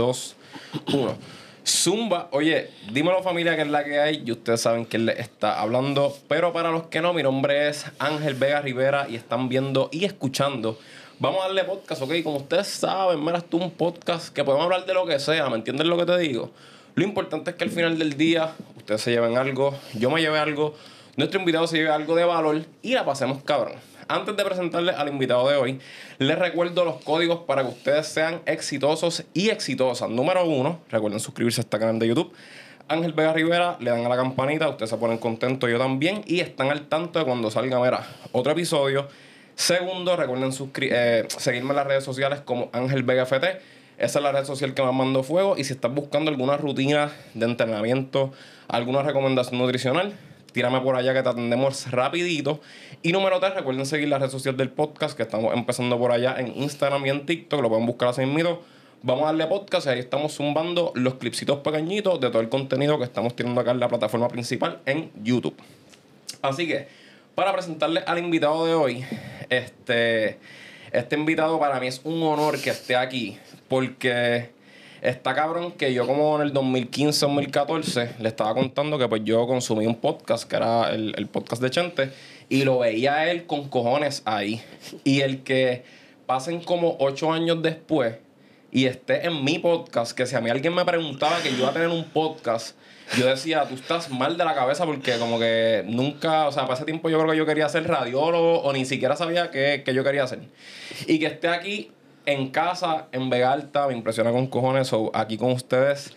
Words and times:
2, 0.00 0.36
1. 0.94 1.18
Zumba, 1.66 2.28
oye, 2.32 2.70
dímelo 2.90 3.22
familia 3.22 3.54
que 3.54 3.62
es 3.62 3.68
la 3.68 3.84
que 3.84 4.00
hay 4.00 4.22
y 4.24 4.32
ustedes 4.32 4.62
saben 4.62 4.86
que 4.86 4.96
le 4.98 5.20
está 5.20 5.60
hablando, 5.60 6.16
pero 6.26 6.54
para 6.54 6.70
los 6.70 6.84
que 6.84 7.02
no, 7.02 7.12
mi 7.12 7.22
nombre 7.22 7.68
es 7.68 7.84
Ángel 7.98 8.34
Vega 8.34 8.62
Rivera 8.62 9.06
y 9.10 9.16
están 9.16 9.50
viendo 9.50 9.90
y 9.92 10.06
escuchando. 10.06 10.78
Vamos 11.18 11.42
a 11.42 11.48
darle 11.48 11.64
podcast, 11.64 12.00
ok, 12.00 12.12
como 12.24 12.38
ustedes 12.38 12.66
saben, 12.66 13.22
mira, 13.22 13.42
tú 13.42 13.58
un 13.58 13.70
podcast 13.70 14.32
que 14.32 14.42
podemos 14.42 14.64
hablar 14.64 14.86
de 14.86 14.94
lo 14.94 15.04
que 15.04 15.18
sea, 15.18 15.50
¿me 15.50 15.56
entiendes 15.56 15.86
lo 15.86 15.98
que 15.98 16.06
te 16.06 16.16
digo? 16.16 16.50
Lo 16.94 17.04
importante 17.04 17.50
es 17.50 17.56
que 17.56 17.64
al 17.64 17.70
final 17.70 17.98
del 17.98 18.16
día 18.16 18.54
ustedes 18.78 19.02
se 19.02 19.10
lleven 19.10 19.36
algo, 19.36 19.78
yo 19.92 20.10
me 20.10 20.22
lleve 20.22 20.38
algo, 20.38 20.74
nuestro 21.16 21.40
invitado 21.40 21.66
se 21.66 21.76
lleve 21.76 21.90
algo 21.90 22.16
de 22.16 22.24
valor 22.24 22.64
y 22.80 22.94
la 22.94 23.04
pasemos 23.04 23.42
cabrón. 23.42 23.74
Antes 24.10 24.36
de 24.36 24.44
presentarles 24.44 24.96
al 24.96 25.06
invitado 25.06 25.48
de 25.48 25.54
hoy, 25.54 25.78
les 26.18 26.36
recuerdo 26.36 26.84
los 26.84 26.96
códigos 27.04 27.42
para 27.46 27.62
que 27.62 27.68
ustedes 27.68 28.08
sean 28.08 28.42
exitosos 28.44 29.22
y 29.34 29.50
exitosas. 29.50 30.10
Número 30.10 30.44
uno, 30.44 30.80
recuerden 30.90 31.20
suscribirse 31.20 31.60
a 31.60 31.62
este 31.62 31.78
canal 31.78 32.00
de 32.00 32.08
YouTube. 32.08 32.32
Ángel 32.88 33.12
Vega 33.12 33.32
Rivera, 33.32 33.76
le 33.78 33.92
dan 33.92 34.04
a 34.04 34.08
la 34.08 34.16
campanita, 34.16 34.68
ustedes 34.68 34.90
se 34.90 34.96
ponen 34.96 35.18
contentos, 35.18 35.70
yo 35.70 35.78
también, 35.78 36.24
y 36.26 36.40
están 36.40 36.72
al 36.72 36.88
tanto 36.88 37.20
de 37.20 37.24
cuando 37.24 37.52
salga, 37.52 37.78
mira, 37.78 38.04
otro 38.32 38.50
episodio. 38.50 39.06
Segundo, 39.54 40.16
recuerden 40.16 40.50
eh, 40.80 41.28
seguirme 41.28 41.70
en 41.70 41.76
las 41.76 41.86
redes 41.86 42.02
sociales 42.02 42.40
como 42.40 42.68
Ángel 42.72 43.04
Vega 43.04 43.26
FT. 43.26 43.60
Esa 43.96 44.18
es 44.18 44.22
la 44.24 44.32
red 44.32 44.44
social 44.44 44.74
que 44.74 44.82
más 44.82 44.92
mando 44.92 45.22
fuego. 45.22 45.56
Y 45.56 45.62
si 45.62 45.74
estás 45.74 45.94
buscando 45.94 46.32
alguna 46.32 46.56
rutina 46.56 47.12
de 47.34 47.46
entrenamiento, 47.46 48.32
alguna 48.66 49.04
recomendación 49.04 49.60
nutricional, 49.60 50.14
tírame 50.52 50.80
por 50.80 50.96
allá 50.96 51.14
que 51.14 51.22
te 51.22 51.28
atendemos 51.28 51.90
rapidito. 51.90 52.60
Y 53.02 53.12
número 53.12 53.40
tres, 53.40 53.54
recuerden 53.54 53.86
seguir 53.86 54.08
la 54.08 54.18
red 54.18 54.28
social 54.28 54.56
del 54.56 54.70
podcast 54.70 55.16
que 55.16 55.22
estamos 55.22 55.54
empezando 55.54 55.98
por 55.98 56.12
allá 56.12 56.36
en 56.38 56.56
Instagram 56.56 57.06
y 57.06 57.10
en 57.10 57.26
TikTok, 57.26 57.60
lo 57.60 57.68
pueden 57.68 57.86
buscar 57.86 58.08
así 58.08 58.26
mismo. 58.26 58.60
Vamos 59.02 59.24
a 59.24 59.26
darle 59.26 59.46
podcast 59.46 59.86
y 59.86 59.90
ahí 59.90 59.98
estamos 59.98 60.34
zumbando 60.34 60.92
los 60.94 61.14
clipsitos 61.14 61.60
pequeñitos 61.60 62.20
de 62.20 62.28
todo 62.28 62.42
el 62.42 62.50
contenido 62.50 62.98
que 62.98 63.04
estamos 63.04 63.34
teniendo 63.34 63.60
acá 63.60 63.70
en 63.70 63.80
la 63.80 63.88
plataforma 63.88 64.28
principal 64.28 64.80
en 64.84 65.10
YouTube. 65.22 65.56
Así 66.42 66.66
que, 66.66 66.86
para 67.34 67.52
presentarles 67.52 68.04
al 68.06 68.18
invitado 68.18 68.66
de 68.66 68.74
hoy, 68.74 69.04
este, 69.48 70.38
este 70.92 71.16
invitado 71.16 71.58
para 71.58 71.80
mí 71.80 71.86
es 71.86 72.02
un 72.04 72.22
honor 72.22 72.60
que 72.60 72.70
esté 72.70 72.94
aquí 72.94 73.38
porque 73.68 74.50
Está 75.02 75.34
cabrón 75.34 75.72
que 75.72 75.94
yo 75.94 76.06
como 76.06 76.36
en 76.36 76.42
el 76.42 76.52
2015, 76.52 77.24
2014, 77.24 78.16
le 78.18 78.28
estaba 78.28 78.52
contando 78.52 78.98
que 78.98 79.08
pues 79.08 79.22
yo 79.24 79.46
consumí 79.46 79.86
un 79.86 79.94
podcast, 79.94 80.44
que 80.46 80.56
era 80.56 80.90
el, 80.90 81.26
podcast 81.26 81.62
de 81.62 81.70
Chente, 81.70 82.12
y 82.50 82.64
lo 82.64 82.80
veía 82.80 83.30
él 83.30 83.46
con 83.46 83.70
cojones 83.70 84.20
ahí. 84.26 84.62
Y 85.04 85.22
el 85.22 85.42
que 85.42 85.84
pasen 86.26 86.60
como 86.60 86.98
ocho 87.00 87.32
años 87.32 87.62
después 87.62 88.16
y 88.70 88.84
esté 88.84 89.26
en 89.26 89.42
mi 89.42 89.58
podcast, 89.58 90.12
que 90.12 90.26
si 90.26 90.36
a 90.36 90.42
mí 90.42 90.50
alguien 90.50 90.74
me 90.74 90.84
preguntaba 90.84 91.40
que 91.42 91.50
yo 91.50 91.60
iba 91.60 91.70
a 91.70 91.72
tener 91.72 91.88
un 91.88 92.04
podcast, 92.04 92.76
yo 93.16 93.26
decía, 93.26 93.64
tú 93.66 93.76
estás 93.76 94.10
mal 94.10 94.36
de 94.36 94.44
la 94.44 94.54
cabeza 94.54 94.84
porque 94.84 95.16
como 95.18 95.38
que 95.38 95.82
nunca, 95.86 96.46
o 96.46 96.52
sea, 96.52 96.64
para 96.64 96.74
ese 96.74 96.84
tiempo 96.84 97.08
yo 97.08 97.18
creo 97.18 97.30
que 97.30 97.38
yo 97.38 97.46
quería 97.46 97.70
ser 97.70 97.88
radiólogo 97.88 98.60
o 98.60 98.72
ni 98.74 98.84
siquiera 98.84 99.16
sabía 99.16 99.50
qué, 99.50 99.80
qué 99.82 99.94
yo 99.94 100.04
quería 100.04 100.24
hacer. 100.24 100.40
Y 101.06 101.18
que 101.18 101.26
esté 101.26 101.48
aquí 101.48 101.90
en 102.30 102.50
casa, 102.50 103.08
en 103.12 103.30
Vega 103.30 103.52
Alta, 103.52 103.86
me 103.86 103.94
impresiona 103.94 104.30
con 104.30 104.46
cojones. 104.46 104.92
o 104.92 105.10
aquí 105.14 105.36
con 105.36 105.52
ustedes, 105.52 106.14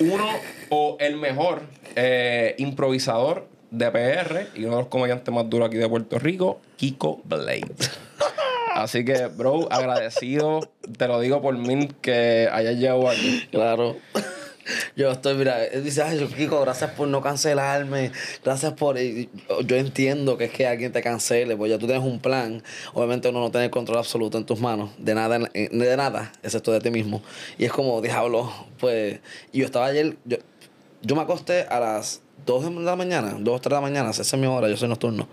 uno 0.00 0.26
o 0.70 0.96
el 1.00 1.16
mejor 1.16 1.62
eh, 1.94 2.54
improvisador 2.58 3.46
de 3.70 3.90
PR 3.90 4.46
y 4.54 4.64
uno 4.64 4.76
de 4.76 4.82
los 4.82 4.88
comediantes 4.88 5.34
más 5.34 5.48
duros 5.50 5.68
aquí 5.68 5.76
de 5.76 5.88
Puerto 5.88 6.18
Rico, 6.18 6.60
Kiko 6.76 7.20
Blade. 7.24 7.66
Así 8.74 9.04
que, 9.04 9.26
bro, 9.26 9.68
agradecido, 9.72 10.60
te 10.98 11.08
lo 11.08 11.18
digo 11.20 11.40
por 11.40 11.56
mí, 11.56 11.88
que 12.02 12.48
hayas 12.52 12.76
llegado 12.76 13.08
aquí. 13.08 13.48
Claro. 13.50 13.96
Yo 14.96 15.10
estoy, 15.12 15.34
mira, 15.34 15.64
él 15.64 15.84
dice, 15.84 16.02
ay, 16.02 16.18
Kiko, 16.36 16.60
gracias 16.60 16.90
por 16.92 17.08
no 17.08 17.20
cancelarme, 17.22 18.12
gracias 18.44 18.72
por... 18.72 18.98
Yo 18.98 19.76
entiendo 19.76 20.36
que 20.36 20.44
es 20.44 20.52
que 20.52 20.66
alguien 20.66 20.92
te 20.92 21.02
cancele, 21.02 21.56
pues 21.56 21.70
ya 21.70 21.78
tú 21.78 21.86
tienes 21.86 22.04
un 22.04 22.18
plan, 22.18 22.62
obviamente 22.94 23.28
uno 23.28 23.40
no 23.40 23.50
tiene 23.50 23.70
control 23.70 23.98
absoluto 23.98 24.38
en 24.38 24.44
tus 24.44 24.60
manos, 24.60 24.90
de 24.98 25.14
nada, 25.14 25.38
de 25.38 25.96
nada, 25.96 26.32
excepto 26.42 26.72
de 26.72 26.80
ti 26.80 26.90
mismo. 26.90 27.22
Y 27.58 27.64
es 27.64 27.72
como, 27.72 28.00
diablo, 28.00 28.52
pues... 28.78 29.20
Y 29.52 29.60
yo 29.60 29.66
estaba 29.66 29.86
ayer, 29.86 30.16
yo, 30.24 30.38
yo 31.02 31.16
me 31.16 31.22
acosté 31.22 31.62
a 31.62 31.80
las 31.80 32.22
2 32.46 32.64
de 32.64 32.70
la 32.82 32.96
mañana, 32.96 33.36
2 33.38 33.54
o 33.54 33.60
3 33.60 33.70
de 33.70 33.74
la 33.74 33.80
mañana, 33.80 34.10
esa 34.10 34.22
es 34.22 34.34
mi 34.34 34.46
hora, 34.46 34.68
yo 34.68 34.76
soy 34.76 34.88
nocturno. 34.88 35.28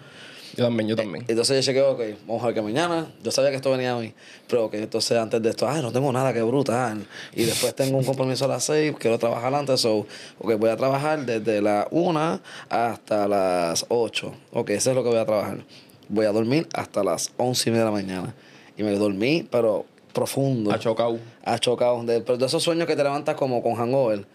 Yo 0.56 0.66
también, 0.66 0.88
yo 0.88 0.96
también. 0.96 1.26
Entonces 1.28 1.66
yo 1.66 1.72
chequeé, 1.72 1.82
ok, 1.82 2.28
vamos 2.28 2.44
a 2.44 2.48
ver 2.48 2.56
que 2.56 2.62
mañana, 2.62 3.12
yo 3.24 3.32
sabía 3.32 3.50
que 3.50 3.56
esto 3.56 3.72
venía 3.72 3.98
hoy, 3.98 4.14
pero 4.48 4.70
que 4.70 4.78
entonces 4.78 5.18
antes 5.18 5.42
de 5.42 5.50
esto, 5.50 5.68
ay, 5.68 5.82
no 5.82 5.92
tengo 5.92 6.12
nada, 6.12 6.32
que 6.32 6.44
brutal. 6.44 7.08
Y 7.34 7.46
después 7.46 7.74
tengo 7.76 7.98
un 7.98 8.04
compromiso 8.04 8.46
a 8.46 8.50
las 8.50 8.64
6, 8.66 8.94
quiero 9.00 9.18
trabajar 9.18 9.54
antes, 9.56 9.82
so, 9.82 10.06
ok, 10.40 10.56
voy 10.60 10.70
a 10.70 10.78
trabajar 10.78 11.26
desde 11.26 11.60
las 11.60 11.88
1 11.90 12.40
hasta 12.70 13.28
las 13.28 13.86
8. 13.90 14.34
Ok, 14.52 14.70
eso 14.72 14.92
es 14.92 14.96
lo 14.96 15.04
que 15.04 15.10
voy 15.10 15.18
a 15.18 15.26
trabajar. 15.26 15.66
Voy 16.08 16.28
a 16.28 16.32
dormir 16.32 16.68
hasta 16.74 17.04
las 17.04 17.32
11 17.38 17.70
y 17.70 17.72
media 17.72 17.86
de 17.86 17.92
la 17.92 17.96
mañana. 17.96 18.36
Y 18.78 18.84
me 18.84 18.92
dormí, 18.92 19.48
pero 19.50 19.86
profundo. 20.14 20.72
Ha 20.72 20.78
chocado. 20.78 21.18
Ha 21.44 21.58
chocado. 21.58 22.04
De, 22.04 22.22
pero 22.22 22.38
de 22.38 22.46
esos 22.46 22.62
sueños 22.62 22.86
que 22.86 22.96
te 22.96 23.04
levantas 23.04 23.36
como 23.36 23.64
con 23.64 23.74
hangover, 23.74 24.28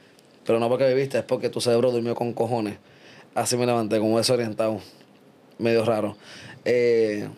pero 0.45 0.59
no 0.59 0.69
porque 0.69 0.89
viviste, 0.89 1.19
es 1.19 1.25
porque 1.25 1.49
tu 1.49 1.61
cerebro 1.61 1.93
durmió 1.93 2.17
con 2.17 2.33
cojones. 2.33 2.79
Así 3.37 3.57
me 3.57 3.67
levanté, 3.67 4.01
como 4.01 4.19
desorientado 4.19 4.81
medio 5.59 5.85
raro. 5.85 6.17
Eh, 6.65 7.29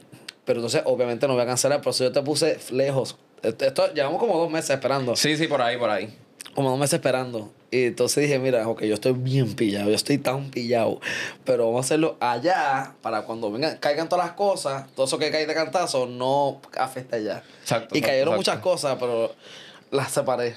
pero 0.44 0.58
entonces, 0.58 0.82
obviamente, 0.84 1.26
no 1.28 1.34
voy 1.34 1.42
a 1.42 1.47
cancelar, 1.47 1.81
por 1.81 1.92
eso 1.92 2.04
yo 2.04 2.12
te 2.12 2.22
puse 2.22 2.58
lejos. 2.70 3.16
Esto, 3.42 3.92
llevamos 3.94 4.19
como 4.19 4.36
dos 4.36 4.50
meses 4.50 4.70
esperando. 4.70 5.16
Sí, 5.16 5.36
sí, 5.36 5.47
por 5.47 5.62
ahí, 5.62 5.76
por 5.76 5.91
ahí. 5.91 6.14
Como 6.54 6.70
dos 6.70 6.78
meses 6.78 6.94
esperando. 6.94 7.53
Y 7.70 7.84
entonces 7.84 8.25
dije, 8.25 8.38
mira, 8.41 8.66
ok, 8.66 8.82
yo 8.82 8.94
estoy 8.94 9.12
bien 9.12 9.54
pillado, 9.54 9.88
yo 9.88 9.94
estoy 9.94 10.19
tan 10.19 10.50
pillado. 10.50 11.00
Pero 11.44 11.66
vamos 11.66 11.84
a 11.84 11.86
hacerlo 11.86 12.16
allá 12.19 12.94
para 13.00 13.22
cuando 13.22 13.53
vengan, 13.53 13.76
caigan 13.76 14.08
todas 14.08 14.26
las 14.26 14.34
cosas, 14.34 14.92
todo 14.94 15.06
eso 15.06 15.19
que 15.19 15.31
cae 15.31 15.47
de 15.47 15.54
cantazo, 15.54 16.06
no 16.06 16.60
afecta 16.76 17.16
allá. 17.16 17.44
Exacto. 17.60 17.97
Y 17.97 18.00
cayeron 18.00 18.34
muchas 18.34 18.58
cosas, 18.58 18.97
pero 18.98 19.32
las 19.92 20.10
separé. 20.10 20.56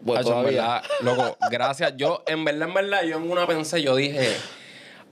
Bueno, 0.00 0.24
todavía. 0.24 0.82
loco, 1.02 1.36
gracias. 1.50 1.94
Yo, 1.96 2.22
en 2.26 2.44
verdad, 2.44 2.68
en 2.68 2.74
verdad, 2.74 3.02
yo 3.02 3.18
en 3.18 3.30
una 3.30 3.46
pensé, 3.46 3.82
yo 3.82 3.94
dije 3.96 4.34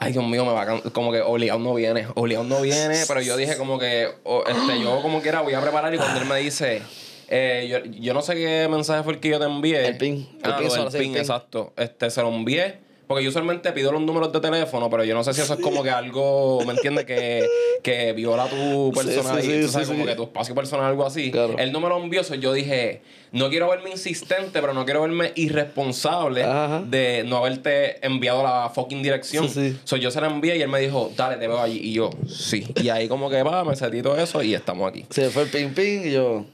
ay 0.02 0.12
Dios 0.12 0.26
mío, 0.26 0.44
me 0.44 0.52
va 0.52 0.62
a 0.62 0.80
como 0.90 1.12
que 1.12 1.20
obligado 1.20 1.60
no 1.60 1.74
viene, 1.74 2.06
obligado 2.14 2.44
no 2.44 2.60
viene, 2.60 3.04
pero 3.06 3.20
yo 3.20 3.36
dije 3.36 3.56
como 3.56 3.78
que, 3.78 4.08
este, 4.46 4.80
yo 4.80 5.00
como 5.02 5.22
quiera 5.22 5.40
voy 5.42 5.54
a 5.54 5.60
preparar 5.60 5.94
y 5.94 5.96
cuando 5.96 6.20
él 6.20 6.26
me 6.26 6.38
dice, 6.38 6.82
eh, 7.28 7.66
yo, 7.70 7.78
yo, 8.00 8.12
no 8.12 8.20
sé 8.20 8.34
qué 8.34 8.68
mensaje 8.68 9.02
fue 9.04 9.14
el 9.14 9.20
que 9.20 9.28
yo 9.28 9.38
te 9.38 9.46
envié. 9.46 9.86
El 9.86 9.96
pin. 9.98 10.28
El 10.42 10.52
ah, 10.52 10.58
pin, 10.58 10.68
el 10.70 10.92
pin, 10.92 11.16
exacto. 11.16 11.72
Este, 11.76 12.10
se 12.10 12.20
lo 12.20 12.28
envié 12.28 12.78
porque 13.12 13.24
yo 13.24 13.28
usualmente 13.28 13.70
pido 13.72 13.92
los 13.92 14.00
números 14.00 14.32
de 14.32 14.40
teléfono, 14.40 14.88
pero 14.88 15.04
yo 15.04 15.12
no 15.14 15.22
sé 15.22 15.34
si 15.34 15.42
eso 15.42 15.52
es 15.52 15.60
como 15.60 15.82
que 15.82 15.90
algo, 15.90 16.64
¿me 16.64 16.72
entiendes? 16.72 17.04
Que, 17.04 17.46
que 17.82 18.14
viola 18.14 18.46
tu 18.46 18.90
personalidad, 18.94 19.68
sí, 19.68 19.84
sí, 19.84 19.84
como 19.84 20.06
que 20.06 20.14
tu 20.14 20.22
espacio 20.22 20.54
personal, 20.54 20.86
algo 20.86 21.04
así. 21.04 21.30
Claro. 21.30 21.58
Él 21.58 21.72
no 21.72 21.80
me 21.80 21.90
lo 21.90 22.02
envió, 22.02 22.22
yo 22.22 22.54
dije, 22.54 23.02
no 23.30 23.50
quiero 23.50 23.68
verme 23.68 23.90
insistente, 23.90 24.62
pero 24.62 24.72
no 24.72 24.86
quiero 24.86 25.02
verme 25.02 25.32
irresponsable 25.34 26.46
de 26.86 27.22
no 27.26 27.36
haberte 27.36 27.98
enviado 28.06 28.42
la 28.42 28.70
fucking 28.74 29.02
dirección. 29.02 29.46
So, 29.84 29.96
yo 29.98 30.10
se 30.10 30.18
la 30.22 30.28
envié 30.28 30.56
y 30.56 30.62
él 30.62 30.70
me 30.70 30.80
dijo, 30.80 31.12
dale, 31.14 31.36
te 31.36 31.46
veo 31.46 31.60
allí. 31.60 31.80
Y 31.82 31.92
yo, 31.92 32.08
sí. 32.26 32.66
Y 32.82 32.88
ahí 32.88 33.08
como 33.08 33.28
que 33.28 33.42
va, 33.42 33.62
me 33.62 33.76
sentí 33.76 34.00
todo 34.00 34.16
eso 34.16 34.42
y 34.42 34.54
estamos 34.54 34.88
aquí. 34.88 35.04
Sí, 35.10 35.24
fue 35.24 35.42
el 35.42 35.50
ping 35.50 35.74
ping 35.74 36.06
y 36.06 36.12
yo 36.12 36.46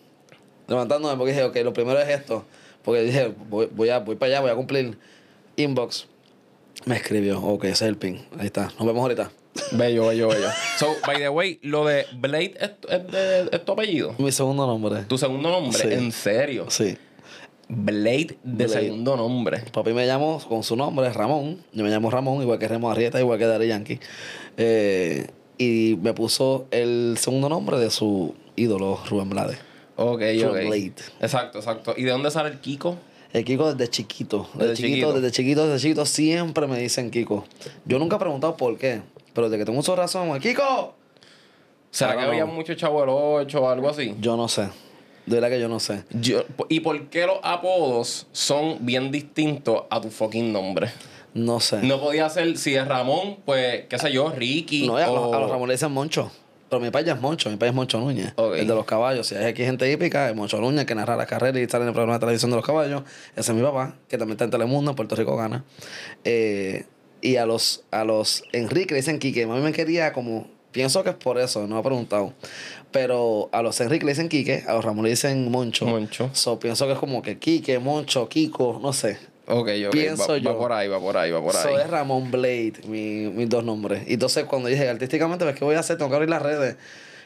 levantándome 0.67 1.17
porque 1.17 1.31
dije, 1.35 1.45
ok, 1.45 1.57
lo 1.63 1.73
primero 1.73 2.01
es 2.01 2.09
esto. 2.09 2.45
Porque 2.83 3.03
dije, 3.03 3.33
voy, 3.49 3.69
voy, 3.71 3.91
a, 3.91 4.01
voy 4.01 4.17
para 4.17 4.33
allá, 4.33 4.41
voy 4.41 4.51
a 4.51 4.57
cumplir 4.57 4.99
inbox 5.55 6.09
me 6.89 6.97
escribió, 6.97 7.41
ok, 7.41 7.65
ese 7.65 7.73
es 7.73 7.83
el 7.83 7.97
pin. 7.97 8.19
Ahí 8.39 8.47
está. 8.47 8.73
Nos 8.79 8.87
vemos 8.87 9.03
ahorita. 9.03 9.31
Bello, 9.73 10.07
bello, 10.07 10.29
bello. 10.29 10.49
So, 10.79 10.97
by 11.07 11.19
the 11.19 11.29
way, 11.29 11.59
lo 11.63 11.85
de 11.85 12.07
Blade 12.15 12.55
es, 12.59 12.71
es, 13.53 13.65
tu 13.65 13.73
apellido. 13.73 14.15
Mi 14.19 14.33
segundo 14.33 14.67
nombre. 14.67 15.03
¿Tu 15.03 15.19
segundo 15.19 15.51
nombre? 15.51 15.95
¿En 15.95 16.11
serio? 16.13 16.67
Sí. 16.69 16.97
Blade 17.69 18.39
de 18.43 18.69
segundo 18.69 19.17
nombre. 19.17 19.63
Papi 19.71 19.93
me 19.93 20.07
llamó 20.07 20.41
con 20.49 20.63
su 20.63 20.77
nombre, 20.77 21.13
Ramón. 21.13 21.63
Yo 21.73 21.85
me 21.85 21.91
llamo 21.91 22.11
Ramón, 22.11 22.41
igual 22.41 22.59
que 22.59 22.67
Remo 22.67 22.91
Arrieta, 22.91 23.21
igual 23.21 23.39
que 23.39 23.45
Dari 23.45 23.69
Yankee. 23.69 24.01
Eh, 24.57 25.27
y 25.59 25.99
me 26.01 26.15
puso 26.15 26.67
el 26.71 27.17
segundo 27.19 27.51
nombre 27.51 27.79
de 27.79 27.91
su 27.91 28.35
ídolo, 28.57 28.99
Rubén 29.11 29.29
Blade. 29.29 29.59
Ok, 29.97 30.23
ok. 30.47 30.53
Blade. 30.53 30.95
Exacto, 31.21 31.59
exacto. 31.59 31.95
¿Y 31.97 32.05
de 32.05 32.13
dónde 32.13 32.31
sale 32.31 32.49
el 32.49 32.61
Kiko? 32.61 32.97
El 33.33 33.45
Kiko 33.45 33.75
desde 33.75 33.91
chiquito. 33.91 34.49
Desde, 34.55 34.75
chiquito, 34.75 35.13
desde 35.13 35.31
chiquito, 35.31 35.67
desde 35.67 35.83
chiquito, 35.83 36.07
siempre 36.07 36.67
me 36.67 36.79
dicen 36.79 37.11
Kiko. 37.11 37.45
Yo 37.85 37.99
nunca 37.99 38.17
he 38.17 38.19
preguntado 38.19 38.57
por 38.57 38.79
qué, 38.79 39.03
pero 39.35 39.49
desde 39.49 39.59
que 39.59 39.65
tengo 39.67 39.77
mucha 39.77 39.95
razón, 39.95 40.39
¡Kiko! 40.41 40.95
¿Será 41.91 42.17
que 42.17 42.23
había 42.23 42.47
mucho 42.47 42.75
chavo 42.75 43.03
el 43.03 43.11
8 43.11 43.61
o 43.61 43.69
algo 43.69 43.89
así? 43.89 44.15
Yo 44.21 44.37
no 44.37 44.49
sé. 44.49 44.69
De 45.27 45.35
verdad 45.35 45.51
que 45.51 45.61
yo 45.61 45.69
no 45.69 45.79
sé. 45.79 46.05
¿Y 46.71 46.81
por 46.81 47.09
qué 47.09 47.27
los 47.27 47.39
apodos 47.43 48.27
son 48.33 48.79
bien 48.81 49.11
distintos 49.11 49.83
a 49.91 50.01
tu 50.01 50.11
fucking 50.11 50.53
nombre? 50.53 50.91
No 51.35 51.61
sé. 51.61 51.83
No 51.83 52.01
podía 52.01 52.29
ser, 52.31 52.57
si 52.57 52.75
es 52.75 52.89
Ramón, 52.89 53.37
pues, 53.45 53.85
qué 53.89 53.99
sé 53.99 54.11
yo, 54.11 54.31
Ricky. 54.31 54.87
No, 54.87 54.97
a, 54.97 55.07
los, 55.07 55.51
Ramón 55.51 55.69
le 55.69 55.75
dicen 55.75 55.93
Moncho. 55.93 56.31
Pero 56.69 56.81
mi 56.81 56.91
país 56.91 57.07
ya 57.07 57.15
es 57.15 57.21
Moncho, 57.21 57.51
mi 57.51 57.57
país 57.57 57.71
es 57.71 57.77
Moncho 57.77 57.99
Núñez. 57.99 58.35
El 58.37 58.67
de 58.67 58.75
los 58.75 58.85
caballos. 58.85 59.27
Si 59.27 59.35
hay 59.35 59.47
aquí 59.47 59.65
gente 59.65 59.91
hípica, 59.91 60.29
es 60.29 60.37
Moncho 60.37 60.61
Núñez 60.61 60.85
que 60.85 60.95
narra 60.95 61.17
las 61.17 61.27
carreras 61.27 61.61
y 61.63 61.67
sale 61.69 61.83
en 61.83 61.89
el 61.89 61.95
programa 61.95 62.15
de 62.15 62.21
televisión 62.21 62.51
de 62.51 62.57
los 62.57 62.67
caballos. 62.67 63.03
Ese 63.37 63.53
es 63.53 63.57
mi 63.57 63.63
papá, 63.63 63.95
que 64.09 64.19
también 64.19 64.35
está 64.35 64.45
en 64.45 64.51
Telemundo, 64.51 64.91
en 64.91 64.97
Puerto 64.97 65.17
Rico 65.17 65.37
gana. 65.37 65.65
Eh, 66.25 66.85
y 67.21 67.37
a 67.37 67.47
los, 67.47 67.85
a 67.91 68.05
los 68.05 68.45
Enrique 68.53 68.95
le 68.95 69.01
dicen 69.01 69.19
Quique. 69.19 69.47
Mami 69.47 69.63
me 69.63 69.73
quería 69.73 70.13
como. 70.13 70.47
Pienso 70.71 71.03
que 71.03 71.11
es 71.11 71.17
por 71.17 71.39
eso, 71.39 71.67
no 71.67 71.79
he 71.79 71.83
preguntado. 71.83 72.35
Pero 72.93 73.49
a 73.53 73.63
los 73.63 73.81
Enrique 73.81 74.05
le 74.05 74.13
dicen 74.13 74.29
Quique, 74.29 74.65
a 74.67 74.75
los 74.75 74.85
Ramón 74.85 75.05
le 75.05 75.11
dicen 75.11 75.51
Moncho. 75.51 75.87
Moncho. 75.87 76.31
So, 76.35 76.61
pienso 76.61 76.87
que 76.87 76.93
es 76.93 76.99
como 76.99 77.23
que 77.23 77.39
Quique, 77.39 77.79
Moncho, 77.79 78.29
Kiko, 78.29 78.79
no 78.83 78.93
sé. 78.93 79.19
Ok, 79.49 79.69
ok. 79.87 79.93
Pienso 79.93 80.29
va, 80.29 80.39
yo. 80.39 80.53
va 80.53 80.59
por 80.59 80.73
ahí, 80.73 80.89
va 80.89 81.01
por 81.01 81.17
ahí, 81.17 81.31
va 81.31 81.43
por 81.43 81.57
ahí. 81.57 81.61
Eso 81.61 81.79
es 81.79 81.89
Ramón 81.91 82.31
Blade, 82.31 82.75
mi- 82.87 83.29
mis 83.31 83.49
dos 83.49 83.65
nombres. 83.65 84.03
Y 84.07 84.15
entonces 84.15 84.45
cuando 84.45 84.69
dije 84.69 84.89
artísticamente, 84.89 85.45
¿qué 85.55 85.65
voy 85.65 85.75
a 85.77 85.81
hacer? 85.81 85.97
Tengo 85.97 86.11
que 86.11 86.17
abrir 86.17 86.31
las 86.31 86.43
redes. 86.43 86.77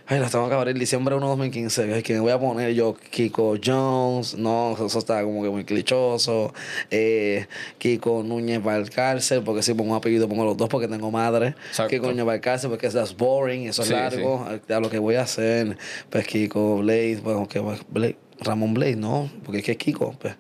Ay, 0.04 0.19
las 0.19 0.32
tengo 0.32 0.48
que 0.48 0.54
abrir 0.56 0.76
diciembre 0.76 1.14
1 1.14 1.28
2015. 1.28 1.94
Ay, 1.94 2.02
¿Qué 2.02 2.14
me 2.14 2.20
voy 2.20 2.32
a 2.32 2.38
poner 2.38 2.74
yo? 2.74 2.94
Kiko 2.94 3.54
Jones. 3.64 4.34
No, 4.34 4.76
eso 4.84 4.98
está 4.98 5.22
como 5.22 5.44
que 5.44 5.48
muy 5.48 5.64
clichoso. 5.64 6.52
Eh, 6.90 7.46
Kiko 7.78 8.24
Núñez 8.24 8.62
Valcárcel, 8.62 9.42
porque 9.44 9.62
si 9.62 9.74
pongo 9.74 9.92
un 9.92 9.96
apellido 9.96 10.28
pongo 10.28 10.44
los 10.44 10.56
dos 10.56 10.69
porque 10.69 10.88
tengo 10.88 11.10
madre. 11.12 11.54
Exacto. 11.69 11.90
Kiko 11.90 12.06
Núñez 12.08 12.24
Valcárcel 12.24 12.69
porque 12.70 12.88
eso 12.88 13.00
es 13.00 13.16
boring, 13.16 13.69
eso 13.69 13.82
es 13.82 13.88
Sí, 13.88 13.94
largo. 13.94 14.44
A 14.69 14.80
lo 14.80 14.90
que 14.90 14.98
voy 14.98 15.14
a 15.14 15.22
hacer, 15.22 15.76
pues 16.10 16.26
Kiko 16.26 16.78
Blade, 16.78 17.20
bueno, 17.22 17.46
que 17.48 17.60
Blade, 17.60 18.16
Ramón 18.40 18.74
Blade, 18.74 18.96
no, 18.96 19.30
porque 19.44 19.58
es 19.58 19.64
que 19.64 19.72
es 19.72 19.78
Kiko, 19.78 20.16
pues 20.20 20.34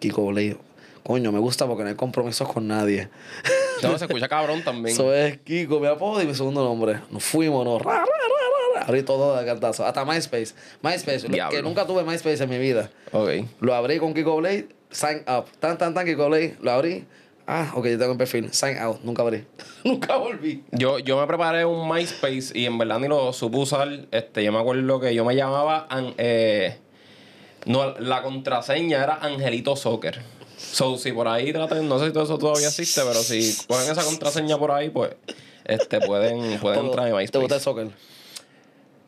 Kiko 0.00 0.26
Blade. 0.28 0.56
Coño, 1.04 1.30
me 1.32 1.38
gusta 1.38 1.66
porque 1.66 1.82
no 1.84 1.90
hay 1.90 1.94
compromisos 1.94 2.48
con 2.52 2.66
nadie. 2.66 3.08
No, 3.82 3.98
se 3.98 4.06
escucha 4.06 4.28
cabrón 4.28 4.62
también. 4.62 4.94
Eso 4.94 5.12
es 5.12 5.36
Kiko, 5.40 5.78
mi 5.78 5.88
apodo 5.88 6.22
y 6.22 6.26
mi 6.26 6.34
segundo 6.34 6.64
nombre. 6.64 7.00
Nos 7.10 7.22
fuimos, 7.22 7.66
nos 7.66 7.82
ra, 7.82 7.92
ra, 7.96 7.98
ra, 7.98 8.06
ra, 8.06 8.80
ra. 8.80 8.86
Abrí 8.86 9.02
todo 9.02 9.36
de 9.36 9.44
cartazo. 9.44 9.84
Hasta 9.84 10.04
MySpace. 10.06 10.54
MySpace, 10.80 11.28
Diablo. 11.28 11.54
que 11.54 11.62
nunca 11.62 11.86
tuve 11.86 12.02
MySpace 12.02 12.44
en 12.44 12.48
mi 12.50 12.56
vida. 12.56 12.88
Ok. 13.12 13.28
Lo 13.60 13.74
abrí 13.74 13.98
con 13.98 14.14
Kiko 14.14 14.36
Blade, 14.36 14.68
sign 14.90 15.22
up. 15.28 15.46
Tan, 15.60 15.76
tan, 15.76 15.92
tan, 15.92 16.06
Kiko 16.06 16.28
Blade. 16.28 16.56
Lo 16.62 16.70
abrí. 16.70 17.04
Ah, 17.46 17.72
ok, 17.74 17.84
yo 17.88 17.98
tengo 17.98 18.12
un 18.12 18.16
perfil. 18.16 18.50
Sign 18.54 18.78
out. 18.78 19.00
Nunca 19.02 19.20
abrí. 19.22 19.44
nunca 19.84 20.16
volví. 20.16 20.64
Yo, 20.70 20.98
yo 21.00 21.20
me 21.20 21.26
preparé 21.26 21.66
un 21.66 21.86
MySpace 21.86 22.52
y 22.58 22.64
en 22.64 22.78
verdad 22.78 23.00
ni 23.00 23.08
lo 23.08 23.34
supe 23.34 23.58
usar. 23.58 24.06
Este, 24.12 24.42
yo 24.44 24.50
me 24.52 24.60
acuerdo 24.60 24.98
que 24.98 25.14
yo 25.14 25.26
me 25.26 25.36
llamaba. 25.36 25.86
An- 25.90 26.14
eh, 26.16 26.78
no, 27.66 27.98
la 27.98 28.22
contraseña 28.22 29.02
era 29.02 29.16
Angelito 29.20 29.76
Soccer. 29.76 30.22
So, 30.72 30.96
si 30.98 31.12
por 31.12 31.28
ahí 31.28 31.52
traten, 31.52 31.88
no 31.88 31.98
sé 31.98 32.06
si 32.06 32.12
todo 32.12 32.24
eso 32.24 32.38
todavía 32.38 32.68
existe, 32.68 33.00
pero 33.02 33.22
si 33.22 33.56
cogen 33.66 33.90
esa 33.92 34.04
contraseña 34.04 34.58
por 34.58 34.70
ahí, 34.72 34.90
pues 34.90 35.12
este, 35.64 36.00
pueden, 36.00 36.58
pueden 36.60 36.86
entrar 36.86 37.08
en 37.08 37.14
¿Te 37.14 37.20
gusta 37.20 37.38
el 37.38 37.42
MySpace. 37.44 37.60
soccer? 37.60 37.88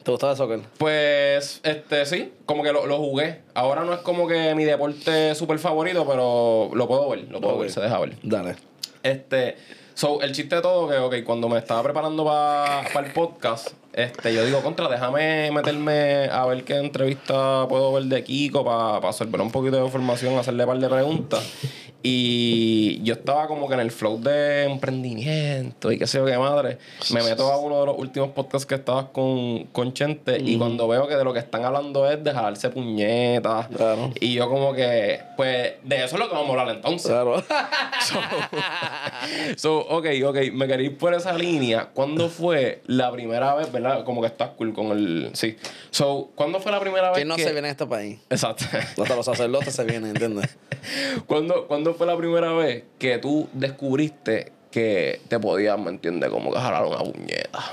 ¿Te 0.03 0.11
gustaba 0.13 0.33
el 0.33 0.39
soccer? 0.39 0.61
Pues, 0.79 1.61
este, 1.65 2.07
sí, 2.07 2.33
como 2.47 2.63
que 2.63 2.73
lo, 2.73 2.87
lo 2.87 2.99
jugué. 2.99 3.41
Ahora 3.55 3.83
no 3.85 3.93
es 3.93 4.01
como 4.01 4.29
que 4.29 4.55
mi 4.55 4.65
deporte 4.65 5.35
súper 5.35 5.59
favorito, 5.59 6.07
pero 6.07 6.71
lo 6.73 6.87
puedo 6.87 7.11
ver, 7.11 7.25
lo 7.31 7.41
puedo 7.41 7.59
ver, 7.59 7.73
se 7.73 7.81
deja 7.81 7.99
ver. 7.99 8.17
Dale. 8.23 8.55
Este, 9.03 9.57
so, 9.95 10.23
el 10.23 10.33
chiste 10.33 10.57
de 10.57 10.63
todo, 10.63 10.89
que, 10.89 10.97
ok, 10.97 11.27
cuando 11.27 11.49
me 11.49 11.59
estaba 11.59 11.83
preparando 11.83 12.25
para 12.25 13.07
el 13.07 13.13
podcast, 13.13 13.71
este, 13.97 14.35
yo 14.35 14.45
digo, 14.45 14.63
contra, 14.63 14.91
déjame 14.91 15.51
meterme 15.51 16.29
a 16.31 16.45
ver 16.45 16.65
qué 16.65 16.77
entrevista 16.77 17.67
puedo 17.67 17.95
ver 17.95 18.05
de 18.05 18.23
Kiko 18.23 18.63
para 18.63 19.01
pa 19.01 19.09
absorber 19.09 19.41
un 19.41 19.51
poquito 19.51 19.79
de 19.79 19.87
información, 19.87 20.39
hacerle 20.39 20.65
un 20.65 20.69
par 20.69 20.79
de 20.79 20.89
preguntas. 20.89 21.43
Y 22.09 23.03
yo 23.03 23.15
estaba 23.15 23.49
como 23.49 23.67
que 23.67 23.75
en 23.75 23.81
el 23.81 23.91
flow 23.91 24.21
de 24.21 24.63
emprendimiento 24.63 25.91
y 25.91 25.99
qué 25.99 26.07
sé 26.07 26.19
yo 26.19 26.25
qué 26.25 26.39
madre. 26.39 26.79
Me 27.13 27.21
meto 27.25 27.51
a 27.51 27.59
uno 27.59 27.81
de 27.81 27.87
los 27.87 27.99
últimos 27.99 28.31
podcasts 28.31 28.65
que 28.65 28.77
estabas 28.77 29.07
con, 29.07 29.65
con 29.73 29.93
Chente 29.93 30.41
y 30.41 30.57
cuando 30.57 30.87
veo 30.87 31.09
que 31.09 31.17
de 31.17 31.25
lo 31.25 31.33
que 31.33 31.41
están 31.41 31.65
hablando 31.65 32.09
es 32.09 32.23
de 32.23 32.31
jalarse 32.31 32.71
puñetas. 32.71 33.67
Claro. 33.75 34.13
Y 34.21 34.35
yo 34.35 34.49
como 34.49 34.73
que, 34.73 35.21
pues, 35.37 35.73
de 35.83 36.05
eso 36.05 36.15
es 36.15 36.21
lo 36.21 36.29
que 36.29 36.35
vamos 36.37 36.57
a 36.57 36.61
hablar 36.61 36.77
entonces. 36.77 37.11
Claro. 37.11 37.43
So, 39.57 39.79
ok, 39.79 40.07
ok, 40.27 40.37
me 40.53 40.69
quería 40.69 40.87
ir 40.87 40.99
por 40.99 41.15
esa 41.15 41.33
línea. 41.33 41.89
¿Cuándo 41.93 42.29
fue 42.29 42.83
la 42.87 43.11
primera 43.11 43.55
vez, 43.55 43.73
verdad? 43.73 44.05
Como 44.05 44.21
que 44.21 44.29
estás 44.29 44.51
cool 44.51 44.73
con 44.73 44.93
el. 44.93 45.31
Sí. 45.33 45.57
So, 45.91 46.31
¿cuándo 46.35 46.61
fue 46.61 46.71
la 46.71 46.79
primera 46.79 47.09
vez 47.09 47.17
¿Quién 47.17 47.29
no 47.29 47.37
que. 47.37 47.43
se 47.43 47.53
viene 47.53 47.69
en 47.69 47.73
este 47.73 47.87
país? 47.87 48.21
Exacto. 48.31 48.67
Hasta 48.73 49.17
los 49.17 49.27
sacerdotes 49.27 49.75
se 49.75 49.85
vienen, 49.85 50.11
¿entiendes? 50.11 50.57
¿Cuándo, 51.27 51.67
¿Cuándo 51.67 51.95
fue 51.97 52.07
la 52.07 52.17
primera 52.17 52.53
vez 52.53 52.85
que 52.99 53.19
tú 53.19 53.49
descubriste 53.53 54.53
que 54.71 55.21
te 55.29 55.39
podías, 55.41 55.79
¿me 55.79 55.91
entiendes? 55.91 56.31
Como 56.31 56.53
que 56.53 56.59
jalar 56.59 56.85
una 56.85 56.99
puñeta. 56.99 57.65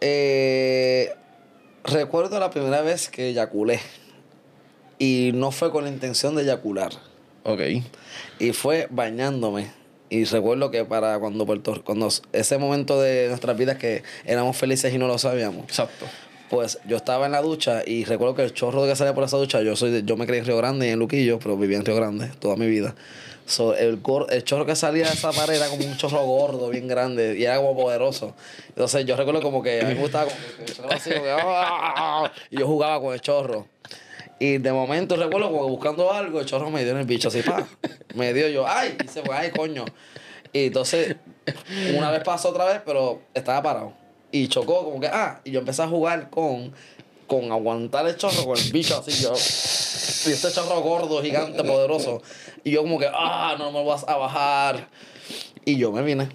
Eh, 0.00 1.14
recuerdo 1.84 2.38
la 2.40 2.50
primera 2.50 2.82
vez 2.82 3.08
que 3.08 3.28
eyaculé. 3.28 3.80
Y 4.98 5.30
no 5.34 5.50
fue 5.50 5.70
con 5.70 5.84
la 5.84 5.90
intención 5.90 6.34
de 6.34 6.42
eyacular. 6.42 6.92
Ok. 7.44 7.60
Y 8.38 8.52
fue 8.52 8.88
bañándome. 8.90 9.70
Y 10.08 10.24
recuerdo 10.24 10.70
que 10.70 10.84
para 10.84 11.18
cuando 11.18 11.46
Puerto 11.46 11.82
cuando 11.84 12.08
ese 12.32 12.58
momento 12.58 13.00
de 13.00 13.28
nuestras 13.28 13.56
vidas 13.56 13.76
que 13.76 14.02
éramos 14.24 14.56
felices 14.56 14.94
y 14.94 14.98
no 14.98 15.08
lo 15.08 15.18
sabíamos, 15.18 15.64
Exacto. 15.64 16.06
Pues 16.50 16.78
yo 16.86 16.96
estaba 16.96 17.26
en 17.26 17.32
la 17.32 17.42
ducha 17.42 17.82
y 17.86 18.04
recuerdo 18.04 18.34
que 18.34 18.42
el 18.44 18.52
chorro 18.54 18.84
que 18.86 18.94
salía 18.96 19.14
por 19.14 19.24
esa 19.24 19.36
ducha, 19.36 19.62
yo 19.62 19.74
soy 19.76 19.90
de- 19.90 20.02
yo 20.04 20.16
me 20.16 20.26
crié 20.26 20.40
en 20.40 20.46
Río 20.46 20.56
Grande 20.56 20.86
y 20.86 20.90
en 20.90 20.98
Luquillo, 20.98 21.38
pero 21.38 21.56
vivía 21.56 21.76
en 21.78 21.84
Río 21.84 21.96
Grande 21.96 22.28
toda 22.38 22.56
mi 22.56 22.66
vida. 22.66 22.94
So, 23.46 23.76
el, 23.76 24.02
gor- 24.02 24.26
el 24.30 24.42
chorro 24.42 24.66
que 24.66 24.74
salía 24.74 25.06
de 25.06 25.12
esa 25.12 25.30
pared 25.32 25.54
era 25.54 25.68
como 25.68 25.84
un 25.84 25.96
chorro 25.96 26.24
gordo, 26.24 26.68
bien 26.68 26.88
grande, 26.88 27.36
y 27.38 27.44
era 27.44 27.56
como 27.58 27.76
poderoso. 27.76 28.34
Entonces 28.70 29.04
yo 29.06 29.16
recuerdo 29.16 29.40
como 29.40 29.62
que 29.62 29.80
a 29.80 29.84
mí 29.84 29.94
me 29.94 30.00
gustaba 30.00 30.24
como 30.26 30.36
que, 30.66 30.72
que 30.72 30.94
así, 30.94 31.10
como 31.10 31.22
que, 31.22 31.30
¡ah! 31.40 32.32
y 32.50 32.58
yo 32.58 32.66
jugaba 32.66 33.00
con 33.00 33.14
el 33.14 33.20
chorro. 33.20 33.66
Y 34.40 34.58
de 34.58 34.72
momento 34.72 35.14
recuerdo 35.16 35.48
como 35.50 35.64
que 35.64 35.70
buscando 35.70 36.12
algo, 36.12 36.40
el 36.40 36.46
chorro 36.46 36.70
me 36.70 36.82
dio 36.82 36.92
en 36.92 36.98
el 36.98 37.06
bicho 37.06 37.28
así, 37.28 37.40
pa. 37.42 37.66
Me 38.16 38.32
dio 38.34 38.48
yo, 38.48 38.66
¡ay! 38.66 38.96
Y 39.04 39.08
se 39.08 39.22
fue, 39.22 39.34
¡ay, 39.36 39.50
coño! 39.50 39.84
Y 40.52 40.66
entonces, 40.66 41.16
una 41.96 42.10
vez 42.10 42.22
pasó 42.24 42.48
otra 42.50 42.64
vez, 42.64 42.80
pero 42.84 43.22
estaba 43.32 43.62
parado. 43.62 43.92
Y 44.32 44.48
chocó, 44.48 44.84
como 44.84 45.00
que, 45.00 45.06
ah, 45.08 45.40
y 45.44 45.52
yo 45.52 45.60
empecé 45.60 45.82
a 45.82 45.88
jugar 45.88 46.30
con, 46.30 46.72
con 47.26 47.50
aguantar 47.52 48.06
el 48.06 48.16
chorro 48.16 48.44
con 48.44 48.58
el 48.58 48.72
bicho 48.72 48.98
así, 48.98 49.12
yo. 49.22 49.32
Y 49.32 50.32
este 50.34 50.50
chorro 50.52 50.80
gordo, 50.80 51.22
gigante, 51.22 51.62
poderoso. 51.64 52.22
Y 52.64 52.72
yo, 52.72 52.82
como 52.82 52.98
que, 52.98 53.08
ah, 53.12 53.54
no 53.58 53.70
me 53.72 53.84
vas 53.84 54.04
a 54.08 54.16
bajar. 54.16 54.88
Y 55.64 55.76
yo 55.78 55.92
me 55.92 56.02
vine. 56.02 56.28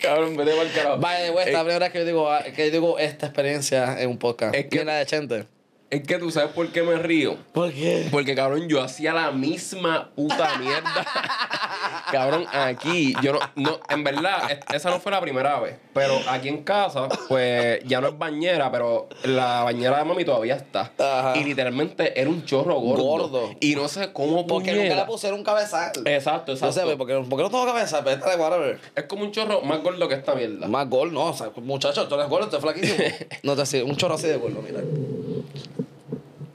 Cabrón, 0.00 0.36
vete 0.36 0.50
para 0.50 0.62
el 0.62 0.72
carajo. 0.72 0.96
Vaya, 0.98 1.26
esta 1.28 1.42
es 1.42 1.52
la 1.52 1.60
primera 1.60 1.78
vez 1.78 1.92
que 1.92 1.98
yo 2.00 2.04
digo, 2.04 2.28
que 2.56 2.64
yo 2.66 2.70
digo 2.72 2.98
esta 2.98 3.26
experiencia 3.26 4.00
en 4.00 4.10
un 4.10 4.18
podcast. 4.18 4.54
Es 4.54 4.64
que- 4.64 4.68
¿Quién 4.70 4.86
la 4.86 4.96
de 4.96 5.06
Chente? 5.06 5.46
Es 5.92 6.02
que 6.06 6.16
tú 6.18 6.30
sabes 6.30 6.52
por 6.52 6.68
qué 6.68 6.82
me 6.82 6.94
río. 6.96 7.36
¿Por 7.52 7.70
qué? 7.70 8.08
Porque, 8.10 8.34
cabrón, 8.34 8.66
yo 8.66 8.82
hacía 8.82 9.12
la 9.12 9.30
misma 9.30 10.08
puta 10.16 10.56
mierda. 10.56 11.04
cabrón, 12.10 12.46
aquí, 12.50 13.14
yo 13.22 13.34
no, 13.34 13.38
no, 13.56 13.78
en 13.90 14.02
verdad, 14.02 14.50
es- 14.50 14.76
esa 14.76 14.88
no 14.88 15.00
fue 15.00 15.12
la 15.12 15.20
primera 15.20 15.60
vez. 15.60 15.76
Pero 15.92 16.18
aquí 16.30 16.48
en 16.48 16.64
casa, 16.64 17.08
pues, 17.28 17.80
ya 17.84 18.00
no 18.00 18.08
es 18.08 18.18
bañera, 18.18 18.72
pero 18.72 19.06
la 19.24 19.64
bañera 19.64 19.98
de 19.98 20.04
mami 20.04 20.24
todavía 20.24 20.54
está. 20.56 20.90
Ajá. 20.98 21.34
Y 21.36 21.44
literalmente 21.44 22.18
era 22.18 22.30
un 22.30 22.42
chorro 22.46 22.74
gordo. 22.80 23.02
Gordo. 23.04 23.50
Y 23.60 23.74
no 23.74 23.86
sé 23.86 24.14
cómo 24.14 24.46
Porque 24.46 24.70
nunca 24.70 24.82
puñeta. 24.84 24.96
le 24.96 25.04
pusieron 25.04 25.40
un 25.40 25.44
cabezal. 25.44 25.92
Exacto, 26.06 26.52
No 26.52 26.56
sé, 26.58 26.66
exacto. 26.68 26.96
¿por 26.96 27.06
qué, 27.06 27.14
¿por 27.16 27.36
qué 27.38 27.42
no 27.42 27.50
tengo 27.50 27.66
cabezal? 27.66 28.00
Pero 28.02 28.16
esta 28.16 28.30
de 28.30 28.36
whatever. 28.42 28.80
Es 28.96 29.04
como 29.04 29.24
un 29.24 29.32
chorro 29.32 29.60
más 29.60 29.82
gordo 29.82 30.08
que 30.08 30.14
esta 30.14 30.34
mierda. 30.34 30.66
Más 30.68 30.88
gol, 30.88 31.12
no. 31.12 31.26
O 31.26 31.34
sea, 31.34 31.50
muchacho, 31.56 32.08
tú 32.08 32.14
eres 32.14 32.28
gordo, 32.30 32.48
tú 32.48 32.56
eres 32.56 32.62
flaquísimo. 32.64 33.04
no 33.42 33.54
te 33.56 33.66
sé, 33.66 33.82
un 33.82 33.94
chorro 33.96 34.14
así 34.14 34.26
de 34.28 34.36
gordo, 34.38 34.62
mira. 34.62 34.80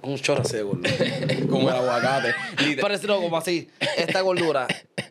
Un 0.07 0.17
chorro 0.17 0.41
así 0.41 0.55
de 0.57 0.63
gordo. 0.63 0.81
como 1.49 1.69
el 1.69 1.75
aguacate. 1.75 2.33
Parecido 2.81 3.19
como 3.21 3.37
así. 3.37 3.67
Esta 3.97 4.21
gordura, 4.21 4.67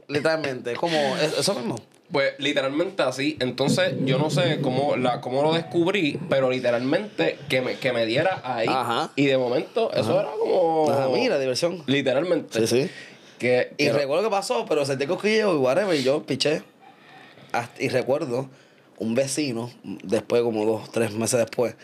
literalmente. 0.08 0.74
Como 0.74 0.96
es- 1.16 1.38
eso 1.38 1.54
mismo. 1.54 1.76
Pues 2.10 2.34
literalmente 2.38 3.02
así. 3.02 3.36
Entonces, 3.40 3.94
yo 4.04 4.16
no 4.18 4.30
sé 4.30 4.60
cómo, 4.62 4.96
la, 4.96 5.20
cómo 5.20 5.42
lo 5.42 5.52
descubrí, 5.52 6.18
pero 6.30 6.50
literalmente 6.50 7.36
que 7.48 7.60
me, 7.60 7.74
que 7.78 7.92
me 7.92 8.06
diera 8.06 8.40
ahí. 8.44 8.68
Ajá. 8.68 9.10
Y 9.16 9.26
de 9.26 9.36
momento, 9.36 9.92
eso 9.92 10.18
era 10.20 10.30
como. 10.30 10.86
Ah, 10.90 11.08
mira, 11.12 11.38
diversión. 11.38 11.82
Literalmente. 11.86 12.64
Sí, 12.66 12.84
sí. 12.84 12.90
Que, 13.38 13.74
Y 13.76 13.88
recuerdo 13.90 14.24
que 14.24 14.30
pasó, 14.30 14.64
pero 14.66 14.86
sentí 14.86 15.06
cosquilleo 15.06 15.54
y 15.54 15.58
whatever, 15.58 15.94
y 15.98 16.02
yo 16.04 16.22
piché. 16.22 16.62
Hasta- 17.52 17.82
y 17.82 17.88
recuerdo 17.88 18.48
un 18.98 19.14
vecino, 19.14 19.70
después, 19.82 20.42
como 20.42 20.64
dos, 20.64 20.90
tres 20.90 21.10
meses 21.12 21.38
después, 21.40 21.74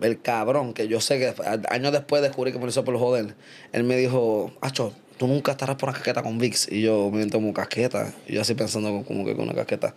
el 0.00 0.20
cabrón, 0.20 0.74
que 0.74 0.88
yo 0.88 1.00
sé 1.00 1.18
que 1.18 1.34
años 1.68 1.92
después 1.92 2.22
descubrí 2.22 2.52
que 2.52 2.58
me 2.58 2.64
lo 2.64 2.70
hizo 2.70 2.84
por 2.84 2.98
joder, 2.98 3.34
él 3.72 3.84
me 3.84 3.96
dijo, 3.96 4.52
Acho, 4.60 4.92
tú 5.18 5.26
nunca 5.26 5.52
estarás 5.52 5.76
por 5.76 5.88
una 5.88 5.94
casqueta 5.96 6.22
con 6.22 6.38
VIX. 6.38 6.72
Y 6.72 6.82
yo 6.82 7.10
me 7.10 7.28
como 7.28 7.52
casqueta, 7.52 8.14
y 8.26 8.34
yo 8.34 8.40
así 8.40 8.54
pensando 8.54 9.04
como- 9.04 9.24
que 9.24 9.34
con 9.34 9.44
una 9.44 9.54
casqueta. 9.54 9.94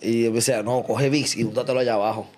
Y 0.00 0.24
él 0.24 0.30
me 0.30 0.36
decía, 0.36 0.62
no, 0.62 0.82
coge 0.82 1.08
VIX 1.08 1.36
y 1.36 1.44
úntatelo 1.44 1.80
allá 1.80 1.94
abajo. 1.94 2.28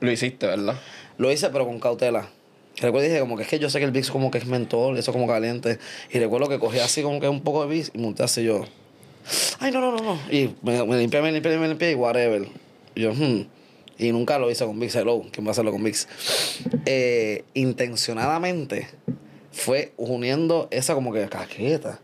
lo 0.00 0.10
hiciste, 0.10 0.46
¿verdad? 0.46 0.74
Lo 1.16 1.30
hice, 1.30 1.48
pero 1.50 1.64
con 1.66 1.78
cautela. 1.78 2.28
Recuerdo 2.76 3.06
y 3.06 3.08
dije, 3.08 3.20
como 3.20 3.36
que 3.36 3.44
es 3.44 3.48
que 3.48 3.58
yo 3.58 3.70
sé 3.70 3.78
que 3.78 3.84
el 3.84 3.92
VIX 3.92 4.10
como 4.10 4.30
que 4.30 4.38
es 4.38 4.46
mentol, 4.46 4.98
eso 4.98 5.12
como 5.12 5.26
caliente. 5.26 5.78
Y 6.12 6.18
recuerdo 6.18 6.48
que 6.48 6.58
cogí 6.58 6.80
así 6.80 7.02
como 7.02 7.20
que 7.20 7.28
un 7.28 7.40
poco 7.42 7.62
de 7.62 7.68
VIX 7.68 7.92
y 7.94 7.98
monté 7.98 8.24
así 8.24 8.42
yo. 8.42 8.64
Ay, 9.60 9.70
no, 9.70 9.80
no, 9.80 9.92
no, 9.92 10.02
no. 10.02 10.18
Y 10.30 10.54
me, 10.62 10.84
me 10.84 10.98
limpié, 10.98 11.22
me 11.22 11.32
limpié, 11.32 11.56
me 11.56 11.68
limpié 11.68 11.92
y 11.92 11.94
whatever. 11.94 12.48
Y 12.94 13.02
yo, 13.02 13.12
hmm. 13.14 13.46
Y 13.98 14.12
nunca 14.12 14.38
lo 14.38 14.50
hice 14.50 14.64
con 14.64 14.78
Vix. 14.78 14.94
Hello, 14.96 15.22
¿quién 15.30 15.46
va 15.46 15.50
a 15.50 15.52
hacerlo 15.52 15.70
con 15.70 15.82
Vix? 15.82 16.08
Eh, 16.86 17.44
intencionadamente 17.54 18.88
fue 19.52 19.92
uniendo 19.96 20.68
esa 20.70 20.94
como 20.94 21.12
que 21.12 21.28
caqueta, 21.28 22.00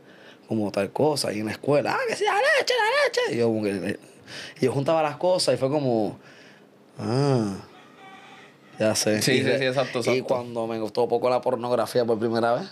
como 0.49 0.71
tal 0.71 0.91
cosa. 0.93 1.33
Y 1.33 1.41
en 1.41 1.47
la 1.47 1.53
escuela, 1.53 1.95
ah, 1.95 2.01
que 2.09 2.17
sí, 2.17 2.25
la 2.25 2.35
leche, 2.35 2.75
la 2.75 3.05
leche. 3.05 3.35
Y 3.35 3.39
yo, 3.39 3.49
como 3.49 3.63
que, 3.65 3.99
y 4.61 4.65
yo 4.65 4.73
juntaba 4.73 5.03
las 5.03 5.17
cosas 5.17 5.55
y 5.55 5.59
fue 5.59 5.69
como, 5.69 6.19
ah, 6.99 7.57
ya 8.79 8.95
sé. 8.95 9.21
Sí, 9.21 9.33
y, 9.33 9.43
sí, 9.43 9.51
sí, 9.59 9.65
exacto, 9.65 9.99
Y 9.99 10.01
exacto. 10.03 10.35
cuando 10.35 10.67
me 10.67 10.79
gustó 10.79 11.09
poco 11.09 11.29
la 11.29 11.41
pornografía 11.41 12.05
por 12.05 12.19
primera 12.19 12.55
vez. 12.55 12.71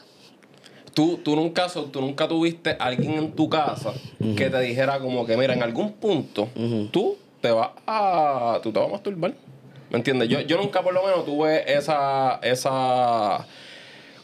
Tú, 0.95 1.19
tú, 1.19 1.37
nunca, 1.37 1.69
tú 1.69 2.01
nunca 2.01 2.27
tuviste 2.27 2.77
alguien 2.81 3.13
en 3.13 3.33
tu 3.33 3.49
casa 3.49 3.93
que 4.37 4.51
te 4.51 4.61
dijera 4.61 4.99
como 4.99 5.27
que, 5.27 5.37
mira, 5.37 5.55
en 5.55 5.63
algún 5.63 5.93
punto 5.93 6.49
tú 6.91 7.17
te 7.49 7.55
vas 7.55 7.71
a... 7.87 8.61
Tú 8.63 8.73
te 8.73 8.79
vas 8.79 8.89
a 8.89 8.93
masturbar. 8.93 9.35
¿Me 9.91 9.97
entiendes? 9.97 10.29
Yo, 10.29 10.41
yo 10.41 10.59
nunca 10.59 10.83
por 10.83 10.93
lo 10.93 11.03
menos 11.03 11.25
tuve 11.25 11.73
esa... 11.73 12.39
esa 12.43 13.47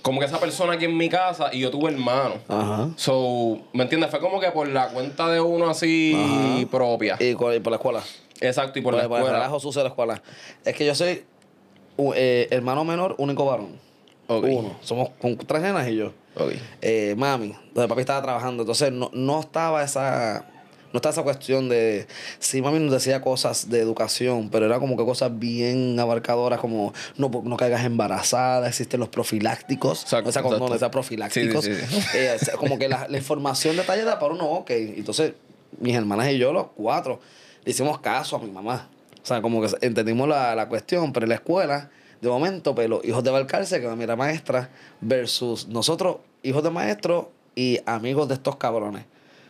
como 0.02 0.20
que 0.20 0.26
esa 0.26 0.38
persona 0.38 0.74
aquí 0.74 0.84
en 0.84 0.94
mi 0.98 1.08
casa 1.08 1.48
y 1.50 1.60
yo 1.60 1.70
tuve 1.70 1.90
hermano. 1.90 2.34
Ajá. 2.46 2.90
So, 2.96 3.60
¿me 3.72 3.84
entiendes? 3.84 4.10
Fue 4.10 4.20
como 4.20 4.38
que 4.38 4.50
por 4.50 4.68
la 4.68 4.88
cuenta 4.88 5.30
de 5.30 5.40
uno 5.40 5.70
así 5.70 6.12
Ajá. 6.14 6.70
propia. 6.70 7.16
Y, 7.18 7.34
por 7.34 7.50
la 7.70 7.76
escuela. 7.76 8.02
Exacto, 8.38 8.78
y 8.78 8.82
por, 8.82 8.92
Por, 8.92 9.02
la 9.02 9.08
por 9.08 9.16
el 9.16 9.22
escuela. 9.22 9.38
relajo 9.38 9.60
sucio 9.60 9.80
de 9.80 9.84
la 9.84 9.88
escuela. 9.88 10.22
Es 10.62 10.74
que 10.74 10.84
yo 10.84 10.94
soy 10.94 11.24
eh, 12.16 12.48
hermano 12.50 12.84
menor, 12.84 13.14
único 13.16 13.46
varón. 13.46 13.78
Ok. 14.26 14.44
Uno. 14.44 14.76
Somos 14.82 15.08
con 15.18 15.38
tres 15.38 15.62
nenas 15.62 15.88
y 15.88 15.96
yo. 15.96 16.12
Ok. 16.36 16.52
Eh, 16.82 17.14
mami, 17.16 17.54
donde 17.72 17.88
papi 17.88 18.00
estaba 18.02 18.20
trabajando. 18.20 18.64
Entonces 18.64 18.92
no, 18.92 19.10
no 19.14 19.40
estaba 19.40 19.82
esa. 19.82 20.44
No 20.94 20.98
estaba 20.98 21.12
esa 21.12 21.24
cuestión 21.24 21.68
de. 21.68 22.06
Sí, 22.38 22.62
mami 22.62 22.78
nos 22.78 22.92
decía 22.92 23.20
cosas 23.20 23.68
de 23.68 23.80
educación, 23.80 24.48
pero 24.48 24.66
era 24.66 24.78
como 24.78 24.96
que 24.96 25.04
cosas 25.04 25.36
bien 25.36 25.98
abarcadoras, 25.98 26.60
como 26.60 26.94
no, 27.16 27.32
no 27.42 27.56
caigas 27.56 27.84
embarazada, 27.84 28.68
existen 28.68 29.00
los 29.00 29.08
profilácticos. 29.08 30.04
Exacto, 30.04 30.28
o 30.28 30.32
sea, 30.32 30.42
exacto. 30.42 30.68
no 30.68 30.90
profilácticos. 30.92 31.64
Sí, 31.64 31.74
sí, 31.74 32.00
sí. 32.00 32.06
Eh, 32.14 32.36
como 32.58 32.78
que 32.78 32.88
la, 32.88 33.08
la 33.08 33.18
información 33.18 33.76
detallada 33.76 34.20
para 34.20 34.34
uno, 34.34 34.44
ok. 34.44 34.70
Entonces, 34.70 35.32
mis 35.80 35.96
hermanas 35.96 36.30
y 36.30 36.38
yo, 36.38 36.52
los 36.52 36.68
cuatro, 36.76 37.18
le 37.64 37.72
hicimos 37.72 37.98
caso 37.98 38.36
a 38.36 38.38
mi 38.38 38.52
mamá. 38.52 38.88
O 39.20 39.26
sea, 39.26 39.42
como 39.42 39.62
que 39.62 39.74
entendimos 39.80 40.28
la, 40.28 40.54
la 40.54 40.68
cuestión, 40.68 41.12
pero 41.12 41.24
en 41.24 41.30
la 41.30 41.34
escuela, 41.34 41.90
de 42.20 42.28
momento, 42.28 42.72
pues 42.72 42.88
los 42.88 43.04
hijos 43.04 43.24
de 43.24 43.32
Balcarce, 43.32 43.80
que 43.80 43.88
mami 43.88 44.04
era 44.04 44.14
maestra, 44.14 44.70
versus 45.00 45.66
nosotros, 45.66 46.18
hijos 46.44 46.62
de 46.62 46.70
maestros 46.70 47.26
y 47.56 47.80
amigos 47.84 48.28
de 48.28 48.34
estos 48.34 48.54
cabrones. 48.54 49.06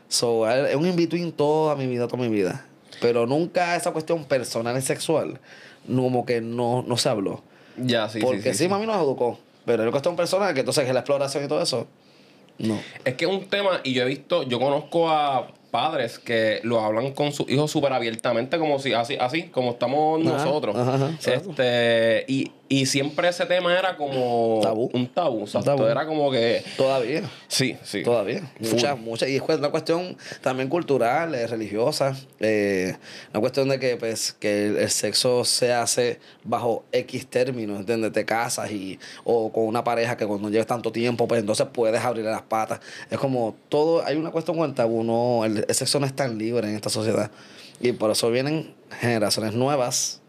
So, 0.08 0.49
es 0.49 0.76
un 0.76 0.87
in-between 0.87 1.32
toda 1.32 1.75
mi 1.76 1.87
vida, 1.87 2.06
toda 2.06 2.23
mi 2.23 2.28
vida. 2.28 2.66
Pero 3.00 3.26
nunca 3.26 3.76
esa 3.76 3.92
cuestión 3.92 4.25
personal 4.25 4.76
y 4.78 4.82
sexual, 4.82 5.40
como 5.87 6.25
que 6.25 6.40
no, 6.40 6.84
no 6.87 6.96
se 6.96 7.08
habló. 7.08 7.42
Ya, 7.76 8.08
sí, 8.08 8.20
Porque 8.20 8.52
sí, 8.52 8.58
sí, 8.58 8.64
sí. 8.64 8.68
mami 8.68 8.87
nos 8.87 8.96
educó. 8.96 9.38
Pero 9.64 9.82
es 9.84 9.90
cuestión 9.90 10.14
personal, 10.14 10.54
que 10.54 10.61
entonces 10.61 10.84
que 10.84 10.92
la 10.92 11.00
exploración 11.00 11.44
y 11.44 11.49
todo 11.49 11.62
eso, 11.62 11.87
no. 12.58 12.78
Es 13.04 13.14
que 13.14 13.25
es 13.25 13.30
un 13.30 13.46
tema, 13.46 13.80
y 13.82 13.94
yo 13.94 14.02
he 14.02 14.06
visto, 14.06 14.44
yo 14.44 14.61
conozco 14.61 15.11
a 15.11 15.49
padres 15.70 16.20
que 16.20 16.61
lo 16.62 16.80
hablan 16.80 17.12
con 17.12 17.32
sus 17.32 17.49
hijos 17.50 17.70
súper 17.70 17.92
abiertamente, 17.92 18.58
como 18.58 18.78
si, 18.78 18.92
así, 18.92 19.16
así, 19.18 19.44
como 19.44 19.73
estamos 19.73 20.25
Ajá, 20.25 20.44
nosotros. 20.44 20.76
ajá, 20.76 21.11
este, 21.18 22.25
y, 22.28 22.52
y 22.68 22.87
siempre 22.87 23.28
ese 23.28 23.44
tema 23.44 23.78
era 23.78 23.97
como 23.97 24.61
Tabú. 24.62 24.90
un 24.94 25.06
tabú. 25.06 25.40
exacto. 25.42 25.76
tabú. 25.76 25.85
Era 25.85 26.06
como 26.06 26.30
que. 26.30 26.64
Todavía. 26.76 27.23
Sí, 27.47 27.76
sí. 27.83 28.02
Todavía. 28.02 28.50
Muchas, 28.59 28.99
muchas. 28.99 29.28
Y 29.28 29.37
es 29.37 29.42
una 29.42 29.68
cuestión 29.71 30.16
también 30.40 30.68
cultural, 30.71 31.35
eh, 31.35 31.47
religiosa. 31.47 32.16
Eh, 32.40 32.97
una 33.33 33.40
cuestión 33.40 33.68
de 33.68 33.78
que, 33.78 33.97
pues, 33.97 34.33
que 34.33 34.66
el, 34.66 34.76
el 34.78 34.90
sexo 34.90 35.44
se 35.44 35.73
hace 35.75 36.21
bajo 36.42 36.85
X 36.90 37.26
términos, 37.26 37.78
¿entiendes? 37.80 38.12
Te 38.12 38.25
casas 38.25 38.71
y, 38.71 38.99
o 39.25 39.52
con 39.52 39.66
una 39.66 39.85
pareja 39.85 40.16
que 40.16 40.26
cuando 40.26 40.49
lleves 40.49 40.66
tanto 40.66 40.90
tiempo, 40.90 41.28
pues 41.28 41.40
entonces 41.40 41.66
puedes 41.71 42.00
abrirle 42.02 42.30
las 42.30 42.42
patas. 42.42 42.80
Es 43.11 43.18
como 43.18 43.56
todo, 43.68 44.04
hay 44.04 44.16
una 44.16 44.30
cuestión 44.30 44.56
con 44.56 44.71
el 44.71 44.75
tabú, 44.75 45.04
no, 45.04 45.44
el, 45.44 45.66
el 45.68 45.75
sexo 45.75 46.00
no 46.00 46.06
es 46.06 46.16
tan 46.16 46.38
libre 46.38 46.66
en 46.68 46.76
esta 46.76 46.88
sociedad. 46.88 47.30
Y 47.80 47.92
por 47.92 48.11
eso 48.11 48.30
vienen 48.30 48.75
generaciones 49.00 49.52
nuevas 49.52 50.23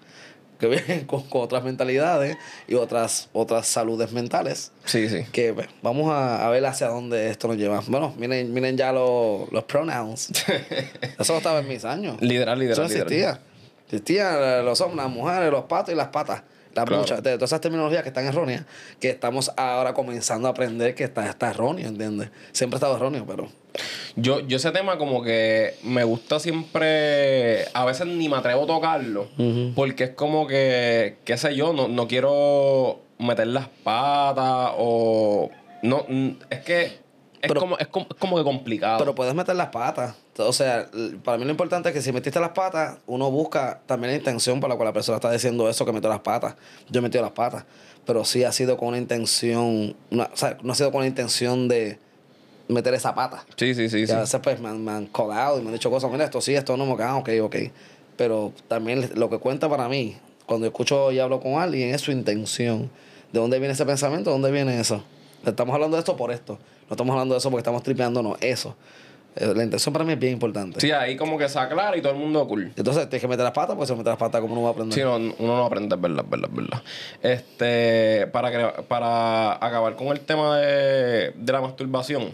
que 0.59 0.67
vienen 0.67 1.05
con, 1.05 1.23
con 1.23 1.41
otras 1.41 1.63
mentalidades 1.63 2.37
y 2.67 2.75
otras, 2.75 3.29
otras 3.33 3.67
saludes 3.67 4.11
mentales 4.11 4.71
Sí, 4.85 5.09
sí. 5.09 5.25
que 5.31 5.53
pues, 5.53 5.67
vamos 5.81 6.11
a, 6.11 6.45
a 6.45 6.49
ver 6.49 6.65
hacia 6.65 6.87
dónde 6.87 7.29
esto 7.29 7.47
nos 7.47 7.57
lleva. 7.57 7.81
Bueno, 7.87 8.13
miren, 8.17 8.53
miren 8.53 8.77
ya 8.77 8.91
los, 8.91 9.51
los 9.51 9.63
pronouns. 9.65 10.29
Eso 11.19 11.33
no 11.33 11.37
estaba 11.37 11.59
en 11.59 11.67
mis 11.67 11.83
años. 11.85 12.17
Liderar, 12.21 12.55
Eso 12.57 12.61
liderar, 12.61 12.83
no 12.83 12.87
liderar. 12.89 13.07
existía. 13.07 13.39
Existían 13.85 14.65
los 14.65 14.81
hombres, 14.81 15.05
las 15.05 15.13
mujeres, 15.13 15.51
los 15.51 15.65
patos 15.65 15.93
y 15.93 15.97
las 15.97 16.07
patas. 16.07 16.41
Claro. 16.83 16.97
muchas, 17.01 17.23
de 17.23 17.35
todas 17.35 17.49
esas 17.49 17.61
terminologías 17.61 18.03
que 18.03 18.09
están 18.09 18.25
erróneas, 18.25 18.65
que 18.99 19.09
estamos 19.09 19.51
ahora 19.55 19.93
comenzando 19.93 20.47
a 20.47 20.51
aprender 20.51 20.93
que 20.95 21.05
está, 21.05 21.27
está 21.29 21.49
erróneo, 21.51 21.87
¿entiendes? 21.87 22.29
Siempre 22.51 22.75
ha 22.75 22.79
estado 22.79 22.95
erróneo, 22.97 23.25
pero... 23.25 23.47
Yo, 24.15 24.39
yo 24.41 24.57
ese 24.57 24.71
tema 24.71 24.97
como 24.97 25.21
que 25.23 25.75
me 25.83 26.03
gusta 26.05 26.39
siempre, 26.39 27.65
a 27.73 27.83
veces 27.85 28.07
ni 28.07 28.29
me 28.29 28.37
atrevo 28.37 28.63
a 28.63 28.67
tocarlo, 28.67 29.27
porque 29.75 30.05
es 30.05 30.09
como 30.11 30.47
que, 30.47 31.17
qué 31.25 31.37
sé 31.37 31.55
yo, 31.55 31.73
no, 31.73 31.87
no 31.87 32.07
quiero 32.07 33.01
meter 33.19 33.47
las 33.47 33.67
patas 33.83 34.71
o... 34.77 35.49
No, 35.83 36.05
es 36.49 36.59
que 36.61 36.83
es, 36.85 36.93
Pero- 37.41 37.59
como, 37.61 37.77
es, 37.77 37.87
como, 37.87 38.07
es 38.09 38.15
como 38.17 38.37
que 38.37 38.43
complicado. 38.43 38.97
Pero 38.97 39.13
puedes 39.13 39.33
meter 39.35 39.55
las 39.55 39.67
patas. 39.69 40.15
O 40.37 40.51
sea, 40.53 40.89
para 41.23 41.37
mí 41.37 41.45
lo 41.45 41.51
importante 41.51 41.89
es 41.89 41.95
que 41.95 42.01
si 42.01 42.11
metiste 42.11 42.39
las 42.39 42.49
patas, 42.49 42.97
uno 43.07 43.31
busca 43.31 43.79
también 43.85 44.11
la 44.11 44.17
intención 44.17 44.59
por 44.59 44.69
la 44.69 44.75
cual 44.75 44.87
la 44.87 44.93
persona 44.93 45.15
está 45.17 45.31
diciendo 45.31 45.69
eso, 45.69 45.85
que 45.85 45.93
metió 45.93 46.09
las 46.09 46.19
patas. 46.19 46.55
Yo 46.89 46.99
he 46.99 47.01
metido 47.01 47.23
las 47.23 47.31
patas. 47.31 47.63
Pero 48.05 48.25
sí 48.25 48.43
ha 48.43 48.51
sido 48.51 48.75
con 48.77 48.89
una 48.89 48.97
intención, 48.97 49.95
una- 50.11 50.25
o 50.25 50.35
sea, 50.37 50.57
no 50.61 50.73
ha 50.73 50.75
sido 50.75 50.91
con 50.91 51.01
la 51.01 51.07
intención 51.07 51.67
de 51.67 51.99
meter 52.67 52.93
esa 52.95 53.15
pata. 53.15 53.45
sí, 53.55 53.73
sí, 53.75 53.89
sí. 53.89 53.99
Y 53.99 54.07
sí. 54.07 54.13
a 54.13 54.19
veces 54.19 54.39
pues 54.43 54.59
me 54.59 54.69
han, 54.69 54.83
me 54.83 54.91
han 54.91 55.05
colado 55.07 55.57
y 55.57 55.61
me 55.61 55.67
han 55.67 55.73
dicho 55.73 55.89
cosas, 55.89 56.11
mira, 56.11 56.25
esto 56.25 56.41
sí, 56.41 56.53
esto 56.53 56.75
no 56.77 56.85
me 56.85 57.01
ah, 57.03 57.15
ok, 57.15 57.29
ok. 57.41 57.55
Pero 58.17 58.51
también 58.67 59.09
lo 59.15 59.29
que 59.29 59.37
cuenta 59.39 59.69
para 59.69 59.87
mí, 59.87 60.17
cuando 60.45 60.65
escucho 60.67 61.11
y 61.11 61.19
hablo 61.19 61.39
con 61.39 61.53
alguien, 61.61 61.93
es 61.95 62.01
su 62.01 62.11
intención. 62.11 62.89
¿De 63.31 63.39
dónde 63.39 63.59
viene 63.59 63.73
ese 63.73 63.85
pensamiento? 63.85 64.29
¿De 64.31 64.33
dónde 64.33 64.51
viene 64.51 64.79
eso? 64.79 65.03
Estamos 65.45 65.73
hablando 65.75 65.95
de 65.97 65.99
esto 66.01 66.15
por 66.17 66.31
esto. 66.31 66.57
No 66.89 66.93
estamos 66.93 67.13
hablando 67.13 67.35
de 67.35 67.39
eso 67.39 67.49
porque 67.49 67.61
estamos 67.61 67.83
tripeándonos. 67.83 68.37
Eso. 68.41 68.75
Eh, 69.35 69.53
La 69.55 69.63
intención 69.63 69.91
para 69.93 70.05
mí 70.05 70.13
es 70.13 70.19
bien 70.19 70.33
importante. 70.33 70.79
Sí, 70.79 70.91
ahí 70.91 71.15
como 71.17 71.37
que 71.37 71.47
se 71.49 71.59
aclara 71.59 71.95
y 71.97 72.01
todo 72.01 72.13
el 72.13 72.19
mundo 72.19 72.47
cool. 72.47 72.71
Entonces 72.75 73.09
tienes 73.09 73.21
que 73.21 73.27
meter 73.27 73.43
las 73.43 73.53
patas, 73.53 73.75
pues 73.75 73.87
si 73.87 73.93
no 73.93 73.97
metes 73.97 74.11
las 74.11 74.17
patas, 74.19 74.41
¿cómo 74.41 74.55
no 74.55 74.61
va 74.63 74.69
a 74.69 74.71
aprender? 74.71 74.93
Sí, 74.93 75.01
no, 75.03 75.15
uno 75.15 75.57
no 75.57 75.65
aprende, 75.65 75.95
es 75.95 76.01
verdad, 76.01 76.25
verdad, 76.27 76.49
verdad. 76.51 76.81
Este, 77.21 78.27
para, 78.27 78.51
que, 78.51 78.83
para 78.83 79.53
acabar 79.53 79.95
con 79.95 80.07
el 80.07 80.19
tema 80.21 80.57
de, 80.57 81.31
de 81.35 81.51
la 81.51 81.61
masturbación, 81.61 82.29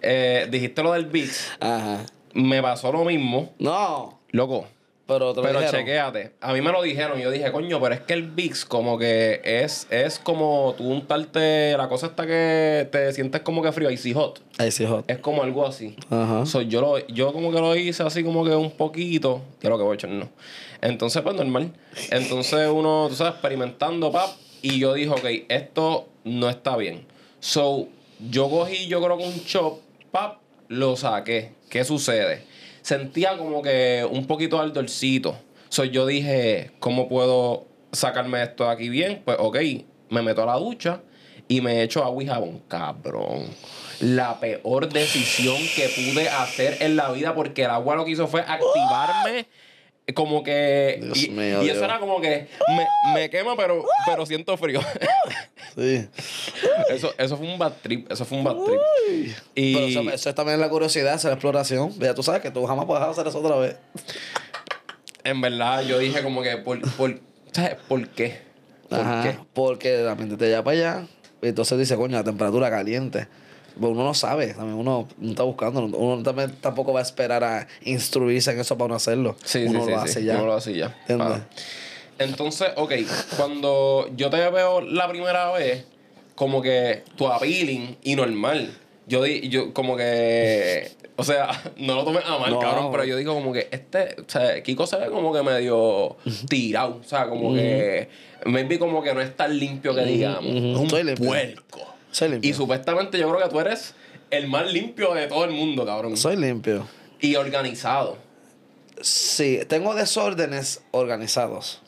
eh, 0.00 0.46
dijiste 0.50 0.82
lo 0.82 0.92
del 0.92 1.06
beat, 1.06 1.30
Ajá. 1.60 1.98
me 2.34 2.62
pasó 2.62 2.92
lo 2.92 3.04
mismo, 3.04 3.52
No, 3.58 4.20
loco. 4.30 4.66
Pero 5.06 5.32
te 5.34 5.40
lo 5.40 5.46
Pero 5.46 5.60
dijeron. 5.60 5.80
chequéate, 5.80 6.32
a 6.40 6.52
mí 6.52 6.60
me 6.62 6.70
lo 6.72 6.80
dijeron 6.82 7.18
yo 7.20 7.30
dije, 7.30 7.50
coño, 7.52 7.80
pero 7.80 7.94
es 7.94 8.00
que 8.02 8.12
el 8.14 8.22
VIX 8.22 8.64
como 8.64 8.98
que 8.98 9.40
es, 9.44 9.86
es 9.90 10.18
como 10.18 10.74
tú 10.78 10.84
untarte, 10.88 11.76
la 11.76 11.88
cosa 11.88 12.06
está 12.06 12.26
que 12.26 12.88
te 12.90 13.12
sientes 13.12 13.42
como 13.42 13.62
que 13.62 13.72
frío, 13.72 13.90
icy 13.90 14.12
hot. 14.14 14.40
Sí, 14.70 14.86
hot. 14.86 15.04
Es 15.10 15.18
como 15.18 15.42
algo 15.42 15.66
así. 15.66 15.96
Ajá. 16.08 16.46
So, 16.46 16.62
yo, 16.62 16.80
lo, 16.80 17.06
yo 17.08 17.32
como 17.32 17.50
que 17.50 17.58
lo 17.60 17.74
hice 17.76 18.02
así 18.04 18.22
como 18.22 18.44
que 18.44 18.54
un 18.54 18.70
poquito, 18.70 19.42
lo 19.62 19.76
que 19.76 19.82
voy 19.84 19.92
a 19.92 19.94
echar, 19.94 20.10
no. 20.10 20.28
Entonces, 20.80 21.20
pues 21.22 21.34
normal. 21.36 21.72
Entonces 22.10 22.68
uno, 22.72 23.06
tú 23.08 23.14
sabes, 23.16 23.34
experimentando, 23.34 24.10
pap, 24.12 24.30
y 24.62 24.78
yo 24.78 24.94
dije, 24.94 25.10
ok, 25.10 25.44
esto 25.48 26.06
no 26.24 26.48
está 26.48 26.76
bien. 26.76 27.04
So, 27.40 27.88
yo 28.30 28.48
cogí, 28.48 28.86
yo 28.86 29.02
creo 29.02 29.18
que 29.18 29.24
un 29.24 29.44
chop, 29.44 29.80
pap, 30.12 30.38
lo 30.68 30.96
saqué. 30.96 31.52
¿Qué 31.68 31.84
sucede? 31.84 32.44
Sentía 32.82 33.36
como 33.38 33.62
que 33.62 34.06
un 34.10 34.26
poquito 34.26 34.56
de 34.56 34.64
ardorcito. 34.64 35.36
So, 35.68 35.84
yo 35.84 36.06
dije, 36.06 36.72
¿cómo 36.80 37.08
puedo 37.08 37.66
sacarme 37.92 38.42
esto 38.42 38.64
de 38.64 38.70
aquí 38.70 38.88
bien? 38.88 39.22
Pues, 39.24 39.38
ok, 39.40 39.56
me 40.10 40.22
meto 40.22 40.42
a 40.42 40.46
la 40.46 40.56
ducha 40.56 41.00
y 41.48 41.60
me 41.60 41.82
echo 41.82 42.04
agua 42.04 42.22
y 42.22 42.26
jabón. 42.26 42.62
Cabrón. 42.68 43.46
La 44.00 44.40
peor 44.40 44.88
decisión 44.88 45.56
que 45.76 45.88
pude 45.88 46.28
hacer 46.28 46.78
en 46.80 46.96
la 46.96 47.10
vida 47.12 47.34
porque 47.34 47.64
el 47.64 47.70
agua 47.70 47.96
lo 47.96 48.04
que 48.04 48.10
hizo 48.10 48.26
fue 48.26 48.40
activarme 48.40 49.46
como 50.14 50.42
que... 50.42 50.98
Dios 51.02 51.22
y, 51.24 51.30
mío, 51.30 51.62
y 51.62 51.70
eso 51.70 51.84
era 51.84 51.98
como 51.98 52.20
que 52.20 52.48
me, 52.76 52.86
me 53.14 53.30
quema 53.30 53.56
pero, 53.56 53.84
pero 54.06 54.26
siento 54.26 54.56
frío. 54.56 54.80
Sí. 55.74 56.06
eso, 56.90 57.14
eso 57.16 57.36
fue 57.38 57.50
un 57.50 57.58
bad 57.58 57.72
trip. 57.80 58.10
Eso 58.12 58.26
fue 58.26 58.36
un 58.36 58.44
bad 58.44 58.56
trip. 58.56 59.34
Y 59.54 59.74
Pero 59.74 59.86
eso, 59.86 60.00
eso 60.10 60.28
es 60.28 60.34
también 60.34 60.60
la 60.60 60.68
curiosidad, 60.68 61.14
esa 61.14 61.16
es 61.16 61.24
la 61.24 61.32
exploración. 61.32 61.98
Ya 61.98 62.14
tú 62.14 62.22
sabes 62.22 62.42
que 62.42 62.50
tú 62.50 62.66
jamás 62.66 62.84
puedes 62.84 63.02
hacer 63.02 63.26
eso 63.26 63.38
otra 63.38 63.56
vez. 63.56 63.76
en 65.24 65.40
verdad 65.40 65.82
yo 65.82 65.98
dije 65.98 66.22
como 66.22 66.42
que, 66.42 66.58
¿por, 66.58 66.80
por, 66.96 67.18
¿sabes? 67.52 67.76
¿Por 67.88 68.06
qué? 68.08 68.40
¿Por 68.90 69.00
Ajá. 69.00 69.22
qué? 69.22 69.38
Porque 69.54 69.98
la 70.02 70.14
mente 70.14 70.36
te 70.36 70.48
lleva 70.48 70.62
para 70.62 70.76
allá. 70.76 71.06
Y 71.40 71.48
entonces 71.48 71.78
dice, 71.78 71.96
coño, 71.96 72.18
la 72.18 72.24
temperatura 72.24 72.68
caliente. 72.68 73.26
Pues 73.78 73.92
uno 73.92 74.04
no 74.04 74.14
sabe, 74.14 74.48
también 74.54 74.78
uno 74.78 75.08
no 75.18 75.30
está 75.30 75.42
buscando, 75.44 75.80
uno 75.84 76.22
también 76.22 76.52
tampoco 76.60 76.92
va 76.92 77.00
a 77.00 77.02
esperar 77.02 77.42
a 77.44 77.66
instruirse 77.84 78.50
en 78.52 78.60
eso 78.60 78.76
para 78.76 78.88
no 78.88 78.94
hacerlo. 78.94 79.36
Sí, 79.44 79.64
uno 79.66 79.84
sí, 79.84 79.90
lo 79.90 79.96
sí, 79.98 80.04
hace 80.04 80.20
sí. 80.20 80.26
ya. 80.26 80.34
Uno 80.34 80.46
lo 80.46 80.54
hace 80.54 80.74
ya. 80.76 80.96
¿Entiendes? 81.08 81.38
Ah. 81.40 81.46
Entonces, 82.18 82.68
ok, 82.76 82.92
cuando 83.36 84.08
yo 84.16 84.30
te 84.30 84.36
veo 84.50 84.80
la 84.80 85.08
primera 85.08 85.50
vez, 85.52 85.84
como 86.34 86.62
que 86.62 87.02
tu 87.16 87.26
appealing 87.26 87.96
y 88.02 88.14
normal. 88.16 88.70
Yo, 89.06 89.22
di- 89.24 89.48
yo 89.48 89.74
como 89.74 89.96
que, 89.96 90.92
o 91.16 91.24
sea, 91.24 91.48
no 91.76 91.96
lo 91.96 92.04
tomes 92.04 92.22
a 92.24 92.38
mal, 92.38 92.50
No. 92.52 92.60
cabrón, 92.60 92.90
pero 92.92 93.04
yo 93.04 93.16
digo 93.16 93.34
como 93.34 93.52
que 93.52 93.68
este, 93.70 94.16
o 94.20 94.24
sea, 94.28 94.62
Kiko 94.62 94.86
se 94.86 94.96
ve 94.96 95.06
como 95.10 95.32
que 95.32 95.42
medio 95.42 96.16
tirado, 96.48 97.00
o 97.00 97.04
sea, 97.04 97.28
como 97.28 97.52
que, 97.54 98.08
maybe 98.46 98.78
como 98.78 99.02
que 99.02 99.12
no 99.12 99.20
es 99.20 99.36
tan 99.36 99.58
limpio 99.58 99.94
que 99.94 100.02
digamos, 100.04 100.44
ujú. 100.44 100.96
es 100.96 101.08
un 101.10 101.14
puerco. 101.16 101.80
Soy 102.12 102.28
limpio. 102.28 102.48
Y 102.48 102.54
supuestamente 102.54 103.18
yo 103.18 103.28
creo 103.30 103.42
que 103.42 103.48
tú 103.48 103.58
eres 103.58 103.94
el 104.30 104.46
más 104.46 104.70
limpio 104.72 105.14
de 105.14 105.26
todo 105.26 105.44
el 105.44 105.50
mundo, 105.50 105.84
cabrón. 105.84 106.16
Soy 106.16 106.36
limpio. 106.36 106.86
Y 107.20 107.36
organizado. 107.36 108.18
Sí, 109.00 109.60
tengo 109.66 109.94
desórdenes 109.94 110.82
organizados. 110.92 111.80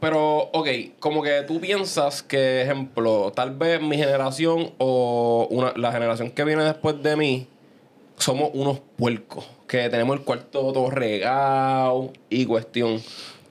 Pero, 0.00 0.50
ok, 0.52 0.68
como 1.00 1.22
que 1.22 1.42
tú 1.42 1.60
piensas 1.60 2.22
que, 2.22 2.62
ejemplo, 2.62 3.32
tal 3.34 3.56
vez 3.56 3.80
mi 3.80 3.96
generación 3.96 4.72
o 4.78 5.46
una, 5.50 5.72
la 5.76 5.92
generación 5.92 6.30
que 6.30 6.44
viene 6.44 6.62
después 6.64 7.02
de 7.02 7.16
mí 7.16 7.46
somos 8.16 8.50
unos 8.52 8.80
puercos. 8.96 9.48
Que 9.66 9.88
tenemos 9.88 10.18
el 10.18 10.24
cuarto 10.24 10.72
todo 10.72 10.90
regado 10.90 12.12
y 12.30 12.46
cuestión. 12.46 13.00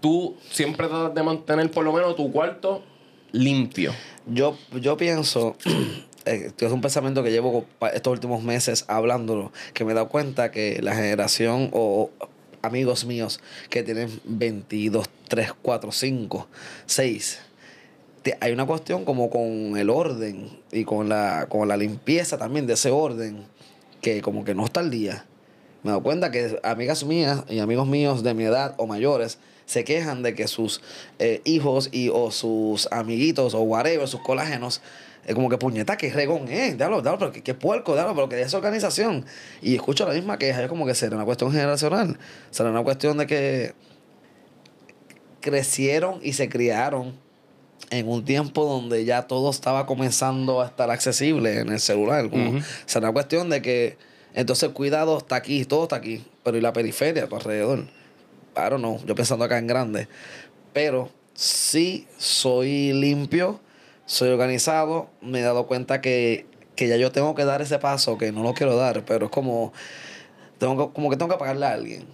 Tú 0.01 0.37
siempre 0.51 0.87
tratas 0.87 1.13
de 1.15 1.23
mantener 1.23 1.71
por 1.71 1.85
lo 1.85 1.93
menos 1.93 2.15
tu 2.15 2.31
cuarto 2.31 2.83
limpio. 3.31 3.93
Yo, 4.25 4.57
yo 4.79 4.97
pienso, 4.97 5.55
eh, 6.25 6.51
es 6.57 6.71
un 6.71 6.81
pensamiento 6.81 7.23
que 7.23 7.31
llevo 7.31 7.65
estos 7.93 8.11
últimos 8.11 8.43
meses 8.43 8.85
hablándolo, 8.87 9.51
que 9.73 9.85
me 9.85 9.91
he 9.91 9.95
dado 9.95 10.09
cuenta 10.09 10.51
que 10.51 10.81
la 10.81 10.95
generación 10.95 11.69
o 11.73 12.09
amigos 12.61 13.05
míos 13.05 13.39
que 13.69 13.83
tienen 13.83 14.19
22, 14.25 15.07
3, 15.27 15.53
4, 15.61 15.91
5, 15.91 16.47
6, 16.85 17.39
te- 18.23 18.37
hay 18.41 18.51
una 18.51 18.65
cuestión 18.65 19.05
como 19.05 19.29
con 19.29 19.77
el 19.77 19.89
orden 19.89 20.49
y 20.71 20.83
con 20.83 21.07
la, 21.07 21.45
con 21.49 21.67
la 21.67 21.77
limpieza 21.77 22.37
también 22.37 22.67
de 22.67 22.73
ese 22.73 22.89
orden, 22.91 23.45
que 24.01 24.21
como 24.21 24.43
que 24.43 24.53
no 24.55 24.65
está 24.65 24.79
al 24.81 24.89
día. 24.91 25.25
Me 25.83 25.89
he 25.89 25.91
dado 25.91 26.03
cuenta 26.03 26.31
que 26.31 26.59
amigas 26.63 27.03
mías 27.05 27.43
y 27.47 27.59
amigos 27.59 27.87
míos 27.87 28.23
de 28.23 28.33
mi 28.33 28.43
edad 28.43 28.73
o 28.77 28.87
mayores 28.87 29.37
se 29.67 29.83
quejan 29.83 30.23
de 30.23 30.33
que 30.33 30.47
sus 30.47 30.81
eh, 31.19 31.41
hijos 31.43 31.89
y 31.91 32.09
o 32.09 32.31
sus 32.31 32.87
amiguitos 32.91 33.53
o 33.53 33.61
whatever, 33.61 34.07
sus 34.07 34.21
colágenos, 34.21 34.81
es 35.25 35.35
como 35.35 35.49
que 35.49 35.57
puñeta, 35.57 35.97
que 35.97 36.09
regón 36.09 36.47
es, 36.47 36.77
dalo, 36.77 37.01
dalo, 37.01 37.19
pero 37.19 37.31
que, 37.33 37.43
que 37.43 37.53
puerco, 37.53 37.93
dalo, 37.93 38.15
pero 38.15 38.29
que 38.29 38.41
es 38.41 38.53
organización. 38.53 39.25
Y 39.61 39.75
escucho 39.75 40.07
la 40.07 40.13
misma 40.13 40.39
queja, 40.39 40.63
es 40.63 40.69
como 40.69 40.85
que 40.85 40.95
será 40.95 41.17
una 41.17 41.25
cuestión 41.25 41.51
generacional, 41.51 42.17
será 42.49 42.71
una 42.71 42.81
cuestión 42.83 43.17
de 43.17 43.27
que 43.27 43.73
crecieron 45.41 46.19
y 46.23 46.33
se 46.33 46.47
criaron 46.47 47.19
en 47.89 48.07
un 48.07 48.23
tiempo 48.23 48.65
donde 48.65 49.03
ya 49.03 49.23
todo 49.23 49.49
estaba 49.49 49.85
comenzando 49.85 50.61
a 50.61 50.67
estar 50.67 50.89
accesible 50.89 51.59
en 51.59 51.69
el 51.69 51.79
celular. 51.81 52.29
Como. 52.29 52.61
Será 52.85 53.07
una 53.07 53.13
cuestión 53.13 53.49
de 53.49 53.61
que 53.61 53.97
entonces 54.33 54.69
el 54.69 54.73
cuidado 54.73 55.17
está 55.17 55.35
aquí, 55.35 55.65
todo 55.65 55.83
está 55.83 55.97
aquí, 55.97 56.25
pero 56.43 56.57
¿y 56.57 56.61
la 56.61 56.71
periferia 56.71 57.25
a 57.25 57.27
tu 57.27 57.35
alrededor? 57.35 57.96
I 58.57 58.69
don't 58.69 58.79
know, 58.81 58.99
yo 59.05 59.15
pensando 59.15 59.45
acá 59.45 59.57
en 59.57 59.67
grande. 59.67 60.07
Pero 60.73 61.09
sí 61.33 62.07
soy 62.17 62.93
limpio, 62.93 63.59
soy 64.05 64.29
organizado, 64.29 65.09
me 65.21 65.39
he 65.39 65.43
dado 65.43 65.67
cuenta 65.67 66.01
que, 66.01 66.45
que 66.75 66.87
ya 66.87 66.97
yo 66.97 67.11
tengo 67.11 67.35
que 67.35 67.45
dar 67.45 67.61
ese 67.61 67.79
paso, 67.79 68.17
que 68.17 68.31
no 68.31 68.43
lo 68.43 68.53
quiero 68.53 68.75
dar, 68.75 69.03
pero 69.05 69.25
es 69.25 69.31
como, 69.31 69.73
tengo 70.59 70.87
que- 70.87 70.93
como 70.93 71.09
que 71.09 71.17
tengo 71.17 71.31
que 71.31 71.37
pagarle 71.37 71.65
a 71.65 71.73
alguien. 71.73 72.05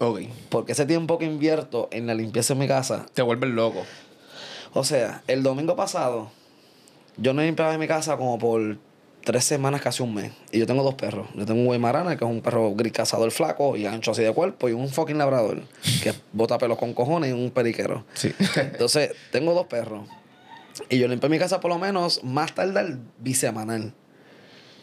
Ok. 0.00 0.20
Porque 0.48 0.72
ese 0.72 0.86
tiempo 0.86 1.18
que 1.18 1.24
invierto 1.24 1.88
en 1.90 2.06
la 2.06 2.14
limpieza 2.14 2.52
en 2.52 2.60
mi 2.60 2.68
casa, 2.68 3.06
Te 3.14 3.22
vuelves 3.22 3.50
loco. 3.50 3.84
o 4.72 4.84
sea, 4.84 5.22
el 5.26 5.42
domingo 5.42 5.74
pasado, 5.76 6.30
yo 7.16 7.32
no 7.34 7.42
limpiaba 7.42 7.74
en 7.74 7.80
mi 7.80 7.88
casa 7.88 8.16
como 8.16 8.38
por 8.38 8.78
tres 9.28 9.44
semanas, 9.44 9.82
casi 9.82 10.02
un 10.02 10.14
mes. 10.14 10.32
Y 10.52 10.58
yo 10.58 10.66
tengo 10.66 10.82
dos 10.82 10.94
perros. 10.94 11.28
Yo 11.34 11.44
tengo 11.44 11.60
un 11.60 11.66
Weimaraner, 11.66 12.16
que 12.16 12.24
es 12.24 12.30
un 12.30 12.40
perro 12.40 12.74
gris 12.74 12.94
cazador 12.94 13.30
flaco 13.30 13.76
y 13.76 13.84
ancho 13.84 14.12
así 14.12 14.22
de 14.22 14.32
cuerpo, 14.32 14.70
y 14.70 14.72
un 14.72 14.88
fucking 14.88 15.18
labrador, 15.18 15.64
que 16.02 16.14
bota 16.32 16.56
pelos 16.56 16.78
con 16.78 16.94
cojones 16.94 17.28
y 17.28 17.32
un 17.34 17.50
periquero. 17.50 18.06
Sí. 18.14 18.32
Entonces, 18.56 19.10
tengo 19.30 19.52
dos 19.52 19.66
perros. 19.66 20.08
Y 20.88 20.98
yo 20.98 21.08
limpio 21.08 21.28
mi 21.28 21.38
casa 21.38 21.60
por 21.60 21.70
lo 21.70 21.78
menos 21.78 22.24
más 22.24 22.54
tarde 22.54 22.96
bisemanal. 23.18 23.92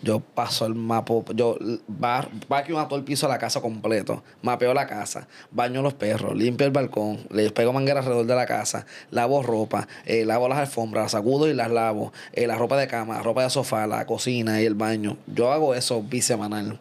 Yo 0.01 0.19
paso 0.19 0.65
el 0.65 0.75
mapo, 0.75 1.25
yo 1.33 1.57
va, 1.89 2.27
vacuum 2.47 2.77
a 2.77 2.87
todo 2.87 2.99
el 2.99 3.05
piso 3.05 3.25
de 3.25 3.33
la 3.33 3.39
casa 3.39 3.61
completo, 3.61 4.23
mapeo 4.43 4.73
la 4.73 4.85
casa, 4.85 5.27
baño 5.51 5.81
los 5.81 5.93
perros, 5.95 6.35
limpio 6.35 6.67
el 6.67 6.73
balcón, 6.73 7.25
les 7.31 7.51
pego 7.51 7.73
manguera 7.73 8.01
alrededor 8.01 8.25
de 8.25 8.35
la 8.35 8.45
casa, 8.45 8.85
lavo 9.09 9.41
ropa, 9.41 9.87
eh, 10.05 10.25
lavo 10.25 10.47
las 10.47 10.59
alfombras, 10.59 11.05
las 11.05 11.11
sacudo 11.13 11.47
y 11.47 11.53
las 11.53 11.71
lavo, 11.71 12.13
eh, 12.33 12.45
la 12.45 12.55
ropa 12.55 12.77
de 12.77 12.87
cama, 12.87 13.15
la 13.15 13.23
ropa 13.23 13.43
de 13.43 13.49
sofá, 13.49 13.87
la 13.87 14.05
cocina 14.05 14.61
y 14.61 14.65
el 14.65 14.75
baño. 14.75 15.17
Yo 15.27 15.51
hago 15.51 15.73
eso 15.73 16.03
bisemanal. 16.03 16.79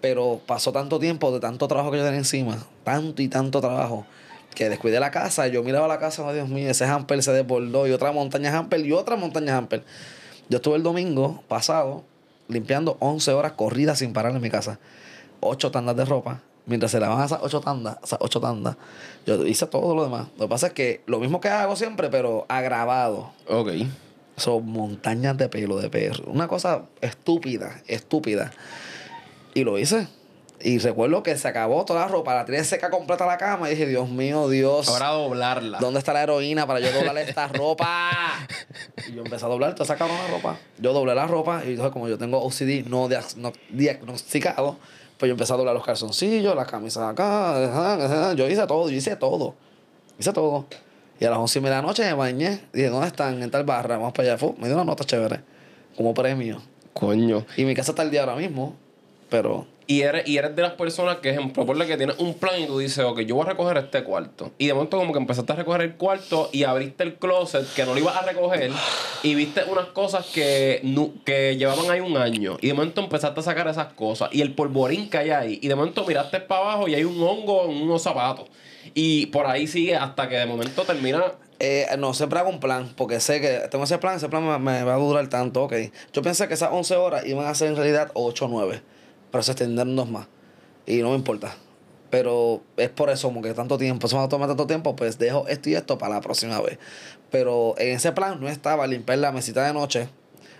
Pero 0.00 0.40
pasó 0.46 0.70
tanto 0.70 1.00
tiempo 1.00 1.32
de 1.32 1.40
tanto 1.40 1.66
trabajo 1.66 1.90
que 1.90 1.96
yo 1.96 2.04
tenía 2.04 2.18
encima, 2.18 2.58
tanto 2.84 3.20
y 3.20 3.26
tanto 3.26 3.60
trabajo, 3.60 4.06
que 4.54 4.68
descuidé 4.68 5.00
la 5.00 5.10
casa. 5.10 5.48
Yo 5.48 5.64
miraba 5.64 5.88
la 5.88 5.98
casa, 5.98 6.24
oh 6.24 6.32
Dios 6.32 6.48
mío, 6.48 6.70
ese 6.70 6.84
hamper 6.84 7.20
se 7.20 7.32
desbordó 7.32 7.88
y 7.88 7.90
otra 7.90 8.12
montaña 8.12 8.56
hamper 8.56 8.86
y 8.86 8.92
otra 8.92 9.16
montaña 9.16 9.56
hamper. 9.56 9.82
Yo 10.48 10.58
estuve 10.58 10.76
el 10.76 10.84
domingo 10.84 11.42
pasado 11.48 12.04
limpiando 12.48 12.96
11 13.00 13.32
horas 13.32 13.52
corridas 13.52 13.98
sin 13.98 14.12
parar 14.12 14.34
en 14.34 14.42
mi 14.42 14.50
casa. 14.50 14.78
Ocho 15.40 15.70
tandas 15.70 15.96
de 15.96 16.04
ropa. 16.04 16.40
Mientras 16.66 16.92
se 16.92 17.00
lavaban 17.00 17.24
esas 17.24 17.40
ocho 17.42 17.62
tandas, 17.62 17.96
esas 18.04 18.18
ocho 18.20 18.40
tandas, 18.40 18.76
yo 19.24 19.46
hice 19.46 19.66
todo 19.66 19.94
lo 19.94 20.04
demás. 20.04 20.26
Lo 20.36 20.44
que 20.44 20.50
pasa 20.50 20.66
es 20.66 20.72
que 20.74 21.02
lo 21.06 21.18
mismo 21.18 21.40
que 21.40 21.48
hago 21.48 21.76
siempre, 21.76 22.10
pero 22.10 22.44
agravado. 22.46 23.32
Ok. 23.48 23.70
Son 24.36 24.66
montañas 24.66 25.36
de 25.38 25.48
pelo 25.48 25.78
de 25.78 25.88
perro. 25.88 26.24
Una 26.26 26.46
cosa 26.46 26.82
estúpida, 27.00 27.82
estúpida. 27.86 28.52
Y 29.54 29.64
lo 29.64 29.78
hice. 29.78 30.08
Y 30.60 30.78
recuerdo 30.78 31.22
que 31.22 31.36
se 31.36 31.46
acabó 31.46 31.84
toda 31.84 32.00
la 32.00 32.08
ropa, 32.08 32.34
la 32.34 32.44
tiré 32.44 32.64
seca 32.64 32.90
completa 32.90 33.24
la 33.26 33.38
cama 33.38 33.68
y 33.68 33.74
dije, 33.74 33.86
Dios 33.86 34.08
mío, 34.08 34.48
Dios. 34.48 34.88
Ahora 34.88 35.10
doblarla. 35.10 35.78
¿Dónde 35.78 36.00
está 36.00 36.12
la 36.12 36.24
heroína 36.24 36.66
para 36.66 36.80
yo 36.80 36.90
doblar 36.92 37.16
esta 37.18 37.46
ropa? 37.52 38.10
Y 39.08 39.12
yo 39.12 39.22
empecé 39.22 39.44
a 39.44 39.48
doblar 39.48 39.74
toda 39.74 39.84
esa 39.84 39.96
cabrona 39.96 40.26
ropa. 40.26 40.58
Yo 40.78 40.92
doblé 40.92 41.14
la 41.14 41.26
ropa 41.28 41.62
y 41.64 41.70
entonces 41.70 41.92
como 41.92 42.08
yo 42.08 42.18
tengo 42.18 42.42
OCD 42.42 42.86
no, 42.86 43.08
no 43.36 43.52
diagnosticado, 43.70 44.78
pues 45.16 45.28
yo 45.28 45.34
empecé 45.34 45.52
a 45.52 45.56
doblar 45.56 45.74
los 45.74 45.84
calzoncillos, 45.84 46.56
las 46.56 46.66
camisas 46.66 47.04
acá. 47.04 48.34
Yo 48.34 48.48
hice 48.48 48.66
todo, 48.66 48.90
yo 48.90 48.96
hice 48.96 49.14
todo. 49.14 49.54
Hice 50.18 50.32
todo. 50.32 50.66
Y 51.20 51.24
a 51.24 51.30
las 51.30 51.38
once 51.38 51.58
y 51.58 51.62
media 51.62 51.76
de 51.76 51.82
la 51.82 51.88
noche 51.88 52.04
me 52.04 52.14
bañé. 52.14 52.60
Dije, 52.72 52.88
¿dónde 52.88 53.06
están? 53.06 53.40
En 53.42 53.50
tal 53.50 53.62
barra, 53.62 53.96
vamos 53.96 54.12
para 54.12 54.30
allá. 54.30 54.38
Fu, 54.38 54.56
me 54.58 54.66
dio 54.66 54.74
una 54.74 54.84
nota 54.84 55.04
chévere, 55.04 55.40
como 55.96 56.14
premio. 56.14 56.62
Coño. 56.94 57.44
Y 57.56 57.64
mi 57.64 57.74
casa 57.74 57.92
está 57.92 58.02
al 58.02 58.10
día 58.10 58.20
ahora 58.20 58.34
mismo, 58.34 58.76
pero 59.28 59.66
Y 59.90 60.02
eres, 60.02 60.28
y 60.28 60.36
eres 60.36 60.54
de 60.54 60.60
las 60.60 60.72
personas 60.72 61.16
que, 61.16 61.30
ejemplo, 61.30 61.64
por 61.64 61.74
la 61.74 61.86
que 61.86 61.96
tienes 61.96 62.18
un 62.18 62.34
plan 62.34 62.60
y 62.60 62.66
tú 62.66 62.78
dices, 62.78 63.02
ok, 63.02 63.20
yo 63.20 63.36
voy 63.36 63.46
a 63.46 63.48
recoger 63.48 63.78
este 63.78 64.04
cuarto. 64.04 64.50
Y 64.58 64.66
de 64.66 64.74
momento 64.74 64.98
como 64.98 65.14
que 65.14 65.18
empezaste 65.18 65.50
a 65.50 65.56
recoger 65.56 65.80
el 65.80 65.94
cuarto 65.94 66.50
y 66.52 66.64
abriste 66.64 67.04
el 67.04 67.14
closet 67.14 67.66
que 67.74 67.86
no 67.86 67.94
lo 67.94 68.00
ibas 68.00 68.14
a 68.14 68.20
recoger 68.20 68.70
y 69.22 69.34
viste 69.34 69.64
unas 69.64 69.86
cosas 69.86 70.26
que, 70.26 70.82
que 71.24 71.56
llevaban 71.56 71.90
ahí 71.90 72.00
un 72.00 72.18
año. 72.18 72.58
Y 72.60 72.66
de 72.66 72.74
momento 72.74 73.00
empezaste 73.00 73.40
a 73.40 73.42
sacar 73.42 73.66
esas 73.66 73.94
cosas 73.94 74.28
y 74.30 74.42
el 74.42 74.54
polvorín 74.54 75.08
que 75.08 75.16
hay 75.16 75.30
ahí. 75.30 75.58
Y 75.62 75.68
de 75.68 75.74
momento 75.74 76.04
miraste 76.04 76.40
para 76.40 76.60
abajo 76.60 76.86
y 76.86 76.94
hay 76.94 77.04
un 77.04 77.18
hongo 77.22 77.64
en 77.64 77.80
unos 77.80 78.02
zapatos. 78.02 78.46
Y 78.92 79.26
por 79.26 79.46
ahí 79.46 79.66
sigue 79.66 79.96
hasta 79.96 80.28
que 80.28 80.36
de 80.36 80.44
momento 80.44 80.84
termina... 80.84 81.32
Eh, 81.60 81.86
no, 81.98 82.12
siempre 82.12 82.38
hago 82.38 82.50
un 82.50 82.60
plan, 82.60 82.92
porque 82.94 83.20
sé 83.20 83.40
que 83.40 83.68
tengo 83.70 83.84
ese 83.84 83.96
plan, 83.96 84.16
ese 84.16 84.28
plan 84.28 84.46
me, 84.46 84.58
me 84.58 84.84
va 84.84 84.94
a 84.94 84.98
durar 84.98 85.26
tanto, 85.28 85.64
ok. 85.64 85.74
Yo 86.12 86.20
pensé 86.20 86.46
que 86.46 86.54
esas 86.54 86.70
11 86.72 86.96
horas 86.96 87.26
iban 87.26 87.46
a 87.46 87.54
ser 87.54 87.68
en 87.68 87.76
realidad 87.76 88.10
8 88.12 88.44
o 88.44 88.48
9, 88.48 88.82
pero 89.30 89.42
se 89.42 89.52
extendieron 89.52 89.96
dos 89.96 90.10
más. 90.10 90.26
Y 90.86 90.98
no 90.98 91.10
me 91.10 91.16
importa. 91.16 91.54
Pero 92.10 92.62
es 92.76 92.88
por 92.88 93.10
eso, 93.10 93.28
como 93.28 93.42
que 93.42 93.52
tanto 93.52 93.76
tiempo, 93.76 94.06
eso 94.06 94.16
me 94.16 94.20
va 94.20 94.26
a 94.26 94.28
tomar 94.30 94.48
tanto 94.48 94.66
tiempo, 94.66 94.96
pues 94.96 95.18
dejo 95.18 95.46
esto 95.48 95.68
y 95.68 95.74
esto 95.74 95.98
para 95.98 96.14
la 96.14 96.20
próxima 96.20 96.60
vez. 96.60 96.78
Pero 97.30 97.74
en 97.78 97.96
ese 97.96 98.12
plan 98.12 98.40
no 98.40 98.48
estaba 98.48 98.86
limpiar 98.86 99.18
la 99.18 99.32
mesita 99.32 99.66
de 99.66 99.74
noche 99.74 100.08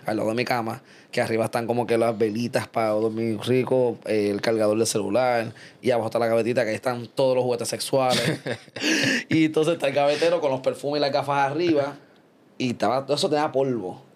al 0.05 0.17
lado 0.17 0.29
de 0.29 0.35
mi 0.35 0.45
cama, 0.45 0.81
que 1.11 1.21
arriba 1.21 1.45
están 1.45 1.67
como 1.67 1.85
que 1.85 1.97
las 1.97 2.17
velitas 2.17 2.67
para 2.67 2.89
dormir 2.89 3.39
rico, 3.41 3.97
el 4.05 4.41
cargador 4.41 4.77
del 4.77 4.87
celular, 4.87 5.53
y 5.81 5.91
abajo 5.91 6.07
está 6.07 6.19
la 6.19 6.27
gavetita 6.27 6.63
que 6.63 6.69
ahí 6.69 6.75
están 6.75 7.07
todos 7.07 7.35
los 7.35 7.43
juguetes 7.43 7.67
sexuales. 7.67 8.39
y 9.29 9.45
entonces 9.45 9.73
está 9.75 9.87
el 9.87 9.93
gavetero 9.93 10.41
con 10.41 10.51
los 10.51 10.61
perfumes 10.61 10.99
y 10.99 11.01
las 11.01 11.11
gafas 11.11 11.51
arriba, 11.51 11.97
y 12.57 12.71
estaba, 12.71 13.05
todo 13.05 13.15
eso 13.15 13.29
tenía 13.29 13.51
polvo. 13.51 14.08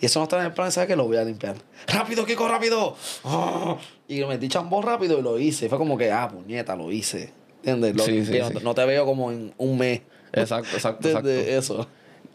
Y 0.00 0.06
eso 0.06 0.18
no 0.20 0.24
estaba 0.24 0.42
en 0.42 0.48
el 0.48 0.54
plan, 0.54 0.72
¿sabes 0.72 0.88
qué? 0.88 0.96
Lo 0.96 1.04
voy 1.06 1.16
a 1.16 1.24
limpiar. 1.24 1.56
¡Rápido, 1.86 2.24
Kiko, 2.24 2.48
rápido! 2.48 2.96
¡Ah! 3.24 3.76
Y 4.08 4.20
me 4.20 4.26
metí 4.26 4.48
chambón 4.48 4.82
rápido 4.82 5.18
y 5.18 5.22
lo 5.22 5.38
hice. 5.38 5.68
Fue 5.68 5.78
como 5.78 5.96
que, 5.98 6.10
ah, 6.10 6.28
puñeta, 6.28 6.74
lo 6.76 6.90
hice. 6.90 7.32
¿Entiendes? 7.58 7.94
Lo 7.96 8.04
Sí, 8.04 8.12
limpié. 8.12 8.44
sí, 8.44 8.52
no, 8.52 8.58
sí. 8.60 8.64
no 8.64 8.74
te 8.74 8.84
veo 8.84 9.04
como 9.04 9.30
en 9.30 9.54
un 9.58 9.78
mes. 9.78 10.00
Exacto, 10.32 10.70
exacto, 10.74 11.08
exacto. 11.08 11.28
eso. 11.30 11.86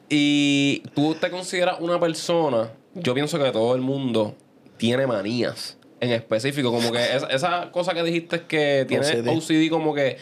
Y 0.09 0.83
tú 0.95 1.15
te 1.15 1.29
consideras 1.29 1.77
una 1.79 1.99
persona, 1.99 2.71
yo 2.93 3.13
pienso 3.13 3.37
que 3.39 3.51
todo 3.51 3.75
el 3.75 3.81
mundo 3.81 4.35
tiene 4.77 5.05
manías 5.05 5.77
en 5.99 6.11
específico. 6.11 6.71
Como 6.71 6.91
que 6.91 7.03
esa, 7.15 7.27
esa 7.27 7.71
cosa 7.71 7.93
que 7.93 8.03
dijiste 8.03 8.37
es 8.37 8.41
que 8.43 8.85
tiene 8.87 9.05
OCD. 9.05 9.27
OCD, 9.37 9.69
como 9.69 9.93
que 9.93 10.17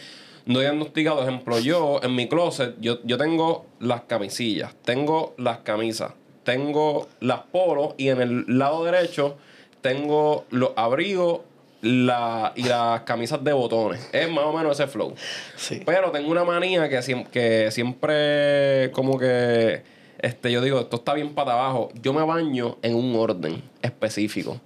no 0.46 0.60
diagnosticado. 0.60 1.22
Ejemplo, 1.22 1.58
yo 1.60 2.00
en 2.02 2.14
mi 2.14 2.28
closet, 2.28 2.74
yo, 2.80 2.98
yo 3.04 3.16
tengo 3.18 3.66
las 3.78 4.02
camisillas, 4.02 4.74
tengo 4.82 5.34
las 5.38 5.58
camisas, 5.58 6.12
tengo 6.46 7.08
las 7.20 7.40
polos 7.52 7.92
y 7.98 8.08
en 8.08 8.22
el 8.22 8.44
lado 8.58 8.84
derecho 8.84 9.36
tengo 9.82 10.46
los 10.50 10.70
abrigos 10.76 11.40
la, 11.82 12.52
y 12.56 12.62
las 12.62 13.02
camisas 13.02 13.44
de 13.44 13.52
botones. 13.52 14.08
Es 14.12 14.30
más 14.30 14.44
o 14.44 14.52
menos 14.54 14.80
ese 14.80 14.88
flow. 14.90 15.14
Sí. 15.56 15.82
Pero 15.84 16.10
tengo 16.10 16.30
una 16.30 16.44
manía 16.44 16.88
que, 16.88 16.98
siem- 17.00 17.26
que 17.28 17.70
siempre 17.70 18.90
como 18.92 19.18
que 19.18 19.82
este, 20.20 20.50
yo 20.50 20.62
digo, 20.62 20.80
esto 20.80 20.96
está 20.96 21.12
bien 21.12 21.34
para 21.34 21.52
abajo. 21.52 21.90
Yo 22.00 22.14
me 22.14 22.24
baño 22.24 22.78
en 22.80 22.94
un 22.94 23.14
orden 23.16 23.62
específico. 23.82 24.58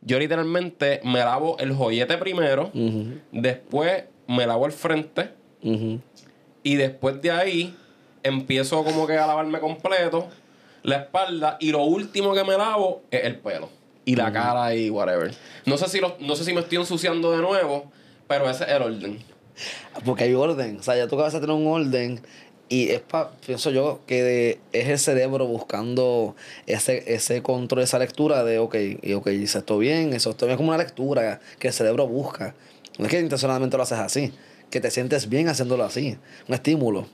Yo 0.00 0.18
literalmente 0.18 1.00
me 1.04 1.18
lavo 1.18 1.58
el 1.58 1.74
joyete 1.74 2.16
primero, 2.16 2.70
después 3.32 4.04
me 4.28 4.46
lavo 4.46 4.64
el 4.66 4.72
frente 4.72 5.30
y 6.62 6.76
después 6.76 7.20
de 7.20 7.30
ahí 7.32 7.76
empiezo 8.22 8.84
como 8.84 9.06
que 9.06 9.16
a 9.18 9.26
lavarme 9.26 9.58
completo 9.60 10.28
la 10.86 10.96
espalda 10.96 11.56
y 11.60 11.70
lo 11.72 11.82
último 11.82 12.32
que 12.34 12.44
me 12.44 12.56
lavo 12.56 13.02
es 13.10 13.24
el 13.24 13.36
pelo 13.38 13.68
y 14.04 14.14
la 14.16 14.32
cara 14.32 14.74
y 14.74 14.88
whatever. 14.88 15.34
No 15.66 15.76
sé 15.76 15.88
si 15.88 15.98
lo- 16.00 16.16
no 16.20 16.36
sé 16.36 16.44
si 16.44 16.52
me 16.52 16.60
estoy 16.60 16.78
ensuciando 16.78 17.32
de 17.32 17.38
nuevo, 17.38 17.90
pero 18.28 18.48
ese 18.48 18.64
es 18.64 18.70
el 18.70 18.82
orden. 18.82 19.18
Porque 20.04 20.24
hay 20.24 20.34
orden. 20.34 20.78
O 20.78 20.82
sea, 20.82 20.96
ya 20.96 21.08
tú 21.08 21.16
vas 21.16 21.34
a 21.34 21.40
tener 21.40 21.54
un 21.56 21.66
orden. 21.66 22.20
Y 22.68 22.88
es 22.90 23.00
pa, 23.00 23.30
pienso 23.46 23.70
yo 23.70 24.00
que 24.06 24.22
de- 24.22 24.60
es 24.72 24.88
el 24.88 24.98
cerebro 24.98 25.46
buscando 25.46 26.34
ese, 26.66 27.02
ese 27.14 27.42
control, 27.42 27.82
esa 27.82 27.98
lectura 27.98 28.42
de, 28.44 28.58
ok, 28.58 28.74
y 29.02 29.12
ok, 29.12 29.26
hice 29.28 29.58
esto 29.58 29.78
bien, 29.78 30.12
eso 30.12 30.30
esto 30.30 30.46
bien. 30.46 30.54
Es 30.54 30.56
como 30.56 30.68
una 30.70 30.78
lectura 30.78 31.40
que 31.58 31.68
el 31.68 31.74
cerebro 31.74 32.06
busca. 32.06 32.54
No 32.98 33.06
es 33.06 33.10
que 33.10 33.20
intencionalmente 33.20 33.76
lo 33.76 33.82
haces 33.82 33.98
así, 33.98 34.32
que 34.70 34.80
te 34.80 34.90
sientes 34.90 35.28
bien 35.28 35.48
haciéndolo 35.48 35.84
así. 35.84 36.16
Un 36.48 36.54
estímulo. 36.54 37.06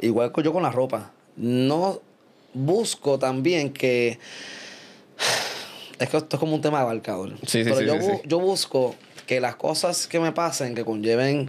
Igual 0.00 0.32
que 0.32 0.42
yo 0.42 0.52
con 0.52 0.62
la 0.62 0.70
ropa. 0.70 1.12
No 1.36 2.00
busco 2.54 3.18
también 3.18 3.72
que. 3.72 4.18
Es 5.98 6.08
que 6.08 6.16
esto 6.16 6.34
es 6.36 6.40
como 6.40 6.56
un 6.56 6.60
tema 6.60 6.80
abarcador. 6.80 7.30
Sí, 7.46 7.62
sí, 7.62 7.64
Pero 7.64 7.78
sí, 7.78 7.86
yo, 7.86 7.94
bu- 7.98 8.20
yo 8.26 8.40
busco 8.40 8.96
que 9.28 9.40
las 9.40 9.54
cosas 9.54 10.08
que 10.08 10.18
me 10.18 10.32
pasen, 10.32 10.74
que 10.74 10.84
conlleven 10.84 11.48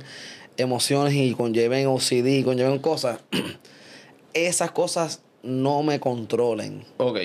emociones 0.58 1.16
y 1.16 1.34
conlleven 1.34 1.88
OCD, 1.88 2.28
y 2.40 2.44
conlleven 2.44 2.78
cosas, 2.78 3.22
esas 4.34 4.70
cosas 4.70 5.22
no 5.42 5.82
me 5.82 6.00
controlen. 6.00 6.84
Ok. 6.98 7.18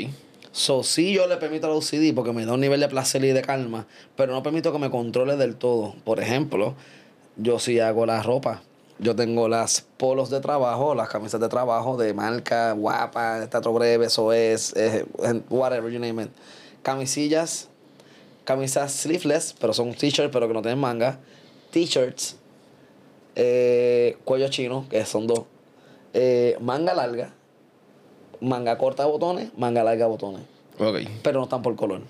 So, 0.52 0.82
sí 0.82 1.12
yo 1.12 1.26
le 1.26 1.36
permito 1.36 1.66
al 1.66 1.74
OCD 1.74 2.14
porque 2.14 2.32
me 2.32 2.46
da 2.46 2.54
un 2.54 2.60
nivel 2.60 2.80
de 2.80 2.88
placer 2.88 3.22
y 3.24 3.28
de 3.32 3.42
calma, 3.42 3.86
pero 4.16 4.32
no 4.32 4.42
permito 4.42 4.72
que 4.72 4.78
me 4.78 4.90
controle 4.90 5.36
del 5.36 5.56
todo. 5.56 5.94
Por 6.04 6.20
ejemplo, 6.20 6.74
yo 7.36 7.58
sí 7.58 7.78
hago 7.80 8.06
la 8.06 8.22
ropa. 8.22 8.62
Yo 9.00 9.16
tengo 9.16 9.48
las 9.48 9.80
polos 9.96 10.28
de 10.28 10.40
trabajo, 10.40 10.94
las 10.94 11.08
camisas 11.08 11.40
de 11.40 11.48
trabajo 11.48 11.96
de 11.96 12.12
marca, 12.12 12.72
guapa, 12.72 13.46
teatro 13.48 13.72
breve, 13.72 14.06
eso 14.06 14.32
es, 14.32 14.76
eh, 14.76 15.06
whatever 15.48 15.90
you 15.90 15.98
name 15.98 16.24
it. 16.24 16.28
Camisillas, 16.82 17.68
camisas 18.44 18.92
sleeveless, 18.92 19.54
pero 19.58 19.72
son 19.72 19.94
t-shirts, 19.94 20.30
pero 20.30 20.46
que 20.48 20.52
no 20.54 20.60
tienen 20.60 20.78
manga. 20.78 21.18
T-shirts, 21.70 22.36
eh, 23.36 24.18
cuello 24.24 24.48
chino, 24.48 24.86
que 24.90 25.04
son 25.06 25.26
dos. 25.26 25.44
eh, 26.12 26.56
manga 26.60 26.92
larga, 26.92 27.32
manga 28.40 28.76
corta 28.76 29.04
de 29.04 29.10
botones, 29.10 29.50
manga 29.56 29.82
larga 29.84 30.04
de 30.06 30.10
botones. 30.10 30.42
Ok. 30.78 30.96
Pero 31.22 31.38
no 31.38 31.44
están 31.44 31.62
por 31.62 31.76
color. 31.76 32.02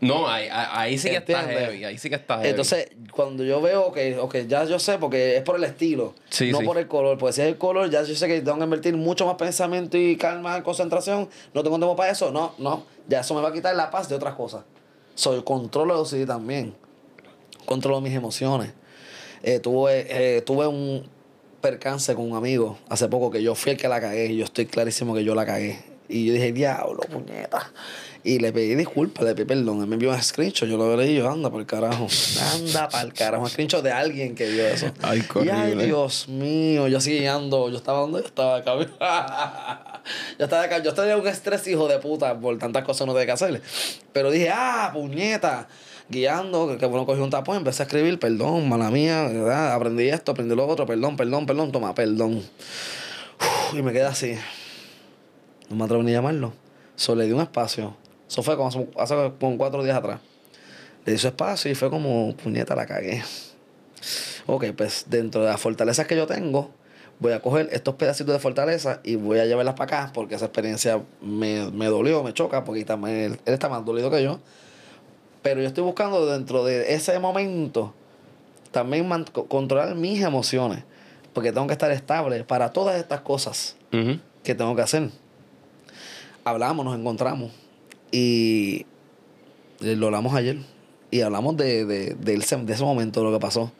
No, 0.00 0.28
ahí, 0.28 0.48
ahí- 0.50 0.98
sí 0.98 1.08
que 1.08 1.16
está 1.16 1.40
¿Entiendes? 1.42 1.68
heavy. 1.68 1.84
Ahí 1.84 1.98
sí 1.98 2.08
que 2.10 2.16
está 2.16 2.34
heavy. 2.36 2.48
Entonces, 2.50 2.88
cuando 3.12 3.42
yo 3.44 3.62
veo 3.62 3.90
que, 3.92 4.18
ok, 4.18 4.36
ya 4.46 4.64
yo 4.64 4.78
sé, 4.78 4.98
porque 4.98 5.36
es 5.36 5.42
por 5.42 5.56
el 5.56 5.64
estilo, 5.64 6.14
Sí, 6.28 6.50
no 6.52 6.58
sí. 6.58 6.64
por 6.66 6.76
el 6.78 6.86
color. 6.88 7.16
Porque 7.16 7.32
si 7.32 7.40
es 7.42 7.46
el 7.48 7.56
color, 7.56 7.88
ya 7.90 8.02
yo 8.02 8.14
sé 8.14 8.26
que 8.28 8.40
tengo 8.42 8.58
que 8.58 8.64
invertir 8.64 8.96
mucho 8.96 9.24
más 9.24 9.36
pensamiento 9.36 9.96
y 9.96 10.16
calma, 10.16 10.62
concentración. 10.62 11.28
No 11.54 11.62
tengo 11.62 11.76
tiempo 11.78 11.96
para 11.96 12.10
eso. 12.12 12.30
No, 12.30 12.54
no. 12.58 12.84
Ya 13.08 13.20
eso 13.20 13.34
me 13.34 13.40
va 13.40 13.48
a 13.48 13.52
quitar 13.52 13.74
la 13.76 13.90
paz 13.90 14.08
de 14.08 14.14
otras 14.16 14.34
cosas. 14.34 14.64
Soy 15.14 15.42
controlo 15.42 15.94
de 15.94 16.00
OCD 16.00 16.26
también. 16.26 16.74
Controlo 17.64 18.00
mis 18.00 18.12
emociones. 18.14 18.72
Eh, 19.42 19.58
tuve, 19.60 20.06
eh, 20.08 20.42
tuve 20.42 20.66
un 20.66 21.08
percance 21.60 22.14
con 22.14 22.30
un 22.30 22.36
amigo 22.36 22.78
hace 22.90 23.08
poco 23.08 23.30
que 23.30 23.42
yo 23.42 23.54
fui 23.54 23.72
el 23.72 23.78
que 23.78 23.88
la 23.88 24.00
cagué 24.00 24.26
y 24.26 24.36
yo 24.36 24.44
estoy 24.44 24.66
clarísimo 24.66 25.14
que 25.14 25.24
yo 25.24 25.34
la 25.34 25.46
cagué. 25.46 25.78
Y 26.14 26.26
yo 26.26 26.32
dije, 26.32 26.52
diablo, 26.52 27.00
puñeta. 27.10 27.72
Y 28.22 28.38
le 28.38 28.52
pedí 28.52 28.76
disculpas, 28.76 29.24
le 29.24 29.34
pedí 29.34 29.46
perdón. 29.46 29.80
Él 29.80 29.88
me 29.88 29.94
envió 29.94 30.12
un 30.12 30.22
screenshot, 30.22 30.68
yo 30.68 30.76
lo 30.76 30.96
leí 30.96 31.10
y 31.10 31.16
yo, 31.16 31.28
anda 31.28 31.50
para 31.50 31.60
el 31.62 31.66
carajo. 31.66 32.06
Anda 32.54 32.88
para 32.88 33.04
el 33.04 33.12
carajo. 33.12 33.42
Un 33.42 33.50
screenshot 33.50 33.82
de 33.82 33.90
alguien 33.90 34.36
que 34.36 34.48
vio 34.48 34.64
eso. 34.64 34.92
Ay, 35.02 35.24
y 35.44 35.48
ay. 35.48 35.74
Dios 35.74 36.28
mío, 36.28 36.86
yo 36.86 37.00
seguí 37.00 37.26
ando. 37.26 37.68
Yo 37.68 37.78
estaba 37.78 37.98
donde 37.98 38.20
yo 38.20 38.28
estaba 38.28 38.58
acá. 38.58 38.74
yo 40.38 40.44
estaba 40.44 40.62
acá. 40.62 40.80
Yo 40.84 40.94
tenía 40.94 41.16
un 41.16 41.26
estrés, 41.26 41.66
hijo 41.66 41.88
de 41.88 41.98
puta, 41.98 42.38
por 42.38 42.56
tantas 42.58 42.84
cosas 42.84 43.08
no 43.08 43.12
tenía 43.12 43.26
que 43.26 43.32
hacerle. 43.32 43.60
Pero 44.12 44.30
dije, 44.30 44.50
ah, 44.54 44.90
puñeta. 44.94 45.66
Guiando, 46.08 46.68
que, 46.68 46.78
que 46.78 46.86
bueno, 46.86 47.06
cogí 47.06 47.20
un 47.20 47.30
tapón, 47.30 47.56
empecé 47.56 47.82
a 47.82 47.86
escribir, 47.86 48.20
perdón, 48.20 48.68
mala 48.68 48.90
mía, 48.90 49.26
¿verdad? 49.26 49.72
aprendí 49.72 50.06
esto, 50.06 50.32
aprendí 50.32 50.54
lo 50.54 50.66
otro, 50.68 50.86
perdón, 50.86 51.16
perdón, 51.16 51.46
perdón, 51.46 51.72
toma, 51.72 51.92
perdón. 51.94 52.36
Uf, 53.40 53.74
y 53.74 53.82
me 53.82 53.90
quedé 53.90 54.04
así. 54.04 54.36
No 55.68 55.76
me 55.76 55.84
atrevo 55.84 56.02
ni 56.02 56.12
a 56.12 56.16
llamarlo. 56.16 56.52
Solo 56.96 57.22
le 57.22 57.26
di 57.26 57.32
un 57.32 57.40
espacio. 57.40 57.96
Eso 58.28 58.42
fue 58.42 58.56
como 58.56 58.68
hace, 58.68 58.88
hace 58.98 59.32
como 59.38 59.58
cuatro 59.58 59.82
días 59.82 59.96
atrás. 59.96 60.20
Le 61.04 61.12
di 61.12 61.18
su 61.18 61.28
espacio 61.28 61.70
y 61.70 61.74
fue 61.74 61.90
como, 61.90 62.34
puñeta, 62.36 62.74
la 62.74 62.86
cagué. 62.86 63.22
Ok, 64.46 64.66
pues 64.76 65.06
dentro 65.08 65.42
de 65.42 65.48
las 65.48 65.60
fortalezas 65.60 66.06
que 66.06 66.16
yo 66.16 66.26
tengo, 66.26 66.70
voy 67.18 67.32
a 67.32 67.40
coger 67.40 67.68
estos 67.72 67.94
pedacitos 67.94 68.34
de 68.34 68.38
fortaleza 68.38 69.00
y 69.02 69.16
voy 69.16 69.38
a 69.38 69.46
llevarlas 69.46 69.74
para 69.74 70.02
acá 70.02 70.12
porque 70.12 70.34
esa 70.34 70.46
experiencia 70.46 71.02
me, 71.22 71.70
me 71.70 71.86
dolió, 71.86 72.22
me 72.22 72.32
choca, 72.34 72.64
porque 72.64 72.84
también 72.84 73.16
él, 73.16 73.40
él 73.44 73.54
está 73.54 73.68
más 73.68 73.84
dolido 73.84 74.10
que 74.10 74.22
yo. 74.22 74.40
Pero 75.42 75.60
yo 75.60 75.66
estoy 75.66 75.84
buscando 75.84 76.26
dentro 76.26 76.64
de 76.64 76.94
ese 76.94 77.18
momento 77.18 77.94
también 78.74 79.08
controlar 79.48 79.94
mis 79.94 80.20
emociones, 80.20 80.82
porque 81.32 81.52
tengo 81.52 81.68
que 81.68 81.72
estar 81.72 81.92
estable 81.92 82.42
para 82.42 82.72
todas 82.72 82.96
estas 82.96 83.20
cosas 83.20 83.76
que 84.42 84.54
tengo 84.54 84.74
que 84.74 84.82
hacer. 84.82 85.10
Hablamos, 86.44 86.84
nos 86.84 86.98
encontramos 86.98 87.52
y 88.10 88.86
eh, 89.80 89.96
lo 89.96 90.06
hablamos 90.06 90.34
ayer 90.34 90.58
y 91.10 91.22
hablamos 91.22 91.56
de, 91.56 91.84
de, 91.84 92.14
de 92.14 92.34
ese, 92.34 92.56
de 92.56 92.72
ese 92.72 92.84
momento, 92.84 93.20
de 93.20 93.26
lo 93.26 93.32
que 93.32 93.40
pasó. 93.40 93.72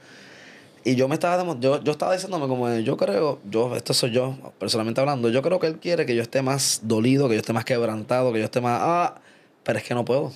Y 0.85 0.96
yo 0.96 1.09
me 1.09 1.14
estaba 1.14 1.42
yo, 1.61 1.83
yo 1.83 1.92
estaba 1.92 2.12
diciéndome 2.12 2.46
como 2.46 2.70
yo 2.77 2.96
creo, 2.96 3.40
yo, 3.48 3.74
esto 3.74 3.94
soy 3.94 4.11
yo, 4.11 4.37
personalmente 4.59 5.00
hablando, 5.00 5.31
yo 5.31 5.40
creo 5.40 5.59
que 5.59 5.66
él 5.66 5.79
quiere 5.79 6.05
que 6.05 6.14
yo 6.14 6.22
esté 6.22 6.42
más 6.42 6.81
dolido, 6.83 7.29
que 7.29 7.35
yo 7.35 7.40
esté 7.40 7.55
más 7.55 7.64
quebrantado, 7.64 8.33
que 8.33 8.38
yo 8.38 8.44
esté 8.44 8.61
más 8.61 8.79
ah, 8.83 9.14
pero 9.62 9.79
es 9.79 9.85
que 9.85 9.94
no 9.94 10.05
puedo. 10.05 10.31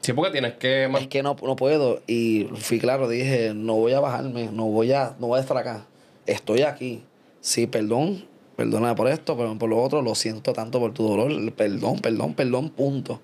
Sí, 0.00 0.12
porque 0.12 0.32
tienes 0.32 0.54
que... 0.54 0.84
Es 0.84 1.08
que 1.08 1.22
no, 1.22 1.34
no 1.42 1.56
puedo. 1.56 2.02
Y 2.06 2.46
fui 2.56 2.78
claro, 2.78 3.08
dije, 3.08 3.54
no 3.54 3.76
voy 3.76 3.94
a 3.94 4.00
bajarme, 4.00 4.50
no 4.52 4.66
voy 4.66 4.92
a, 4.92 5.16
no 5.18 5.28
voy 5.28 5.38
a 5.38 5.40
estar 5.40 5.56
acá. 5.56 5.86
Estoy 6.26 6.60
aquí. 6.60 7.02
Sí, 7.40 7.66
perdón, 7.66 8.26
perdona 8.56 8.94
por 8.94 9.08
esto, 9.08 9.36
perdón 9.36 9.58
por 9.58 9.68
lo 9.68 9.82
otro, 9.82 10.02
lo 10.02 10.14
siento 10.14 10.52
tanto 10.52 10.80
por 10.80 10.92
tu 10.92 11.06
dolor. 11.06 11.52
Perdón, 11.52 11.98
perdón, 12.00 12.34
perdón, 12.34 12.70
punto. 12.70 13.20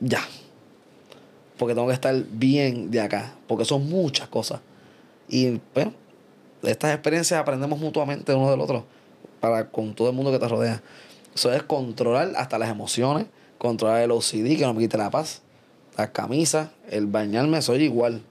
Ya. 0.00 0.20
Porque 1.58 1.74
tengo 1.74 1.88
que 1.88 1.94
estar 1.94 2.14
bien 2.30 2.90
de 2.90 3.00
acá. 3.00 3.34
Porque 3.46 3.64
son 3.64 3.88
muchas 3.88 4.28
cosas. 4.28 4.60
Y 5.28 5.58
pues, 5.74 5.88
de 6.62 6.70
estas 6.70 6.92
experiencias 6.92 7.40
aprendemos 7.40 7.78
mutuamente 7.78 8.32
uno 8.34 8.50
del 8.50 8.60
otro. 8.60 8.84
Para 9.40 9.68
con 9.68 9.94
todo 9.94 10.08
el 10.08 10.14
mundo 10.14 10.32
que 10.32 10.38
te 10.38 10.48
rodea. 10.48 10.82
Eso 11.34 11.52
es 11.52 11.62
controlar 11.62 12.32
hasta 12.36 12.58
las 12.58 12.70
emociones, 12.70 13.26
controlar 13.58 14.02
el 14.02 14.10
OCD, 14.10 14.56
que 14.56 14.62
no 14.62 14.74
me 14.74 14.80
quite 14.80 14.96
la 14.96 15.10
paz. 15.10 15.42
Las 15.96 16.10
camisas, 16.10 16.70
el 16.90 17.06
bañarme, 17.06 17.60
soy 17.62 17.84
igual. 17.84 18.22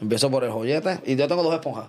Empiezo 0.00 0.30
por 0.30 0.44
el 0.44 0.50
joyete 0.50 1.00
y 1.04 1.16
yo 1.16 1.28
tengo 1.28 1.42
dos 1.42 1.54
esponjas. 1.54 1.88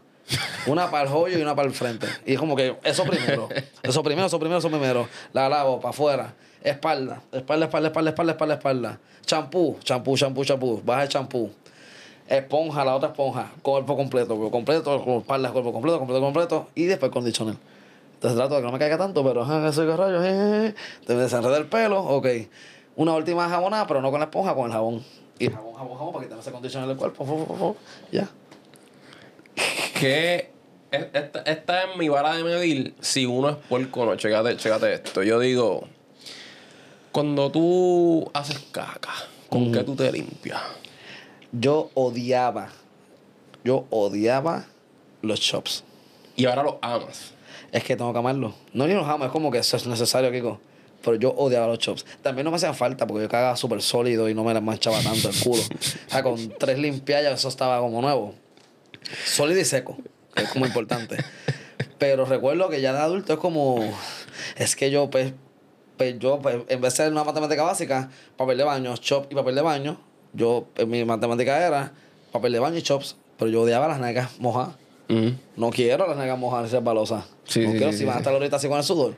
Una 0.68 0.92
para 0.92 1.04
el 1.04 1.10
joyo 1.10 1.38
y 1.38 1.42
una 1.42 1.56
para 1.56 1.68
el 1.68 1.74
frente. 1.74 2.08
Y 2.26 2.34
es 2.34 2.39
como 2.39 2.56
que 2.56 2.76
eso 2.84 3.04
primero. 3.04 3.50
Eso 3.82 4.04
primero, 4.04 4.28
eso 4.28 4.39
primero, 4.39 4.60
eso 4.60 4.70
primero. 4.70 5.08
La 5.34 5.50
lavo 5.50 5.80
para 5.80 5.89
afuera. 5.89 6.34
Espalda, 6.63 7.22
espalda, 7.32 7.65
espalda, 7.65 7.88
espalda, 7.88 8.10
espalda, 8.10 8.32
espalda, 8.34 8.54
espalda. 8.56 9.00
Champú, 9.26 9.78
champú, 9.84 10.18
champú, 10.18 10.46
champú. 10.46 10.82
Baja 10.86 11.04
el 11.04 11.10
champú. 11.10 11.52
Esponja, 12.28 12.86
la 12.86 12.96
otra 12.96 13.10
esponja. 13.10 13.52
Cuerpo 13.62 13.96
completo, 13.96 14.36
cuerpo 14.36 14.52
completo, 14.52 15.20
espalda, 15.20 15.52
cuerpo 15.52 15.72
completo, 15.72 15.98
completo, 16.00 16.22
completo. 16.22 16.68
Y 16.76 16.86
después 16.86 17.12
conditioner. 17.12 17.56
Entonces 18.15 18.38
trato 18.38 18.56
de 18.56 18.62
que 18.62 18.65
no 18.65 18.74
me 18.74 18.80
caiga 18.80 18.98
tanto, 18.98 19.24
pero 19.24 19.46
rayos, 19.46 19.78
eh, 20.26 20.76
te 21.08 21.15
desenreda 21.15 21.58
el 21.58 21.68
pelo, 21.68 22.02
ok. 22.02 22.28
Una 22.98 23.13
última 23.13 23.48
jabonada, 23.48 23.88
pero 23.88 24.02
no 24.02 24.12
con 24.12 24.20
la 24.20 24.26
esponja, 24.26 24.54
con 24.54 24.65
el 24.65 24.74
jabón. 24.74 25.04
Y 25.39 25.48
jabón, 25.48 25.74
jabón, 25.74 25.98
jabón, 25.98 26.13
para 26.13 26.26
quitarme 26.26 26.42
ese 26.42 26.52
conditioner 26.52 26.89
del 26.89 26.98
cuerpo. 26.98 27.78
Ya. 28.12 28.28
Que 30.00 30.50
es- 30.92 31.06
esta, 31.14 31.40
esta 31.42 31.84
es 31.84 31.98
mi 31.98 32.10
vara 32.10 32.36
de 32.36 32.44
medir 32.44 32.94
si 33.00 33.26
uno 33.26 33.50
es 33.50 33.56
puerco 33.68 34.02
o 34.02 34.06
no. 34.06 34.16
Chécate, 34.16 34.58
chécate 34.58 34.94
esto. 34.94 35.24
Yo 35.24 35.40
digo, 35.40 35.88
Cuando 37.12 37.52
tú 37.52 38.30
haces 38.34 38.60
caca, 38.72 39.12
¿con 39.50 39.72
qué 39.72 39.84
tú 39.84 39.96
te 39.96 40.12
limpias? 40.12 40.62
Yo 41.52 41.90
odiaba, 41.96 42.70
yo 43.64 43.86
odiaba 43.90 44.66
los 45.24 45.40
chops. 45.42 45.84
Y 46.36 46.46
ahora 46.46 46.62
los 46.64 46.76
amas. 46.82 47.32
Es 47.72 47.84
que 47.84 47.96
tengo 47.96 48.14
que 48.14 48.20
amarlos. 48.20 48.54
No 48.74 48.86
ni 48.88 48.94
los 48.94 49.08
amo, 49.08 49.26
es 49.26 49.32
como 49.32 49.50
que 49.52 49.58
eso 49.58 49.76
es 49.76 49.88
necesario, 49.88 50.32
Kiko. 50.32 50.60
Pero 51.04 51.16
yo 51.16 51.32
odiaba 51.32 51.66
los 51.68 51.80
chops. 51.80 52.06
También 52.22 52.46
no 52.46 52.52
me 52.52 52.58
hacían 52.58 52.76
falta 52.76 53.08
porque 53.08 53.24
yo 53.24 53.30
cagaba 53.30 53.56
súper 53.56 53.82
sólido 53.82 54.30
y 54.30 54.36
no 54.36 54.44
me 54.44 54.54
las 54.54 54.62
manchaba 54.62 55.02
tanto 55.02 55.30
el 55.30 55.36
culo. 55.40 55.62
o 56.08 56.12
sea, 56.12 56.22
con 56.22 56.50
tres 56.60 56.78
limpiallas 56.78 57.40
eso 57.40 57.48
estaba 57.50 57.80
como 57.80 58.02
nuevo. 58.02 58.36
Sólido 59.26 59.60
y 59.60 59.65
seco, 59.65 59.98
que 60.36 60.43
es 60.43 60.50
como 60.50 60.65
importante. 60.65 61.17
Pero 61.98 62.26
recuerdo 62.26 62.69
que 62.69 62.82
ya 62.82 62.93
de 62.93 63.00
adulto 63.00 63.34
es 63.34 63.39
como... 63.39 63.80
Es 64.56 64.76
que 64.76 64.89
yo, 64.89 65.10
pues, 65.10 65.34
pues 65.98 66.17
yo, 66.19 66.39
pues, 66.39 66.58
en 66.67 66.82
vez 66.82 66.93
de 66.93 67.04
ser 67.04 67.12
una 67.12 67.24
matemática 67.24 67.63
básica, 67.63 68.10
papel 68.38 68.58
de 68.58 68.63
baño, 68.63 68.95
chop 68.98 69.32
y 69.32 69.36
papel 69.36 69.56
de 69.56 69.62
baño, 69.62 70.00
yo, 70.34 70.67
en 70.78 70.89
mi 70.89 71.04
matemática 71.04 71.65
era 71.65 71.93
papel 72.32 72.54
de 72.54 72.60
baño 72.60 72.78
y 72.78 72.82
chops. 72.82 73.17
Pero 73.38 73.52
yo 73.52 73.62
odiaba 73.62 73.88
las 73.88 74.00
nalgas 74.00 74.39
mojadas. 74.39 74.76
No 75.56 75.72
quiero 75.72 76.08
las 76.08 76.17
nalgas 76.17 76.38
mojadas 76.38 76.67
y 76.67 76.72
ser 76.72 76.82
balosas. 76.82 77.26
Sí, 77.45 77.62
no 77.62 77.72
sí, 77.72 77.78
quiero 77.78 77.91
sí, 77.91 78.00
si 78.00 78.06
van 78.06 78.17
a 78.17 78.19
estar 78.19 78.34
ahorita 78.34 78.58
así 78.58 78.67
con 78.67 78.78
el 78.78 78.84
sudor. 78.84 79.15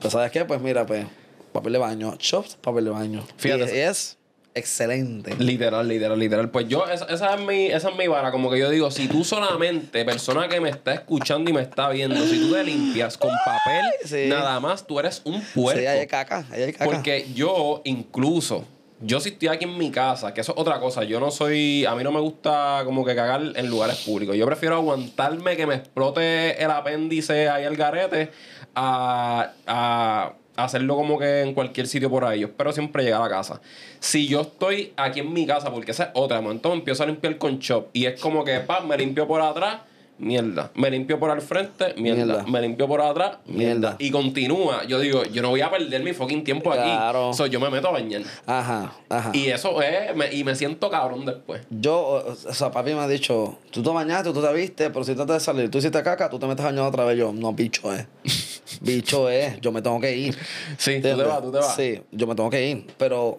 pues 0.00 0.12
¿sabes 0.12 0.30
qué? 0.30 0.44
Pues 0.44 0.60
mira, 0.60 0.86
pues 0.86 1.06
papel 1.52 1.74
de 1.74 1.78
baño, 1.78 2.16
chops, 2.16 2.56
papel 2.56 2.84
de 2.84 2.90
baño. 2.90 3.24
Fíjate. 3.36 3.76
Y 3.76 3.80
es 3.80 4.16
excelente. 4.54 5.34
Literal, 5.36 5.86
literal, 5.86 6.18
literal. 6.18 6.50
Pues 6.50 6.68
yo, 6.68 6.86
esa, 6.86 7.06
esa 7.06 7.34
es 7.34 7.40
mi, 7.40 7.66
esa 7.66 7.90
es 7.90 7.96
mi 7.96 8.06
vara. 8.06 8.30
Como 8.30 8.50
que 8.50 8.58
yo 8.58 8.70
digo, 8.70 8.90
si 8.90 9.08
tú 9.08 9.24
solamente, 9.24 10.04
persona 10.04 10.48
que 10.48 10.60
me 10.60 10.70
está 10.70 10.94
escuchando 10.94 11.50
y 11.50 11.52
me 11.52 11.62
está 11.62 11.88
viendo, 11.90 12.24
si 12.26 12.40
tú 12.40 12.52
te 12.52 12.64
limpias 12.64 13.18
con 13.18 13.30
papel, 13.44 13.84
sí. 14.04 14.26
nada 14.28 14.60
más, 14.60 14.86
tú 14.86 14.98
eres 15.00 15.22
un 15.24 15.42
puerco. 15.54 15.80
Sí, 15.80 15.86
ahí 15.86 15.98
hay 15.98 16.06
caca, 16.06 16.46
ahí 16.50 16.62
hay 16.62 16.72
caca. 16.72 16.84
Porque 16.84 17.26
yo, 17.34 17.82
incluso, 17.84 18.64
yo 19.00 19.20
si 19.20 19.30
estoy 19.30 19.48
aquí 19.48 19.64
en 19.64 19.76
mi 19.76 19.90
casa, 19.90 20.32
que 20.32 20.40
eso 20.40 20.52
es 20.52 20.58
otra 20.58 20.78
cosa, 20.80 21.04
yo 21.04 21.20
no 21.20 21.30
soy, 21.30 21.84
a 21.84 21.94
mí 21.94 22.04
no 22.04 22.12
me 22.12 22.20
gusta 22.20 22.82
como 22.84 23.04
que 23.04 23.14
cagar 23.14 23.42
en 23.56 23.66
lugares 23.68 23.96
públicos. 23.98 24.36
Yo 24.36 24.46
prefiero 24.46 24.76
aguantarme 24.76 25.56
que 25.56 25.66
me 25.66 25.74
explote 25.74 26.62
el 26.62 26.70
apéndice 26.70 27.48
ahí 27.48 27.64
al 27.64 27.76
garete 27.76 28.30
a, 28.74 29.52
a 29.66 30.32
hacerlo 30.56 30.96
como 30.96 31.18
que 31.18 31.42
en 31.42 31.54
cualquier 31.54 31.86
sitio 31.86 32.10
por 32.10 32.24
ahí. 32.24 32.40
Yo 32.40 32.46
espero 32.48 32.72
siempre 32.72 33.02
llegar 33.04 33.22
a 33.22 33.28
casa. 33.28 33.60
Si 34.00 34.26
yo 34.28 34.42
estoy 34.42 34.92
aquí 34.96 35.20
en 35.20 35.32
mi 35.32 35.46
casa, 35.46 35.72
porque 35.72 35.90
esa 35.92 36.04
es 36.04 36.10
otra, 36.14 36.36
de 36.36 36.42
momento 36.42 36.68
me 36.70 36.76
empiezo 36.76 37.02
a 37.02 37.06
limpiar 37.06 37.38
con 37.38 37.58
chop 37.58 37.88
y 37.92 38.06
es 38.06 38.20
como 38.20 38.44
que, 38.44 38.60
pa, 38.60 38.80
me 38.80 38.96
limpio 38.96 39.26
por 39.26 39.40
atrás. 39.40 39.78
Mierda. 40.16 40.70
Me 40.76 40.88
limpio 40.92 41.18
por 41.18 41.28
al 41.32 41.42
frente, 41.42 41.92
mierda. 41.96 42.24
Mierda. 42.24 42.44
Me 42.46 42.60
limpio 42.60 42.86
por 42.86 43.00
atrás, 43.00 43.38
mierda. 43.46 43.64
Mierda. 43.74 43.96
Y 43.98 44.12
continúa. 44.12 44.84
Yo 44.84 45.00
digo, 45.00 45.24
yo 45.24 45.42
no 45.42 45.50
voy 45.50 45.60
a 45.60 45.68
perder 45.72 46.04
mi 46.04 46.12
fucking 46.12 46.44
tiempo 46.44 46.70
Claro. 46.70 47.30
aquí. 47.30 47.36
So, 47.36 47.46
yo 47.46 47.58
me 47.58 47.68
meto 47.68 47.88
a 47.88 47.90
bañar. 47.90 48.22
Ajá, 48.46 48.92
ajá. 49.08 49.30
Y 49.34 49.46
eso 49.48 49.82
es, 49.82 50.14
me- 50.14 50.32
y 50.32 50.44
me 50.44 50.54
siento 50.54 50.88
cabrón 50.88 51.26
después. 51.26 51.62
Yo, 51.68 52.24
o 52.28 52.34
sea, 52.54 52.70
papi 52.70 52.94
me 52.94 53.00
ha 53.00 53.08
dicho, 53.08 53.58
tú 53.72 53.82
te 53.82 53.90
bañaste, 53.90 54.32
tú 54.32 54.40
te 54.40 54.52
viste, 54.52 54.88
pero 54.90 55.04
si 55.04 55.16
tratas 55.16 55.34
de 55.38 55.40
salir, 55.44 55.68
tú 55.68 55.78
hiciste 55.78 56.00
caca, 56.04 56.30
tú 56.30 56.38
te 56.38 56.46
metes 56.46 56.64
bañado 56.64 56.86
otra 56.86 57.04
vez. 57.04 57.18
Yo, 57.18 57.32
no, 57.32 57.52
bicho 57.52 57.92
es. 57.92 58.06
bicho 58.80 59.28
es, 59.28 59.60
yo 59.60 59.72
me 59.72 59.82
tengo 59.82 60.00
que 60.00 60.16
ir. 60.16 60.36
Sí, 60.78 60.96
tú 60.96 61.02
te 61.02 61.14
vas, 61.14 61.42
tú 61.42 61.52
te 61.52 61.58
vas. 61.58 61.74
Sí, 61.76 62.00
yo 62.12 62.26
me 62.26 62.34
tengo 62.34 62.50
que 62.50 62.66
ir, 62.68 62.86
pero 62.98 63.38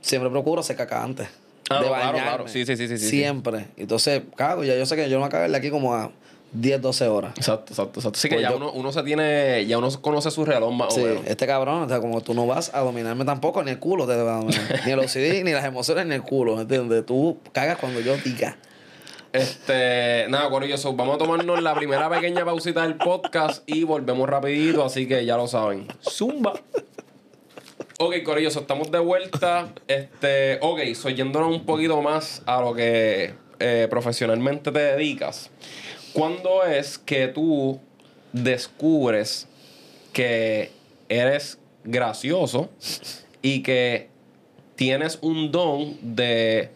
siempre 0.00 0.30
procuro 0.30 0.60
hacer 0.60 0.76
caca 0.76 1.02
antes. 1.02 1.28
Ah, 1.68 1.80
de 1.80 1.86
no, 1.86 1.86
claro, 1.88 2.02
bañarme. 2.06 2.20
claro. 2.22 2.48
Sí, 2.48 2.64
sí, 2.64 2.76
sí, 2.76 2.86
sí. 2.86 2.98
Siempre. 2.98 3.66
Entonces, 3.76 4.22
cago, 4.36 4.62
ya 4.64 4.76
yo 4.76 4.86
sé 4.86 4.94
que 4.96 5.08
yo 5.08 5.16
no 5.16 5.20
voy 5.20 5.26
a 5.28 5.30
cagar 5.30 5.50
de 5.50 5.56
aquí 5.56 5.68
como 5.70 5.94
a 5.94 6.12
10, 6.52 6.80
12 6.80 7.08
horas. 7.08 7.32
Exacto, 7.36 7.72
exacto, 7.72 7.98
exacto. 7.98 8.16
Así 8.18 8.28
que 8.28 8.36
Pues 8.36 8.42
ya 8.44 8.50
yo- 8.50 8.56
uno, 8.56 8.70
uno 8.70 8.92
se 8.92 9.02
tiene, 9.02 9.66
ya 9.66 9.76
uno 9.78 9.90
conoce 10.00 10.30
su 10.30 10.44
reloj 10.44 10.72
más 10.72 10.94
Sí, 10.94 11.00
o 11.00 11.06
menos. 11.06 11.24
este 11.26 11.44
cabrón, 11.46 11.82
o 11.82 11.88
sea, 11.88 11.98
como 12.00 12.20
tú 12.20 12.34
no 12.34 12.46
vas 12.46 12.70
a 12.72 12.80
dominarme 12.80 13.24
tampoco, 13.24 13.64
ni 13.64 13.72
el 13.72 13.80
culo 13.80 14.06
te 14.06 14.14
va 14.14 14.36
a 14.36 14.40
dominar. 14.42 14.80
ni 14.86 14.92
el 14.92 14.98
OCD, 15.00 15.42
ni 15.42 15.50
las 15.50 15.64
emociones, 15.64 16.06
ni 16.06 16.14
el 16.14 16.22
culo, 16.22 16.60
¿entiendes? 16.60 17.04
Tú 17.04 17.38
cagas 17.52 17.78
cuando 17.78 18.00
yo 18.00 18.16
diga. 18.18 18.56
Este, 19.36 20.24
nada, 20.30 20.48
Corillo, 20.48 20.78
so, 20.78 20.94
vamos 20.94 21.16
a 21.16 21.18
tomarnos 21.18 21.62
la 21.62 21.74
primera 21.74 22.08
pequeña 22.08 22.42
pausita 22.42 22.84
del 22.84 22.94
podcast 22.94 23.62
y 23.68 23.84
volvemos 23.84 24.26
rapidito, 24.26 24.82
así 24.82 25.06
que 25.06 25.26
ya 25.26 25.36
lo 25.36 25.46
saben. 25.46 25.86
Zumba. 26.00 26.54
Ok, 27.98 28.22
Corillo, 28.24 28.50
so, 28.50 28.60
estamos 28.60 28.90
de 28.90 28.98
vuelta. 28.98 29.74
Este, 29.88 30.58
ok, 30.62 30.80
so, 30.94 31.10
yéndonos 31.10 31.54
un 31.54 31.66
poquito 31.66 32.00
más 32.00 32.42
a 32.46 32.62
lo 32.62 32.72
que 32.72 33.34
eh, 33.58 33.86
profesionalmente 33.90 34.72
te 34.72 34.78
dedicas. 34.78 35.50
¿Cuándo 36.14 36.64
es 36.64 36.96
que 36.96 37.28
tú 37.28 37.78
descubres 38.32 39.48
que 40.14 40.70
eres 41.10 41.58
gracioso 41.84 42.70
y 43.42 43.62
que 43.62 44.08
tienes 44.76 45.18
un 45.20 45.52
don 45.52 45.98
de 46.00 46.70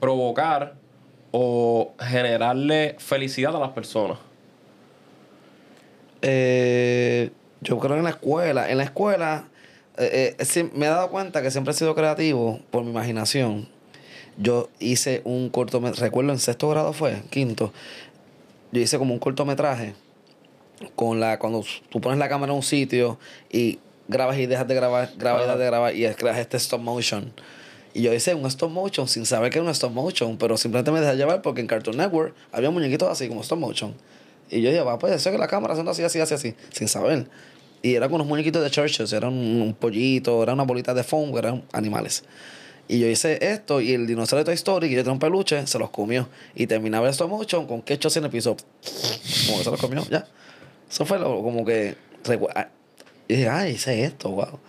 provocar 0.00 0.76
o 1.30 1.92
generarle 2.00 2.96
felicidad 2.98 3.54
a 3.56 3.58
las 3.58 3.70
personas? 3.70 4.18
Eh, 6.22 7.30
yo 7.60 7.78
creo 7.78 7.92
que 7.92 7.98
en 7.98 8.04
la 8.04 8.10
escuela, 8.10 8.70
en 8.70 8.78
la 8.78 8.84
escuela, 8.84 9.48
eh, 9.98 10.36
eh, 10.38 10.70
me 10.74 10.86
he 10.86 10.88
dado 10.88 11.10
cuenta 11.10 11.42
que 11.42 11.50
siempre 11.50 11.72
he 11.72 11.74
sido 11.76 11.94
creativo 11.94 12.60
por 12.70 12.84
mi 12.84 12.90
imaginación. 12.90 13.68
Yo 14.38 14.68
hice 14.78 15.22
un 15.24 15.48
cortometraje, 15.48 16.04
recuerdo 16.04 16.32
en 16.32 16.38
sexto 16.38 16.68
grado 16.68 16.92
fue, 16.92 17.22
quinto, 17.30 17.72
yo 18.72 18.80
hice 18.82 18.98
como 18.98 19.14
un 19.14 19.20
cortometraje 19.20 19.94
con 20.94 21.20
la, 21.20 21.38
cuando 21.38 21.64
tú 21.88 22.00
pones 22.00 22.18
la 22.18 22.28
cámara 22.28 22.52
en 22.52 22.56
un 22.56 22.62
sitio 22.62 23.18
y 23.50 23.78
grabas 24.08 24.36
y 24.38 24.46
dejas 24.46 24.68
de 24.68 24.74
grabar, 24.74 25.10
grabas 25.16 25.42
y 25.42 25.44
dejas 25.44 25.58
de 25.58 25.66
grabar 25.66 25.96
y 25.96 26.06
creas 26.14 26.38
este 26.38 26.58
stop 26.58 26.80
motion. 26.80 27.32
Y 27.96 28.02
yo 28.02 28.12
hice 28.12 28.34
un 28.34 28.44
stop 28.44 28.70
motion 28.70 29.08
sin 29.08 29.24
saber 29.24 29.50
que 29.50 29.56
era 29.56 29.64
un 29.64 29.70
stop 29.70 29.90
motion, 29.90 30.36
pero 30.36 30.58
simplemente 30.58 30.90
me 30.90 31.00
dejé 31.00 31.16
llevar 31.16 31.40
porque 31.40 31.62
en 31.62 31.66
Cartoon 31.66 31.96
Network 31.96 32.34
había 32.52 32.68
muñequitos 32.68 33.08
así 33.08 33.26
como 33.26 33.40
stop 33.40 33.58
motion. 33.58 33.94
Y 34.50 34.60
yo 34.60 34.68
dije, 34.68 34.82
va, 34.82 34.98
pues 34.98 35.14
eso 35.14 35.30
que 35.30 35.38
la 35.38 35.48
cámara 35.48 35.72
haciendo 35.72 35.92
así, 35.92 36.02
así, 36.02 36.20
así, 36.20 36.34
así, 36.34 36.54
sin 36.72 36.88
saber. 36.88 37.26
Y 37.80 37.94
era 37.94 38.08
con 38.08 38.16
unos 38.16 38.26
muñequitos 38.26 38.62
de 38.62 38.70
Churches, 38.70 39.14
era 39.14 39.28
un, 39.28 39.74
pollito, 39.80 40.42
era 40.42 40.52
una 40.52 40.64
bolita 40.64 40.92
de 40.92 41.04
foam, 41.04 41.34
eran 41.38 41.64
animales. 41.72 42.24
Y 42.86 42.98
yo 42.98 43.06
hice 43.06 43.38
esto 43.40 43.80
y 43.80 43.94
el 43.94 44.06
dinosaurio 44.06 44.44
de 44.44 44.50
Toy 44.50 44.56
Story, 44.56 44.90
que 44.90 44.96
yo 44.96 45.00
tenía 45.00 45.14
un 45.14 45.18
peluche, 45.18 45.66
se 45.66 45.78
los 45.78 45.88
comió. 45.88 46.28
Y 46.54 46.66
terminaba 46.66 47.06
el 47.06 47.12
stop 47.12 47.30
motion 47.30 47.66
con 47.66 47.80
ketchup 47.80 48.12
en 48.14 48.24
el 48.24 48.30
piso. 48.30 48.58
Como 49.46 49.56
que 49.56 49.64
se 49.64 49.70
los 49.70 49.80
comió, 49.80 50.06
ya. 50.10 50.26
Eso 50.90 51.06
fue 51.06 51.18
como 51.18 51.64
que... 51.64 51.96
ah, 52.54 52.68
Y 53.26 53.36
dije, 53.36 53.48
ay, 53.48 53.72
hice 53.72 54.04
esto, 54.04 54.28
wow. 54.32 54.60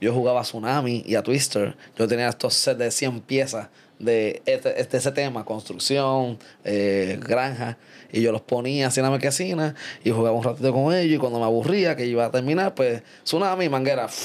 Yo 0.00 0.12
jugaba 0.12 0.40
a 0.40 0.42
Tsunami 0.42 1.02
y 1.06 1.14
a 1.14 1.22
Twister. 1.22 1.76
Yo 1.98 2.08
tenía 2.08 2.28
estos 2.28 2.54
sets 2.54 2.78
de 2.78 2.90
100 2.90 3.20
piezas 3.20 3.68
de 3.98 4.40
este, 4.46 4.80
este- 4.80 4.96
ese 4.96 5.12
tema, 5.12 5.44
construcción, 5.44 6.38
eh, 6.64 7.18
granja. 7.20 7.76
Y 8.12 8.22
yo 8.22 8.32
los 8.32 8.40
ponía 8.40 8.86
así 8.88 9.00
en 9.00 9.04
la 9.04 9.10
marquesina 9.10 9.74
y 10.02 10.10
jugaba 10.10 10.36
un 10.36 10.42
ratito 10.42 10.72
con 10.72 10.94
ellos. 10.94 11.14
Y 11.16 11.18
cuando 11.18 11.38
me 11.38 11.44
aburría, 11.44 11.94
que 11.96 12.06
iba 12.06 12.24
a 12.24 12.30
terminar, 12.30 12.74
pues 12.74 13.02
Tsunami, 13.24 13.68
manguera. 13.68 14.08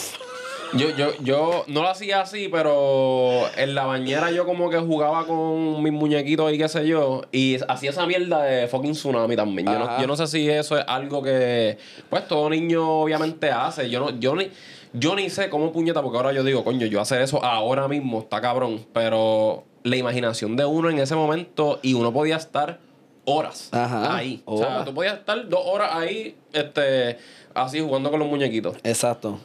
Yo, 0.74 0.90
yo, 0.98 1.12
yo 1.22 1.64
no 1.68 1.84
lo 1.84 1.90
hacía 1.90 2.22
así, 2.22 2.50
pero 2.52 3.44
en 3.56 3.76
la 3.76 3.86
bañera 3.86 4.32
yo 4.32 4.46
como 4.46 4.70
que 4.70 4.78
jugaba 4.78 5.26
con 5.26 5.82
mis 5.82 5.94
muñequitos 5.94 6.52
y 6.52 6.58
qué 6.58 6.68
sé 6.68 6.86
yo. 6.86 7.22
Y 7.32 7.58
hacía 7.70 7.92
esa 7.92 8.06
mierda 8.08 8.44
de 8.44 8.68
fucking 8.68 8.92
tsunami 8.92 9.36
también. 9.38 9.68
Yo 9.68 9.80
no, 9.80 10.02
yo 10.02 10.08
no 10.08 10.18
sé 10.18 10.28
si 10.28 10.50
eso 10.50 10.78
es 10.78 10.84
algo 10.88 11.22
que, 11.22 11.78
pues, 12.10 12.28
todo 12.28 12.50
niño 12.50 12.90
obviamente 13.04 13.52
hace. 13.52 13.90
Yo 13.90 14.00
no, 14.02 14.20
yo 14.20 14.36
ni, 14.36 14.50
yo 14.98 15.16
ni 15.16 15.30
sé 15.30 15.50
cómo 15.50 15.72
puñeta, 15.72 16.02
porque 16.02 16.18
ahora 16.18 16.34
yo 16.34 16.44
digo, 16.44 16.64
coño, 16.64 16.86
yo 16.88 17.02
hacer 17.02 17.22
eso 17.22 17.44
ahora 17.44 17.88
mismo 17.88 18.20
está 18.20 18.42
cabrón. 18.42 18.86
Pero 18.94 19.64
la 19.84 19.96
imaginación 19.98 20.56
de 20.56 20.66
uno 20.66 20.90
en 20.90 21.00
ese 21.00 21.16
momento 21.16 21.80
y 21.82 21.94
uno 21.94 22.12
podía 22.12 22.38
estar 22.38 22.80
horas 23.26 23.70
Ajá, 23.72 24.16
ahí. 24.16 24.42
O 24.46 24.58
sea, 24.58 24.86
tú 24.86 24.94
podías 24.94 25.16
estar 25.16 25.48
dos 25.50 25.62
horas 25.66 25.92
ahí, 25.94 26.36
este, 26.54 27.18
así 27.54 27.80
jugando 27.80 28.12
con 28.12 28.20
los 28.20 28.30
muñequitos. 28.30 28.78
Exacto. 28.84 29.40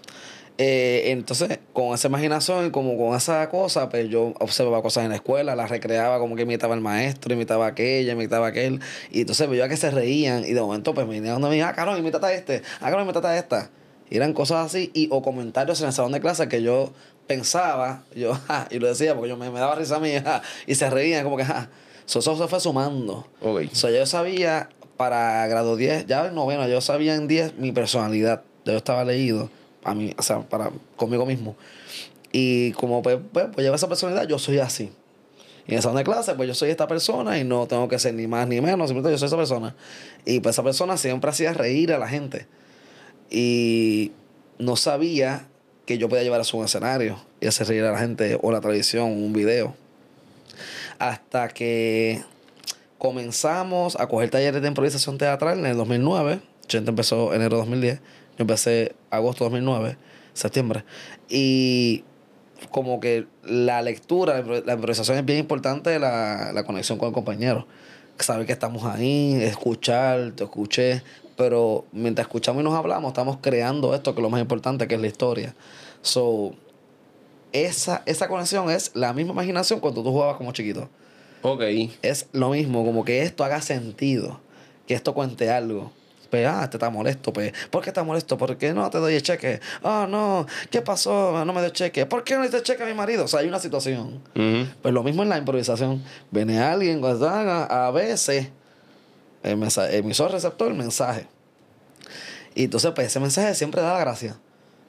Eh, 0.62 1.12
entonces, 1.12 1.58
con 1.72 1.94
esa 1.94 2.08
imaginación 2.08 2.66
y 2.66 2.70
como 2.70 2.98
con 2.98 3.16
esa 3.16 3.48
cosa, 3.48 3.88
pues 3.88 4.10
yo 4.10 4.34
observaba 4.40 4.82
cosas 4.82 5.04
en 5.04 5.08
la 5.08 5.16
escuela, 5.16 5.56
las 5.56 5.70
recreaba 5.70 6.18
como 6.18 6.36
que 6.36 6.42
imitaba 6.42 6.74
al 6.74 6.82
maestro, 6.82 7.32
imitaba 7.32 7.64
a 7.64 7.68
aquella, 7.70 8.12
imitaba 8.12 8.46
a 8.46 8.50
aquel. 8.50 8.80
Y 9.10 9.22
entonces 9.22 9.48
veía 9.48 9.70
que 9.70 9.78
se 9.78 9.90
reían 9.90 10.44
y 10.44 10.52
de 10.52 10.60
momento 10.60 10.92
pues 10.92 11.06
me 11.06 11.14
vinieron 11.14 11.42
a 11.42 11.48
mí, 11.48 11.62
ah, 11.62 11.72
cabrón, 11.72 11.98
imítate 11.98 12.26
a 12.26 12.32
este, 12.34 12.62
ah, 12.80 12.90
cabrón, 12.90 13.04
imítate 13.04 13.26
a 13.28 13.38
esta. 13.38 13.70
Eran 14.10 14.32
cosas 14.32 14.66
así 14.66 14.90
y 14.92 15.08
o 15.10 15.22
comentarios 15.22 15.80
en 15.80 15.88
el 15.88 15.92
salón 15.92 16.12
de 16.12 16.20
clase 16.20 16.48
que 16.48 16.62
yo 16.62 16.92
pensaba, 17.26 18.02
yo, 18.14 18.34
ja, 18.48 18.66
y 18.70 18.78
lo 18.78 18.88
decía 18.88 19.14
porque 19.14 19.28
yo 19.28 19.36
me, 19.36 19.50
me 19.50 19.60
daba 19.60 19.76
risa 19.76 19.96
a 19.96 20.00
mí, 20.00 20.12
ja, 20.24 20.42
y 20.66 20.74
se 20.74 20.90
reían 20.90 21.24
como 21.24 21.36
que, 21.36 21.44
ja. 21.44 21.70
So, 22.06 22.18
eso 22.18 22.36
se 22.36 22.48
fue 22.48 22.58
sumando. 22.58 23.28
Ok. 23.40 23.66
So, 23.72 23.88
yo 23.88 24.04
sabía 24.04 24.68
para 24.96 25.46
grado 25.46 25.76
10, 25.76 26.06
ya 26.06 26.26
en 26.26 26.34
noveno, 26.34 26.66
yo 26.66 26.80
sabía 26.80 27.14
en 27.14 27.28
10 27.28 27.56
mi 27.58 27.70
personalidad. 27.70 28.42
Yo 28.64 28.76
estaba 28.76 29.04
leído, 29.04 29.48
a 29.84 29.94
mí, 29.94 30.12
o 30.18 30.22
sea, 30.22 30.40
para, 30.40 30.72
conmigo 30.96 31.24
mismo. 31.24 31.56
Y 32.32 32.72
como 32.72 33.00
pues, 33.00 33.18
pues, 33.32 33.46
pues 33.52 33.64
llevo 33.64 33.76
esa 33.76 33.88
personalidad, 33.88 34.26
yo 34.26 34.38
soy 34.38 34.58
así. 34.58 34.92
Y 35.66 35.70
en 35.70 35.76
el 35.76 35.82
salón 35.82 35.98
de 35.98 36.04
clase, 36.04 36.34
pues 36.34 36.48
yo 36.48 36.54
soy 36.54 36.70
esta 36.70 36.88
persona 36.88 37.38
y 37.38 37.44
no 37.44 37.66
tengo 37.66 37.88
que 37.88 37.98
ser 37.98 38.14
ni 38.14 38.26
más 38.26 38.48
ni 38.48 38.60
menos, 38.60 38.88
simplemente 38.88 39.12
yo 39.14 39.18
soy 39.18 39.28
esa 39.28 39.36
persona. 39.36 39.76
Y 40.24 40.40
pues 40.40 40.56
esa 40.56 40.64
persona 40.64 40.96
siempre 40.96 41.30
hacía 41.30 41.52
reír 41.52 41.92
a 41.92 41.98
la 41.98 42.08
gente. 42.08 42.46
Y 43.30 44.12
no 44.58 44.76
sabía 44.76 45.46
que 45.86 45.98
yo 45.98 46.08
podía 46.08 46.22
llevar 46.22 46.40
a 46.40 46.56
un 46.56 46.64
escenario 46.64 47.18
y 47.40 47.46
hacer 47.46 47.68
reír 47.68 47.84
a 47.84 47.92
la 47.92 47.98
gente 47.98 48.38
o 48.42 48.52
la 48.52 48.60
televisión, 48.60 49.10
un 49.10 49.32
video. 49.32 49.74
Hasta 50.98 51.48
que 51.48 52.22
comenzamos 52.98 53.98
a 53.98 54.06
coger 54.06 54.30
talleres 54.30 54.60
de 54.60 54.68
improvisación 54.68 55.16
teatral 55.16 55.58
en 55.60 55.66
el 55.66 55.76
2009. 55.76 56.40
Chente 56.66 56.90
empezó 56.90 57.32
enero 57.32 57.56
de 57.56 57.62
2010. 57.62 57.98
Yo 57.98 58.02
empecé 58.38 58.94
agosto 59.10 59.44
de 59.44 59.50
2009, 59.50 59.96
septiembre. 60.34 60.84
Y 61.28 62.04
como 62.70 63.00
que 63.00 63.26
la 63.44 63.80
lectura, 63.82 64.42
la 64.42 64.74
improvisación 64.74 65.18
es 65.18 65.24
bien 65.24 65.38
importante, 65.38 65.98
la, 65.98 66.52
la 66.52 66.64
conexión 66.64 66.98
con 66.98 67.08
el 67.08 67.14
compañero. 67.14 67.66
Saber 68.18 68.44
que 68.44 68.52
estamos 68.52 68.84
ahí, 68.84 69.38
escuchar, 69.42 70.32
te 70.32 70.44
escuché. 70.44 71.02
Pero 71.40 71.86
mientras 71.90 72.26
escuchamos 72.26 72.60
y 72.60 72.64
nos 72.64 72.74
hablamos, 72.74 73.08
estamos 73.08 73.38
creando 73.40 73.94
esto 73.94 74.12
que 74.14 74.20
es 74.20 74.22
lo 74.22 74.28
más 74.28 74.42
importante, 74.42 74.86
que 74.86 74.96
es 74.96 75.00
la 75.00 75.06
historia. 75.06 75.54
So, 76.02 76.52
esa, 77.50 78.02
esa 78.04 78.28
conexión 78.28 78.70
es 78.70 78.90
la 78.92 79.14
misma 79.14 79.32
imaginación 79.32 79.80
cuando 79.80 80.02
tú 80.02 80.10
jugabas 80.10 80.36
como 80.36 80.52
chiquito. 80.52 80.90
Ok. 81.40 81.62
Es 82.02 82.28
lo 82.32 82.50
mismo, 82.50 82.84
como 82.84 83.06
que 83.06 83.22
esto 83.22 83.42
haga 83.42 83.62
sentido, 83.62 84.38
que 84.86 84.92
esto 84.92 85.14
cuente 85.14 85.50
algo. 85.50 85.92
Pues, 86.28 86.46
ah, 86.46 86.68
te 86.68 86.76
está 86.76 86.90
molesto, 86.90 87.32
pues. 87.32 87.54
¿Por 87.70 87.82
qué 87.82 87.88
estás 87.88 88.04
molesto? 88.04 88.36
¿Por 88.36 88.58
qué 88.58 88.74
no 88.74 88.90
te 88.90 88.98
doy 88.98 89.14
el 89.14 89.22
cheque? 89.22 89.60
Ah, 89.82 90.06
no, 90.10 90.46
¿qué 90.68 90.82
pasó? 90.82 91.42
No 91.46 91.54
me 91.54 91.62
dio 91.62 91.70
cheque. 91.70 92.04
¿Por 92.04 92.22
qué 92.22 92.34
no 92.34 92.42
le 92.42 92.48
diste 92.50 92.62
cheque 92.62 92.82
a 92.82 92.86
mi 92.86 92.92
marido? 92.92 93.24
O 93.24 93.28
sea, 93.28 93.40
hay 93.40 93.48
una 93.48 93.60
situación. 93.60 94.20
Pues 94.82 94.92
lo 94.92 95.02
mismo 95.02 95.22
en 95.22 95.30
la 95.30 95.38
improvisación. 95.38 96.04
Viene 96.30 96.60
alguien, 96.60 97.00
pues, 97.00 97.16
ah, 97.22 97.86
a 97.86 97.90
veces, 97.92 98.50
el 99.42 99.56
mensaje, 99.56 99.96
emisor, 99.98 100.30
receptor, 100.32 100.68
el 100.70 100.76
mensaje. 100.76 101.26
Y 102.54 102.64
entonces, 102.64 102.90
pues 102.94 103.06
ese 103.08 103.20
mensaje 103.20 103.54
siempre 103.54 103.80
da 103.80 103.92
la 103.94 104.00
gracia. 104.00 104.36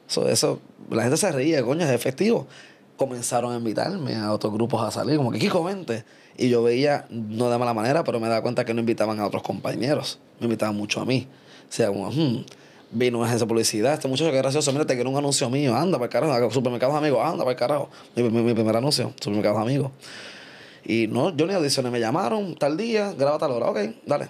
So, 0.06 0.28
eso, 0.28 0.60
la 0.90 1.02
gente 1.02 1.16
se 1.16 1.30
ríe, 1.32 1.62
coño, 1.62 1.84
es 1.84 1.90
efectivo. 1.90 2.46
Comenzaron 2.96 3.52
a 3.52 3.56
invitarme 3.56 4.16
a 4.16 4.32
otros 4.32 4.52
grupos 4.52 4.82
a 4.86 4.90
salir, 4.90 5.16
como 5.16 5.30
que 5.32 5.38
Kiko, 5.38 5.64
vente. 5.64 6.04
Y 6.36 6.48
yo 6.48 6.62
veía, 6.62 7.06
no 7.10 7.50
de 7.50 7.58
mala 7.58 7.72
manera, 7.74 8.04
pero 8.04 8.18
me 8.20 8.28
daba 8.28 8.42
cuenta 8.42 8.64
que 8.64 8.74
no 8.74 8.80
invitaban 8.80 9.20
a 9.20 9.26
otros 9.26 9.42
compañeros. 9.42 10.18
Me 10.40 10.46
invitaban 10.46 10.76
mucho 10.76 11.00
a 11.00 11.04
mí. 11.04 11.28
O 11.68 11.72
sea, 11.72 11.88
como, 11.88 12.10
hmm, 12.10 12.44
vino 12.90 13.18
una 13.18 13.26
agencia 13.28 13.46
de 13.46 13.48
publicidad, 13.48 13.94
este 13.94 14.08
muchacho 14.08 14.30
que 14.30 14.36
gracioso, 14.36 14.70
mira, 14.72 14.84
te 14.86 14.94
quiero 14.94 15.08
un 15.10 15.16
anuncio 15.16 15.48
mío, 15.48 15.74
anda 15.74 15.98
para 15.98 16.06
el 16.06 16.10
carajo, 16.10 16.50
supermercados 16.50 16.94
amigos, 16.94 17.20
anda 17.24 17.38
para 17.44 17.52
el 17.52 17.56
carajo. 17.56 17.88
Mi, 18.16 18.22
mi- 18.24 18.42
mi 18.42 18.54
primer 18.54 18.76
anuncio, 18.76 19.12
supermercados 19.20 19.60
amigos. 19.62 19.90
Y 20.84 21.06
no, 21.06 21.34
yo 21.34 21.46
ni 21.46 21.54
audicioné, 21.54 21.90
me 21.90 22.00
llamaron 22.00 22.54
tal 22.56 22.76
día, 22.76 23.12
graba 23.16 23.38
tal 23.38 23.52
hora, 23.52 23.70
ok, 23.70 23.78
dale. 24.04 24.28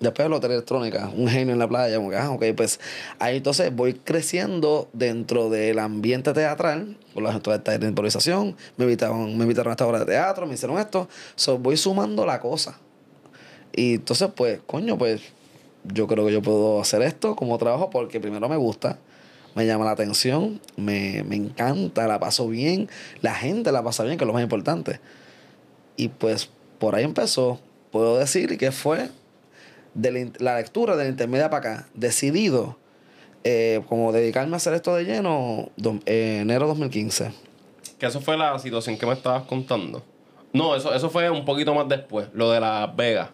Después 0.00 0.28
lotería 0.28 0.54
electrónica, 0.54 1.10
un 1.16 1.26
genio 1.26 1.54
en 1.54 1.58
la 1.58 1.66
playa, 1.66 1.96
como 1.96 2.12
ah, 2.12 2.30
ok, 2.30 2.44
pues 2.56 2.78
ahí 3.18 3.38
entonces 3.38 3.74
voy 3.74 3.94
creciendo 3.94 4.88
dentro 4.92 5.50
del 5.50 5.80
ambiente 5.80 6.32
teatral, 6.32 6.96
con 7.14 7.24
la 7.24 7.32
gente 7.32 7.78
de 7.78 7.88
improvisación, 7.88 8.56
me 8.76 8.84
invitaron, 8.84 9.36
me 9.36 9.42
invitaron 9.42 9.70
a 9.70 9.72
esta 9.72 9.86
obra 9.86 9.98
de 10.00 10.06
teatro, 10.06 10.46
me 10.46 10.54
hicieron 10.54 10.78
esto, 10.78 11.08
so, 11.34 11.58
voy 11.58 11.76
sumando 11.76 12.24
la 12.24 12.38
cosa. 12.38 12.78
Y 13.72 13.94
entonces, 13.94 14.28
pues, 14.36 14.60
coño, 14.66 14.96
pues 14.96 15.20
yo 15.82 16.06
creo 16.06 16.24
que 16.26 16.32
yo 16.32 16.42
puedo 16.42 16.80
hacer 16.80 17.02
esto 17.02 17.34
como 17.34 17.58
trabajo 17.58 17.90
porque 17.90 18.20
primero 18.20 18.48
me 18.48 18.56
gusta, 18.56 18.98
me 19.56 19.66
llama 19.66 19.84
la 19.84 19.92
atención, 19.92 20.60
me, 20.76 21.24
me 21.24 21.34
encanta, 21.34 22.06
la 22.06 22.20
paso 22.20 22.46
bien, 22.46 22.88
la 23.20 23.34
gente 23.34 23.72
la 23.72 23.82
pasa 23.82 24.04
bien, 24.04 24.16
que 24.16 24.22
es 24.22 24.26
lo 24.26 24.32
más 24.32 24.42
importante. 24.42 25.00
Y 25.96 26.08
pues 26.08 26.50
por 26.78 26.94
ahí 26.94 27.02
empezó, 27.02 27.58
puedo 27.90 28.16
decir 28.18 28.56
que 28.58 28.70
fue 28.70 29.10
de 29.98 30.10
la, 30.12 30.30
la 30.38 30.56
lectura 30.58 30.96
de 30.96 31.04
la 31.04 31.10
intermedia 31.10 31.50
para 31.50 31.72
acá, 31.74 31.88
decidido 31.94 32.78
eh, 33.44 33.80
como 33.88 34.12
dedicarme 34.12 34.54
a 34.54 34.56
hacer 34.56 34.74
esto 34.74 34.94
de 34.94 35.04
lleno, 35.04 35.70
do- 35.76 36.00
eh, 36.06 36.38
enero 36.42 36.66
2015. 36.68 37.32
Que 37.98 38.06
eso 38.06 38.20
fue 38.20 38.36
la 38.36 38.58
situación 38.58 38.96
que 38.96 39.06
me 39.06 39.12
estabas 39.12 39.42
contando. 39.44 40.02
No, 40.52 40.74
eso, 40.76 40.94
eso 40.94 41.10
fue 41.10 41.28
un 41.30 41.44
poquito 41.44 41.74
más 41.74 41.88
después, 41.88 42.28
lo 42.32 42.50
de 42.50 42.60
Las 42.60 42.94
Vegas. 42.96 43.30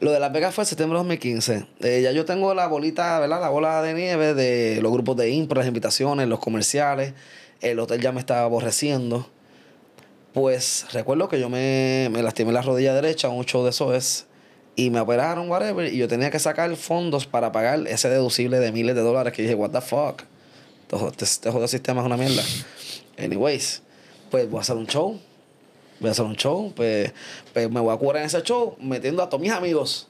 Lo 0.00 0.12
de 0.12 0.20
Las 0.20 0.32
Vegas 0.32 0.54
fue 0.54 0.62
en 0.62 0.66
septiembre 0.66 0.94
de 0.96 1.00
2015. 1.00 1.66
Eh, 1.80 2.00
ya 2.02 2.12
yo 2.12 2.24
tengo 2.24 2.54
la 2.54 2.68
bolita, 2.68 3.18
¿verdad? 3.18 3.40
La 3.40 3.48
bola 3.48 3.82
de 3.82 3.94
nieve 3.94 4.34
de 4.34 4.80
los 4.80 4.92
grupos 4.92 5.16
de 5.16 5.30
impro, 5.30 5.58
las 5.58 5.66
invitaciones, 5.66 6.28
los 6.28 6.38
comerciales. 6.38 7.14
El 7.60 7.80
hotel 7.80 8.00
ya 8.00 8.12
me 8.12 8.20
estaba 8.20 8.42
aborreciendo. 8.42 9.28
Pues 10.32 10.86
recuerdo 10.92 11.28
que 11.28 11.40
yo 11.40 11.48
me, 11.48 12.08
me 12.12 12.22
lastimé 12.22 12.52
la 12.52 12.62
rodilla 12.62 12.94
derecha 12.94 13.28
un 13.28 13.44
show 13.44 13.64
de 13.64 13.72
SOES 13.72 14.26
y 14.78 14.90
me 14.90 15.00
operaron, 15.00 15.50
whatever, 15.50 15.92
y 15.92 15.96
yo 15.96 16.06
tenía 16.06 16.30
que 16.30 16.38
sacar 16.38 16.74
fondos 16.76 17.26
para 17.26 17.50
pagar 17.50 17.88
ese 17.88 18.08
deducible 18.08 18.60
de 18.60 18.70
miles 18.70 18.94
de 18.94 19.00
dólares 19.00 19.32
que 19.32 19.42
dije, 19.42 19.56
what 19.56 19.70
the 19.70 19.80
fuck. 19.80 20.22
Este, 21.20 21.24
este 21.48 21.68
sistema 21.68 22.00
es 22.00 22.06
una 22.06 22.16
mierda. 22.16 22.44
Anyways, 23.18 23.82
pues 24.30 24.48
voy 24.48 24.58
a 24.58 24.60
hacer 24.60 24.76
un 24.76 24.86
show. 24.86 25.18
Voy 25.98 26.08
a 26.08 26.12
hacer 26.12 26.24
un 26.24 26.36
show, 26.36 26.72
pues, 26.76 27.12
pues 27.52 27.68
me 27.68 27.80
voy 27.80 27.92
a 27.92 27.96
curar 27.98 28.22
en 28.22 28.26
ese 28.28 28.40
show 28.42 28.76
metiendo 28.80 29.20
a 29.20 29.28
todos 29.28 29.42
mis 29.42 29.50
amigos. 29.50 30.06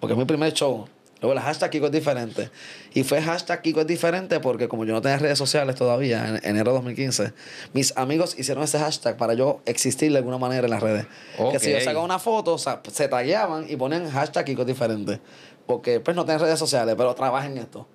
Porque 0.00 0.14
es 0.14 0.18
mi 0.18 0.24
primer 0.24 0.54
show. 0.54 0.88
Luego 1.20 1.32
el 1.36 1.40
hashtag 1.40 1.70
Kiko 1.70 1.86
es 1.86 1.92
diferente. 1.92 2.50
Y 2.94 3.02
fue 3.02 3.20
hashtag 3.20 3.62
Kiko 3.62 3.80
es 3.80 3.86
diferente 3.86 4.38
porque 4.38 4.68
como 4.68 4.84
yo 4.84 4.92
no 4.92 5.02
tenía 5.02 5.18
redes 5.18 5.38
sociales 5.38 5.74
todavía, 5.74 6.28
en 6.28 6.36
enero 6.44 6.70
de 6.70 6.76
2015, 6.76 7.32
mis 7.72 7.96
amigos 7.96 8.38
hicieron 8.38 8.62
ese 8.62 8.78
hashtag 8.78 9.16
para 9.16 9.34
yo 9.34 9.60
existir 9.66 10.12
de 10.12 10.18
alguna 10.18 10.38
manera 10.38 10.66
en 10.66 10.70
las 10.70 10.82
redes. 10.82 11.06
Que 11.50 11.58
si 11.58 11.72
yo 11.72 11.80
sacaba 11.80 12.04
una 12.04 12.20
foto, 12.20 12.54
o 12.54 12.58
sea, 12.58 12.80
se 12.92 13.08
tagueaban 13.08 13.66
y 13.68 13.76
ponían 13.76 14.08
hashtag 14.10 14.44
Kiko 14.44 14.62
es 14.62 14.68
diferente. 14.68 15.20
Porque 15.66 16.00
pues 16.00 16.16
no 16.16 16.24
tienen 16.24 16.40
redes 16.40 16.58
sociales, 16.58 16.94
pero 16.96 17.14
trabajan 17.14 17.52
en 17.52 17.58
esto. 17.58 17.86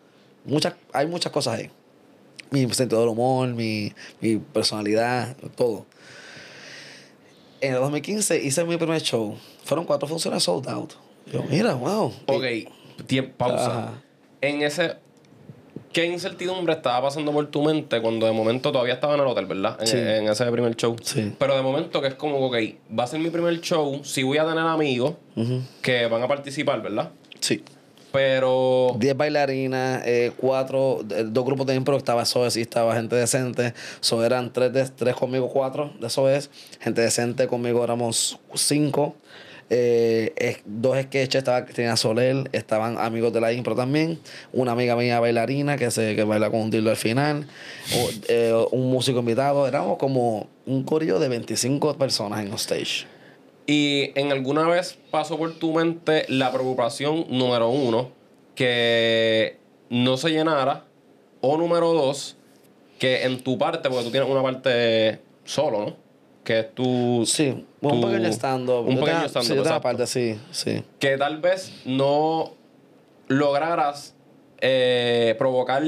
Muchas, 0.46 0.74
hay 0.92 1.08
muchas 1.08 1.32
cosas 1.32 1.60
ahí. 1.60 1.72
Mi 2.52 2.72
sentido 2.74 3.00
del 3.00 3.10
humor, 3.10 3.48
mi, 3.48 3.94
mi 4.20 4.38
personalidad, 4.38 5.36
todo. 5.56 5.86
En 7.62 7.74
el 7.74 7.80
2015 7.80 8.44
hice 8.44 8.66
mi 8.66 8.76
primer 8.76 9.02
show. 9.02 9.38
Fueron 9.64 9.86
cuatro 9.86 10.08
funciones 10.08 10.44
sold 10.44 10.68
out. 10.68 10.94
Yo, 11.32 11.42
mira, 11.44 11.74
wow. 11.76 12.14
Ok, 12.28 12.44
tiempo, 12.44 12.83
pausa. 13.38 13.80
Ajá. 13.80 13.92
En 14.42 14.62
ese. 14.62 14.96
¿Qué 15.92 16.06
incertidumbre 16.08 16.74
estaba 16.74 17.04
pasando 17.04 17.32
por 17.32 17.46
tu 17.52 17.62
mente 17.62 18.02
cuando 18.02 18.26
de 18.26 18.32
momento 18.32 18.72
todavía 18.72 18.96
estaba 18.96 19.14
en 19.14 19.22
el 19.22 19.28
hotel, 19.28 19.46
verdad? 19.46 19.78
En, 19.80 19.86
Sí. 19.88 19.98
en 19.98 20.28
ese 20.28 20.44
primer 20.52 20.76
show. 20.76 20.96
Sí. 21.04 21.36
Pero 21.38 21.56
de 21.56 21.62
momento 21.62 22.02
que 22.02 22.08
es 22.08 22.16
como, 22.16 22.40
ok, 22.48 22.56
va 22.98 23.04
a 23.04 23.08
ser 23.08 23.20
mi 23.20 23.30
primer 23.30 23.62
show, 23.62 24.02
sí 24.04 24.24
voy 24.24 24.40
a 24.40 24.44
tener 24.44 24.66
amigos 24.66 25.14
Ujú. 25.36 25.62
que 25.84 26.08
van 26.08 26.24
a 26.24 26.28
participar, 26.28 26.82
¿verdad? 26.82 27.12
Sí. 27.40 27.64
Pero. 28.12 28.96
10 28.98 29.16
bailarinas, 29.18 30.02
eh, 30.06 30.32
cuatro, 30.38 31.02
eh, 31.12 31.26
dos 31.28 31.46
grupos 31.46 31.68
de 31.68 31.76
impro, 31.76 31.96
estaba 31.98 32.26
SOES 32.26 32.58
y 32.58 32.62
estaba 32.62 32.96
gente 32.96 33.16
decente. 33.16 33.74
So 34.02 34.24
eran 34.24 34.52
tres, 34.54 34.74
de, 34.74 34.86
tres 34.90 35.16
conmigo, 35.16 35.48
cuatro 35.50 35.92
de 36.00 36.10
SOES. 36.10 36.50
Gente 36.80 37.02
decente 37.02 37.48
conmigo 37.48 37.84
éramos 37.84 38.40
cinco. 38.56 39.16
Eh, 39.76 40.62
dos 40.66 41.02
sketches, 41.02 41.40
estaba 41.40 41.66
Cristina 41.66 41.98
Soler, 41.98 42.48
estaban 42.52 43.00
amigos 43.00 43.34
de 43.34 43.42
la 43.42 43.52
impro 43.52 43.76
también. 43.76 44.20
Una 44.52 44.74
amiga 44.74 44.96
mía 44.96 45.20
bailarina 45.20 45.78
que 45.78 45.90
se 45.90 46.16
que 46.16 46.24
baila 46.24 46.52
con 46.52 46.62
un 46.62 46.70
dildo 46.70 46.92
al 46.92 46.96
final. 46.96 47.48
Eh, 48.28 48.54
un 48.70 48.92
músico 48.92 49.20
invitado. 49.20 49.68
Éramos 49.68 49.98
como 49.98 50.48
un 50.68 50.84
corillo 50.84 51.18
de 51.18 51.28
25 51.28 51.98
personas 51.98 52.42
en 52.42 52.50
un 52.50 52.56
stage. 52.56 53.08
Y 53.66 54.12
en 54.14 54.32
alguna 54.32 54.68
vez 54.68 55.00
pasó 55.10 55.40
por 55.40 55.54
tu 55.56 55.74
mente 55.74 56.26
la 56.28 56.52
preocupación 56.52 57.26
número 57.30 57.70
uno, 57.70 58.12
que 58.54 59.58
no 59.90 60.18
se 60.18 60.30
llenara, 60.30 60.86
o 61.42 61.58
número 61.58 61.94
dos, 61.94 62.36
que 63.00 63.24
en 63.24 63.42
tu 63.42 63.58
parte, 63.58 63.90
porque 63.90 64.06
tú 64.06 64.12
tienes 64.12 64.30
una 64.30 64.44
parte 64.44 65.20
solo, 65.46 65.80
¿no? 65.80 66.03
Que 66.44 66.60
es 66.60 66.76
tu... 66.76 67.24
Sí, 67.26 67.66
un 67.82 68.02
pequeño 68.02 68.28
stand-up. 68.30 68.88
Un 68.88 69.00
pequeño 69.00 69.28
stand-up, 69.30 69.44
Sí, 69.44 69.50
yo 69.50 69.56
tenía 69.56 69.62
exacto. 69.62 69.82
parte, 69.82 70.08
sí, 70.08 70.40
sí. 70.52 70.84
Que 71.00 71.18
tal 71.18 71.40
vez 71.40 71.72
no 71.86 72.54
lograras 73.28 74.14
eh, 74.60 75.36
provocar 75.38 75.84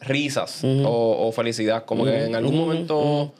risas 0.00 0.62
o, 0.62 1.26
o 1.26 1.32
felicidad. 1.32 1.84
Como 1.84 2.04
que 2.04 2.24
en 2.24 2.36
algún 2.36 2.56
momento 2.56 3.32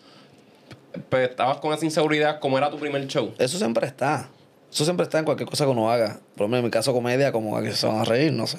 pues, 1.09 1.31
estabas 1.31 1.59
con 1.59 1.73
esa 1.73 1.85
inseguridad 1.85 2.41
como 2.41 2.59
era 2.59 2.71
tu 2.71 2.79
primer 2.79 3.07
show. 3.07 3.33
Eso 3.39 3.59
siempre 3.59 3.87
está. 3.87 4.29
Eso 4.73 4.85
siempre 4.85 5.05
está 5.05 5.19
en 5.19 5.25
cualquier 5.25 5.49
cosa 5.49 5.65
que 5.65 5.71
uno 5.71 5.91
haga. 5.91 6.21
Por 6.35 6.43
lo 6.43 6.49
menos 6.49 6.61
en 6.61 6.65
mi 6.67 6.71
caso, 6.71 6.93
comedia, 6.93 7.33
como 7.33 7.61
que 7.63 7.73
se 7.73 7.87
van 7.87 7.99
a 7.99 8.05
reír, 8.05 8.33
no 8.33 8.47
sé. 8.47 8.59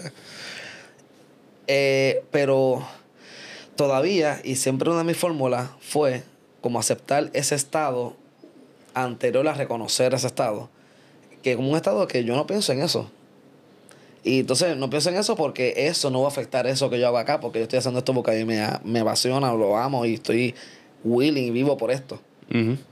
Eh, 1.67 2.23
pero 2.31 2.87
todavía, 3.75 4.39
y 4.43 4.55
siempre 4.55 4.89
una 4.89 4.99
de 4.99 5.03
mis 5.03 5.17
fórmulas 5.17 5.69
fue 5.81 6.23
como 6.61 6.79
aceptar 6.79 7.29
ese 7.33 7.55
estado 7.55 8.15
anterior 8.93 9.47
a 9.47 9.53
reconocer 9.53 10.13
ese 10.13 10.27
estado. 10.27 10.69
Que 11.41 11.55
como 11.55 11.69
un 11.69 11.75
estado 11.75 12.07
que 12.07 12.23
yo 12.23 12.35
no 12.35 12.47
pienso 12.47 12.73
en 12.73 12.81
eso. 12.81 13.09
Y 14.23 14.41
entonces 14.41 14.75
no 14.75 14.89
pienso 14.89 15.09
en 15.09 15.15
eso 15.15 15.35
porque 15.35 15.73
eso 15.87 16.09
no 16.09 16.21
va 16.21 16.25
a 16.25 16.29
afectar 16.29 16.67
eso 16.67 16.89
que 16.89 16.99
yo 16.99 17.07
hago 17.07 17.17
acá, 17.17 17.39
porque 17.39 17.59
yo 17.59 17.63
estoy 17.63 17.79
haciendo 17.79 17.99
esto 17.99 18.13
porque 18.13 18.31
a 18.31 18.33
mí 18.33 18.45
me, 18.45 18.67
me 18.83 18.99
apasiona, 18.99 19.53
lo 19.53 19.77
amo 19.77 20.05
y 20.05 20.15
estoy 20.15 20.53
willing 21.03 21.45
y 21.45 21.51
vivo 21.51 21.77
por 21.77 21.91
esto. 21.91 22.19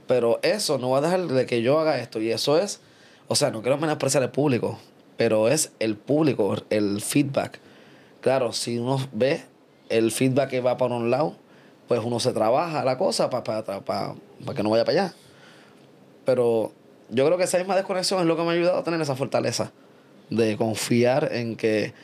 Pero 0.06 0.38
eso 0.42 0.78
no 0.78 0.90
va 0.90 0.98
a 0.98 1.00
dejar 1.00 1.26
de 1.26 1.46
que 1.46 1.62
yo 1.62 1.78
haga 1.78 1.98
esto. 1.98 2.20
Y 2.20 2.30
eso 2.30 2.58
es, 2.58 2.80
o 3.26 3.34
sea, 3.34 3.50
no 3.50 3.62
quiero 3.62 3.78
menospreciar 3.78 4.22
al 4.22 4.30
público, 4.30 4.78
pero 5.16 5.48
es 5.48 5.72
el 5.78 5.96
público, 5.96 6.56
el 6.70 7.00
feedback. 7.00 7.58
Claro, 8.20 8.52
si 8.52 8.78
uno 8.78 8.98
ve 9.12 9.44
el 9.88 10.12
feedback 10.12 10.50
que 10.50 10.60
va 10.60 10.76
para 10.76 10.94
un 10.94 11.10
lado, 11.10 11.36
pues 11.88 12.00
uno 12.04 12.20
se 12.20 12.32
trabaja 12.32 12.84
la 12.84 12.98
cosa 12.98 13.30
para 13.30 13.62
que 14.54 14.62
no 14.62 14.70
vaya 14.70 14.84
para 14.84 15.02
allá. 15.02 15.14
Pero 16.24 16.72
yo 17.10 17.24
creo 17.24 17.38
que 17.38 17.44
esa 17.44 17.58
misma 17.58 17.76
desconexión 17.76 18.20
es 18.20 18.26
lo 18.26 18.36
que 18.36 18.42
me 18.42 18.48
ha 18.50 18.52
ayudado 18.52 18.78
a 18.78 18.84
tener 18.84 19.00
esa 19.00 19.14
fortaleza 19.14 19.72
de 20.30 20.56
confiar 20.56 21.32
en 21.32 21.56
que 21.56 21.94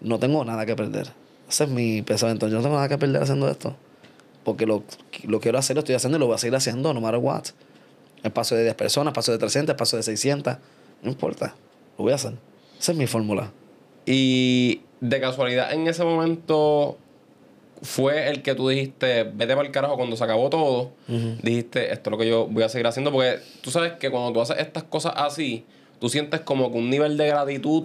no 0.00 0.18
tengo 0.18 0.44
nada 0.44 0.66
que 0.66 0.74
perder. 0.74 1.12
Ese 1.48 1.64
es 1.64 1.70
mi 1.70 2.02
pensamiento. 2.02 2.48
Yo 2.48 2.56
no 2.56 2.62
tengo 2.62 2.76
nada 2.76 2.88
que 2.88 2.98
perder 2.98 3.22
haciendo 3.22 3.48
esto. 3.48 3.76
Porque 4.44 4.66
lo, 4.66 4.82
lo 5.24 5.40
quiero 5.40 5.58
hacer, 5.58 5.76
lo 5.76 5.80
estoy 5.80 5.94
haciendo 5.94 6.16
y 6.18 6.20
lo 6.20 6.26
voy 6.26 6.34
a 6.34 6.38
seguir 6.38 6.56
haciendo, 6.56 6.92
no 6.92 7.00
matter 7.00 7.20
what. 7.20 7.44
Espacio 8.22 8.56
de 8.56 8.64
10 8.64 8.74
personas, 8.74 9.12
espacio 9.12 9.32
de 9.32 9.38
300, 9.38 9.74
espacio 9.74 9.96
de 9.96 10.02
600. 10.02 10.56
No 11.02 11.10
importa. 11.10 11.54
Lo 11.96 12.04
voy 12.04 12.12
a 12.12 12.16
hacer. 12.16 12.34
Esa 12.78 12.92
es 12.92 12.98
mi 12.98 13.06
fórmula. 13.06 13.52
Y 14.06 14.80
de 15.00 15.20
casualidad, 15.20 15.72
en 15.72 15.86
ese 15.86 16.02
momento 16.02 16.98
fue 17.82 18.28
el 18.28 18.42
que 18.42 18.54
tú 18.54 18.68
dijiste, 18.68 19.24
vete 19.24 19.54
para 19.54 19.66
el 19.66 19.72
carajo 19.72 19.96
cuando 19.96 20.16
se 20.16 20.24
acabó 20.24 20.50
todo. 20.50 20.90
Dijiste, 21.42 21.92
esto 21.92 22.10
es 22.10 22.12
lo 22.12 22.18
que 22.18 22.28
yo 22.28 22.46
voy 22.46 22.62
a 22.62 22.68
seguir 22.68 22.86
haciendo. 22.86 23.12
Porque 23.12 23.38
tú 23.60 23.70
sabes 23.70 23.92
que 23.94 24.10
cuando 24.10 24.32
tú 24.32 24.40
haces 24.40 24.58
estas 24.58 24.84
cosas 24.84 25.12
así, 25.16 25.64
tú 26.00 26.08
sientes 26.08 26.40
como 26.40 26.70
que 26.70 26.78
un 26.78 26.90
nivel 26.90 27.16
de 27.16 27.26
gratitud, 27.26 27.84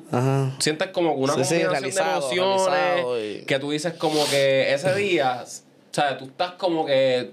sientes 0.60 0.89
como 0.89 1.16
que 1.16 1.22
una 1.22 1.34
combinación 1.34 1.72
de 1.72 1.89
emociones, 1.89 3.46
que 3.46 3.60
tú 3.60 3.72
dices 3.72 3.94
como 3.94 4.26
que 4.30 4.74
ese 4.74 4.94
día, 4.96 5.44
o 5.44 5.94
sea, 5.94 6.18
tú 6.18 6.26
estás 6.26 6.52
como 6.54 6.86
que 6.86 7.32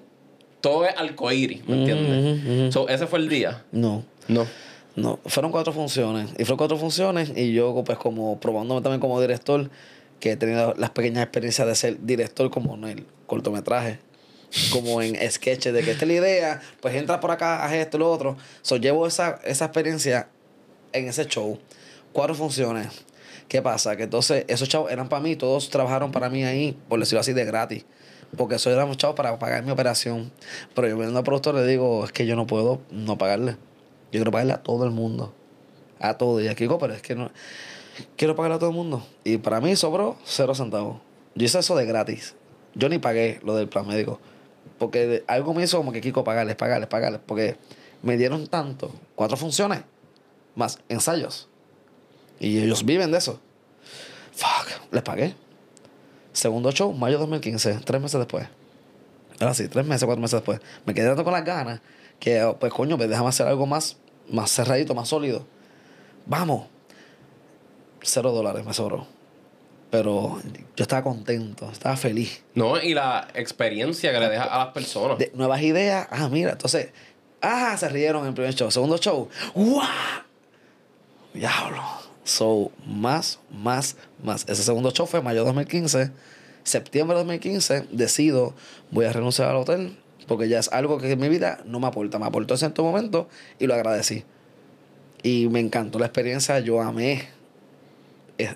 todo 0.61 0.85
es 0.85 0.95
arcoíris, 0.97 1.67
¿me 1.67 1.81
entiendes? 1.81 2.77
¿Ese 2.89 3.07
fue 3.07 3.19
el 3.19 3.29
día? 3.29 3.65
No. 3.73 4.05
No. 4.29 4.47
No, 4.97 5.19
fueron 5.25 5.53
cuatro 5.53 5.73
funciones. 5.73 6.31
Y 6.33 6.45
fueron 6.45 6.59
cuatro 6.59 6.77
funciones 6.77 7.33
y 7.35 7.53
yo 7.53 7.83
pues 7.85 7.97
como 7.97 8.41
probándome 8.41 8.83
también 8.83 9.01
como 9.01 9.21
director, 9.21 9.71
que 10.21 10.33
he 10.33 10.37
tenido 10.37 10.75
las 10.77 10.91
pequeñas 10.91 11.25
experiencias 11.25 11.66
de 11.66 11.75
ser 11.75 12.05
director 12.05 12.51
como 12.51 12.75
en 12.75 12.85
el 12.85 13.07
cortometraje, 13.27 13.99
como 14.71 15.03
en 15.03 15.16
sketches 15.31 15.73
de 15.73 15.83
que 15.83 15.93
esta 15.93 16.05
es 16.05 16.09
la 16.09 16.14
idea, 16.14 16.62
pues 16.81 16.95
entra 16.95 17.18
por 17.21 17.31
acá, 17.31 17.64
haz 17.64 17.73
esto, 17.73 17.99
lo 17.99 18.11
otro. 18.11 18.37
So, 18.62 18.77
llevo 18.77 19.07
esa, 19.07 19.41
esa 19.45 19.64
experiencia 19.64 20.29
en 20.93 21.09
ese 21.09 21.27
show. 21.27 21.59
Cuatro 22.12 22.35
funciones. 22.35 22.89
¿Qué 23.49 23.62
pasa? 23.62 23.97
Que 23.97 24.05
entonces 24.05 24.45
esos 24.47 24.68
chavos 24.68 24.93
eran 24.93 25.09
para 25.09 25.23
mí, 25.23 25.35
todos 25.35 25.71
trabajaron 25.71 26.12
para 26.12 26.31
mí 26.31 26.45
ahí, 26.45 26.77
por 26.89 27.01
decirlo 27.01 27.21
así, 27.21 27.33
de 27.33 27.45
gratis. 27.45 27.85
Porque 28.37 28.55
eso 28.57 28.71
era 28.71 28.89
chavos 28.97 29.16
para 29.16 29.39
pagar 29.39 29.64
mi 29.64 29.73
operación. 29.73 30.31
Pero 30.75 30.89
yo 30.89 30.97
viendo 30.97 31.18
al 31.18 31.25
productor 31.25 31.57
le 31.57 31.66
digo, 31.66 32.05
es 32.05 32.12
que 32.12 32.27
yo 32.27 32.37
no 32.37 32.47
puedo 32.47 32.81
no 32.91 33.18
pagarle. 33.18 33.53
Yo 34.12 34.18
quiero 34.18 34.31
pagarle 34.31 34.53
a 34.53 34.62
todo 34.62 34.85
el 34.85 34.93
mundo. 34.93 35.35
A 35.99 36.16
todo. 36.16 36.41
Y 36.41 36.47
aquí 36.47 36.64
digo, 36.64 36.79
pero 36.79 36.95
es 36.95 37.03
que 37.03 37.16
no. 37.16 37.33
Quiero 38.16 38.36
pagarle 38.36 38.57
a 38.57 38.59
todo 38.59 38.70
el 38.70 38.76
mundo. 38.76 39.07
Y 39.24 39.38
para 39.38 39.61
mí 39.61 39.74
sobró 39.76 40.16
cero 40.24 40.55
centavos. 40.55 40.98
Yo 41.34 41.44
hice 41.44 41.59
eso 41.59 41.76
de 41.76 41.86
gratis. 41.86 42.34
Yo 42.74 42.88
ni 42.88 42.98
pagué 42.98 43.40
lo 43.42 43.55
del 43.55 43.68
plan 43.68 43.86
médico. 43.86 44.20
Porque 44.78 45.24
algo 45.26 45.55
me 45.55 45.62
hizo 45.62 45.76
como 45.76 45.92
que 45.92 46.01
Kiko 46.01 46.24
pagarles, 46.24 46.57
pagarles, 46.57 46.88
pagarles. 46.88 47.20
Porque 47.24 47.57
me 48.03 48.16
dieron 48.16 48.46
tanto. 48.46 48.92
Cuatro 49.14 49.36
funciones. 49.36 49.82
Más 50.55 50.78
ensayos. 50.88 51.48
Y 52.38 52.59
ellos 52.59 52.84
viven 52.84 53.11
de 53.11 53.18
eso. 53.18 53.40
Fuck. 54.32 54.92
Les 54.92 55.03
pagué. 55.03 55.34
Segundo 56.32 56.70
show, 56.72 56.92
mayo 56.92 57.16
de 57.16 57.20
2015. 57.20 57.80
Tres 57.84 58.01
meses 58.01 58.18
después. 58.18 58.46
Ahora 59.40 59.55
sí, 59.55 59.68
tres 59.68 59.86
meses, 59.86 60.05
cuatro 60.05 60.20
meses 60.20 60.38
después. 60.38 60.61
Me 60.84 60.94
quedé 60.94 61.07
dando 61.07 61.24
con 61.24 61.32
las 61.32 61.44
ganas 61.44 61.80
que, 62.18 62.55
pues 62.61 62.72
coño, 62.72 62.96
me 62.96 63.09
déjame 63.09 63.28
hacer 63.30 63.46
algo 63.46 63.66
más, 63.66 63.96
más 64.28 64.51
cerradito, 64.51 64.94
más 64.94 65.09
sólido. 65.09 65.46
Vamos. 66.26 66.66
Cero 68.03 68.32
dólares 68.32 68.64
me 68.64 68.72
sobró. 68.74 69.07
Pero 69.90 70.40
yo 70.76 70.82
estaba 70.82 71.03
contento, 71.03 71.68
estaba 71.70 71.96
feliz. 71.96 72.42
No, 72.55 72.80
y 72.80 72.94
la 72.94 73.28
experiencia 73.34 74.12
que 74.12 74.20
le 74.20 74.28
deja 74.28 74.44
a 74.44 74.64
las 74.64 74.72
personas. 74.72 75.18
De 75.18 75.32
nuevas 75.34 75.61
ideas. 75.62 76.07
Ah, 76.11 76.28
mira, 76.28 76.53
entonces. 76.53 76.90
Ah, 77.42 77.76
se 77.76 77.88
rieron 77.88 78.22
en 78.22 78.28
el 78.28 78.34
primer 78.34 78.55
show. 78.55 78.70
Segundo 78.70 78.98
show. 78.98 79.28
¡Guau! 79.55 79.88
Diablo. 81.34 81.82
So, 82.22 82.70
más, 82.86 83.40
más, 83.51 83.96
más. 84.22 84.44
Ese 84.48 84.62
segundo 84.62 84.90
show 84.92 85.07
fue 85.07 85.22
mayo 85.22 85.40
de 85.40 85.46
2015. 85.46 86.12
Septiembre 86.62 87.16
de 87.16 87.24
2015, 87.24 87.86
decido, 87.90 88.55
voy 88.90 89.07
a 89.07 89.12
renunciar 89.12 89.48
al 89.48 89.57
hotel 89.57 89.96
porque 90.30 90.48
ya 90.48 90.61
es 90.61 90.68
algo 90.72 90.98
que 90.98 91.11
en 91.11 91.18
mi 91.18 91.28
vida 91.28 91.59
no 91.64 91.80
me 91.80 91.88
aporta. 91.88 92.20
Me 92.20 92.26
aportó 92.26 92.55
en 92.55 92.59
cierto 92.59 92.84
momento 92.84 93.28
y 93.59 93.66
lo 93.66 93.74
agradecí. 93.74 94.22
Y 95.24 95.48
me 95.48 95.59
encantó 95.59 95.98
la 95.98 96.07
experiencia, 96.07 96.61
yo 96.61 96.80
amé 96.80 97.28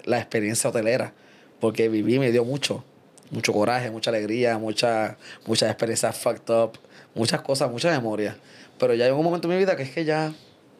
la 0.04 0.18
experiencia 0.18 0.70
hotelera, 0.70 1.12
porque 1.60 1.88
viví, 1.88 2.18
me 2.18 2.30
dio 2.32 2.44
mucho, 2.44 2.84
mucho 3.30 3.52
coraje, 3.52 3.90
mucha 3.90 4.10
alegría, 4.10 4.58
mucha, 4.58 5.16
muchas 5.46 5.70
experiencias 5.70 6.16
fucked 6.16 6.52
up, 6.54 6.78
muchas 7.14 7.40
cosas, 7.40 7.70
mucha 7.70 7.90
memoria. 7.90 8.36
Pero 8.78 8.94
ya 8.94 9.06
llegó 9.06 9.18
un 9.18 9.24
momento 9.24 9.48
en 9.48 9.54
mi 9.54 9.58
vida 9.58 9.76
que 9.76 9.84
es 9.84 9.90
que 9.90 10.04
ya, 10.04 10.32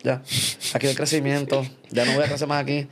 ya, 0.02 0.22
aquí 0.74 0.86
hay 0.86 0.94
crecimiento, 0.94 1.64
ya 1.90 2.04
no 2.04 2.14
voy 2.14 2.24
a 2.24 2.26
crecer 2.26 2.48
más 2.48 2.62
aquí. 2.62 2.86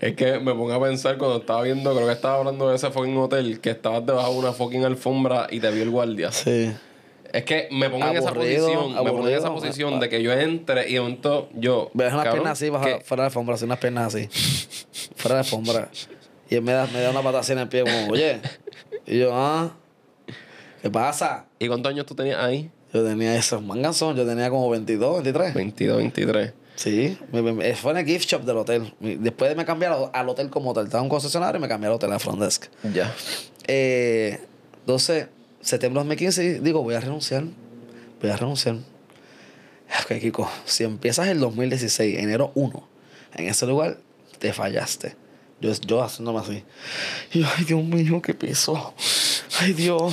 Es 0.00 0.16
que 0.16 0.38
me 0.38 0.52
pongo 0.52 0.72
a 0.72 0.82
pensar 0.82 1.18
cuando 1.18 1.38
estaba 1.38 1.62
viendo, 1.62 1.94
creo 1.94 2.06
que 2.06 2.12
estaba 2.12 2.38
hablando 2.38 2.68
de 2.70 2.76
ese 2.76 2.90
fucking 2.90 3.16
hotel, 3.16 3.60
que 3.60 3.70
estabas 3.70 4.04
debajo 4.04 4.32
de 4.32 4.38
una 4.38 4.52
fucking 4.52 4.84
alfombra 4.84 5.46
y 5.50 5.60
te 5.60 5.70
vio 5.70 5.82
el 5.82 5.90
guardia. 5.90 6.32
Sí. 6.32 6.72
Es 7.32 7.44
que 7.44 7.68
me 7.70 7.88
pongo 7.88 8.06
en 8.06 8.16
esa 8.16 8.32
posición, 8.32 8.94
me 8.94 9.10
pongo 9.10 9.28
en 9.28 9.34
esa 9.34 9.52
posición 9.52 10.00
de 10.00 10.08
que 10.08 10.22
yo 10.22 10.32
entre 10.32 10.90
y 10.90 10.98
momento 10.98 11.48
yo. 11.54 11.90
Ves 11.94 12.12
unas 12.12 12.28
piernas 12.28 12.52
así, 12.52 12.68
baja, 12.68 13.00
fuera 13.02 13.22
de 13.22 13.24
la 13.24 13.24
alfombra, 13.26 13.54
así 13.54 13.64
unas 13.64 13.78
piernas 13.78 14.14
así. 14.14 14.28
fuera 15.16 15.36
de 15.36 15.40
la 15.42 15.46
alfombra. 15.46 15.88
Y 16.50 16.56
él 16.56 16.62
me 16.62 16.72
da, 16.72 16.86
me 16.92 17.00
da 17.00 17.10
una 17.10 17.22
pata 17.22 17.38
así 17.38 17.52
en 17.52 17.60
el 17.60 17.68
pie, 17.68 17.84
como, 17.84 18.12
oye. 18.12 18.40
Y 19.06 19.18
yo, 19.18 19.30
ah, 19.32 19.72
¿qué 20.82 20.90
pasa? 20.90 21.46
¿Y 21.58 21.68
cuántos 21.68 21.90
años 21.90 22.04
tú 22.04 22.14
tenías 22.14 22.38
ahí? 22.38 22.70
Yo 22.92 23.02
tenía 23.02 23.34
esos 23.34 23.62
manganzón, 23.62 24.14
yo 24.14 24.26
tenía 24.26 24.50
como 24.50 24.68
22, 24.68 25.22
23. 25.22 25.54
22, 25.54 25.96
23. 25.96 26.52
Sí, 26.74 27.18
fue 27.76 27.92
en 27.92 27.98
el 27.98 28.06
gift 28.06 28.28
shop 28.28 28.42
del 28.42 28.58
hotel. 28.58 28.94
Después 29.00 29.50
de 29.50 29.56
me 29.56 29.64
cambiar 29.64 30.10
al 30.12 30.28
hotel 30.28 30.50
como 30.50 30.70
hotel, 30.70 30.84
estaba 30.84 31.02
un 31.02 31.08
concesionario 31.08 31.58
y 31.58 31.62
me 31.62 31.68
cambié 31.68 31.88
al 31.88 31.94
hotel 31.94 32.12
a 32.12 32.18
front 32.18 32.40
desk. 32.40 32.66
Ya. 32.92 33.14
Eh, 33.66 34.38
entonces 34.80 35.28
septiembre 35.62 36.00
de 36.00 36.08
2015 36.08 36.60
digo, 36.60 36.82
voy 36.82 36.94
a 36.94 37.00
renunciar. 37.00 37.44
Voy 38.20 38.30
a 38.30 38.36
renunciar. 38.36 38.76
Ok, 40.04 40.20
Kiko, 40.20 40.50
si 40.64 40.84
empiezas 40.84 41.28
el 41.28 41.40
2016, 41.40 42.18
enero 42.18 42.52
1, 42.54 42.88
en 43.34 43.46
ese 43.46 43.66
lugar, 43.66 43.98
te 44.38 44.52
fallaste. 44.52 45.16
Yo, 45.60 45.72
yo 45.86 46.02
haciéndome 46.02 46.40
así. 46.40 46.64
Y 47.32 47.40
yo, 47.40 47.46
ay, 47.56 47.64
Dios 47.64 47.84
mío, 47.84 48.20
qué 48.20 48.34
peso. 48.34 48.94
Ay, 49.60 49.72
Dios. 49.74 50.12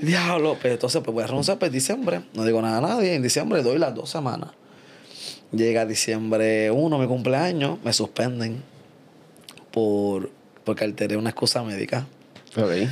Diablo. 0.00 0.56
Pero 0.62 0.74
entonces, 0.74 1.02
pues 1.04 1.14
voy 1.14 1.24
a 1.24 1.26
renunciar 1.26 1.58
pues 1.58 1.70
diciembre. 1.70 2.22
No 2.32 2.44
digo 2.44 2.62
nada 2.62 2.78
a 2.78 2.80
nadie. 2.80 3.14
En 3.14 3.22
diciembre 3.22 3.62
doy 3.62 3.78
las 3.78 3.94
dos 3.94 4.08
semanas. 4.08 4.50
Llega 5.52 5.84
diciembre 5.84 6.70
1, 6.70 6.98
mi 6.98 7.06
cumpleaños, 7.06 7.78
me 7.84 7.92
suspenden 7.92 8.62
por 9.70 10.30
porque 10.64 10.84
alteré 10.84 11.16
una 11.16 11.30
excusa 11.30 11.62
médica. 11.62 12.06
Ok. 12.56 12.88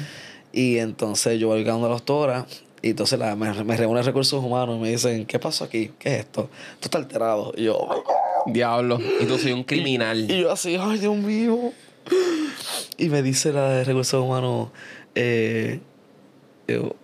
Y 0.52 0.78
entonces 0.78 1.38
yo 1.40 1.48
voy 1.48 1.62
a 1.62 1.64
la 1.64 1.88
doctora 1.88 2.46
y 2.82 2.90
entonces 2.90 3.18
la, 3.18 3.36
me, 3.36 3.64
me 3.64 3.76
reúne 3.76 4.02
recursos 4.02 4.42
humanos 4.42 4.76
y 4.76 4.80
me 4.80 4.90
dicen, 4.90 5.24
¿qué 5.24 5.38
pasó 5.38 5.64
aquí? 5.64 5.92
¿Qué 5.98 6.14
es 6.14 6.20
esto? 6.20 6.50
Esto 6.74 6.86
está 6.86 6.98
alterado. 6.98 7.52
Y 7.56 7.64
yo, 7.64 7.76
oh 7.76 8.04
Diablo, 8.46 8.98
y 9.20 9.24
tú 9.24 9.38
soy 9.38 9.52
un 9.52 9.64
criminal. 9.64 10.30
Y, 10.30 10.40
yo 10.40 10.50
así, 10.50 10.76
ay, 10.78 10.98
Dios 10.98 11.16
mío. 11.16 11.72
Y 12.98 13.08
me 13.08 13.22
dice 13.22 13.52
la 13.52 13.70
de 13.70 13.84
recursos 13.84 14.22
humanos, 14.22 14.70
eh, 15.14 15.80
yo, 16.66 16.94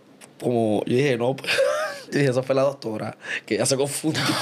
como, 0.40 0.82
yo 0.84 0.96
dije, 0.96 1.16
no, 1.16 1.36
pues, 1.36 1.52
yo 2.12 2.18
dije, 2.18 2.30
eso 2.30 2.42
fue 2.42 2.54
la 2.54 2.62
doctora, 2.62 3.16
que 3.46 3.56
ya 3.56 3.66
se 3.66 3.76
confundió. 3.76 4.22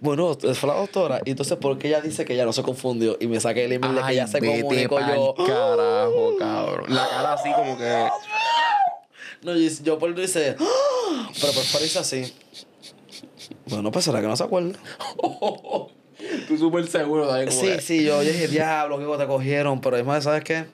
bueno, 0.00 0.34
fue 0.34 0.68
la 0.68 0.74
doctora. 0.74 1.20
Y 1.24 1.30
entonces, 1.30 1.56
¿por 1.58 1.78
qué 1.78 1.88
ella 1.88 2.00
dice 2.00 2.24
que 2.24 2.34
ya 2.36 2.44
no 2.44 2.52
se 2.52 2.62
confundió? 2.62 3.16
Y 3.20 3.26
me 3.26 3.38
saqué 3.40 3.64
el 3.64 3.72
email 3.72 3.94
de 3.94 4.02
que 4.02 4.14
ya 4.14 4.26
se 4.26 4.38
comunicó 4.38 4.98
yo. 5.00 5.34
carajo, 5.34 6.36
cabrón. 6.38 6.94
La 6.94 7.08
cara 7.08 7.32
así 7.34 7.52
como 7.52 7.76
que. 7.76 8.08
No, 9.42 9.56
yo, 9.56 9.98
por 9.98 10.14
dice, 10.14 10.56
pero 10.58 11.52
por 11.52 11.64
parece 11.72 11.98
así. 11.98 12.34
Bueno, 13.66 13.90
pues 13.90 14.04
será 14.04 14.20
que 14.20 14.26
no 14.26 14.36
se 14.36 14.44
acuerda. 14.44 14.78
Tú 16.48 16.58
súper 16.58 16.86
seguro 16.86 17.32
de 17.32 17.40
ahí. 17.40 17.50
Sí, 17.50 17.80
sí, 17.80 18.04
yo, 18.04 18.22
yo 18.22 18.30
dije, 18.30 18.48
diablo, 18.48 18.98
que 18.98 19.18
te 19.18 19.26
cogieron. 19.26 19.80
Pero 19.80 19.96
además, 19.96 20.24
¿sabes 20.24 20.44
qué? 20.44 20.66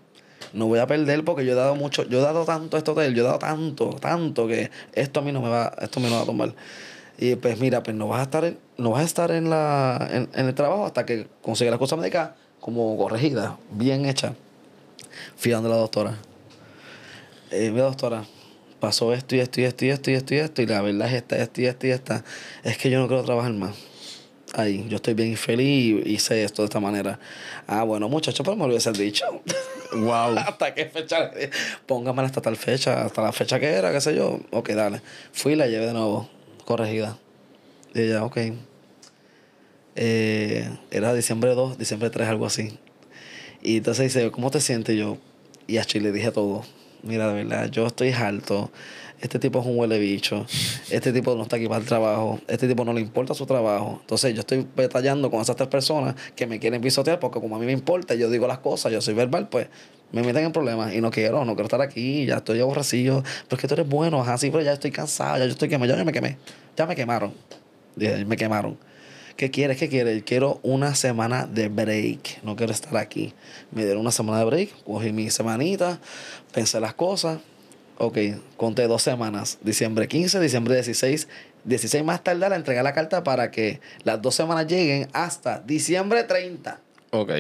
no 0.53 0.67
voy 0.67 0.79
a 0.79 0.87
perder 0.87 1.25
porque 1.25 1.45
yo 1.45 1.53
he 1.53 1.55
dado 1.55 1.75
mucho, 1.77 2.05
yo 2.05 2.19
he 2.19 2.23
dado 2.23 2.45
tanto 2.45 2.77
a 2.77 2.79
este 2.79 2.91
hotel, 2.91 3.15
yo 3.15 3.23
he 3.23 3.27
dado 3.27 3.39
tanto, 3.39 3.91
tanto 4.01 4.47
que 4.47 4.71
esto 4.93 5.21
a 5.21 5.23
mí 5.23 5.33
no 5.33 5.43
me 5.43 5.49
va, 5.49 5.73
esto 5.81 6.01
me 6.01 6.11
va 6.11 6.23
a 6.23 6.25
tomar. 6.25 6.55
Y 7.19 7.37
pues 7.37 7.59
mira, 7.59 7.83
pues 7.83 7.97
no 7.97 8.09
vas 8.09 8.21
a 8.21 8.23
estar 8.25 8.55
no 8.77 8.91
vas 8.91 9.03
a 9.03 9.05
estar 9.05 9.31
en 9.31 9.49
la 9.49 10.09
en, 10.11 10.47
el 10.47 10.55
trabajo 10.55 10.85
hasta 10.85 11.07
que 11.07 11.27
consigas 11.43 11.73
la 11.73 11.79
cosa 11.79 11.97
médica 11.97 12.37
como 12.61 12.97
corregida, 12.97 13.59
bien 13.71 14.07
hecha. 14.07 14.35
Fui 15.37 15.53
la 15.53 15.61
doctora. 15.61 16.17
Eh, 17.51 17.71
mi 17.71 17.79
doctora, 17.79 18.25
pasó 18.81 19.15
esto 19.15 19.37
y 19.37 19.41
esto 19.41 19.61
y 19.61 19.65
esto 19.65 19.85
y 19.85 19.89
esto 19.91 20.11
y 20.11 20.15
esto 20.15 20.35
y 20.35 20.39
esto 20.39 20.63
y 20.63 20.67
la 20.67 20.83
verdad 20.83 21.09
es 21.09 21.15
esta, 21.15 21.37
esto 21.37 21.61
y 21.61 21.67
esto 21.67 21.87
y 21.87 21.91
esta. 21.91 22.25
Es 22.65 22.77
que 22.77 22.91
yo 22.91 22.99
no 22.99 23.09
quiero 23.09 23.23
trabajar 23.23 23.53
más. 23.53 23.77
Ahí, 24.55 24.87
yo 24.89 24.97
estoy 24.97 25.15
bien 25.15 25.37
feliz 25.37 26.07
y 26.07 26.15
hice 26.15 26.43
esto 26.43 26.63
de 26.63 26.67
esta 26.67 26.81
manera. 26.81 27.19
Ah, 27.67 27.83
bueno, 27.83 28.09
muchachos, 28.09 28.45
pero 28.45 28.57
me 28.57 28.63
lo 28.63 28.71
hubiese 28.71 28.93
dicho. 28.93 29.25
Wow. 29.93 30.39
¿Hasta 30.39 30.75
qué 30.75 30.87
fecha? 30.87 31.31
Póngamela 31.87 32.27
hasta 32.27 32.41
tal 32.41 32.57
fecha, 32.57 33.05
hasta 33.05 33.23
la 33.23 33.33
fecha 33.33 33.61
que 33.61 33.67
era, 33.67 33.93
qué 33.93 34.01
sé 34.01 34.15
yo. 34.15 34.41
Ok, 34.51 34.71
dale. 34.71 35.03
Fui 35.33 35.53
y 35.53 35.57
la 35.57 35.67
llevé 35.67 35.87
de 35.87 35.93
nuevo, 35.93 36.29
corregida. 36.67 37.17
Y 37.95 38.03
ella, 38.03 38.25
ok. 38.25 38.39
Eh, 39.95 40.69
era 40.91 41.15
diciembre 41.15 41.55
2, 41.55 41.79
diciembre 41.79 42.11
3, 42.11 42.29
algo 42.29 42.45
así. 42.45 42.79
Y 43.63 43.79
entonces 43.79 44.13
dice, 44.13 44.31
¿cómo 44.31 44.51
te 44.51 44.61
sientes? 44.61 44.95
Yo, 44.95 45.17
y 45.67 45.79
a 45.79 45.85
Chile 45.85 46.11
le 46.11 46.13
dije 46.13 46.31
todo. 46.31 46.63
Mira, 47.03 47.33
de 47.33 47.45
verdad, 47.45 47.71
yo 47.71 47.87
estoy 47.87 48.11
harto. 48.13 48.71
Este 49.21 49.39
tipo 49.39 49.61
es 49.61 49.67
un 49.67 49.79
huele 49.79 49.99
bicho. 49.99 50.45
Este 50.91 51.13
tipo 51.13 51.35
no 51.35 51.45
está 51.45 51.57
aquí 51.57 51.67
para 51.67 51.81
el 51.81 51.87
trabajo. 51.87 52.39
Este 52.49 52.69
tipo 52.69 52.85
no 52.85 52.93
le 52.93 53.01
importa 53.01 53.33
su 53.33 53.47
trabajo. 53.47 53.99
Entonces 54.03 54.35
yo 54.35 54.41
estoy 54.41 54.67
batallando 54.77 55.31
con 55.31 55.41
esas 55.41 55.57
tres 55.57 55.69
personas 55.69 56.15
que 56.35 56.47
me 56.47 56.59
quieren 56.59 56.83
pisotear 56.83 57.19
porque 57.19 57.41
como 57.41 57.57
a 57.57 57.59
mí 57.59 57.65
me 57.65 57.73
importa, 57.73 58.15
yo 58.15 58.29
digo 58.29 58.47
las 58.47 58.59
cosas, 58.59 58.93
yo 58.93 59.01
soy 59.01 59.15
verbal, 59.15 59.49
pues 59.49 59.69
me 60.13 60.23
meten 60.23 60.45
en 60.45 60.53
problemas 60.53 60.95
y 60.95 61.01
no 61.01 61.11
quiero, 61.11 61.45
no 61.45 61.55
quiero 61.55 61.65
estar 61.65 61.81
aquí, 61.81 62.27
ya 62.27 62.37
estoy 62.37 62.61
aborrecido. 62.61 63.23
Pero 63.49 63.57
es 63.57 63.61
que 63.61 63.69
tú 63.69 63.75
eres 63.75 63.89
bueno, 63.89 64.23
así, 64.23 64.51
pero 64.51 64.63
ya 64.63 64.73
estoy 64.73 64.91
cansado, 64.91 65.39
ya 65.39 65.45
yo 65.45 65.53
estoy 65.53 65.69
quemado, 65.69 65.97
ya 65.97 66.05
me 66.05 66.13
quemé. 66.13 66.37
Ya 66.77 66.87
me 66.87 66.95
quemaron. 66.95 67.33
Dije, 67.97 68.25
me 68.25 68.37
quemaron. 68.37 68.79
¿Qué 69.37 69.51
quieres? 69.51 69.77
¿Qué 69.77 69.89
quieres? 69.89 70.23
Quiero 70.25 70.61
una 70.63 70.95
semana 70.95 71.47
de 71.47 71.69
break. 71.69 72.43
No 72.43 72.57
quiero 72.57 72.73
estar 72.73 72.97
aquí. 72.97 73.35
Me 73.71 73.85
dieron 73.85 74.01
una 74.01 74.11
semana 74.11 74.39
de 74.39 74.47
break. 74.47 74.85
Cogí 74.85 75.13
mi 75.13 75.31
semanita, 75.31 76.01
pensé 76.53 76.81
las 76.81 76.95
cosas. 76.95 77.39
Ok, 77.99 78.19
conté 78.57 78.87
dos 78.87 79.03
semanas. 79.03 79.59
Diciembre 79.63 80.09
15, 80.09 80.41
diciembre 80.41 80.75
16. 80.75 81.29
16 81.65 82.05
más 82.05 82.23
tarde 82.23 82.49
le 82.49 82.57
entregué 82.57 82.83
la 82.83 82.95
carta 82.95 83.25
para 83.25 83.51
que 83.51 83.81
las 84.05 84.23
dos 84.23 84.35
semanas 84.35 84.67
lleguen 84.67 85.09
hasta 85.13 85.59
diciembre 85.61 86.25
30. 86.25 86.79
Ok. 87.11 87.31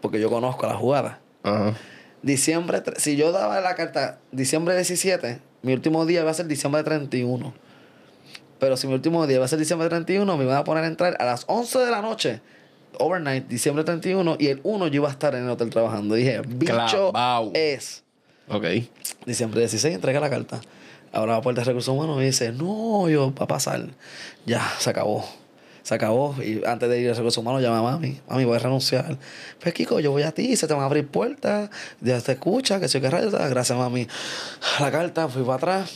Porque 0.00 0.20
yo 0.20 0.30
conozco 0.30 0.66
la 0.66 0.74
jugada. 0.74 1.20
Ajá. 1.42 1.74
Diciembre, 2.22 2.82
si 2.96 3.16
yo 3.16 3.32
daba 3.32 3.60
la 3.60 3.74
carta 3.74 4.18
diciembre 4.30 4.76
17, 4.76 5.40
mi 5.62 5.72
último 5.72 6.04
día 6.04 6.20
iba 6.20 6.30
a 6.30 6.34
ser 6.34 6.46
diciembre 6.46 6.82
31. 6.82 7.52
Pero 8.58 8.76
si 8.76 8.86
mi 8.86 8.94
último 8.94 9.26
día 9.26 9.36
iba 9.36 9.44
a 9.46 9.48
ser 9.48 9.58
diciembre 9.58 9.88
31, 9.88 10.36
me 10.36 10.44
iban 10.44 10.56
a 10.56 10.64
poner 10.64 10.84
a 10.84 10.86
entrar 10.86 11.16
a 11.18 11.24
las 11.24 11.44
11 11.46 11.78
de 11.78 11.90
la 11.90 12.02
noche, 12.02 12.42
overnight, 12.98 13.48
diciembre 13.48 13.84
31, 13.84 14.36
y 14.38 14.48
el 14.48 14.60
1 14.62 14.88
yo 14.88 14.96
iba 14.96 15.08
a 15.08 15.12
estar 15.12 15.34
en 15.34 15.44
el 15.44 15.50
hotel 15.50 15.70
trabajando. 15.70 16.14
Dije, 16.14 16.42
bicho 16.46 17.10
Clavao. 17.10 17.52
es. 17.54 18.04
Ok. 18.48 18.64
Diciembre 19.24 19.60
16, 19.60 19.94
entrega 19.94 20.20
la 20.20 20.28
carta. 20.28 20.60
Ahora 21.12 21.34
va 21.34 21.42
puerta 21.42 21.62
de 21.62 21.64
recursos 21.64 21.92
humanos 21.94 22.20
y 22.20 22.26
dice, 22.26 22.52
no, 22.52 23.08
yo, 23.08 23.34
va 23.34 23.44
a 23.44 23.48
pasar. 23.48 23.86
Ya, 24.44 24.62
se 24.78 24.90
acabó. 24.90 25.24
Se 25.90 25.96
acabó. 25.96 26.36
Y 26.40 26.62
antes 26.64 26.88
de 26.88 27.00
ir 27.00 27.10
a 27.10 27.14
recursos 27.14 27.38
humanos, 27.38 27.60
llama 27.62 27.80
a 27.80 27.82
mami. 27.82 28.20
Mami, 28.28 28.44
voy 28.44 28.54
a 28.54 28.58
renunciar. 28.60 29.18
Pues, 29.60 29.74
Kiko, 29.74 29.98
yo 29.98 30.12
voy 30.12 30.22
a 30.22 30.30
ti, 30.30 30.54
se 30.54 30.68
te 30.68 30.72
van 30.72 30.84
a 30.84 30.86
abrir 30.86 31.08
puertas. 31.08 31.68
Ya 32.00 32.20
te 32.20 32.30
escucha, 32.30 32.78
que 32.78 32.86
soy 32.86 33.00
que 33.00 33.10
rayos. 33.10 33.32
Gracias, 33.32 33.76
mami. 33.76 34.06
La 34.78 34.92
carta, 34.92 35.26
fui 35.28 35.42
para 35.42 35.54
atrás. 35.56 35.90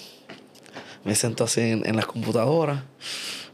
Me 1.04 1.14
siento 1.14 1.44
así 1.44 1.60
en, 1.60 1.86
en 1.86 1.94
las 1.94 2.06
computadoras. 2.06 2.82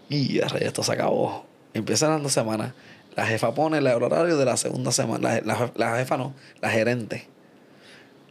Y 0.08 0.38
ya, 0.38 0.46
esto 0.60 0.82
se 0.82 0.92
acabó. 0.92 1.44
Empiezan 1.74 2.08
las 2.12 2.22
dos 2.22 2.32
semanas. 2.32 2.72
La 3.16 3.26
jefa 3.26 3.52
pone 3.52 3.76
el 3.76 3.86
horario 3.88 4.38
de 4.38 4.44
la 4.46 4.56
segunda 4.56 4.92
semana. 4.92 5.42
La, 5.44 5.54
la- 5.58 5.72
la 5.76 5.96
jefa 5.98 6.16
no, 6.16 6.32
la 6.62 6.70
gerente. 6.70 7.26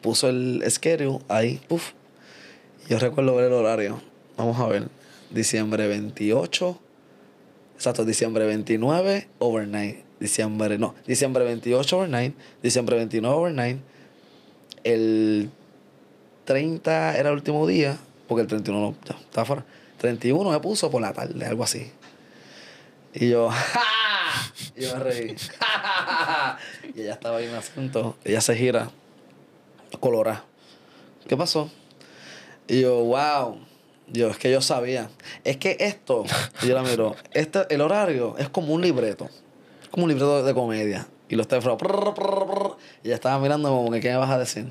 Puso 0.01 0.29
el 0.29 0.63
schedule 0.67 1.19
ahí. 1.27 1.61
Uf. 1.69 1.91
Yo 2.89 2.97
recuerdo 2.97 3.35
ver 3.35 3.45
el 3.45 3.53
horario. 3.53 4.01
Vamos 4.35 4.59
a 4.59 4.65
ver. 4.65 4.87
Diciembre 5.29 5.87
28. 5.87 6.79
Exacto, 7.79 8.03
diciembre 8.03 8.45
29, 8.45 9.29
overnight. 9.39 10.03
Diciembre, 10.19 10.77
no, 10.77 10.95
diciembre 11.07 11.45
28, 11.45 11.97
overnight. 11.97 12.35
Diciembre 12.61 12.97
29, 12.97 13.33
overnight. 13.33 13.79
El 14.83 15.49
30 16.43 17.17
era 17.17 17.29
el 17.29 17.35
último 17.35 17.65
día, 17.65 17.97
porque 18.27 18.41
el 18.41 18.47
31 18.47 18.81
no, 18.81 18.95
ya, 19.07 19.15
estaba 19.17 19.45
fuera. 19.45 19.65
31 19.97 20.51
me 20.51 20.59
puso 20.59 20.91
por 20.91 21.01
la 21.01 21.13
tarde, 21.13 21.45
algo 21.45 21.63
así. 21.63 21.89
Y 23.13 23.29
yo, 23.29 23.49
¡ja! 23.49 23.81
Y 24.75 24.81
yo 24.81 24.97
me 24.97 24.99
reí. 25.05 25.35
y 26.95 27.01
ella 27.03 27.13
estaba 27.13 27.37
ahí 27.37 27.45
en 27.45 27.51
el 27.51 27.55
asunto. 27.55 28.17
Ella 28.25 28.41
se 28.41 28.57
gira, 28.57 28.91
colorada. 30.01 30.43
¿Qué 31.29 31.37
pasó? 31.37 31.71
Y 32.67 32.81
yo, 32.81 33.05
wow. 33.05 33.68
Yo, 34.11 34.29
es 34.29 34.37
que 34.37 34.51
yo 34.51 34.61
sabía. 34.61 35.09
Es 35.43 35.57
que 35.57 35.77
esto, 35.79 36.25
yo 36.65 36.75
la 36.75 36.83
miro, 36.83 37.15
este, 37.33 37.61
el 37.69 37.81
horario 37.81 38.35
es 38.37 38.49
como 38.49 38.73
un 38.73 38.81
libreto. 38.81 39.29
Como 39.91 40.05
un 40.05 40.09
libreto 40.09 40.43
de 40.43 40.53
comedia. 40.53 41.07
Y 41.29 41.35
los 41.35 41.47
teléfonos, 41.47 41.79
y 43.03 43.07
ella 43.07 43.15
estaba 43.15 43.39
mirando 43.39 43.69
como 43.69 43.91
que, 43.91 43.99
¿qué 43.99 44.09
me 44.09 44.17
vas 44.17 44.31
a 44.31 44.39
decir? 44.39 44.65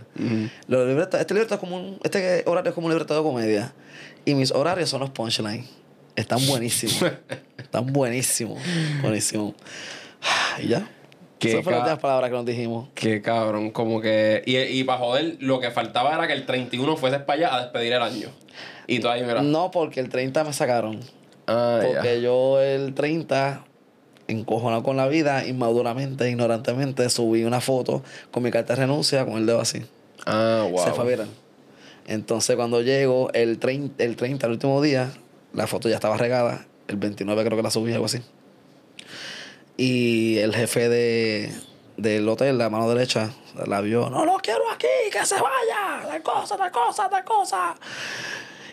Los 0.67 0.89
libretos, 0.89 1.21
este 1.21 1.33
libreto 1.35 1.55
es 1.55 1.61
como 1.61 1.77
un, 1.77 2.01
este 2.03 2.43
horario 2.47 2.71
es 2.71 2.75
como 2.75 2.89
un 2.89 2.93
libreto 2.93 3.17
de 3.17 3.23
comedia. 3.23 3.73
Y 4.25 4.35
mis 4.35 4.51
horarios 4.51 4.91
son 4.91 5.01
los 5.01 5.11
punchlines. 5.11 5.67
Están 6.17 6.45
buenísimos. 6.49 7.13
Están 7.59 7.87
buenísimos. 7.93 8.61
Buenísimos. 9.03 9.55
Y 10.61 10.67
ya. 10.67 10.89
Qué 11.39 11.51
Esas 11.51 11.63
fueron 11.63 11.87
las 11.87 12.01
palabras 12.01 12.29
que 12.29 12.37
nos 12.37 12.45
dijimos. 12.45 12.89
Qué 12.95 13.23
cabrón, 13.23 13.71
como 13.71 14.01
que. 14.01 14.43
Y, 14.45 14.57
y 14.57 14.83
para 14.83 14.99
joder, 14.99 15.37
lo 15.39 15.61
que 15.61 15.71
faltaba 15.71 16.13
era 16.13 16.27
que 16.27 16.33
el 16.33 16.45
31 16.45 16.97
fuese 16.97 17.21
para 17.21 17.39
allá 17.39 17.55
a 17.55 17.61
despedir 17.63 17.93
el 17.93 18.03
año. 18.03 18.31
Y 18.87 19.01
tú 19.01 19.09
ahí, 19.09 19.23
mira. 19.23 19.43
No, 19.43 19.71
porque 19.71 20.01
el 20.01 20.09
30 20.09 20.45
me 20.45 20.53
sacaron. 20.53 21.01
Ah. 21.47 21.81
Porque 21.83 22.21
yo 22.21 22.61
el 22.61 22.95
30, 22.95 23.65
encojonado 24.29 24.83
con 24.83 24.97
la 24.97 25.09
vida, 25.09 25.47
inmaduramente, 25.47 26.29
ignorantemente, 26.31 27.09
subí 27.11 27.45
una 27.45 27.61
foto 27.61 28.03
con 28.31 28.43
mi 28.43 28.51
carta 28.51 28.75
de 28.75 28.83
renuncia 28.83 29.25
con 29.25 29.37
el 29.37 29.47
dedo 29.47 29.61
así. 29.61 29.85
Ah, 30.27 30.67
wow. 30.71 30.85
Se 30.85 30.93
fue 30.93 31.07
viral. 31.07 31.29
Entonces 32.07 32.57
cuando 32.57 32.81
llego 32.81 33.31
el 33.33 33.59
30, 33.59 34.03
el 34.03 34.17
30, 34.17 34.47
el 34.47 34.53
último 34.53 34.81
día, 34.81 35.13
la 35.53 35.67
foto 35.67 35.89
ya 35.89 35.97
estaba 35.97 36.17
regada. 36.17 36.67
El 36.87 36.97
29 36.97 37.45
creo 37.45 37.57
que 37.57 37.63
la 37.63 37.71
subí, 37.71 37.93
algo 37.93 38.07
así. 38.07 38.21
Y 39.77 40.39
el 40.39 40.55
jefe 40.55 40.89
de, 40.89 41.53
del 41.99 42.29
hotel, 42.29 42.57
la 42.57 42.71
mano 42.71 42.89
derecha, 42.89 43.31
la 43.67 43.81
vio. 43.81 44.09
No 44.09 44.25
lo 44.25 44.37
quiero 44.39 44.71
aquí, 44.73 44.87
que 45.13 45.25
se 45.27 45.35
vaya. 45.35 46.09
Tal 46.09 46.23
cosa, 46.23 46.57
tal 46.57 46.73
cosa, 46.73 47.09
tal 47.11 47.25
cosa. 47.25 47.75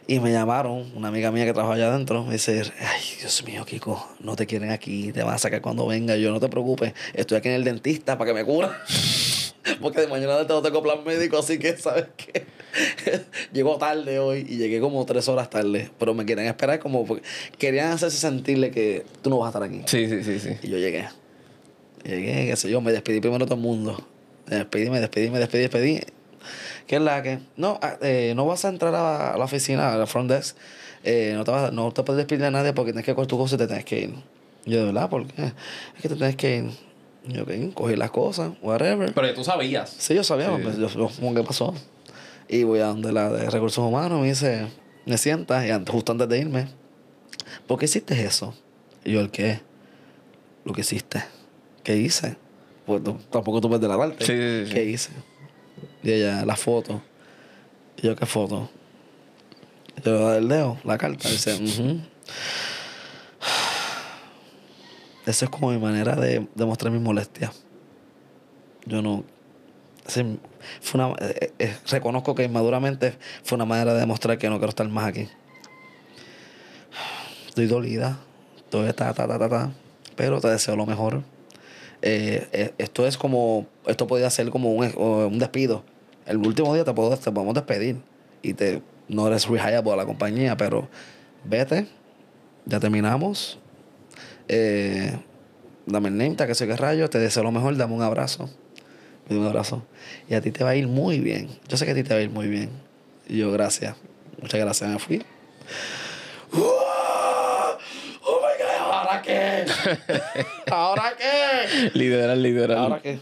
Y 0.07 0.19
me 0.19 0.31
llamaron, 0.31 0.91
una 0.95 1.07
amiga 1.07 1.31
mía 1.31 1.45
que 1.45 1.53
trabaja 1.53 1.73
allá 1.73 1.87
adentro, 1.87 2.23
me 2.23 2.33
dice, 2.33 2.61
ay, 2.79 3.01
Dios 3.19 3.43
mío, 3.43 3.65
Kiko, 3.65 4.07
no 4.19 4.35
te 4.35 4.45
quieren 4.45 4.69
aquí, 4.69 5.11
te 5.11 5.23
van 5.23 5.33
a 5.33 5.37
sacar 5.39 5.61
cuando 5.61 5.87
venga. 5.87 6.15
Yo, 6.15 6.31
no 6.31 6.39
te 6.39 6.47
preocupes, 6.47 6.93
estoy 7.13 7.37
aquí 7.37 7.49
en 7.49 7.55
el 7.55 7.63
dentista 7.63 8.15
para 8.15 8.29
que 8.29 8.35
me 8.35 8.45
cura. 8.45 8.83
Porque 9.81 10.01
de 10.01 10.07
mañana 10.07 10.45
no 10.47 10.61
tengo 10.61 10.83
plan 10.83 11.03
médico, 11.03 11.39
así 11.39 11.57
que, 11.57 11.75
¿sabes 11.77 12.05
qué? 12.17 12.45
Llego 13.53 13.77
tarde 13.77 14.19
hoy 14.19 14.45
y 14.47 14.57
llegué 14.57 14.79
como 14.79 15.03
tres 15.05 15.27
horas 15.27 15.49
tarde, 15.49 15.89
pero 15.97 16.13
me 16.13 16.25
quieren 16.25 16.45
esperar 16.45 16.79
como... 16.79 17.05
Porque 17.05 17.23
querían 17.57 17.91
hacerse 17.91 18.17
sentirle 18.17 18.69
que 18.69 19.05
tú 19.23 19.29
no 19.29 19.39
vas 19.39 19.47
a 19.47 19.49
estar 19.49 19.63
aquí. 19.63 19.81
Sí, 19.87 20.07
sí, 20.07 20.23
sí, 20.23 20.39
sí. 20.39 20.49
Y 20.61 20.69
yo 20.69 20.77
llegué. 20.77 21.07
Llegué, 22.03 22.47
qué 22.47 22.55
sé 22.55 22.69
yo, 22.69 22.79
me 22.81 22.91
despedí 22.91 23.19
primero 23.21 23.45
de 23.45 23.49
todo 23.49 23.55
el 23.55 23.61
mundo. 23.61 24.05
Me 24.47 24.57
despedí, 24.57 24.89
me 24.89 24.99
despedí, 24.99 25.29
me 25.31 25.39
despedí, 25.39 25.61
despedí. 25.63 26.01
¿Qué 26.87 26.95
es 26.97 27.01
la 27.01 27.21
que? 27.23 27.39
No, 27.57 27.79
ah, 27.81 27.97
eh, 28.01 28.33
no 28.35 28.45
vas 28.45 28.65
a 28.65 28.69
entrar 28.69 28.93
a, 28.95 29.31
a 29.33 29.37
la 29.37 29.45
oficina, 29.45 29.93
a 29.93 29.97
la 29.97 30.05
front 30.07 30.29
desk. 30.31 30.55
Eh, 31.03 31.33
no, 31.35 31.43
te 31.43 31.51
vas, 31.51 31.71
no 31.71 31.91
te 31.91 32.03
puedes 32.03 32.17
despedir 32.17 32.41
de 32.43 32.51
nadie 32.51 32.73
porque 32.73 32.91
tienes 32.91 33.05
que 33.05 33.13
coger 33.13 33.27
tu 33.27 33.37
cosa 33.37 33.55
y 33.55 33.57
te 33.59 33.67
tienes 33.67 33.85
que 33.85 33.99
ir. 33.99 34.15
Yo, 34.65 34.79
de 34.79 34.85
verdad, 34.85 35.09
¿por 35.09 35.27
qué? 35.27 35.43
Es 35.95 36.01
que 36.01 36.09
te 36.09 36.15
tienes 36.15 36.35
que 36.35 36.57
ir. 36.57 36.69
Yo, 37.27 37.43
ok, 37.43 37.73
cogí 37.73 37.95
las 37.95 38.11
cosas, 38.11 38.51
whatever. 38.61 39.13
Pero 39.13 39.33
tú 39.33 39.43
sabías. 39.43 39.89
Sí, 39.97 40.13
yo 40.15 40.23
sabía, 40.23 40.55
Sí. 40.55 40.61
pues, 40.63 40.77
yo, 40.77 40.87
yo, 40.89 41.09
¿cómo 41.19 41.33
que 41.33 41.43
pasó? 41.43 41.73
Y 42.47 42.63
voy 42.63 42.79
a 42.79 42.87
donde 42.87 43.11
la 43.11 43.29
de 43.31 43.49
recursos 43.49 43.83
humanos, 43.83 44.21
me 44.21 44.27
dice, 44.27 44.67
me 45.05 45.17
sientas, 45.17 45.65
y 45.65 45.71
antes, 45.71 45.91
justo 45.91 46.11
antes 46.11 46.29
de 46.29 46.37
irme, 46.39 46.67
¿por 47.67 47.79
qué 47.79 47.85
hiciste 47.85 48.19
eso? 48.23 48.53
Y 49.03 49.13
yo, 49.13 49.21
¿el 49.21 49.31
qué? 49.31 49.61
Lo 50.63 50.73
que 50.73 50.81
hiciste. 50.81 51.23
¿Qué 51.83 51.95
hice? 51.97 52.35
Pues 52.85 53.01
tampoco 53.31 53.61
tú 53.61 53.67
puedes 53.69 53.81
delatarte. 53.81 54.23
Sí, 54.25 54.33
sí, 54.33 54.65
sí. 54.67 54.73
¿Qué 54.73 54.83
hice? 54.85 55.09
Y 56.05 56.11
ella, 56.13 56.45
la 56.45 56.55
foto. 56.55 57.01
Y 57.97 58.03
yo, 58.05 58.15
¿qué 58.15 58.25
foto? 58.27 58.69
Yo, 60.03 60.33
el 60.35 60.47
dedo, 60.47 60.77
la 60.83 60.97
carta. 60.97 61.27
Dice, 61.29 61.55
"Ujú". 61.63 61.99
Eso 65.25 65.45
es 65.45 65.49
como 65.51 65.71
mi 65.71 65.79
manera 65.79 66.15
de 66.15 66.47
demostrar 66.53 66.91
mi 66.91 66.99
molestia. 66.99 67.51
Yo 68.85 69.01
no. 69.01 69.23
sí, 70.05 70.37
fue 70.81 71.01
una, 71.03 71.15
eh, 71.19 71.51
eh, 71.57 71.75
reconozco 71.89 72.35
que 72.35 72.43
inmaduramente 72.43 73.17
fue 73.43 73.55
una 73.55 73.65
manera 73.65 73.95
de 73.95 74.01
demostrar 74.01 74.37
que 74.37 74.47
no 74.47 74.57
quiero 74.57 74.69
estar 74.69 74.87
más 74.87 75.07
aquí. 75.07 75.27
Estoy 77.47 77.65
dolida. 77.65 78.19
Estoy 78.57 78.85
ta, 78.93 79.13
ta, 79.15 79.27
ta, 79.27 79.39
ta, 79.39 79.49
ta. 79.49 79.71
Pero 80.15 80.39
te 80.39 80.49
deseo 80.49 80.75
lo 80.75 80.85
mejor. 80.85 81.23
Eh, 82.03 82.47
eh, 82.51 82.73
esto 82.77 83.07
es 83.07 83.17
como. 83.17 83.65
Esto 83.87 84.05
podría 84.05 84.29
ser 84.29 84.51
como 84.51 84.73
un, 84.73 84.93
un 84.95 85.39
despido. 85.39 85.83
El 86.25 86.37
último 86.37 86.73
día 86.73 86.83
te, 86.83 86.93
puedo, 86.93 87.15
te 87.15 87.31
podemos 87.31 87.53
despedir. 87.53 87.97
Y 88.41 88.53
te, 88.53 88.81
no 89.07 89.27
eres 89.27 89.47
rehireable 89.47 89.91
a 89.91 89.95
la 89.95 90.05
compañía, 90.05 90.57
pero 90.57 90.87
vete. 91.43 91.87
Ya 92.65 92.79
terminamos. 92.79 93.59
Eh, 94.47 95.17
dame 95.85 96.09
el 96.09 96.17
name, 96.17 96.35
que 96.35 96.55
sé 96.55 96.67
qué 96.67 96.75
rayo. 96.75 97.09
Te 97.09 97.19
deseo 97.19 97.43
lo 97.43 97.51
mejor. 97.51 97.75
Dame 97.77 97.93
un 97.93 98.01
abrazo. 98.01 98.49
me 99.27 99.35
dio 99.35 99.41
un 99.41 99.47
abrazo. 99.47 99.83
Y 100.27 100.33
a 100.33 100.41
ti 100.41 100.51
te 100.51 100.63
va 100.63 100.71
a 100.71 100.75
ir 100.75 100.87
muy 100.87 101.19
bien. 101.19 101.49
Yo 101.67 101.77
sé 101.77 101.85
que 101.85 101.91
a 101.91 101.95
ti 101.95 102.03
te 102.03 102.13
va 102.13 102.19
a 102.19 102.23
ir 102.23 102.29
muy 102.29 102.47
bien. 102.47 102.69
Y 103.27 103.37
yo, 103.37 103.51
gracias. 103.51 103.95
Muchas 104.41 104.59
gracias. 104.59 104.89
Me 104.89 104.99
fui. 104.99 105.25
¡Oh, 106.53 106.97
my 108.41 108.63
God! 108.63 108.91
¿Ahora 108.91 109.21
qué? 109.21 109.65
¿Ahora 110.71 111.13
qué? 111.17 111.91
Literal, 111.93 112.41
literal. 112.41 112.77
¿Ahora 112.77 113.01
qué? 113.01 113.19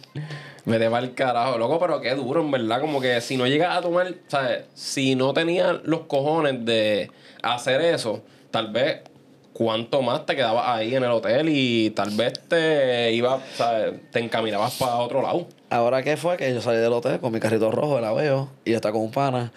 Me 0.66 0.80
deba 0.80 0.99
el 0.99 1.14
carajo, 1.14 1.57
loco, 1.57 1.80
pero 1.80 1.99
qué 1.99 2.16
duro, 2.16 2.41
en 2.41 2.51
verdad. 2.51 2.80
Como 2.80 3.01
que 3.01 3.20
si 3.22 3.38
no 3.38 3.47
llegas 3.47 3.78
a 3.78 3.82
tomar, 3.82 4.14
¿sabes? 4.28 4.66
Si 4.74 5.16
no 5.16 5.34
tenías 5.34 5.78
los 5.84 6.01
cojones 6.01 6.64
de 6.66 7.11
hacer 7.41 7.82
eso, 7.82 8.22
tal 8.51 8.72
vez 8.72 9.01
cuánto 9.53 10.01
más 10.01 10.26
te 10.26 10.36
quedabas 10.36 10.68
ahí 10.68 10.95
en 10.95 11.03
el 11.03 11.11
hotel 11.11 11.47
y 11.49 11.91
tal 11.91 12.09
vez 12.11 12.34
te 12.47 13.11
ibas, 13.11 13.41
¿sabes? 13.55 13.93
Te 14.11 14.20
encaminabas 14.20 14.76
para 14.76 14.95
otro 14.95 15.22
lado. 15.22 15.47
Ahora 15.70 16.01
qué 16.03 16.18
fue 16.18 16.38
que 16.38 16.53
yo 16.53 16.61
salí 16.61 16.78
del 16.78 16.93
hotel 16.93 17.20
con 17.20 17.32
mi 17.34 17.39
carrito 17.39 17.70
rojo, 17.72 17.97
el 17.97 18.05
aveo, 18.05 18.49
y 18.66 18.72
yo 18.72 18.76
estaba 18.78 18.93
con 18.93 19.01
un 19.01 19.11
pana. 19.11 19.51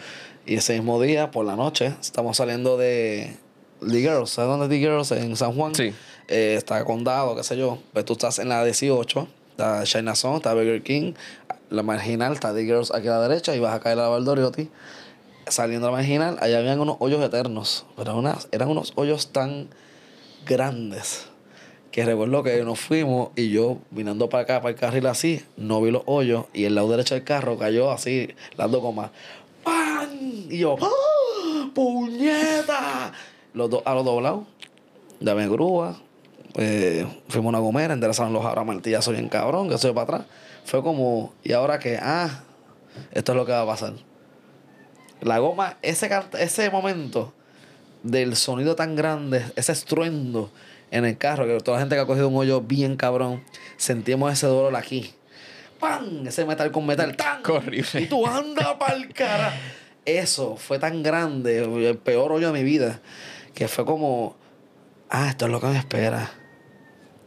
Y 0.44 0.56
ese 0.56 0.74
mismo 0.74 1.00
día, 1.00 1.30
por 1.30 1.44
la 1.44 1.56
noche, 1.56 1.92
estamos 2.00 2.36
saliendo 2.36 2.76
de 2.76 3.36
The 3.80 4.00
Girls. 4.00 4.30
¿Sabes 4.30 4.50
dónde 4.50 4.66
es 4.66 4.70
The 4.70 4.78
Girls? 4.78 5.12
En 5.12 5.36
San 5.36 5.52
Juan. 5.54 5.74
Sí. 5.74 5.92
Eh, 6.28 6.54
está 6.56 6.84
Condado, 6.84 7.36
qué 7.36 7.42
sé 7.42 7.56
yo. 7.56 7.78
Pues 7.92 8.04
tú 8.04 8.14
estás 8.14 8.38
en 8.38 8.48
la 8.48 8.64
18, 8.64 9.28
está 9.50 9.84
China 9.84 10.14
Zone, 10.14 10.36
está 10.36 10.54
Burger 10.54 10.82
King. 10.82 11.14
La 11.70 11.82
marginal 11.82 12.32
está 12.32 12.54
The 12.54 12.64
Girls 12.64 12.92
aquí 12.94 13.08
a 13.08 13.12
la 13.12 13.28
derecha 13.28 13.54
y 13.54 13.60
vas 13.60 13.74
a 13.74 13.80
caer 13.80 13.98
a 13.98 14.02
la 14.02 14.08
Valdoriotti. 14.08 14.70
Saliendo 15.48 15.86
a 15.88 15.90
la 15.90 15.96
marginal, 15.96 16.38
allá 16.40 16.58
habían 16.58 16.80
unos 16.80 16.96
hoyos 17.00 17.22
eternos. 17.24 17.86
Pero 17.96 18.16
unas, 18.16 18.48
eran 18.52 18.68
unos 18.68 18.92
hoyos 18.96 19.32
tan 19.32 19.68
grandes 20.46 21.26
que 21.96 22.04
recuerdo 22.04 22.42
que 22.42 22.62
nos 22.62 22.78
fuimos 22.78 23.30
y 23.36 23.48
yo 23.48 23.78
vinando 23.90 24.28
para 24.28 24.42
acá, 24.42 24.60
para 24.60 24.74
el 24.74 24.78
carril 24.78 25.06
así, 25.06 25.42
no 25.56 25.80
vi 25.80 25.90
los 25.90 26.02
hoyos 26.04 26.44
y 26.52 26.64
el 26.64 26.74
lado 26.74 26.90
derecho 26.90 27.14
del 27.14 27.24
carro 27.24 27.56
cayó 27.56 27.90
así, 27.90 28.34
dando 28.54 28.82
coma. 28.82 29.12
¡Pan! 29.64 30.10
Y 30.50 30.58
yo, 30.58 30.76
¡Ah! 30.78 31.70
¡puñeta! 31.74 33.12
Los 33.54 33.70
dos 33.70 33.82
a 33.86 33.94
los 33.94 34.04
doblados, 34.04 34.44
dame 35.20 35.48
grúa, 35.48 35.98
eh, 36.56 37.06
fuimos 37.28 37.46
a 37.46 37.50
una 37.50 37.58
gomera, 37.58 37.94
enderezaron 37.94 38.32
los 38.32 38.44
ahora 38.44 38.64
martillazos 38.64 39.14
bien 39.14 39.28
cabrón, 39.28 39.68
que 39.68 39.78
soy 39.78 39.92
para 39.92 40.04
atrás. 40.04 40.22
Fue 40.64 40.82
como, 40.82 41.34
¿y 41.44 41.52
ahora 41.52 41.78
qué? 41.78 41.98
Ah, 42.00 42.42
esto 43.12 43.32
es 43.32 43.36
lo 43.36 43.44
que 43.44 43.52
va 43.52 43.62
a 43.62 43.66
pasar. 43.66 43.92
La 45.20 45.38
goma, 45.38 45.76
ese, 45.82 46.10
ese 46.38 46.70
momento 46.70 47.32
del 48.02 48.36
sonido 48.36 48.74
tan 48.74 48.96
grande, 48.96 49.44
ese 49.56 49.72
estruendo 49.72 50.50
en 50.90 51.04
el 51.04 51.18
carro, 51.18 51.46
que 51.46 51.58
toda 51.60 51.76
la 51.76 51.82
gente 51.82 51.96
que 51.96 52.00
ha 52.00 52.06
cogido 52.06 52.28
un 52.28 52.36
hoyo 52.36 52.60
bien 52.60 52.96
cabrón, 52.96 53.42
sentimos 53.76 54.32
ese 54.32 54.46
dolor 54.46 54.74
aquí. 54.76 55.12
¡Pam! 55.78 56.26
Ese 56.26 56.44
metal 56.46 56.70
con 56.70 56.86
metal. 56.86 57.16
¡Tan! 57.16 57.42
Horrible. 57.50 58.02
Y 58.02 58.06
tú 58.06 58.26
anda 58.26 58.78
pa'l 58.78 59.12
cara. 59.12 59.52
Eso 60.04 60.56
fue 60.56 60.78
tan 60.78 61.02
grande, 61.02 61.64
el 61.88 61.98
peor 61.98 62.32
hoyo 62.32 62.52
de 62.52 62.58
mi 62.58 62.64
vida, 62.64 63.00
que 63.54 63.66
fue 63.66 63.84
como, 63.84 64.36
ah, 65.10 65.28
esto 65.30 65.46
es 65.46 65.50
lo 65.50 65.60
que 65.60 65.66
me 65.66 65.78
espera. 65.78 66.30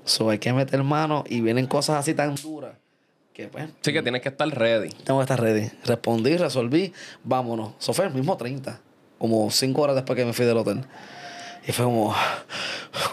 So, 0.10 0.30
hay 0.32 0.40
que 0.40 0.52
meter 0.54 0.82
mano 0.84 1.24
y 1.28 1.42
vienen 1.42 1.68
cosas 1.68 1.98
así 1.98 2.14
tan 2.16 2.34
duras 2.36 2.74
que 3.34 3.48
pues 3.48 3.66
Sí 3.82 3.94
que 3.94 4.02
tienes 4.02 4.22
que 4.22 4.30
estar 4.30 4.48
ready. 4.50 4.90
tengo 4.90 5.20
que 5.20 5.24
estar 5.24 5.40
ready. 5.40 5.70
Respondí, 5.86 6.36
resolví, 6.36 6.92
vámonos. 7.24 7.74
Eso 7.80 7.94
fue 7.94 8.06
el 8.06 8.14
mismo 8.14 8.36
30, 8.36 8.80
como 9.20 9.50
5 9.52 9.82
horas 9.82 9.96
después 9.96 10.18
que 10.18 10.26
me 10.26 10.34
fui 10.34 10.46
del 10.46 10.58
hotel. 10.58 10.84
Y 11.68 11.72
fue 11.72 11.86
como, 11.86 12.16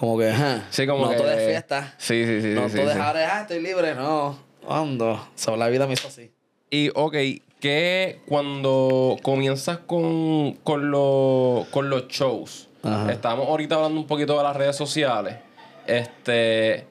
como 0.01 0.18
que, 0.18 0.30
ajá. 0.30 0.64
Sí, 0.70 0.86
como 0.86 1.05
no 1.05 1.11
que... 1.11 1.16
todo 1.16 1.30
es 1.30 1.47
fiesta. 1.47 1.94
Sí, 1.99 2.24
sí, 2.24 2.40
sí. 2.40 2.49
no 2.55 2.68
sí, 2.68 2.76
todo 2.76 2.86
sí. 2.86 2.92
es 2.99 3.05
ahora, 3.05 3.36
ah, 3.36 3.40
estoy 3.42 3.61
libre. 3.61 3.94
No, 3.94 4.38
ando. 4.68 5.28
Sobre 5.34 5.59
la 5.59 5.68
vida 5.68 5.86
me 5.86 5.92
hizo 5.92 6.09
así. 6.09 6.30
Y, 6.70 6.90
ok, 6.94 7.14
que 7.61 8.20
cuando 8.26 9.16
comienzas 9.22 9.78
con, 9.78 10.53
con, 10.64 10.90
lo- 10.90 11.66
con 11.70 11.90
los 11.90 12.09
shows, 12.09 12.68
Ajá. 12.82 13.12
estamos 13.12 13.47
ahorita 13.49 13.74
hablando 13.76 14.01
un 14.01 14.07
poquito 14.07 14.36
de 14.38 14.42
las 14.42 14.57
redes 14.57 14.76
sociales, 14.76 15.36
este, 15.87 16.87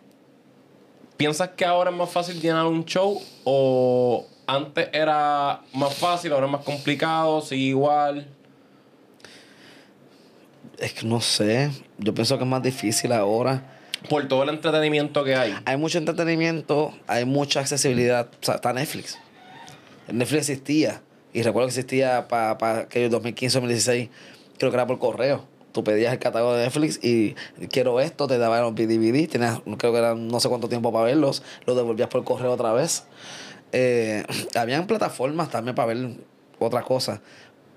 ¿piensas 1.18 1.50
que 1.50 1.66
ahora 1.66 1.92
es 1.92 1.96
más 1.96 2.10
fácil 2.10 2.42
llenar 2.42 2.66
un 2.66 2.86
show 2.86 3.22
o 3.44 4.26
antes 4.48 4.90
era 4.94 5.62
más 5.74 5.94
fácil, 5.96 6.34
ahora 6.34 6.46
es 6.46 6.52
más 6.52 6.64
complicado, 6.64 7.42
sí, 7.42 7.56
igual? 7.68 8.28
Es 10.78 10.94
que 10.94 11.06
no 11.06 11.22
sé. 11.22 11.72
Yo 11.98 12.14
pienso 12.14 12.38
que 12.38 12.44
es 12.44 12.50
más 12.50 12.62
difícil 12.62 13.12
ahora. 13.12 13.64
Por 14.10 14.28
todo 14.28 14.44
el 14.44 14.50
entretenimiento 14.50 15.24
que 15.24 15.36
hay. 15.36 15.56
Hay 15.66 15.78
mucho 15.78 15.98
entretenimiento, 15.98 16.94
hay 17.08 17.26
mucha 17.26 17.62
accesibilidad. 17.62 18.28
O 18.42 18.46
sea, 18.46 18.56
está 18.56 18.74
Netflix. 18.74 19.18
Netflix 20.08 20.50
existía. 20.50 21.02
Y 21.34 21.42
recuerdo 21.42 21.68
que 21.68 21.80
existía 21.80 22.28
para 22.28 22.58
pa 22.58 22.80
aquellos 22.80 23.12
2015, 23.12 23.58
2016. 23.58 24.10
Creo 24.58 24.72
que 24.72 24.78
era 24.78 24.88
por 24.88 25.00
correo. 25.00 25.46
Tú 25.76 25.84
pedías 25.84 26.14
el 26.14 26.20
catálogo 26.20 26.54
de 26.54 26.64
Netflix 26.64 27.04
y 27.04 27.36
quiero 27.70 28.00
esto, 28.00 28.28
te 28.28 28.38
daban 28.38 28.62
los 28.62 28.76
DVD. 28.76 29.28
Tenías, 29.28 29.60
creo 29.78 29.92
que 29.92 29.98
eran 29.98 30.30
no 30.30 30.40
sé 30.40 30.48
cuánto 30.48 30.70
tiempo 30.70 30.94
para 30.94 31.04
verlos. 31.04 31.44
Los 31.66 31.76
devolvías 31.76 32.08
por 32.08 32.24
correo 32.24 32.54
otra 32.54 32.72
vez. 32.72 33.04
Eh, 33.74 34.24
habían 34.56 34.88
plataformas 34.88 35.50
también 35.50 35.76
para 35.76 35.94
ver 35.94 36.12
otras 36.60 36.86
cosas. 36.86 37.20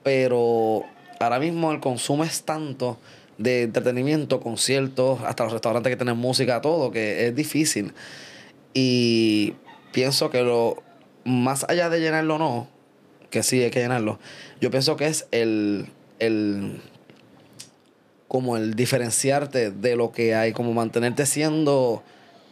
Pero 0.05 0.85
ahora 1.19 1.41
mismo 1.41 1.73
el 1.73 1.81
consumo 1.81 2.23
es 2.23 2.45
tanto 2.45 2.99
de 3.37 3.65
entretenimiento, 3.65 4.39
conciertos, 4.39 5.19
hasta 5.27 5.43
los 5.43 5.53
restaurantes 5.53 5.91
que 5.91 5.97
tienen 5.97 6.19
música, 6.19 6.61
todo, 6.61 6.93
que 6.93 7.27
es 7.27 7.35
difícil. 7.35 7.95
Y 8.75 9.55
pienso 9.91 10.31
que 10.31 10.43
lo 10.43 10.85
más 11.25 11.65
allá 11.69 11.91
de 11.91 11.99
llenarlo 11.99 12.39
no, 12.39 12.69
que 13.31 13.43
sí 13.43 13.61
hay 13.61 13.73
que 13.73 13.81
llenarlo, 13.81 14.21
yo 14.61 14.71
pienso 14.71 14.95
que 14.95 15.09
es 15.09 15.27
el, 15.33 15.87
el 16.21 16.81
como 18.29 18.57
el 18.57 18.75
diferenciarte 18.75 19.71
de 19.71 19.97
lo 19.97 20.13
que 20.13 20.35
hay, 20.35 20.53
como 20.53 20.73
mantenerte 20.75 21.25
siendo 21.27 22.03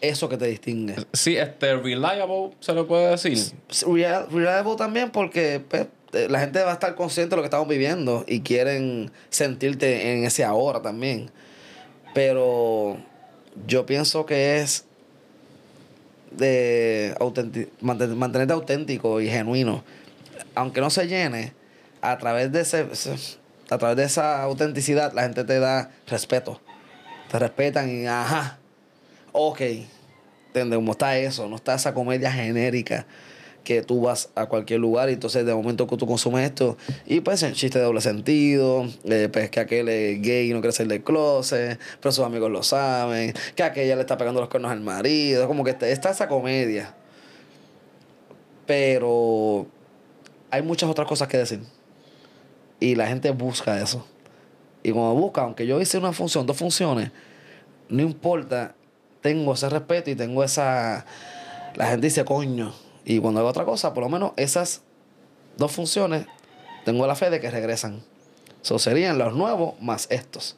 eso 0.00 0.28
que 0.28 0.36
te 0.38 0.46
distingue. 0.46 0.94
Sí, 1.12 1.36
este, 1.36 1.76
reliable, 1.76 2.50
se 2.60 2.72
le 2.72 2.84
puede 2.84 3.10
decir. 3.10 3.38
Real- 3.86 4.26
Reliable 4.30 4.76
también 4.76 5.10
porque 5.10 5.60
pues, 5.68 5.86
eh, 6.12 6.28
la 6.30 6.40
gente 6.40 6.62
va 6.62 6.70
a 6.70 6.74
estar 6.74 6.94
consciente 6.94 7.30
de 7.30 7.36
lo 7.36 7.42
que 7.42 7.46
estamos 7.46 7.68
viviendo 7.68 8.24
y 8.26 8.40
quieren 8.40 9.10
sentirte 9.30 10.12
en 10.12 10.24
ese 10.24 10.44
ahora 10.44 10.80
también. 10.82 11.30
Pero 12.14 12.96
yo 13.66 13.84
pienso 13.86 14.24
que 14.26 14.60
es 14.60 14.84
de 16.30 17.14
autenti- 17.18 17.68
mantenerte 17.80 18.52
auténtico 18.52 19.20
y 19.20 19.28
genuino. 19.28 19.82
Aunque 20.54 20.80
no 20.80 20.90
se 20.90 21.06
llene, 21.06 21.52
a 22.02 22.18
través 22.18 22.52
de 22.52 22.60
ese- 22.60 22.86
a 23.68 23.78
través 23.78 23.96
de 23.96 24.04
esa 24.04 24.42
autenticidad 24.42 25.12
la 25.12 25.22
gente 25.22 25.44
te 25.44 25.58
da 25.58 25.90
respeto. 26.06 26.60
Te 27.30 27.38
respetan 27.38 27.90
y 27.90 28.06
ajá. 28.06 28.58
Ok. 29.32 29.60
¿Entiendes? 30.48 30.76
Como 30.76 30.92
está 30.92 31.18
eso, 31.18 31.48
no 31.48 31.56
está 31.56 31.74
esa 31.74 31.92
comedia 31.92 32.30
genérica 32.32 33.06
que 33.66 33.82
tú 33.82 34.00
vas 34.00 34.30
a 34.36 34.46
cualquier 34.46 34.78
lugar 34.78 35.10
y 35.10 35.14
entonces 35.14 35.44
de 35.44 35.52
momento 35.52 35.88
que 35.88 35.96
tú 35.96 36.06
consumes 36.06 36.46
esto 36.46 36.78
y 37.04 37.20
pues 37.20 37.42
el 37.42 37.52
chiste 37.52 37.80
de 37.80 37.84
doble 37.84 38.00
sentido, 38.00 38.86
eh, 39.04 39.28
pues 39.30 39.50
que 39.50 39.58
aquel 39.58 39.88
es 39.88 40.22
gay 40.22 40.48
y 40.50 40.54
no 40.54 40.60
quiere 40.60 40.72
salir 40.72 40.92
del 40.92 41.02
closet, 41.02 41.78
pero 42.00 42.12
sus 42.12 42.24
amigos 42.24 42.48
lo 42.48 42.62
saben, 42.62 43.34
que 43.56 43.64
aquella 43.64 43.96
le 43.96 44.02
está 44.02 44.16
pegando 44.16 44.40
los 44.40 44.48
cuernos 44.48 44.70
al 44.70 44.80
marido, 44.80 45.48
como 45.48 45.64
que 45.64 45.70
está, 45.70 45.88
está 45.88 46.10
esa 46.10 46.28
comedia. 46.28 46.94
Pero 48.66 49.66
hay 50.50 50.62
muchas 50.62 50.88
otras 50.88 51.08
cosas 51.08 51.26
que 51.26 51.38
decir. 51.38 51.60
Y 52.80 52.94
la 52.94 53.06
gente 53.06 53.30
busca 53.30 53.80
eso. 53.80 54.06
Y 54.82 54.92
cuando 54.92 55.14
busca, 55.14 55.42
aunque 55.42 55.66
yo 55.66 55.80
hice 55.80 55.98
una 55.98 56.12
función, 56.12 56.46
dos 56.46 56.56
funciones, 56.56 57.10
no 57.88 58.02
importa, 58.02 58.74
tengo 59.20 59.54
ese 59.54 59.68
respeto 59.68 60.10
y 60.10 60.14
tengo 60.14 60.44
esa... 60.44 61.04
La 61.74 61.86
gente 61.86 62.06
dice, 62.06 62.24
coño. 62.24 62.72
Y 63.04 63.18
cuando 63.18 63.40
hago 63.40 63.48
otra 63.48 63.64
cosa, 63.64 63.94
por 63.94 64.02
lo 64.04 64.08
menos 64.08 64.32
esas 64.36 64.82
dos 65.56 65.72
funciones, 65.72 66.26
tengo 66.84 67.06
la 67.06 67.14
fe 67.14 67.30
de 67.30 67.40
que 67.40 67.50
regresan. 67.50 68.02
Eso 68.62 68.78
serían 68.78 69.18
los 69.18 69.34
nuevos 69.34 69.80
más 69.80 70.06
estos. 70.10 70.56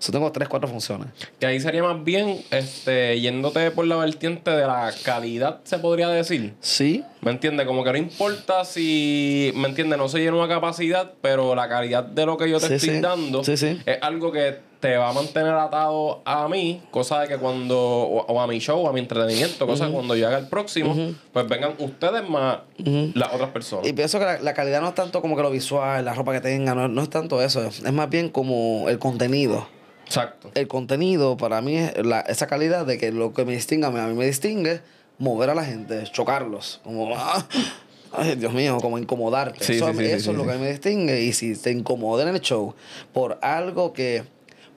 Eso 0.00 0.12
tengo 0.12 0.30
tres, 0.30 0.48
cuatro 0.48 0.68
funciones. 0.68 1.08
Que 1.40 1.46
ahí 1.46 1.58
sería 1.60 1.82
más 1.82 2.02
bien, 2.04 2.40
este, 2.50 3.20
yéndote 3.20 3.70
por 3.72 3.86
la 3.86 3.96
vertiente 3.96 4.50
de 4.50 4.66
la 4.66 4.92
calidad, 5.02 5.60
se 5.64 5.78
podría 5.78 6.08
decir. 6.08 6.54
Sí, 6.60 7.04
¿Me 7.20 7.32
entiendes? 7.32 7.66
Como 7.66 7.82
que 7.82 7.90
no 7.90 7.98
importa 7.98 8.64
si, 8.64 9.52
¿me 9.56 9.66
entiendes? 9.68 9.98
No 9.98 10.08
se 10.08 10.20
llena 10.20 10.36
una 10.36 10.46
capacidad, 10.46 11.12
pero 11.20 11.56
la 11.56 11.68
calidad 11.68 12.04
de 12.04 12.24
lo 12.26 12.36
que 12.36 12.48
yo 12.48 12.60
te 12.60 12.68
Sí, 12.68 12.74
estoy 12.74 12.94
sí. 12.96 13.00
dando 13.00 13.42
Sí, 13.42 13.52
es 13.54 13.98
algo 14.02 14.30
que 14.30 14.56
te 14.78 14.96
va 14.96 15.08
a 15.08 15.12
mantener 15.12 15.52
atado 15.54 16.22
a 16.24 16.46
mí, 16.48 16.80
cosa 16.92 17.20
de 17.22 17.26
que 17.26 17.36
cuando, 17.36 17.76
o, 17.76 18.20
o 18.26 18.40
a 18.40 18.46
mi 18.46 18.60
show, 18.60 18.78
o 18.78 18.88
a 18.88 18.92
mi 18.92 19.00
entretenimiento, 19.00 19.66
cosa 19.66 19.86
que 19.88 19.92
cuando 19.92 20.14
yo 20.14 20.28
haga 20.28 20.38
el 20.38 20.46
próximo, 20.46 20.94
pues 21.32 21.48
vengan 21.48 21.72
ustedes 21.78 22.28
más 22.28 22.58
las 22.78 23.34
otras 23.34 23.50
personas. 23.50 23.88
Y 23.88 23.92
pienso 23.94 24.20
que 24.20 24.24
la, 24.24 24.38
la 24.38 24.54
calidad 24.54 24.80
no 24.80 24.90
es 24.90 24.94
tanto 24.94 25.20
como 25.20 25.34
que 25.34 25.42
lo 25.42 25.50
visual, 25.50 26.04
la 26.04 26.14
ropa 26.14 26.32
que 26.32 26.40
tenga, 26.40 26.76
no, 26.76 26.86
no 26.86 27.02
es 27.02 27.10
tanto 27.10 27.42
eso. 27.42 27.64
Es 27.64 27.82
más 27.92 28.08
bien 28.08 28.28
como 28.28 28.88
el 28.88 29.00
contenido. 29.00 29.66
Exacto. 30.08 30.50
El 30.54 30.66
contenido 30.68 31.36
para 31.36 31.60
mí 31.60 31.76
es 31.76 32.04
la- 32.04 32.20
esa 32.20 32.46
calidad 32.46 32.86
de 32.86 32.96
que 32.96 33.12
lo 33.12 33.34
que 33.34 33.44
me 33.44 33.52
distingue 33.52 33.86
a 33.86 33.90
mí, 33.90 34.14
me 34.14 34.24
distingue 34.24 34.80
mover 35.18 35.50
a 35.50 35.54
la 35.54 35.64
gente, 35.64 36.02
chocarlos, 36.10 36.80
como, 36.82 37.14
ah, 37.14 37.46
ay, 38.12 38.36
Dios 38.36 38.54
mío, 38.54 38.78
como 38.80 38.98
incomodarte. 38.98 39.62
Sí, 39.62 39.74
eso 39.74 39.92
sí, 39.92 39.98
sí, 39.98 40.04
eso 40.06 40.18
sí, 40.24 40.30
es 40.30 40.36
lo 40.36 40.46
que 40.46 40.56
me 40.58 40.70
distingue. 40.70 41.20
Y 41.20 41.34
si 41.34 41.54
te 41.56 41.70
incomoda 41.72 42.22
en 42.22 42.34
el 42.34 42.40
show 42.40 42.74
por 43.12 43.38
algo 43.42 43.92
que 43.92 44.24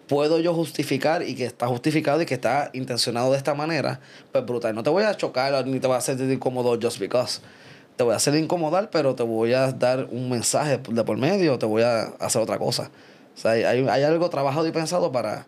puedo 0.08 0.40
yo 0.40 0.54
justificar 0.54 1.24
y 1.24 1.36
que 1.36 1.46
está 1.46 1.68
justificado 1.68 2.22
y 2.22 2.26
que 2.26 2.34
está 2.34 2.70
intencionado 2.74 3.32
de 3.32 3.38
esta 3.38 3.54
manera, 3.54 4.02
pues 4.34 4.46
brutal. 4.46 4.76
No 4.76 4.84
te 4.84 4.90
voy 4.90 5.04
a 5.04 5.16
chocar 5.16 5.66
ni 5.66 5.80
te 5.80 5.88
voy 5.88 5.96
a 5.96 6.00
hacer 6.00 6.20
incómodo 6.20 6.78
just 6.82 7.00
because. 7.00 7.40
Te 7.96 8.04
voy 8.04 8.12
a 8.12 8.18
hacer 8.18 8.36
incomodar, 8.36 8.90
pero 8.90 9.16
te 9.16 9.24
voy 9.24 9.54
a 9.54 9.72
dar 9.72 10.08
un 10.12 10.30
mensaje 10.30 10.80
de 10.90 11.04
por 11.06 11.18
medio, 11.18 11.58
te 11.58 11.66
voy 11.66 11.84
a 11.84 12.02
hacer 12.20 12.42
otra 12.42 12.58
cosa. 12.58 12.92
O 13.36 13.40
sea, 13.40 13.52
hay, 13.52 13.66
hay 13.66 14.04
algo 14.04 14.30
trabajado 14.30 14.68
y 14.68 14.72
pensado 14.72 15.12
para 15.12 15.48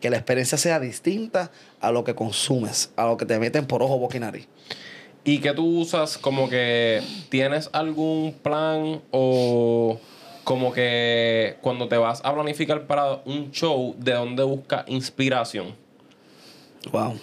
que 0.00 0.10
la 0.10 0.16
experiencia 0.16 0.58
sea 0.58 0.80
distinta 0.80 1.50
a 1.80 1.92
lo 1.92 2.04
que 2.04 2.14
consumes, 2.14 2.90
a 2.96 3.06
lo 3.06 3.16
que 3.16 3.26
te 3.26 3.38
meten 3.38 3.66
por 3.66 3.82
ojo, 3.82 3.98
boca 3.98 4.16
y 4.16 4.20
nariz. 4.20 4.48
¿Y 5.24 5.38
que 5.38 5.52
tú 5.52 5.80
usas 5.80 6.16
como 6.16 6.48
que 6.48 7.02
tienes 7.28 7.68
algún 7.72 8.32
plan 8.42 9.02
o 9.10 9.98
como 10.44 10.72
que 10.72 11.58
cuando 11.60 11.88
te 11.88 11.98
vas 11.98 12.22
a 12.24 12.34
planificar 12.34 12.86
para 12.86 13.20
un 13.26 13.50
show, 13.52 13.94
de 13.98 14.12
dónde 14.14 14.42
buscas 14.42 14.84
inspiración? 14.88 15.76
Wow. 16.90 17.18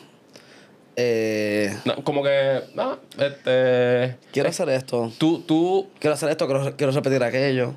Eh, 0.96 1.76
No, 1.86 2.04
como 2.04 2.24
que, 2.24 2.62
ah, 2.78 2.98
este, 3.18 4.18
quiero 4.32 4.50
hacer 4.50 4.70
esto, 4.70 5.12
tú, 5.18 5.42
tú, 5.42 5.88
quiero 6.00 6.14
hacer 6.14 6.30
esto, 6.30 6.46
quiero, 6.46 6.76
quiero 6.76 6.92
repetir 6.92 7.24
aquello. 7.24 7.74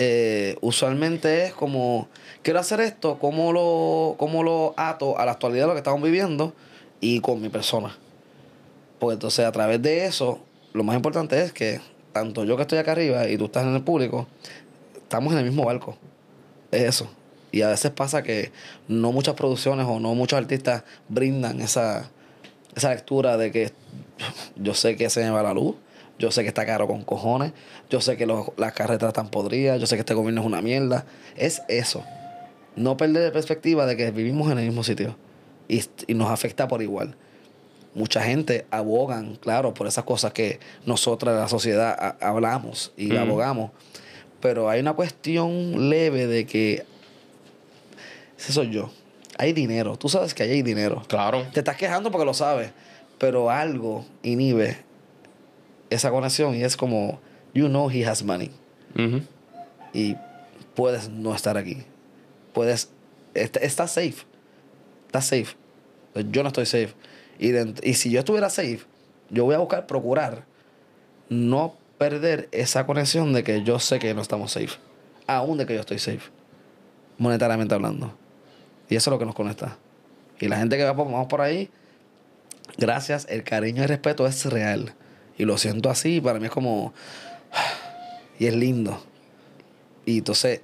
Eh, 0.00 0.56
usualmente 0.60 1.46
es 1.46 1.52
como, 1.52 2.08
quiero 2.42 2.60
hacer 2.60 2.80
esto, 2.80 3.18
¿cómo 3.18 3.52
lo, 3.52 4.14
cómo 4.16 4.44
lo 4.44 4.72
ato 4.76 5.18
a 5.18 5.26
la 5.26 5.32
actualidad 5.32 5.64
de 5.64 5.66
lo 5.66 5.74
que 5.74 5.78
estamos 5.78 6.00
viviendo 6.00 6.54
y 7.00 7.20
con 7.20 7.42
mi 7.42 7.48
persona? 7.48 7.98
Pues 9.00 9.14
entonces 9.14 9.44
a 9.44 9.50
través 9.50 9.82
de 9.82 10.06
eso, 10.06 10.38
lo 10.72 10.84
más 10.84 10.94
importante 10.94 11.42
es 11.42 11.52
que 11.52 11.80
tanto 12.12 12.44
yo 12.44 12.56
que 12.56 12.62
estoy 12.62 12.78
acá 12.78 12.92
arriba 12.92 13.28
y 13.28 13.36
tú 13.36 13.46
estás 13.46 13.64
en 13.64 13.74
el 13.74 13.82
público, 13.82 14.28
estamos 14.96 15.32
en 15.32 15.40
el 15.40 15.44
mismo 15.44 15.64
barco. 15.64 15.98
Es 16.70 16.82
eso. 16.82 17.10
Y 17.50 17.62
a 17.62 17.68
veces 17.68 17.90
pasa 17.90 18.22
que 18.22 18.52
no 18.86 19.10
muchas 19.10 19.34
producciones 19.34 19.84
o 19.88 19.98
no 19.98 20.14
muchos 20.14 20.38
artistas 20.38 20.84
brindan 21.08 21.60
esa, 21.60 22.08
esa 22.76 22.90
lectura 22.90 23.36
de 23.36 23.50
que 23.50 23.72
yo 24.56 24.74
sé 24.74 24.96
que 24.96 25.10
se 25.10 25.24
me 25.24 25.30
va 25.30 25.42
la 25.42 25.54
luz, 25.54 25.74
yo 26.18 26.30
sé 26.30 26.42
que 26.42 26.48
está 26.48 26.66
caro 26.66 26.86
con 26.86 27.02
cojones, 27.02 27.52
yo 27.90 28.00
sé 28.00 28.16
que 28.16 28.26
los- 28.26 28.48
las 28.56 28.72
carreteras 28.72 29.10
están 29.10 29.28
podridas, 29.30 29.80
yo 29.80 29.86
sé 29.86 29.96
que 29.96 30.00
este 30.00 30.14
gobierno 30.14 30.40
es 30.40 30.46
una 30.46 30.60
mierda. 30.62 31.04
Es 31.36 31.62
eso. 31.68 32.04
No 32.76 32.96
perder 32.96 33.22
de 33.24 33.30
perspectiva 33.30 33.86
de 33.86 33.96
que 33.96 34.10
vivimos 34.10 34.50
en 34.52 34.58
el 34.58 34.66
mismo 34.66 34.82
sitio 34.84 35.16
y, 35.68 35.82
y 36.06 36.14
nos 36.14 36.30
afecta 36.30 36.68
por 36.68 36.82
igual. 36.82 37.16
Mucha 37.94 38.22
gente 38.22 38.66
abogan, 38.70 39.36
claro, 39.36 39.74
por 39.74 39.86
esas 39.86 40.04
cosas 40.04 40.32
que 40.32 40.60
nosotras, 40.86 41.34
la 41.36 41.48
sociedad, 41.48 41.96
a- 41.98 42.16
hablamos 42.28 42.92
y 42.96 43.12
Ujú. 43.12 43.20
abogamos. 43.20 43.70
Pero 44.40 44.68
hay 44.68 44.80
una 44.80 44.92
cuestión 44.92 45.88
leve 45.90 46.26
de 46.28 46.46
que 46.46 46.84
ese 48.38 48.52
soy 48.52 48.70
yo. 48.70 48.90
Hay 49.36 49.52
dinero. 49.52 49.96
Tú 49.96 50.08
sabes 50.08 50.34
que 50.34 50.42
ahí 50.42 50.50
hay 50.50 50.62
dinero. 50.62 51.02
claro, 51.08 51.46
Te 51.52 51.60
estás 51.60 51.76
quejando 51.76 52.10
porque 52.10 52.24
lo 52.24 52.34
sabes. 52.34 52.70
Pero 53.18 53.50
algo 53.50 54.04
inhibe 54.22 54.78
esa 55.90 56.10
conexión 56.10 56.54
y 56.54 56.62
es 56.64 56.76
como, 56.76 57.20
you 57.54 57.68
know 57.68 57.90
he 57.90 58.04
has 58.06 58.22
money. 58.22 58.50
Y 59.92 60.16
puedes 60.74 61.08
no 61.08 61.34
estar 61.34 61.56
aquí. 61.56 61.78
Puedes, 62.52 62.90
est- 63.34 63.56
estás 63.58 63.92
safe. 63.92 64.24
Estás 65.06 65.24
safe. 65.26 65.56
Yo 66.30 66.42
no 66.42 66.48
estoy 66.48 66.66
safe. 66.66 66.94
Y, 67.38 67.50
dent- 67.52 67.80
y 67.84 67.94
si 67.94 68.10
yo 68.10 68.18
estuviera 68.18 68.50
safe, 68.50 68.80
yo 69.30 69.44
voy 69.44 69.54
a 69.54 69.58
buscar 69.58 69.86
procurar 69.86 70.44
no 71.28 71.74
perder 71.98 72.48
esa 72.52 72.86
conexión 72.86 73.32
de 73.32 73.44
que 73.44 73.62
yo 73.64 73.78
sé 73.78 73.98
que 73.98 74.12
no 74.14 74.22
estamos 74.22 74.52
safe. 74.52 74.78
Aún 75.26 75.58
de 75.58 75.66
que 75.66 75.74
yo 75.74 75.80
estoy 75.80 75.98
safe. 75.98 76.30
Monetariamente 77.18 77.74
hablando. 77.74 78.14
Y 78.88 78.96
eso 78.96 79.10
es 79.10 79.12
lo 79.12 79.18
que 79.18 79.26
nos 79.26 79.34
conecta. 79.34 79.76
Y 80.40 80.48
la 80.48 80.56
gente 80.58 80.76
que 80.76 80.84
va 80.84 80.94
por- 80.96 81.06
vamos 81.10 81.26
por 81.28 81.40
ahí, 81.40 81.70
gracias, 82.76 83.26
el 83.28 83.42
cariño 83.44 83.80
y 83.80 83.82
el 83.82 83.88
respeto 83.88 84.26
es 84.26 84.44
real. 84.46 84.94
Y 85.38 85.44
lo 85.44 85.56
siento 85.56 85.88
así, 85.88 86.20
para 86.20 86.38
mí 86.38 86.46
es 86.46 86.52
como. 86.52 86.92
Y 88.40 88.46
es 88.46 88.54
lindo. 88.54 89.02
Y 90.06 90.18
entonces, 90.18 90.60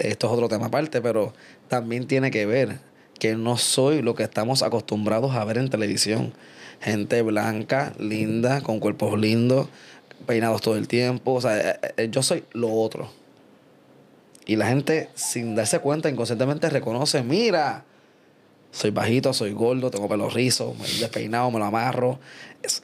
esto 0.00 0.26
es 0.26 0.32
otro 0.32 0.48
tema 0.48 0.66
aparte, 0.66 1.00
pero 1.00 1.32
también 1.68 2.08
tiene 2.08 2.32
que 2.32 2.44
ver 2.44 2.80
que 3.20 3.36
no 3.36 3.56
soy 3.56 4.02
lo 4.02 4.16
que 4.16 4.24
estamos 4.24 4.64
acostumbrados 4.64 5.36
a 5.36 5.44
ver 5.44 5.58
en 5.58 5.70
televisión. 5.70 6.32
Gente 6.80 7.22
blanca, 7.22 7.94
linda, 8.00 8.62
con 8.62 8.80
cuerpos 8.80 9.16
lindos, 9.16 9.68
peinados 10.26 10.60
todo 10.60 10.76
el 10.76 10.88
tiempo. 10.88 11.34
O 11.34 11.40
sea, 11.40 11.70
eh, 11.70 11.78
eh, 11.96 12.08
yo 12.10 12.22
soy 12.24 12.42
lo 12.52 12.72
otro. 12.72 13.08
Y 14.46 14.56
la 14.56 14.66
gente, 14.66 15.08
sin 15.14 15.54
darse 15.54 15.78
cuenta, 15.78 16.10
inconscientemente 16.10 16.68
reconoce, 16.68 17.22
mira, 17.22 17.84
soy 18.72 18.90
bajito, 18.90 19.32
soy 19.32 19.52
gordo, 19.52 19.90
tengo 19.90 20.08
pelo 20.08 20.28
rizo, 20.28 20.74
despeinado, 21.00 21.50
me 21.50 21.58
lo 21.58 21.64
amarro, 21.64 22.18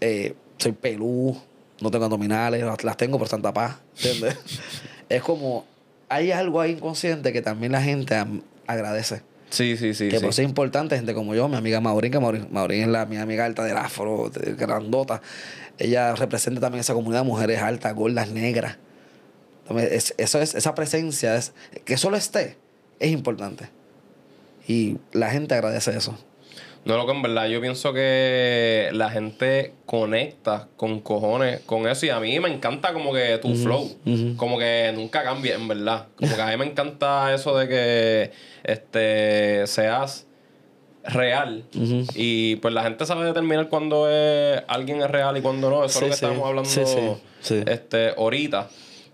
eh, 0.00 0.34
soy 0.60 0.72
pelú, 0.72 1.36
no 1.80 1.90
tengo 1.90 2.04
abdominales, 2.04 2.62
las, 2.84 2.96
tengo 2.96 3.18
por 3.18 3.28
Santa 3.28 3.52
Paz, 3.52 3.76
¿entiendes? 3.96 4.36
es 5.08 5.22
como, 5.22 5.64
hay 6.08 6.30
algo 6.30 6.60
ahí 6.60 6.72
inconsciente 6.72 7.32
que 7.32 7.42
también 7.42 7.72
la 7.72 7.82
gente 7.82 8.14
agradece. 8.66 9.22
Sí, 9.48 9.76
sí, 9.76 9.94
sí. 9.94 10.08
que 10.08 10.18
sí. 10.18 10.24
por 10.24 10.32
ser 10.32 10.44
importante, 10.44 10.94
gente 10.96 11.12
como 11.12 11.34
yo, 11.34 11.48
mi 11.48 11.56
amiga 11.56 11.80
Maurín, 11.80 12.12
que 12.12 12.20
Maurín, 12.20 12.46
Maurín 12.52 12.82
es 12.82 12.88
la, 12.88 13.06
mi 13.06 13.16
amiga 13.16 13.44
alta 13.44 13.64
del 13.64 13.76
afro, 13.76 14.30
de- 14.30 14.52
grandota. 14.54 15.22
Ella 15.78 16.14
representa 16.14 16.60
también 16.60 16.80
esa 16.80 16.94
comunidad 16.94 17.22
de 17.22 17.26
mujeres 17.26 17.60
altas, 17.60 17.92
gordas, 17.94 18.30
negras. 18.30 18.76
Entonces, 19.62 19.92
es- 19.92 20.14
eso 20.18 20.40
es, 20.40 20.54
esa 20.54 20.74
presencia, 20.76 21.34
es, 21.34 21.52
que 21.84 21.96
solo 21.96 22.16
esté, 22.16 22.58
es 23.00 23.10
importante. 23.10 23.70
Y 24.68 24.98
la 25.12 25.30
gente 25.30 25.54
agradece 25.54 25.96
eso. 25.96 26.16
No, 26.84 26.96
lo 26.96 27.04
que 27.04 27.12
en 27.12 27.20
verdad 27.20 27.46
yo 27.46 27.60
pienso 27.60 27.92
que 27.92 28.88
la 28.92 29.10
gente 29.10 29.74
conecta 29.84 30.68
con 30.76 31.00
cojones 31.00 31.60
con 31.60 31.86
eso 31.86 32.06
y 32.06 32.08
a 32.08 32.18
mí 32.20 32.40
me 32.40 32.48
encanta 32.48 32.94
como 32.94 33.12
que 33.12 33.36
tu 33.38 33.54
flow, 33.54 33.90
como 34.36 34.58
que 34.58 34.90
nunca 34.94 35.22
cambie, 35.22 35.52
en 35.54 35.68
verdad. 35.68 36.06
Como 36.16 36.34
que 36.34 36.40
a 36.40 36.46
mí 36.46 36.56
me 36.56 36.64
encanta 36.64 37.34
eso 37.34 37.56
de 37.56 37.68
que 37.68 38.30
este 38.64 39.66
seas 39.66 40.26
real 41.04 41.64
y 42.14 42.56
pues 42.56 42.74
la 42.74 42.82
gente 42.82 43.06
sabe 43.06 43.24
determinar 43.24 43.68
cuando 43.70 44.08
es, 44.10 44.62
alguien 44.68 45.00
es 45.02 45.10
real 45.10 45.36
y 45.36 45.42
cuando 45.42 45.68
no. 45.70 45.84
Eso 45.84 45.98
Sí, 46.00 46.04
es 46.06 46.08
lo 46.08 46.08
que 46.10 46.16
sí. 46.16 46.24
estábamos 46.24 46.46
hablando 46.48 47.20
sí. 47.42 47.62
este 47.66 48.14
ahorita. 48.16 48.68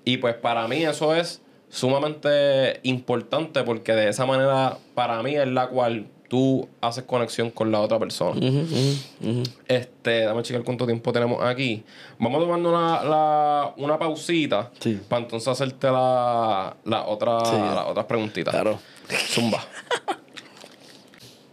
Y 0.05 0.19
pues 0.19 0.35
para 0.35 0.69
mí 0.69 0.85
eso 0.85 1.14
es 1.17 1.43
sumamente 1.69 2.79
importante 2.85 3.62
porque 3.64 3.93
de 3.93 4.09
esa 4.09 4.25
manera 4.25 4.79
para 4.95 5.21
mí 5.23 5.35
es 5.35 5.49
la 5.49 5.67
cual 5.69 6.07
tú 6.29 6.68
haces 6.81 7.05
conexión 7.05 7.51
con 7.51 7.70
la 7.70 7.81
otra 7.81 7.99
persona. 7.99 8.41
Este, 9.68 10.20
dame 10.24 10.43
checar 10.43 10.62
cuánto 10.64 10.87
tiempo 10.87 11.12
tenemos 11.12 11.43
aquí. 11.45 11.85
Vamos 12.18 12.41
tomando 12.43 12.70
una, 12.70 13.03
la- 13.05 13.74
una 13.77 13.99
pausita 13.99 14.70
Sí. 14.81 14.99
para 15.09 15.22
entonces 15.22 15.49
hacerte 15.49 15.87
la, 15.89 16.77
la 16.85 17.07
otra, 17.07 17.45
Sí. 17.45 17.53
las 17.57 17.87
otras 17.87 18.07
preguntitas. 18.07 18.53
Claro. 18.53 18.79
Zumba. 19.29 19.64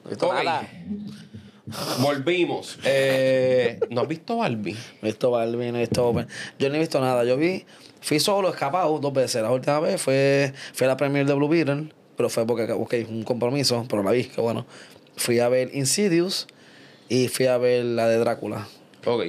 No 0.04 0.08
he 0.08 0.10
visto 0.10 0.28
Ok. 0.28 0.34
nada. 0.44 0.68
Volvimos. 2.00 2.78
Eh, 2.84 3.80
¿No 3.90 4.02
has 4.02 4.08
visto 4.08 4.38
Barbie? 4.38 4.74
No 4.74 4.80
he 5.04 5.06
visto 5.08 5.32
Barbie, 5.32 5.72
no 5.72 5.78
he 5.78 5.82
visto 5.82 6.06
Open. 6.08 6.28
Yo 6.60 6.70
no 6.70 6.76
he 6.76 6.80
visto 6.80 7.00
nada. 7.00 7.24
Yo 7.24 7.38
vi, 7.38 7.66
fui 8.02 8.20
solo, 8.20 8.50
escapado 8.50 9.00
dos 9.00 9.14
veces. 9.14 9.42
La 9.42 9.50
última 9.52 9.80
vez 9.80 10.02
fue, 10.02 10.54
fui 10.74 10.86
a 10.86 10.90
la 10.90 10.98
premiere 10.98 11.26
de 11.28 11.34
Blue 11.34 11.48
Beetle, 11.48 11.94
pero 12.16 12.30
fue 12.30 12.46
porque 12.46 12.72
busqué 12.74 13.06
un 13.10 13.24
compromiso, 13.24 13.86
pero 13.90 14.04
la 14.04 14.12
vi, 14.12 14.26
que 14.26 14.42
bueno. 14.42 14.66
Fui 15.16 15.40
a 15.40 15.48
ver 15.50 15.70
Insidious 15.74 16.48
y 17.10 17.28
fui 17.28 17.46
a 17.48 17.58
ver 17.58 17.86
la 17.86 18.08
de 18.08 18.18
Drácula. 18.18 18.68
Ok. 19.06 19.26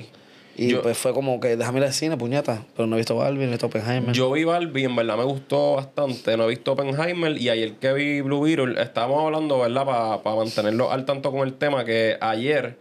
Y 0.57 0.69
Yo- 0.69 0.83
pues 0.83 0.97
fue 0.97 1.13
como 1.13 1.41
que 1.41 1.57
déjame 1.57 1.81
ir 1.81 1.85
al 1.87 1.93
cine, 1.93 2.17
puñeta. 2.17 2.65
Pero 2.77 2.87
no 2.87 2.95
he 2.95 2.99
visto 3.01 3.17
Barbie, 3.17 3.39
no 3.41 3.47
he 3.47 3.51
visto 3.51 3.67
Oppenheimer. 3.67 4.15
Yo 4.15 4.31
vi 4.31 4.45
Barbie, 4.45 4.85
en 4.85 4.95
verdad 4.95 5.17
me 5.17 5.25
gustó 5.25 5.75
bastante. 5.75 6.37
No 6.37 6.45
he 6.45 6.49
visto 6.51 6.73
Oppenheimer 6.73 7.37
y 7.37 7.49
ayer 7.49 7.73
que 7.75 7.93
vi 7.93 8.21
Blue 8.21 8.41
Beetle, 8.43 8.81
estábamos 8.81 9.25
hablando, 9.25 9.59
¿verdad? 9.59 10.21
Para 10.23 10.37
mantenerlo 10.37 10.93
al 10.93 11.05
tanto 11.05 11.33
con 11.33 11.41
el 11.47 11.55
tema, 11.55 11.85
que 11.85 12.17
ayer, 12.21 12.79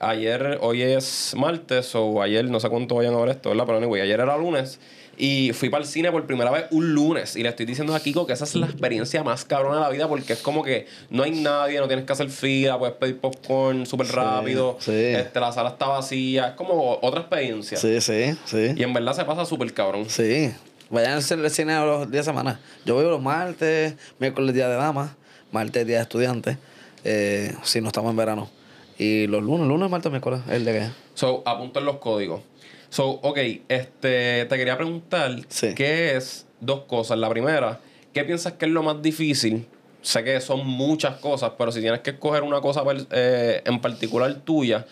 ayer, 0.00 0.58
hoy 0.60 0.82
es 0.82 1.34
martes 1.36 1.94
o 1.94 2.22
ayer, 2.22 2.44
no 2.50 2.60
sé 2.60 2.68
cuánto 2.68 2.96
vayan 2.96 3.14
a 3.14 3.18
ver 3.18 3.30
esto, 3.30 3.50
¿verdad? 3.50 3.64
Pero 3.66 3.78
anyway, 3.78 4.02
ayer 4.02 4.20
era 4.20 4.36
lunes 4.36 4.78
y 5.18 5.52
fui 5.54 5.70
para 5.70 5.82
el 5.82 5.88
cine 5.88 6.12
por 6.12 6.26
primera 6.26 6.50
vez 6.50 6.66
un 6.70 6.92
lunes 6.92 7.36
y 7.36 7.42
le 7.42 7.48
estoy 7.48 7.64
diciendo 7.64 7.94
a 7.94 8.00
Kiko 8.00 8.26
que 8.26 8.34
esa 8.34 8.44
es 8.44 8.54
la 8.54 8.66
experiencia 8.66 9.24
más 9.24 9.46
cabrona 9.46 9.76
de 9.76 9.80
la 9.82 9.88
vida 9.88 10.08
porque 10.08 10.34
es 10.34 10.40
como 10.40 10.62
que 10.62 10.86
no 11.08 11.22
hay 11.22 11.30
nadie, 11.30 11.80
no 11.80 11.86
tienes 11.88 12.04
que 12.04 12.12
hacer 12.12 12.28
fila, 12.28 12.78
puedes 12.78 12.94
pedir 12.96 13.18
popcorn 13.18 13.86
súper 13.86 14.06
Sí, 14.08 14.12
rápido, 14.12 14.76
sí. 14.78 14.92
Este, 14.92 15.40
la 15.40 15.52
sala 15.52 15.70
está 15.70 15.86
vacía, 15.86 16.48
es 16.48 16.54
como 16.54 16.98
otra 17.00 17.20
experiencia. 17.20 17.78
Sí, 17.78 18.00
sí, 18.02 18.36
sí. 18.44 18.74
Y 18.76 18.82
en 18.82 18.92
verdad 18.92 19.14
se 19.14 19.24
pasa 19.24 19.46
súper 19.46 19.72
cabrón. 19.72 20.04
Sí. 20.10 20.52
Vayan 20.90 21.12
al 21.14 21.22
cine- 21.50 21.80
los 21.84 22.10
días 22.10 22.26
de 22.26 22.30
semana. 22.30 22.60
Yo 22.84 22.94
voy 22.94 23.04
los 23.04 23.20
martes, 23.22 23.94
miércoles 24.18 24.54
día 24.54 24.68
de 24.68 24.76
damas, 24.76 25.12
martes 25.50 25.86
día 25.86 25.96
de 25.96 26.02
estudiantes, 26.02 26.58
eh, 27.04 27.54
si 27.62 27.80
no 27.80 27.86
estamos 27.88 28.10
en 28.10 28.16
verano. 28.16 28.50
Y 28.98 29.26
los 29.26 29.42
lunes, 29.42 29.66
lunes, 29.68 29.90
martes, 29.90 30.10
miércoles, 30.10 30.40
el 30.48 30.64
de 30.64 30.72
qué. 30.72 30.88
So, 31.14 31.42
apunten 31.44 31.84
los 31.84 31.96
códigos. 31.98 32.40
So, 32.88 33.08
ok, 33.10 33.38
este, 33.68 34.46
te 34.46 34.56
quería 34.56 34.76
preguntar, 34.76 35.36
Sí. 35.48 35.74
¿qué 35.74 36.16
es 36.16 36.46
dos 36.60 36.82
cosas? 36.82 37.18
La 37.18 37.28
primera, 37.28 37.80
¿qué 38.14 38.24
piensas 38.24 38.54
que 38.54 38.64
es 38.66 38.70
lo 38.70 38.82
más 38.82 39.02
difícil? 39.02 39.66
Sé 40.02 40.22
que 40.24 40.40
son 40.40 40.66
muchas 40.66 41.16
cosas, 41.18 41.52
pero 41.58 41.72
si 41.72 41.80
tienes 41.80 42.00
que 42.00 42.10
escoger 42.10 42.42
una 42.42 42.60
cosa 42.60 42.82
eh, 43.10 43.60
en 43.64 43.80
particular 43.80 44.32
tuya, 44.44 44.86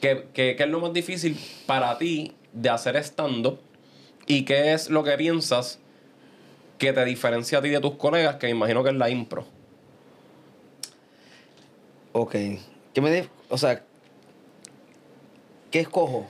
¿qué, 0.00 0.26
qué, 0.34 0.54
qué 0.56 0.62
es 0.64 0.68
lo 0.68 0.78
más 0.80 0.92
difícil 0.92 1.38
para 1.66 1.96
ti 1.98 2.32
de 2.52 2.68
hacer 2.68 2.96
stand-up? 2.96 3.58
¿Y 4.26 4.44
qué 4.44 4.72
es 4.74 4.88
lo 4.90 5.02
que 5.02 5.16
piensas 5.16 5.80
que 6.78 6.92
te 6.92 7.04
diferencia 7.04 7.58
a 7.58 7.62
ti 7.62 7.70
de 7.70 7.80
tus 7.80 7.94
colegas, 7.94 8.36
que 8.36 8.46
me 8.46 8.52
imagino 8.52 8.84
que 8.84 8.90
es 8.90 8.96
la 8.96 9.08
impro? 9.10 9.46
Ok. 12.12 12.36
¿Qué 12.94 13.00
me 13.00 13.10
di- 13.10 13.28
O 13.48 13.58
sea, 13.58 13.82
¿qué 15.70 15.80
escojo? 15.80 16.26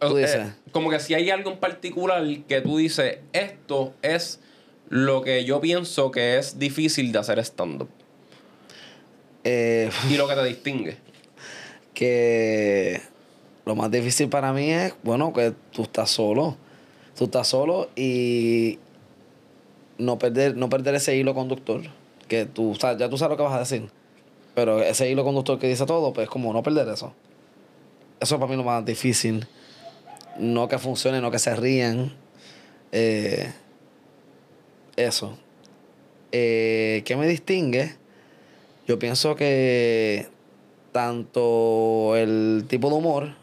Tú 0.00 0.16
Eh, 0.18 0.22
dices. 0.22 0.46
como 0.72 0.90
que 0.90 1.00
si 1.00 1.14
hay 1.14 1.30
algo 1.30 1.50
en 1.50 1.58
particular 1.58 2.22
que 2.48 2.60
tú 2.60 2.76
dices, 2.78 3.18
esto 3.32 3.94
es 4.02 4.40
lo 4.88 5.22
que 5.22 5.44
yo 5.44 5.60
pienso 5.60 6.10
que 6.10 6.38
es 6.38 6.58
difícil 6.58 7.10
de 7.12 7.18
hacer 7.18 7.38
stand-up. 7.40 7.88
Eh, 9.44 9.90
Y 10.10 10.16
lo 10.16 10.26
que 10.28 10.34
te 10.34 10.44
distingue. 10.44 10.96
que 11.94 13.00
lo 13.64 13.74
más 13.74 13.90
difícil 13.90 14.28
para 14.28 14.52
mí 14.52 14.70
es, 14.70 14.94
bueno, 15.02 15.32
que 15.32 15.54
tú 15.72 15.82
estás 15.82 16.10
solo. 16.10 16.56
Tú 17.16 17.24
estás 17.24 17.48
solo 17.48 17.88
y 17.96 18.78
no 19.98 20.18
perder, 20.18 20.56
no 20.56 20.68
perder 20.68 20.94
ese 20.96 21.16
hilo 21.16 21.34
conductor. 21.34 21.80
Que 22.28 22.44
tú 22.44 22.76
sabes, 22.78 22.98
ya 22.98 23.08
tú 23.08 23.16
sabes 23.16 23.30
lo 23.30 23.36
que 23.38 23.42
vas 23.44 23.54
a 23.54 23.60
decir. 23.60 23.88
Pero 24.56 24.82
ese 24.82 25.10
hilo 25.10 25.22
conductor 25.22 25.58
que 25.58 25.68
dice 25.68 25.84
todo, 25.84 26.14
pues 26.14 26.30
como 26.30 26.50
no 26.50 26.62
perder 26.62 26.88
eso. 26.88 27.12
Eso 28.18 28.34
es 28.36 28.40
para 28.40 28.50
mí 28.50 28.56
lo 28.56 28.64
más 28.64 28.82
difícil. 28.86 29.46
No 30.38 30.66
que 30.66 30.78
funcione, 30.78 31.20
no 31.20 31.30
que 31.30 31.38
se 31.38 31.54
rían. 31.54 32.14
Eh, 32.90 33.52
eso. 34.96 35.36
Eh, 36.32 37.02
¿Qué 37.04 37.16
me 37.16 37.28
distingue? 37.28 37.96
Yo 38.88 38.98
pienso 38.98 39.36
que 39.36 40.26
tanto 40.90 42.16
el 42.16 42.64
tipo 42.66 42.88
de 42.88 42.94
humor, 42.94 43.34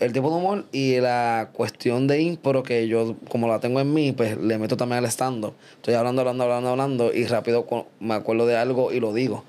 el 0.00 0.12
tipo 0.12 0.30
de 0.30 0.36
humor 0.36 0.64
y 0.72 0.98
la 1.00 1.50
cuestión 1.52 2.06
de 2.06 2.20
impro 2.22 2.62
que 2.62 2.88
yo, 2.88 3.16
como 3.28 3.46
la 3.48 3.60
tengo 3.60 3.80
en 3.80 3.92
mí, 3.92 4.12
pues 4.12 4.36
le 4.38 4.58
meto 4.58 4.76
también 4.76 4.98
al 5.04 5.10
stand-up. 5.10 5.54
Estoy 5.76 5.94
hablando, 5.94 6.22
hablando, 6.22 6.44
hablando, 6.44 6.68
hablando 6.70 7.12
y 7.12 7.26
rápido 7.26 7.66
me 8.00 8.14
acuerdo 8.14 8.46
de 8.46 8.56
algo 8.56 8.92
y 8.92 9.00
lo 9.00 9.12
digo. 9.12 9.44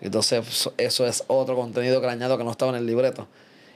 Entonces, 0.00 0.44
so- 0.48 0.74
eso 0.76 1.06
es 1.06 1.24
otro 1.28 1.56
contenido 1.56 2.00
que 2.00 2.06
le 2.06 2.12
añado 2.12 2.36
que 2.36 2.44
no 2.44 2.50
estaba 2.50 2.70
en 2.72 2.78
el 2.78 2.86
libreto. 2.86 3.26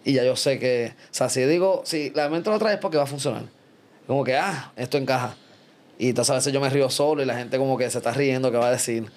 Y 0.05 0.13
ya 0.13 0.25
yo 0.25 0.37
sé 0.37 0.59
que, 0.59 0.93
o 1.11 1.15
sea, 1.15 1.29
si 1.29 1.43
digo, 1.43 1.83
si 1.85 2.11
la 2.11 2.29
mente 2.29 2.51
lo 2.51 2.59
trae 2.59 2.75
es 2.75 2.81
porque 2.81 2.97
va 2.99 3.05
a 3.05 3.07
funcionar. 3.07 3.45
Como 4.07 4.25
que, 4.25 4.37
ah, 4.37 4.73
esto 4.77 4.99
encaja. 4.99 5.37
Y 5.99 6.11
entonces 6.11 6.31
a 6.31 6.35
veces 6.35 6.53
yo 6.53 6.61
me 6.61 6.71
río 6.71 6.89
solo 6.91 7.23
y 7.23 7.27
la 7.27 7.37
gente 7.37 7.59
como 7.59 7.77
que 7.77 7.91
se 7.91 7.99
está 7.99 8.13
riendo, 8.13 8.51
¿qué 8.51 8.57
va 8.59 8.69
a 8.69 8.73
decir? 8.73 9.11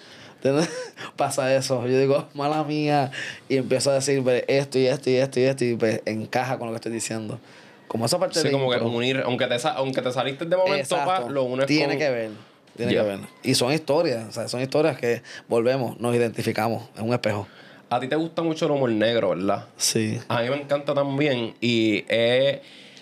Pasa 1.15 1.55
eso. 1.55 1.85
Yo 1.87 1.99
digo, 1.99 2.27
mala 2.33 2.63
mía. 2.63 3.11
Y 3.49 3.57
empiezo 3.57 3.91
a 3.91 3.95
decir 3.95 4.23
pues, 4.23 4.43
esto 4.47 4.79
y 4.79 4.87
esto 4.87 5.09
y 5.09 5.15
esto 5.15 5.39
y 5.39 5.43
esto 5.43 5.65
y 5.65 5.75
pues 5.75 6.01
encaja 6.05 6.57
con 6.57 6.67
lo 6.67 6.73
que 6.73 6.77
estoy 6.77 6.91
diciendo. 6.91 7.39
Como 7.87 8.05
esa 8.05 8.17
parte 8.19 8.39
Sí, 8.39 8.47
de 8.47 8.51
como 8.51 8.69
que 8.71 8.77
unir, 8.77 9.21
aunque 9.25 9.47
te, 9.47 9.57
aunque 9.75 10.01
te 10.01 10.11
saliste 10.11 10.45
de 10.45 10.55
momento, 10.55 10.77
Exacto. 10.95 11.25
pa, 11.25 11.29
lo 11.31 11.43
unes 11.43 11.65
Tiene 11.65 11.93
con- 11.93 11.97
que 11.99 12.09
ver. 12.09 12.29
Tiene 12.77 12.93
Ya. 12.93 13.01
que 13.03 13.07
ver. 13.09 13.19
Y 13.43 13.53
son 13.55 13.73
historias. 13.73 14.29
O 14.29 14.31
sea, 14.31 14.47
son 14.47 14.61
historias 14.61 14.97
que 14.97 15.21
volvemos, 15.49 15.99
nos 15.99 16.15
identificamos. 16.15 16.83
Es 16.95 17.01
un 17.01 17.13
espejo. 17.13 17.47
A 17.89 17.99
ti 17.99 18.07
te 18.07 18.15
gusta 18.15 18.41
mucho 18.41 18.65
el 18.67 18.71
humor 18.71 18.89
negro, 18.91 19.31
¿verdad? 19.31 19.65
Sí. 19.75 20.17
A 20.29 20.41
mí 20.41 20.49
me 20.49 20.55
encanta 20.55 20.93
también 20.93 21.53
y 21.59 22.05
eh, 22.07 22.61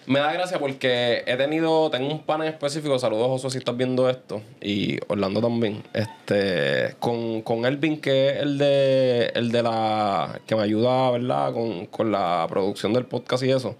me 0.09 0.19
da 0.19 0.33
gracia 0.33 0.57
porque 0.57 1.23
he 1.27 1.37
tenido, 1.37 1.91
tengo 1.91 2.11
un 2.11 2.23
pan 2.23 2.41
en 2.41 2.47
específico, 2.47 2.97
saludos 2.97 3.27
Josué 3.27 3.51
si 3.51 3.57
estás 3.59 3.77
viendo 3.77 4.09
esto 4.09 4.41
y 4.59 4.97
Orlando 5.07 5.39
también, 5.39 5.83
este, 5.93 6.95
con, 6.97 7.43
con 7.43 7.63
Elvin 7.63 8.01
que 8.01 8.29
es 8.29 8.37
el 8.37 8.57
de, 8.57 9.31
el 9.35 9.51
de 9.51 9.61
la, 9.61 10.41
que 10.47 10.55
me 10.55 10.63
ayuda, 10.63 11.11
¿verdad? 11.11 11.53
Con, 11.53 11.85
con 11.85 12.11
la 12.11 12.47
producción 12.49 12.91
del 12.91 13.05
podcast 13.05 13.43
y 13.43 13.51
eso. 13.51 13.75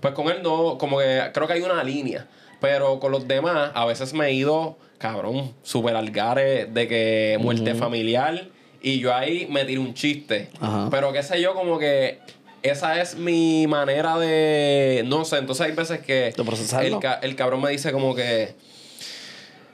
Pues 0.00 0.12
con 0.12 0.28
él 0.28 0.42
no, 0.42 0.76
como 0.76 0.98
que 0.98 1.30
creo 1.32 1.46
que 1.46 1.54
hay 1.54 1.62
una 1.62 1.82
línea, 1.82 2.26
pero 2.60 3.00
con 3.00 3.10
los 3.10 3.26
demás 3.26 3.70
a 3.72 3.86
veces 3.86 4.12
me 4.12 4.26
he 4.26 4.34
ido, 4.34 4.76
cabrón, 4.98 5.54
super 5.62 5.96
algares 5.96 6.74
de 6.74 6.88
que 6.88 7.38
muerte 7.40 7.74
familiar 7.74 8.48
y 8.82 8.98
yo 8.98 9.14
ahí 9.14 9.46
me 9.50 9.64
tiro 9.64 9.80
un 9.80 9.94
chiste. 9.94 10.50
Ajá. 10.60 10.88
Pero 10.90 11.10
qué 11.14 11.22
sé 11.22 11.40
yo, 11.40 11.54
como 11.54 11.78
que 11.78 12.18
esa 12.62 13.00
es 13.00 13.16
mi 13.16 13.66
manera 13.66 14.18
de. 14.18 15.02
No 15.06 15.24
sé, 15.24 15.38
entonces 15.38 15.66
hay 15.66 15.72
veces 15.72 16.00
que. 16.00 16.32
De 16.36 16.44
procesarlo. 16.44 16.96
El, 16.96 17.00
ca- 17.02 17.20
el 17.22 17.36
cabrón 17.36 17.62
me 17.62 17.70
dice 17.70 17.92
como 17.92 18.14
que. 18.14 18.54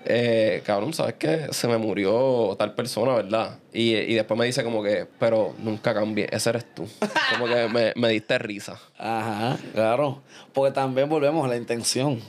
eh, 0.04 0.62
cabrón, 0.64 0.92
¿sabes 0.94 1.14
qué? 1.18 1.48
Se 1.50 1.66
me 1.66 1.78
murió 1.78 2.54
tal 2.58 2.74
persona, 2.74 3.14
¿verdad? 3.14 3.58
Y, 3.72 3.94
y 3.96 4.14
después 4.14 4.38
me 4.38 4.46
dice 4.46 4.62
como 4.62 4.82
que, 4.82 5.06
pero 5.18 5.54
nunca 5.58 5.92
cambié, 5.94 6.28
ese 6.30 6.50
eres 6.50 6.74
tú. 6.74 6.86
Como 7.32 7.46
que 7.46 7.68
me, 7.68 7.92
me 7.96 8.08
diste 8.10 8.38
risa. 8.38 8.78
Ajá, 8.98 9.58
claro. 9.74 10.22
Porque 10.52 10.72
también 10.72 11.08
volvemos 11.08 11.44
a 11.44 11.48
la 11.48 11.56
intención. 11.56 12.20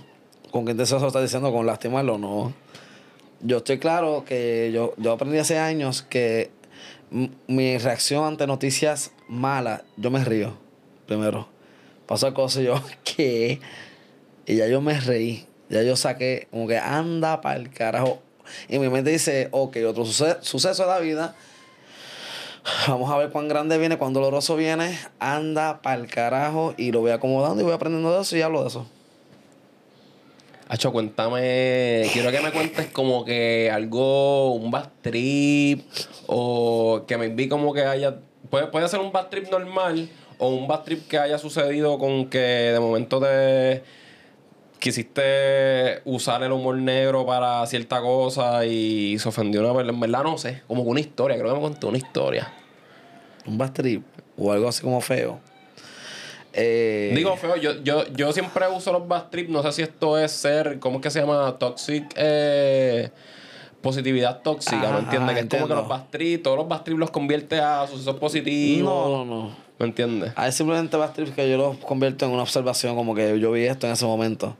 ¿Con 0.49 0.65
qué 0.65 0.71
intención 0.71 0.99
se 0.99 1.03
lo 1.03 1.07
está 1.09 1.21
diciendo? 1.21 1.51
¿Con 1.51 1.65
lastimarlo 1.67 2.15
o 2.15 2.17
no? 2.17 2.53
Yo 3.41 3.57
estoy 3.57 3.77
claro 3.77 4.23
que 4.25 4.71
yo, 4.73 4.95
yo 4.97 5.11
aprendí 5.11 5.37
hace 5.37 5.59
años 5.59 6.01
que 6.01 6.49
mi 7.09 7.77
reacción 7.77 8.25
ante 8.25 8.47
noticias 8.47 9.11
malas, 9.27 9.81
yo 9.95 10.11
me 10.11 10.23
río 10.23 10.57
primero. 11.05 11.47
Pasa 12.05 12.33
cosas 12.33 12.61
y 12.63 12.65
yo, 12.65 12.81
¿qué? 13.03 13.59
Y 14.45 14.55
ya 14.57 14.67
yo 14.67 14.81
me 14.81 14.99
reí. 14.99 15.45
Ya 15.69 15.83
yo 15.83 15.95
saqué, 15.97 16.47
como 16.51 16.67
que 16.67 16.77
anda 16.77 17.41
para 17.41 17.57
el 17.57 17.69
carajo. 17.69 18.21
Y 18.69 18.79
mi 18.79 18.87
mente 18.89 19.09
dice, 19.11 19.49
ok, 19.51 19.77
otro 19.87 20.05
suce- 20.05 20.37
suceso 20.41 20.83
de 20.83 20.89
la 20.89 20.99
vida. 20.99 21.35
Vamos 22.87 23.09
a 23.11 23.17
ver 23.17 23.29
cuán 23.29 23.47
grande 23.47 23.77
viene, 23.77 23.97
cuán 23.97 24.13
doloroso 24.13 24.55
viene. 24.55 24.97
Anda 25.19 25.81
para 25.81 25.99
el 26.01 26.07
carajo 26.07 26.73
y 26.77 26.91
lo 26.91 27.01
voy 27.01 27.11
acomodando 27.11 27.61
y 27.61 27.65
voy 27.65 27.73
aprendiendo 27.73 28.13
de 28.15 28.21
eso 28.21 28.37
y 28.37 28.41
hablo 28.41 28.61
de 28.61 28.67
eso. 28.69 28.87
Hacho, 30.69 30.91
cuéntame. 30.91 32.09
Quiero 32.11 32.29
que 32.31 32.41
me 32.41 32.51
cuentes 32.51 32.87
como 32.87 33.23
que 33.23 33.71
algo, 33.71 34.53
un 34.53 34.69
bad 34.69 34.89
trip, 35.01 35.85
o 36.25 37.05
que 37.07 37.17
me 37.17 37.29
vi 37.29 37.47
como 37.47 37.73
que 37.73 37.83
haya. 37.83 38.17
Puede, 38.49 38.67
puede 38.67 38.87
ser 38.89 38.99
un 38.99 39.11
bad 39.11 39.27
trip 39.27 39.49
normal, 39.49 40.09
o 40.37 40.49
un 40.49 40.67
bad 40.67 40.83
trip 40.83 41.07
que 41.07 41.19
haya 41.19 41.37
sucedido 41.37 41.97
con 41.97 42.29
que 42.29 42.39
de 42.39 42.79
momento 42.79 43.19
te 43.21 43.83
quisiste 44.79 46.01
usar 46.05 46.43
el 46.43 46.51
humor 46.51 46.77
negro 46.77 47.25
para 47.25 47.65
cierta 47.65 48.01
cosa 48.01 48.65
y 48.65 49.17
se 49.19 49.29
ofendió 49.29 49.61
una 49.61 49.73
persona. 49.73 49.93
En 49.93 49.99
verdad 49.99 50.23
no 50.23 50.37
sé, 50.37 50.63
como 50.67 50.83
que 50.83 50.89
una 50.89 50.99
historia, 50.99 51.37
creo 51.37 51.49
que 51.49 51.55
me 51.55 51.61
contó 51.61 51.87
una 51.87 51.97
historia. 51.97 52.53
Un 53.45 53.57
bad 53.57 53.71
trip 53.71 54.03
o 54.37 54.51
algo 54.51 54.67
así 54.67 54.81
como 54.81 54.99
feo. 54.99 55.39
Eh, 56.59 57.13
Digo 57.15 57.37
feo, 57.37 57.55
yo, 57.55 57.83
yo, 57.83 58.07
yo 58.13 58.31
siempre 58.33 58.65
uso 58.67 58.91
los 58.91 59.07
bad 59.07 59.29
trips, 59.29 59.49
no 59.49 59.61
sé 59.61 59.71
si 59.71 59.81
esto 59.83 60.17
es 60.17 60.31
ser, 60.31 60.79
¿cómo 60.79 60.97
es 60.97 61.03
que 61.03 61.11
se 61.11 61.19
llama? 61.21 61.55
Toxic, 61.59 62.05
eh, 62.15 63.11
positividad 63.81 64.41
tóxica, 64.41 64.81
Ajá, 64.81 64.91
¿me 64.93 64.99
entiendes? 65.01 65.35
que 65.35 65.41
es 65.41 65.47
como 65.61 65.67
que 65.67 65.75
los 65.75 65.87
bad 65.87 66.03
trips, 66.09 66.41
todos 66.43 66.57
los 66.57 66.67
bad 66.67 66.81
trips 66.81 66.99
los 66.99 67.11
convierte 67.11 67.59
a 67.59 67.85
sucesos 67.85 68.15
positivos. 68.15 68.91
no, 69.09 69.23
no, 69.23 69.43
no. 69.43 69.67
¿Me 69.79 69.85
entiendes? 69.85 70.33
Hay 70.35 70.51
simplemente 70.51 70.97
bad 70.97 71.11
trips 71.13 71.29
que 71.31 71.47
yo 71.47 71.57
los 71.57 71.77
convierto 71.77 72.25
en 72.25 72.31
una 72.31 72.41
observación, 72.41 72.95
como 72.95 73.13
que 73.13 73.39
yo 73.39 73.51
vi 73.51 73.65
esto 73.65 73.85
en 73.85 73.93
ese 73.93 74.05
momento. 74.05 74.57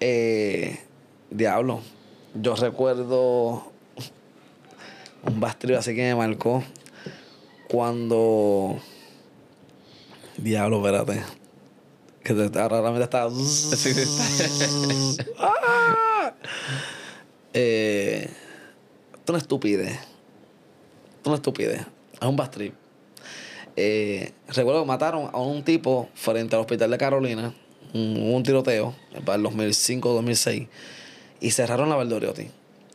Eh, 0.00 0.78
diablo. 1.30 1.80
Yo 2.34 2.54
recuerdo 2.54 3.72
un 5.24 5.40
bad 5.40 5.56
trip 5.56 5.76
así 5.78 5.94
que 5.94 6.02
me 6.02 6.14
marcó 6.14 6.62
cuando. 7.68 8.76
Diablo, 10.42 10.78
espérate. 10.78 11.22
Que 12.22 12.34
te, 12.34 12.60
ahora 12.60 12.80
realmente 12.80 13.04
está. 13.04 13.28
Sí, 13.30 13.94
sí. 13.94 15.16
¡Ah! 15.38 16.32
Eh, 17.54 18.28
esto 19.12 19.22
es 19.24 19.28
una 19.28 19.38
estupidez. 19.38 19.92
Esto 19.92 20.00
es 21.22 21.26
una 21.26 21.36
estupidez. 21.36 21.86
Es 22.20 22.28
un 22.28 22.36
bad 22.36 22.50
trip. 22.50 22.74
Eh, 23.76 24.32
recuerdo 24.48 24.82
que 24.82 24.86
mataron 24.86 25.30
a 25.32 25.38
un 25.38 25.62
tipo 25.62 26.08
frente 26.14 26.56
al 26.56 26.62
hospital 26.62 26.90
de 26.90 26.98
Carolina. 26.98 27.54
Un, 27.94 28.16
hubo 28.18 28.36
un 28.36 28.42
tiroteo 28.42 28.94
para 29.24 29.36
el 29.36 29.44
2005-2006. 29.44 30.68
Y 31.40 31.50
cerraron 31.50 31.88
la 31.88 31.96
Valdoriotti. 31.96 32.48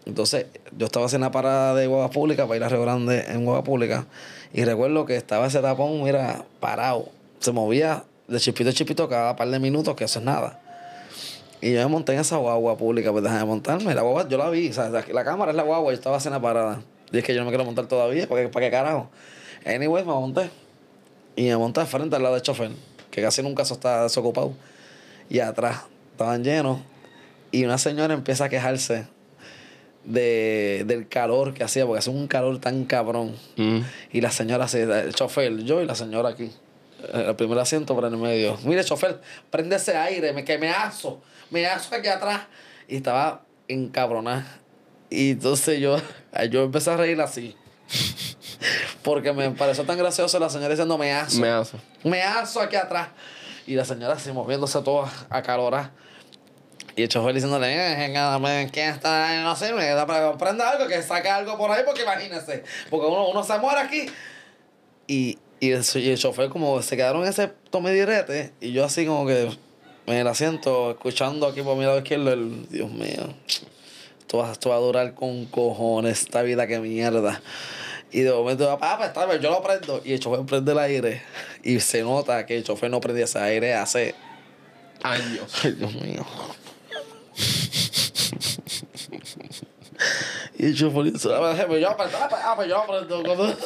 Entonces, 0.06 0.48
yo 0.78 0.86
estaba 0.86 1.06
haciendo 1.06 1.28
la 1.28 1.32
parada 1.32 1.76
de 1.76 1.88
Guagua 1.88 2.10
Pública 2.12 2.46
para 2.46 2.58
ir 2.58 2.64
a 2.64 2.70
Río 2.70 2.82
Grande 2.82 3.26
en 3.28 3.44
Guagua 3.44 3.64
Pública. 3.64 4.08
Y 4.54 4.64
recuerdo 4.64 5.06
que 5.06 5.18
estaba 5.18 5.48
ese 5.48 5.62
tapón, 5.62 6.02
mira, 6.04 6.46
parado. 6.62 7.17
Se 7.40 7.52
movía 7.52 8.04
de 8.28 8.40
chispito 8.40 8.70
a 8.70 8.74
chispito 8.74 9.08
cada 9.08 9.36
par 9.36 9.50
de 9.50 9.60
minutos, 9.60 9.96
que 9.96 10.04
eso 10.04 10.20
es 10.20 10.26
nada. 10.26 10.62
Y 11.62 11.74
yo 11.74 11.80
me 11.80 11.88
monté 11.88 12.14
en 12.14 12.20
esa 12.20 12.38
guagua 12.38 12.78
pública, 12.78 13.12
pues 13.12 13.24
déjame 13.24 13.46
montarme. 13.46 13.96
La 13.96 14.02
guagua 14.02 14.28
yo 14.28 14.38
la 14.38 14.50
vi, 14.50 14.70
o 14.70 14.74
sea, 14.74 14.90
la, 14.90 15.04
la 15.12 15.24
cámara 15.24 15.52
es 15.52 15.58
la 15.58 15.64
guagua, 15.64 15.92
yo 15.92 15.98
estaba 15.98 16.18
haciendo 16.18 16.42
parada. 16.42 16.82
Y 17.12 17.18
es 17.18 17.24
que 17.24 17.34
yo 17.34 17.40
no 17.40 17.46
me 17.46 17.52
quiero 17.52 17.66
montar 17.66 17.88
todavía, 17.88 18.28
¿para 18.28 18.44
qué, 18.44 18.50
para 18.50 18.66
qué 18.66 18.72
carajo? 18.72 19.10
Anyway, 19.66 20.04
me 20.04 20.14
monté. 20.14 20.50
Y 21.36 21.44
me 21.44 21.58
monté 21.58 21.82
de 21.82 21.86
frente 21.86 22.16
al 22.16 22.24
lado 22.24 22.36
del 22.36 22.44
chofer, 22.44 22.72
que 23.12 23.22
casi 23.22 23.42
nunca 23.42 23.64
eso 23.64 23.74
está 23.74 24.04
desocupado. 24.04 24.54
Y 25.30 25.40
atrás 25.40 25.84
estaban 26.12 26.44
llenos. 26.44 26.80
Y 27.52 27.66
una 27.66 27.78
señora 27.78 28.14
empieza 28.14 28.46
a 28.46 28.50
quejarse 28.50 29.08
de, 30.04 30.84
del 30.86 31.08
calor 31.08 31.54
que 31.54 31.64
hacía, 31.64 31.86
porque 31.86 32.00
hace 32.00 32.10
un 32.10 32.28
calor 32.28 32.60
tan 32.60 32.86
cabrón. 32.86 33.36
Mm. 33.56 33.80
Y 34.12 34.22
la 34.22 34.32
señora, 34.32 34.68
se, 34.68 34.84
el 34.84 35.14
chofer, 35.14 35.58
yo 35.64 35.82
y 35.82 35.86
la 35.86 35.96
señora 35.96 36.30
aquí. 36.30 36.52
Eh, 37.04 37.26
El 37.30 37.36
primer 37.36 37.58
asiento 37.60 37.96
por 37.96 38.06
en 38.06 38.14
el 38.14 38.20
medio. 38.20 38.58
Mire, 38.64 38.84
chofer, 38.84 39.20
prende 39.50 39.76
ese 39.76 39.96
aire, 39.96 40.34
me, 40.34 40.44
que 40.44 40.58
me 40.58 40.70
aso. 40.70 41.22
Me 41.50 41.66
aso 41.66 41.94
aquí 41.96 42.08
atrás. 42.08 42.42
Y 42.88 42.98
estaba 42.98 43.42
encabronada. 43.68 44.46
Y 45.10 45.32
entonces 45.32 45.80
yo, 45.80 45.98
yo 46.50 46.64
empecé 46.64 46.92
a 46.92 46.98
reír 46.98 47.20
así. 47.22 47.56
Porque 49.04 49.32
me 49.34 49.50
pareció 49.52 49.86
tan 49.86 49.98
gracioso 49.98 50.40
la 50.40 50.50
señora 50.50 50.70
diciendo 50.70 50.98
me 50.98 51.14
aso. 51.14 51.40
Me 51.40 51.50
hace. 51.50 51.78
Me 52.04 52.22
aso 52.22 52.62
aquí 52.62 52.76
atrás. 52.76 53.10
Y 53.66 53.76
la 53.76 53.86
señora 53.86 54.14
así 54.14 54.32
moviéndose 54.32 54.82
toda 54.82 55.12
acalorada. 55.30 55.92
Y 56.96 57.04
el 57.04 57.10
chofer 57.10 57.34
diciéndole, 57.36 57.68
"Eh, 57.72 58.12
eh, 58.12 58.70
¿quién 58.74 58.90
está? 58.90 59.44
No 59.44 59.56
sé, 59.56 59.72
me 59.72 59.86
da 59.86 60.08
para 60.08 60.32
que 60.32 60.38
prenda 60.40 60.72
algo, 60.72 60.88
que 60.88 61.02
saque 61.04 61.30
algo 61.30 61.56
por 61.56 61.70
ahí, 61.70 61.84
porque 61.86 62.02
imagínese. 62.02 62.64
Porque 62.90 63.06
uno, 63.06 63.30
uno 63.30 63.44
se 63.44 63.58
muere 63.60 63.82
aquí. 63.82 64.08
Y, 65.06 65.38
y, 65.60 65.72
el, 65.72 65.84
y 65.96 66.10
el 66.10 66.18
chofer 66.18 66.50
como 66.50 66.82
se 66.82 66.96
quedaron 66.96 67.26
ese 67.26 67.48
tome 67.70 67.92
direte. 67.92 68.54
Y 68.62 68.72
yo 68.74 68.86
así 68.86 69.06
como 69.06 69.26
que 69.26 69.50
en 70.06 70.14
el 70.14 70.28
asiento, 70.28 70.92
escuchando 70.92 71.48
aquí 71.48 71.62
por 71.62 71.76
mi 71.78 71.84
lado 71.84 71.98
izquierdo, 71.98 72.32
el, 72.32 72.70
Dios 72.70 72.90
mío. 72.92 73.34
Esto 74.22 74.38
va, 74.40 74.52
esto 74.52 74.70
va 74.70 74.76
a 74.76 74.80
durar 74.80 75.14
con 75.16 75.46
cojones, 75.46 76.22
esta 76.24 76.42
vida 76.42 76.68
que 76.68 76.80
mierda. 76.80 77.42
Y 78.12 78.22
de 78.22 78.32
momento, 78.32 78.66
papá, 78.66 78.98
pues, 78.98 79.10
está 79.10 79.26
bien, 79.26 79.42
yo 79.42 79.52
lo 79.52 79.62
prendo. 79.62 80.02
Y 80.06 80.14
el 80.14 80.20
chofer 80.20 80.46
prende 80.46 80.72
el 80.72 80.80
aire. 80.80 81.22
Y 81.64 81.80
se 81.82 82.04
nota 82.04 82.46
que 82.46 82.56
el 82.58 82.64
chofer 82.64 82.90
no 82.90 83.02
prendía 83.02 83.26
ese 83.26 83.40
aire 83.40 83.74
hace. 83.74 84.16
Años. 85.04 85.52
Ay, 85.64 85.72
Dios 85.74 85.94
mío. 85.96 86.26
y 90.58 90.66
el 90.68 90.76
chofer 90.76 91.04
dice, 91.12 91.30
"Ah, 91.34 91.40
pues, 91.54 91.66
pues, 91.66 91.82
yo 91.82 91.90
lo 91.90 91.98
prendo, 91.98 92.18
ah, 92.18 92.28
pues, 92.30 92.42
ah, 92.44 92.54
pues, 92.56 92.68
yo 92.70 92.78
lo 92.78 92.88
prendo. 92.88 93.24
Cuando- 93.24 93.58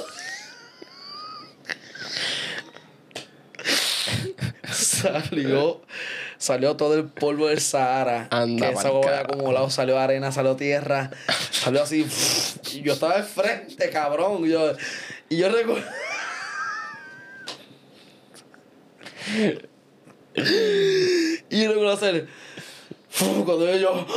salió, 4.71 5.81
salió 6.37 6.75
todo 6.75 6.95
el 6.95 7.05
polvo 7.05 7.47
del 7.47 7.61
Sahara. 7.61 8.27
Anda 8.31 8.69
que 8.69 8.73
esa 8.73 8.91
hueá 8.91 9.21
acumulado, 9.21 9.69
salió 9.69 9.99
arena, 9.99 10.31
salió 10.31 10.55
tierra, 10.55 11.11
salió 11.51 11.83
así. 11.83 12.05
y 12.73 12.81
yo 12.81 12.93
estaba 12.93 13.13
al 13.15 13.23
frente, 13.23 13.89
cabrón. 13.89 14.45
Y 14.45 14.49
yo, 14.49 14.73
y 15.29 15.37
yo 15.37 15.49
recuerdo. 15.49 15.85
y 21.49 21.63
yo 21.63 21.69
recuerdo 21.69 21.91
hacer. 21.91 22.27
Cuando 23.19 23.67
yo, 23.75 23.77
yo, 23.77 24.07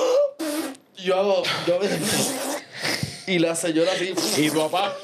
yo 0.97 1.17
hago. 1.17 1.43
Yo, 1.67 1.79
y 3.27 3.39
la 3.39 3.55
señora 3.55 3.93
así. 3.93 4.15
Y 4.39 4.51
papá. 4.51 4.95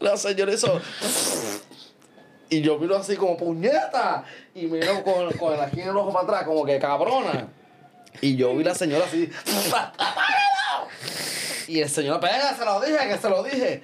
La 0.00 0.16
señora 0.16 0.52
hizo. 0.52 0.80
Y 2.52 2.60
yo 2.60 2.78
miro 2.78 2.96
así 2.96 3.16
como 3.16 3.36
puñeta. 3.36 4.24
Y 4.54 4.66
miro 4.66 5.02
con, 5.02 5.30
con 5.38 5.56
la 5.56 5.64
esquina 5.66 5.86
del 5.86 5.96
ojo 5.96 6.12
para 6.12 6.24
atrás, 6.24 6.44
como 6.44 6.64
que 6.64 6.78
cabrona. 6.78 7.48
Y 8.20 8.36
yo 8.36 8.54
vi 8.54 8.62
la 8.62 8.74
señora 8.74 9.06
así. 9.06 9.30
Y 11.68 11.80
el 11.80 11.88
señor, 11.88 12.20
pega, 12.20 12.54
se 12.54 12.64
lo 12.64 12.80
dije, 12.80 13.08
que 13.08 13.18
se 13.18 13.28
lo 13.30 13.42
dije. 13.42 13.82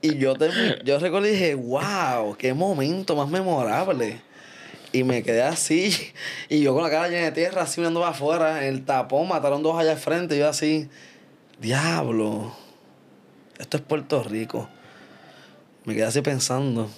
Y 0.00 0.18
yo, 0.18 0.34
termi- 0.34 0.82
yo 0.82 0.98
recuerdo 0.98 1.28
y 1.28 1.30
dije, 1.30 1.54
wow, 1.54 2.34
qué 2.36 2.52
momento 2.54 3.14
más 3.14 3.28
memorable. 3.28 4.20
Y 4.90 5.04
me 5.04 5.22
quedé 5.22 5.42
así. 5.42 5.96
Y 6.48 6.62
yo 6.62 6.74
con 6.74 6.82
la 6.82 6.90
cara 6.90 7.08
llena 7.08 7.26
de 7.26 7.32
tierra, 7.32 7.62
así 7.62 7.80
mirando 7.80 8.00
para 8.00 8.10
afuera. 8.12 8.66
El 8.66 8.84
tapón 8.84 9.28
mataron 9.28 9.62
dos 9.62 9.78
allá 9.78 9.92
al 9.92 9.98
frente. 9.98 10.34
Y 10.34 10.40
yo 10.40 10.48
así, 10.48 10.88
diablo. 11.60 12.52
Esto 13.58 13.76
es 13.76 13.82
Puerto 13.84 14.22
Rico. 14.24 14.68
Me 15.84 15.94
quedé 15.94 16.04
así 16.04 16.20
pensando. 16.20 16.90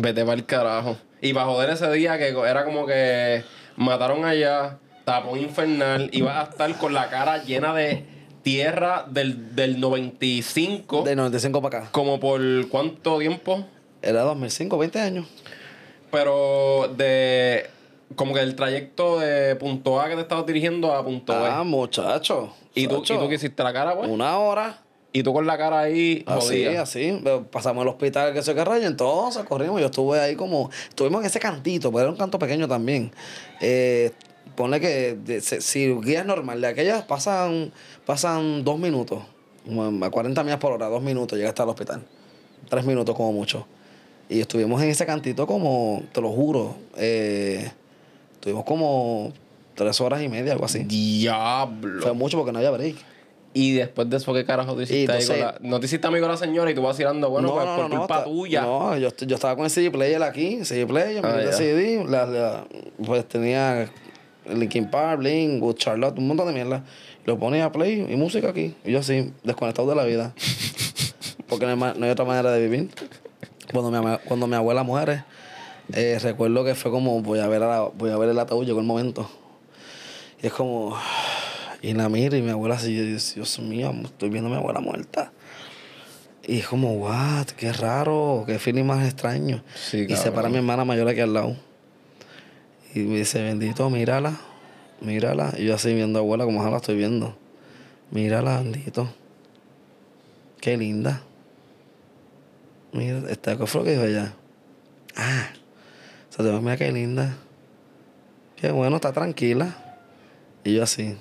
Vete 0.00 0.22
para 0.24 0.34
el 0.34 0.46
carajo. 0.46 0.96
Y 1.20 1.32
para 1.32 1.46
joder 1.46 1.70
ese 1.70 1.90
día 1.92 2.16
que 2.18 2.28
era 2.28 2.64
como 2.64 2.86
que 2.86 3.42
mataron 3.76 4.24
allá, 4.24 4.78
tapón 5.04 5.40
infernal, 5.40 6.08
ibas 6.12 6.36
a 6.36 6.50
estar 6.50 6.72
con 6.78 6.94
la 6.94 7.08
cara 7.10 7.42
llena 7.42 7.74
de 7.74 8.04
tierra 8.42 9.04
del, 9.08 9.56
del 9.56 9.80
95. 9.80 11.02
De 11.02 11.16
95 11.16 11.60
para 11.62 11.78
acá. 11.78 11.88
Como 11.92 12.20
por 12.20 12.40
cuánto 12.68 13.18
tiempo? 13.18 13.64
Era 14.02 14.22
2005, 14.22 14.78
20 14.78 15.00
años. 15.00 15.26
Pero 16.10 16.88
de. 16.96 17.66
Como 18.14 18.32
que 18.32 18.40
el 18.40 18.54
trayecto 18.54 19.18
de 19.18 19.54
punto 19.56 20.00
A 20.00 20.08
que 20.08 20.14
te 20.14 20.22
estabas 20.22 20.46
dirigiendo 20.46 20.94
a 20.94 21.04
punto 21.04 21.32
Ah, 21.34 21.58
B. 21.58 21.64
muchacho. 21.64 22.54
¿Y 22.74 22.86
tú, 22.86 23.02
¿Y 23.04 23.06
tú 23.18 23.28
qué 23.28 23.34
hiciste 23.34 23.62
la 23.62 23.72
cara, 23.72 23.92
güey? 23.92 24.08
Una 24.10 24.38
hora. 24.38 24.78
Y 25.12 25.22
tú 25.22 25.32
con 25.32 25.46
la 25.46 25.56
cara 25.56 25.80
ahí 25.80 26.22
Así, 26.26 26.64
jodida. 26.64 26.82
así. 26.82 27.22
Pasamos 27.50 27.82
al 27.82 27.88
hospital 27.88 28.32
que 28.34 28.42
se 28.42 28.54
que 28.54 28.64
rayo, 28.64 28.86
entonces 28.86 29.42
corrimos. 29.44 29.80
Yo 29.80 29.86
estuve 29.86 30.20
ahí 30.20 30.36
como. 30.36 30.70
Estuvimos 30.88 31.20
en 31.22 31.26
ese 31.26 31.40
cantito, 31.40 31.90
pero 31.90 32.02
era 32.04 32.10
un 32.10 32.16
canto 32.16 32.38
pequeño 32.38 32.68
también. 32.68 33.10
Eh, 33.60 34.10
ponle 34.54 34.80
que 34.80 35.14
de, 35.14 35.40
se- 35.40 35.60
cirugía 35.62 36.20
es 36.20 36.26
normal. 36.26 36.60
De 36.60 36.66
aquellas 36.66 37.04
pasan, 37.04 37.72
pasan 38.04 38.64
dos 38.64 38.78
minutos. 38.78 39.22
como 39.66 40.04
A 40.04 40.10
40 40.10 40.44
millas 40.44 40.58
por 40.58 40.72
hora, 40.72 40.86
dos 40.88 41.02
minutos, 41.02 41.38
llega 41.38 41.48
hasta 41.48 41.62
el 41.62 41.70
hospital. 41.70 42.02
Tres 42.68 42.84
minutos 42.84 43.14
como 43.16 43.32
mucho. 43.32 43.66
Y 44.28 44.40
estuvimos 44.40 44.82
en 44.82 44.90
ese 44.90 45.06
cantito 45.06 45.46
como, 45.46 46.02
te 46.12 46.20
lo 46.20 46.28
juro, 46.30 46.76
eh, 46.98 47.70
estuvimos 48.34 48.64
como 48.64 49.32
tres 49.74 49.98
horas 50.02 50.20
y 50.22 50.28
media, 50.28 50.52
algo 50.52 50.66
así. 50.66 50.80
Diablo. 50.80 52.02
Fue 52.02 52.12
mucho 52.12 52.36
porque 52.36 52.52
no 52.52 52.58
había 52.58 52.70
break. 52.72 52.96
Y 53.60 53.72
después 53.72 54.08
de 54.08 54.16
eso, 54.18 54.32
¿qué 54.34 54.44
carajo 54.44 54.74
tú 54.74 54.82
hiciste 54.82 55.10
ahí 55.12 55.26
con 55.26 55.40
la... 55.40 55.58
No 55.60 55.80
te 55.80 55.86
hiciste 55.86 56.06
amigo 56.06 56.26
de 56.26 56.32
la 56.32 56.38
señora 56.38 56.70
y 56.70 56.74
tú 56.74 56.82
vas 56.82 56.96
tirando, 56.96 57.28
bueno, 57.30 57.52
pues 57.52 57.66
por 57.66 57.90
culpa 57.90 58.18
ta- 58.18 58.24
tuya. 58.24 58.62
No, 58.62 58.96
yo, 58.96 59.08
yo 59.16 59.34
estaba 59.34 59.56
con 59.56 59.64
el 59.64 59.70
CD 59.70 59.90
player 59.90 60.22
aquí, 60.22 60.64
CD 60.64 60.86
player, 60.86 61.24
Ah, 61.26 61.40
el 61.42 61.52
CD, 61.52 62.04
la, 62.08 62.26
la- 62.26 62.64
pues 63.04 63.26
tenía 63.26 63.90
Linkin 64.46 64.88
Park, 64.90 65.18
Blink, 65.18 65.60
Good 65.60 65.76
Charlotte, 65.76 66.16
un 66.18 66.28
montón 66.28 66.46
de 66.46 66.52
mierda. 66.52 66.84
Lo 67.24 67.38
ponía 67.38 67.64
a 67.64 67.72
play 67.72 68.06
y 68.08 68.16
música 68.16 68.50
aquí. 68.50 68.74
Y 68.84 68.92
yo 68.92 69.00
así, 69.00 69.32
desconectado 69.42 69.88
de 69.88 69.96
la 69.96 70.04
vida. 70.04 70.32
Porque 71.48 71.66
no 71.66 71.72
hay, 71.84 71.92
no 71.98 72.10
otra 72.10 72.24
manera 72.24 72.52
de 72.52 72.60
vivir. 72.68 72.90
Cuando 73.72 73.90
mi, 73.90 74.16
cuando 74.26 74.46
mi 74.46 74.54
abuela 74.54 74.82
muere, 74.82 75.24
eh, 75.94 76.18
recuerdo 76.22 76.64
que 76.64 76.74
fue 76.74 76.90
como, 76.90 77.20
voy 77.22 77.40
a 77.40 77.48
ver 77.48 77.62
a 77.62 77.68
la- 77.68 77.90
voy 77.92 78.10
a 78.10 78.16
ver 78.18 78.28
el 78.28 78.38
ataúd, 78.38 78.64
llegó 78.64 78.80
el 78.80 78.86
momento. 78.86 79.28
Y 80.42 80.46
es 80.46 80.52
como, 80.52 80.96
y 81.80 81.94
la 81.94 82.08
miro 82.08 82.36
y 82.36 82.42
mi 82.42 82.50
abuela 82.50 82.74
así, 82.74 82.94
Dios 82.94 83.58
mío, 83.60 83.94
estoy 84.04 84.30
viendo 84.30 84.48
a 84.48 84.52
mi 84.52 84.58
abuela 84.58 84.80
muerta. 84.80 85.32
Y 86.46 86.60
es 86.60 86.66
como, 86.66 86.94
what, 86.94 87.46
qué 87.58 87.72
raro, 87.72 88.44
qué 88.46 88.58
feeling 88.58 88.84
más 88.84 89.04
extraño. 89.04 89.62
Sí, 89.74 90.06
y 90.08 90.16
se 90.16 90.32
para 90.32 90.48
mi 90.48 90.56
hermana 90.56 90.84
mayor 90.84 91.06
aquí 91.08 91.20
al 91.20 91.34
lado. 91.34 91.56
Y 92.94 93.00
me 93.00 93.18
dice, 93.18 93.42
bendito, 93.42 93.90
mírala, 93.90 94.40
mírala. 95.02 95.52
Y 95.58 95.66
yo 95.66 95.74
así 95.74 95.92
viendo 95.92 96.18
a 96.18 96.22
abuela 96.22 96.44
como 96.44 96.60
ojalá 96.60 96.72
la 96.72 96.76
estoy 96.78 96.96
viendo. 96.96 97.36
Mírala, 98.10 98.62
bendito. 98.62 99.12
Qué 100.60 100.76
linda. 100.78 101.22
Mira, 102.92 103.22
esta 103.28 103.58
¿qué 103.58 103.66
fue 103.66 103.82
lo 103.82 103.84
que 103.84 103.92
dijo 103.92 104.04
ella? 104.04 104.32
Ah, 105.14 105.50
o 106.30 106.32
sea, 106.32 106.44
te 106.44 106.50
mira 106.60 106.76
qué 106.78 106.90
linda. 106.90 107.36
Qué 108.56 108.72
bueno, 108.72 108.96
está 108.96 109.12
tranquila. 109.12 109.98
Y 110.64 110.74
yo 110.74 110.82
así. 110.82 111.16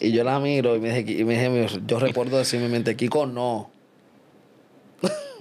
Y 0.00 0.12
yo 0.12 0.24
la 0.24 0.38
miro 0.40 0.76
y 0.76 0.80
me 0.80 0.92
dije, 0.92 1.20
y 1.20 1.24
me 1.24 1.34
dije 1.34 1.80
yo 1.86 1.98
recuerdo 1.98 2.38
decir 2.38 2.60
en 2.60 2.66
mi 2.66 2.72
mente, 2.72 2.96
Kiko, 2.96 3.26
no. 3.26 3.70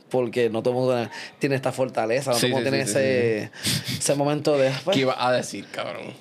Porque 0.10 0.50
no 0.50 0.62
todo 0.62 0.74
el 0.74 0.80
mundo 0.80 1.10
tiene, 1.40 1.56
esta 1.56 1.72
fortaleza, 1.72 2.32
no 2.32 2.38
todo 2.38 2.46
el 2.48 2.54
mundo 2.54 2.70
tiene 2.70 2.84
ese, 2.84 3.52
ese 3.98 4.16
momento 4.16 4.58
de. 4.58 4.72
pues, 4.84 4.96
¿Qué 4.96 5.02
ibas 5.02 5.18
a 5.20 5.32
decir, 5.32 5.66
cabrón? 5.72 6.14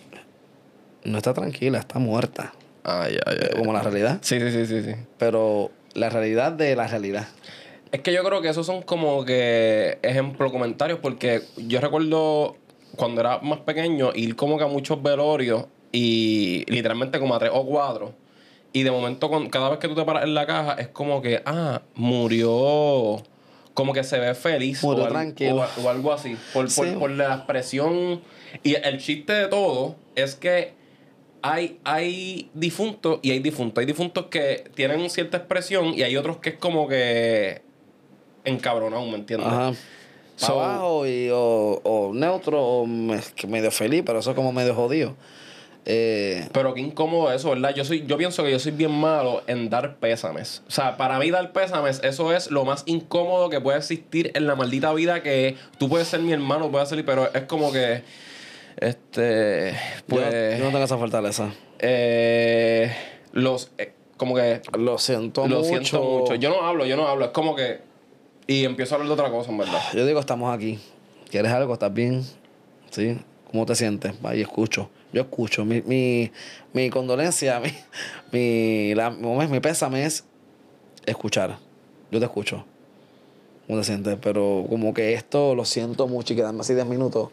no 1.04 1.18
está 1.18 1.34
tranquila, 1.34 1.78
está 1.78 1.98
muerta. 1.98 2.52
Ay, 2.84 3.16
ay, 3.26 3.36
ay. 3.40 3.58
Como 3.58 3.72
la 3.72 3.82
realidad. 3.82 4.18
Sí, 4.22 4.40
sí, 4.40 4.50
sí, 4.50 4.66
sí, 4.66 4.82
sí. 4.82 4.94
Pero 5.18 5.70
la 5.94 6.10
realidad 6.10 6.52
de 6.52 6.74
la 6.76 6.86
realidad. 6.86 7.28
Es 7.90 8.00
que 8.00 8.12
yo 8.12 8.24
creo 8.24 8.40
que 8.40 8.48
esos 8.48 8.66
son 8.66 8.82
como 8.82 9.24
que 9.24 9.98
ejemplo 10.02 10.50
comentarios 10.50 10.98
porque 11.00 11.42
yo 11.56 11.80
recuerdo 11.80 12.56
cuando 12.96 13.20
era 13.20 13.38
más 13.40 13.60
pequeño 13.60 14.12
ir 14.14 14.36
como 14.36 14.58
que 14.58 14.64
a 14.64 14.68
muchos 14.68 15.02
velorios 15.02 15.66
y 15.92 16.64
literalmente 16.68 17.18
como 17.20 17.34
a 17.34 17.38
tres 17.38 17.50
o 17.54 17.64
cuatro. 17.66 18.12
Y 18.72 18.82
de 18.84 18.90
momento 18.90 19.28
con- 19.28 19.50
cada 19.50 19.68
vez 19.68 19.78
que 19.78 19.88
tú 19.88 19.94
te 19.94 20.02
paras 20.04 20.24
en 20.24 20.34
la 20.34 20.46
caja 20.46 20.72
es 20.74 20.88
como 20.88 21.20
que, 21.20 21.42
ah, 21.44 21.82
murió, 21.94 23.22
como 23.74 23.92
que 23.92 24.02
se 24.04 24.18
ve 24.18 24.34
feliz 24.34 24.82
Murió 24.82 25.02
o, 25.04 25.06
al- 25.06 25.12
tranquilo. 25.12 25.56
o- 25.56 25.82
o 25.84 25.88
algo 25.90 26.12
así. 26.12 26.36
Por, 26.54 26.72
por- 26.74 26.86
Sí. 26.88 26.94
por 26.98 27.10
la 27.10 27.34
expresión. 27.34 28.20
Y 28.62 28.74
el 28.74 28.98
chiste 28.98 29.32
de 29.34 29.48
todo 29.48 29.96
es 30.14 30.34
que 30.34 30.72
hay, 31.42 31.78
hay 31.84 32.48
difuntos 32.54 33.18
y 33.22 33.30
hay 33.32 33.40
difuntos. 33.40 33.80
Hay 33.80 33.86
difuntos 33.86 34.26
que 34.26 34.64
tienen 34.74 35.10
cierta 35.10 35.36
expresión 35.38 35.92
y 35.94 36.02
hay 36.02 36.16
otros 36.16 36.38
que 36.38 36.50
es 36.50 36.56
como 36.56 36.88
que 36.88 37.60
encabronado, 38.44 39.04
¿me 39.06 39.16
entiendes? 39.16 39.48
Ajá. 39.48 39.72
So- 40.36 40.60
abajo 40.60 41.06
y, 41.06 41.28
o, 41.30 41.80
o 41.84 42.12
neutro 42.14 42.58
o 42.64 42.86
medio 42.86 43.70
feliz, 43.70 44.02
pero 44.04 44.18
eso 44.20 44.30
es 44.30 44.36
como 44.36 44.50
medio 44.52 44.74
jodido. 44.74 45.14
Eh, 45.84 46.48
Pero 46.52 46.74
qué 46.74 46.80
incómodo 46.80 47.32
eso, 47.32 47.50
¿verdad? 47.50 47.74
Yo 47.74 47.84
soy, 47.84 48.04
yo 48.06 48.16
pienso 48.16 48.44
que 48.44 48.52
yo 48.52 48.58
soy 48.60 48.70
bien 48.72 48.92
malo 48.92 49.42
en 49.48 49.68
dar 49.68 49.96
pésames. 49.96 50.62
O 50.68 50.70
sea, 50.70 50.96
para 50.96 51.18
mí 51.18 51.30
dar 51.30 51.52
pésames, 51.52 52.00
eso 52.04 52.32
es 52.32 52.50
lo 52.52 52.64
más 52.64 52.84
incómodo 52.86 53.50
que 53.50 53.60
puede 53.60 53.78
existir 53.78 54.30
en 54.34 54.46
la 54.46 54.54
maldita 54.54 54.92
vida 54.94 55.22
que 55.24 55.56
tú 55.78 55.88
puedes 55.88 56.06
ser 56.06 56.20
mi 56.20 56.32
hermano, 56.32 56.70
puedes 56.70 56.88
ser, 56.88 57.04
pero 57.04 57.32
es 57.34 57.42
como 57.42 57.72
que. 57.72 58.02
Este. 58.76 59.72
yo, 59.72 59.76
Pues. 60.06 60.58
yo 60.58 60.64
no 60.64 60.70
tengo 60.70 60.84
esa 60.84 60.98
fortaleza. 60.98 61.52
eh, 61.80 62.94
los. 63.32 63.70
eh, 63.78 63.92
como 64.16 64.34
que. 64.36 64.60
Lo 64.78 64.98
siento 64.98 65.46
Lo 65.48 65.58
mucho. 65.58 65.68
siento 65.68 66.02
mucho. 66.02 66.34
Yo 66.36 66.50
no 66.50 66.62
hablo, 66.64 66.86
yo 66.86 66.96
no 66.96 67.08
hablo. 67.08 67.24
Es 67.26 67.30
como 67.32 67.56
que. 67.56 67.80
Y 68.46 68.64
empiezo 68.64 68.94
a 68.94 68.98
hablar 68.98 69.08
de 69.08 69.14
otra 69.20 69.30
cosa, 69.32 69.50
en 69.50 69.58
verdad. 69.58 69.80
Yo 69.94 70.06
digo, 70.06 70.20
estamos 70.20 70.54
aquí. 70.54 70.78
¿Quieres 71.30 71.50
algo? 71.52 71.72
¿Estás 71.72 71.92
bien? 71.92 72.22
¿Sí? 72.90 73.18
¿Cómo 73.50 73.66
te 73.66 73.74
sientes? 73.74 74.12
Va, 74.24 74.34
y 74.36 74.40
escucho. 74.42 74.90
Yo 75.12 75.22
escucho. 75.22 75.64
Mi, 75.64 75.82
mi, 75.82 76.30
mi 76.72 76.90
condolencia, 76.90 77.60
mi, 77.60 77.70
mi, 78.32 78.94
la, 78.94 79.10
mi, 79.10 79.60
pésame 79.60 80.04
es 80.04 80.24
escuchar. 81.06 81.58
Yo 82.10 82.18
te 82.18 82.24
escucho. 82.26 82.64
¿Cómo 83.66 83.78
te 83.78 83.84
sientes? 83.84 84.18
Pero 84.20 84.66
como 84.68 84.92
que 84.92 85.14
esto 85.14 85.54
lo 85.54 85.64
siento 85.64 86.06
mucho 86.08 86.32
y 86.32 86.36
quedarme 86.36 86.60
así 86.60 86.74
10 86.74 86.86
minutos. 86.86 87.30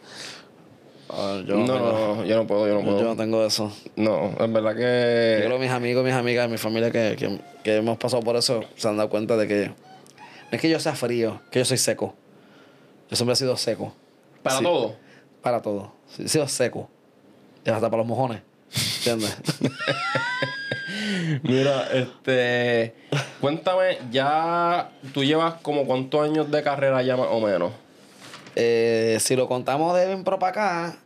yo, 1.45 1.55
no, 1.57 1.65
no 1.65 2.23
yo 2.25 2.35
no 2.35 2.45
puedo, 2.47 2.67
yo 2.67 2.75
no 2.75 2.81
puedo. 2.83 2.99
yo 2.99 3.05
no 3.05 3.15
tengo 3.15 3.43
eso. 3.45 3.71
No, 3.95 4.29
es 4.39 4.51
verdad 4.53 4.71
Yo 4.71 4.77
que. 4.77 5.43
creo 5.45 5.57
que 5.57 5.63
mis 5.65 5.71
amigos, 5.71 6.05
mis 6.05 6.13
amigas, 6.13 6.49
mi 6.49 6.57
familia 6.57 6.91
que, 6.91 7.15
que, 7.17 7.39
que 7.63 7.77
hemos 7.77 7.97
pasado 7.97 8.21
por 8.23 8.35
eso 8.35 8.61
se 8.75 8.87
han 8.87 8.97
dado 8.97 9.09
cuenta 9.09 9.35
de 9.37 9.47
que 9.47 9.67
no 9.67 10.55
es 10.55 10.61
que 10.61 10.69
yo 10.69 10.79
sea 10.79 10.95
frío, 10.95 11.41
que 11.51 11.59
yo 11.59 11.65
soy 11.65 11.77
seco. 11.77 12.15
Yo 13.09 13.15
siempre 13.15 13.33
he 13.33 13.35
sido 13.35 13.57
seco. 13.57 13.93
Para 14.43 14.57
Sí. 14.59 14.63
todo. 14.63 14.95
Para 15.41 15.61
todo. 15.61 15.91
He 16.19 16.27
sido 16.27 16.47
seco. 16.47 16.89
Y 17.69 17.71
hasta 17.71 17.87
para 17.87 18.01
los 18.01 18.07
mojones. 18.07 18.41
¿Entiendes? 18.97 19.37
Mira, 21.43 21.87
este. 21.93 22.95
Cuéntame, 23.39 23.99
ya 24.11 24.89
tú 25.13 25.23
llevas 25.23 25.55
como 25.61 25.85
cuántos 25.85 26.27
años 26.27 26.49
de 26.49 26.63
carrera 26.63 27.03
ya 27.03 27.15
más 27.15 27.27
o 27.29 27.39
menos. 27.39 27.71
Eh, 28.55 29.17
si 29.19 29.35
lo 29.35 29.47
contamos 29.47 29.95
de 29.95 30.11
Impro 30.11 30.39
para 30.39 30.49
acá, 30.49 30.99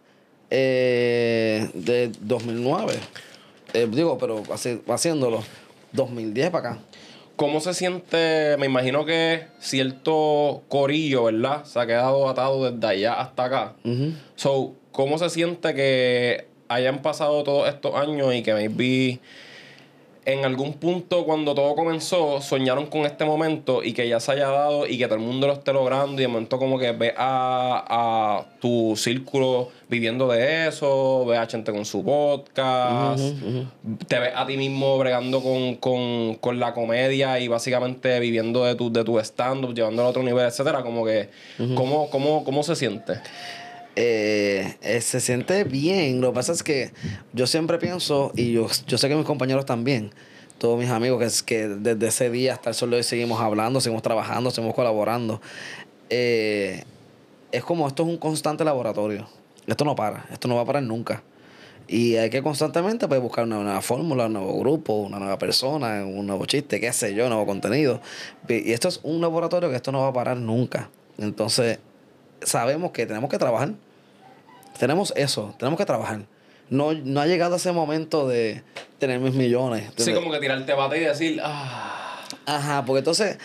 eh, 0.49 1.69
de 1.73 2.13
2009. 2.21 2.93
Eh, 3.73 3.89
digo, 3.91 4.17
pero 4.17 4.41
así, 4.53 4.81
haciéndolo, 4.87 5.43
2010 5.91 6.49
para 6.49 6.69
acá. 6.69 6.79
¿Cómo 7.35 7.59
se 7.59 7.73
siente? 7.73 8.55
Me 8.57 8.67
imagino 8.67 9.03
que 9.05 9.47
cierto 9.59 10.63
corillo, 10.69 11.25
¿verdad? 11.25 11.65
Se 11.65 11.77
ha 11.77 11.85
quedado 11.85 12.29
atado 12.29 12.71
desde 12.71 12.87
allá 12.87 13.15
hasta 13.15 13.43
acá. 13.43 13.73
Ujú. 13.83 14.13
So, 14.35 14.75
¿cómo 14.93 15.17
se 15.17 15.29
siente 15.29 15.73
que 15.73 16.52
hayan 16.67 17.01
pasado 17.01 17.43
todos 17.43 17.67
estos 17.67 17.95
años 17.95 18.33
y 18.33 18.43
que 18.43 18.53
maybe 18.53 19.19
en 20.25 20.45
algún 20.45 20.73
punto 20.73 21.25
cuando 21.25 21.53
todo 21.53 21.75
comenzó 21.75 22.39
soñaron 22.41 22.85
con 22.85 23.01
este 23.01 23.25
momento 23.25 23.83
y 23.83 23.93
que 23.93 24.07
ya 24.07 24.19
se 24.19 24.31
haya 24.31 24.47
dado 24.47 24.87
y 24.87 24.97
que 24.97 25.05
todo 25.05 25.15
el 25.15 25.21
mundo 25.21 25.47
lo 25.47 25.53
esté 25.53 25.73
logrando 25.73 26.21
y 26.21 26.23
de 26.23 26.27
momento 26.27 26.57
como 26.57 26.79
que 26.79 26.91
ve 26.93 27.13
a, 27.17 27.85
a 27.89 28.45
tu 28.61 28.95
círculo 28.95 29.69
viviendo 29.89 30.27
de 30.27 30.67
eso, 30.67 31.25
ve 31.25 31.37
a 31.37 31.45
gente 31.45 31.71
con 31.71 31.85
su 31.85 32.03
podcast, 32.03 33.21
te 34.07 34.19
ves 34.19 34.31
a 34.35 34.45
ti 34.47 34.57
mismo 34.57 34.97
bregando 34.97 35.41
con, 35.41 35.75
con, 35.75 36.35
con 36.35 36.59
la 36.59 36.73
comedia 36.73 37.39
y 37.39 37.47
básicamente 37.47 38.19
viviendo 38.19 38.63
de 38.65 38.75
tu, 38.75 38.91
de 38.91 39.03
tu 39.03 39.19
stand-up, 39.19 39.73
llevándolo 39.75 40.07
a 40.07 40.11
otro 40.11 40.23
nivel, 40.23 40.45
etcétera, 40.45 40.81
como 40.81 41.05
que 41.05 41.29
¿cómo, 41.75 42.09
cómo, 42.09 42.43
¿cómo 42.43 42.63
se 42.63 42.75
siente? 42.75 43.13
Eh, 43.95 44.75
eh, 44.81 45.01
se 45.01 45.19
siente 45.19 45.63
bien. 45.63 46.21
Lo 46.21 46.31
que 46.31 46.35
pasa 46.35 46.51
es 46.51 46.63
que 46.63 46.91
yo 47.33 47.47
siempre 47.47 47.77
pienso, 47.77 48.31
y 48.35 48.53
yo, 48.53 48.67
yo 48.87 48.97
sé 48.97 49.09
que 49.09 49.15
mis 49.15 49.25
compañeros 49.25 49.65
también, 49.65 50.11
todos 50.57 50.79
mis 50.79 50.89
amigos, 50.89 51.19
que 51.19 51.25
es 51.25 51.43
que 51.43 51.67
desde 51.67 52.07
ese 52.07 52.29
día 52.29 52.53
hasta 52.53 52.69
el 52.69 52.75
sol 52.75 52.91
de 52.91 52.97
hoy 52.97 53.03
seguimos 53.03 53.41
hablando, 53.41 53.81
seguimos 53.81 54.01
trabajando, 54.01 54.49
seguimos 54.51 54.75
colaborando. 54.75 55.41
Eh, 56.09 56.83
es 57.51 57.63
como 57.63 57.87
esto 57.87 58.03
es 58.03 58.09
un 58.09 58.17
constante 58.17 58.63
laboratorio. 58.63 59.27
Esto 59.67 59.85
no 59.85 59.95
para, 59.95 60.25
esto 60.31 60.47
no 60.47 60.55
va 60.55 60.61
a 60.61 60.65
parar 60.65 60.83
nunca. 60.83 61.23
Y 61.87 62.15
hay 62.15 62.29
que 62.29 62.41
constantemente 62.41 63.07
pues, 63.07 63.21
buscar 63.21 63.43
una 63.43 63.61
nueva 63.61 63.81
fórmula, 63.81 64.25
un 64.25 64.33
nuevo 64.33 64.57
grupo, 64.59 64.93
una 64.93 65.19
nueva 65.19 65.37
persona, 65.37 66.05
un 66.05 66.25
nuevo 66.25 66.45
chiste, 66.45 66.79
qué 66.79 66.91
sé 66.93 67.13
yo, 67.13 67.27
nuevo 67.27 67.45
contenido. 67.45 68.01
Y 68.47 68.71
esto 68.71 68.87
es 68.87 69.01
un 69.03 69.21
laboratorio 69.21 69.69
que 69.69 69.75
esto 69.75 69.91
no 69.91 70.01
va 70.01 70.07
a 70.07 70.13
parar 70.13 70.37
nunca. 70.37 70.89
Entonces, 71.17 71.79
sabemos 72.45 72.91
que 72.91 73.05
tenemos 73.05 73.29
que 73.29 73.37
trabajar. 73.37 73.71
Tenemos 74.79 75.13
eso, 75.15 75.53
tenemos 75.59 75.77
que 75.77 75.85
trabajar. 75.85 76.21
No, 76.69 76.93
no 76.93 77.21
ha 77.21 77.27
llegado 77.27 77.55
ese 77.57 77.71
momento 77.71 78.27
de 78.27 78.63
tener 78.99 79.19
mis 79.19 79.33
millones. 79.33 79.91
Sí, 79.97 80.13
como 80.13 80.31
que 80.31 80.39
tirarte 80.39 80.73
bate 80.73 80.97
y 80.97 81.01
decir, 81.01 81.39
ah, 81.43 82.19
Ajá, 82.45 82.83
porque 82.85 82.99
entonces 82.99 83.37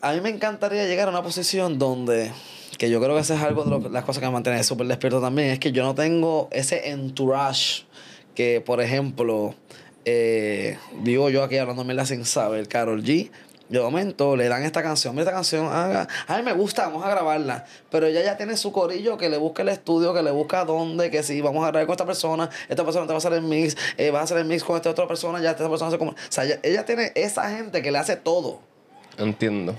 a 0.00 0.12
mí 0.12 0.20
me 0.20 0.30
encantaría 0.30 0.86
llegar 0.86 1.08
a 1.08 1.10
una 1.10 1.22
posición 1.22 1.78
donde, 1.78 2.32
que 2.78 2.90
yo 2.90 3.00
creo 3.00 3.14
que 3.14 3.20
eso 3.20 3.34
es 3.34 3.42
algo 3.42 3.64
de 3.64 3.70
lo- 3.70 3.88
las 3.90 4.04
cosas 4.04 4.20
que 4.20 4.26
me 4.26 4.32
mantiene 4.32 4.62
súper 4.64 4.86
despierto 4.86 5.20
también, 5.20 5.48
es 5.50 5.58
que 5.58 5.72
yo 5.72 5.82
no 5.84 5.94
tengo 5.94 6.48
ese 6.50 6.90
entourage 6.90 7.84
que, 8.34 8.60
por 8.60 8.80
ejemplo, 8.80 9.54
eh, 10.04 10.78
digo 11.02 11.30
yo 11.30 11.42
aquí 11.42 11.58
hablando 11.58 12.06
sin 12.06 12.24
saber, 12.24 12.68
Carol 12.68 13.02
G. 13.02 13.30
De 13.68 13.80
momento 13.80 14.36
le 14.36 14.48
dan 14.48 14.62
esta 14.62 14.82
canción, 14.82 15.14
mira 15.14 15.24
esta 15.24 15.34
canción, 15.34 15.66
haga, 15.66 16.06
a 16.28 16.36
mí 16.36 16.42
me 16.42 16.52
gusta, 16.52 16.86
vamos 16.86 17.04
a 17.04 17.10
grabarla. 17.10 17.64
Pero 17.90 18.06
ella 18.06 18.22
ya 18.22 18.36
tiene 18.36 18.56
su 18.56 18.70
corillo 18.70 19.16
que 19.18 19.28
le 19.28 19.38
busca 19.38 19.62
el 19.62 19.70
estudio, 19.70 20.14
que 20.14 20.22
le 20.22 20.30
busca 20.30 20.64
dónde, 20.64 21.10
que 21.10 21.22
si 21.22 21.40
vamos 21.40 21.64
a 21.64 21.70
grabar 21.70 21.86
con 21.86 21.94
esta 21.94 22.06
persona, 22.06 22.48
esta 22.68 22.84
persona 22.84 23.06
te 23.06 23.12
va 23.12 23.16
a 23.16 23.18
hacer 23.18 23.32
el 23.32 23.42
mix, 23.42 23.76
eh, 23.96 24.10
vas 24.10 24.20
a 24.20 24.24
hacer 24.24 24.38
el 24.38 24.44
mix 24.44 24.62
con 24.62 24.76
esta 24.76 24.90
otra 24.90 25.08
persona, 25.08 25.40
ya 25.40 25.50
esta 25.50 25.68
persona 25.68 25.90
se 25.90 25.98
como. 25.98 26.12
O 26.12 26.14
sea, 26.28 26.44
ella, 26.44 26.60
ella 26.62 26.84
tiene 26.84 27.10
esa 27.16 27.50
gente 27.50 27.82
que 27.82 27.90
le 27.90 27.98
hace 27.98 28.14
todo. 28.16 28.60
entiendo. 29.18 29.76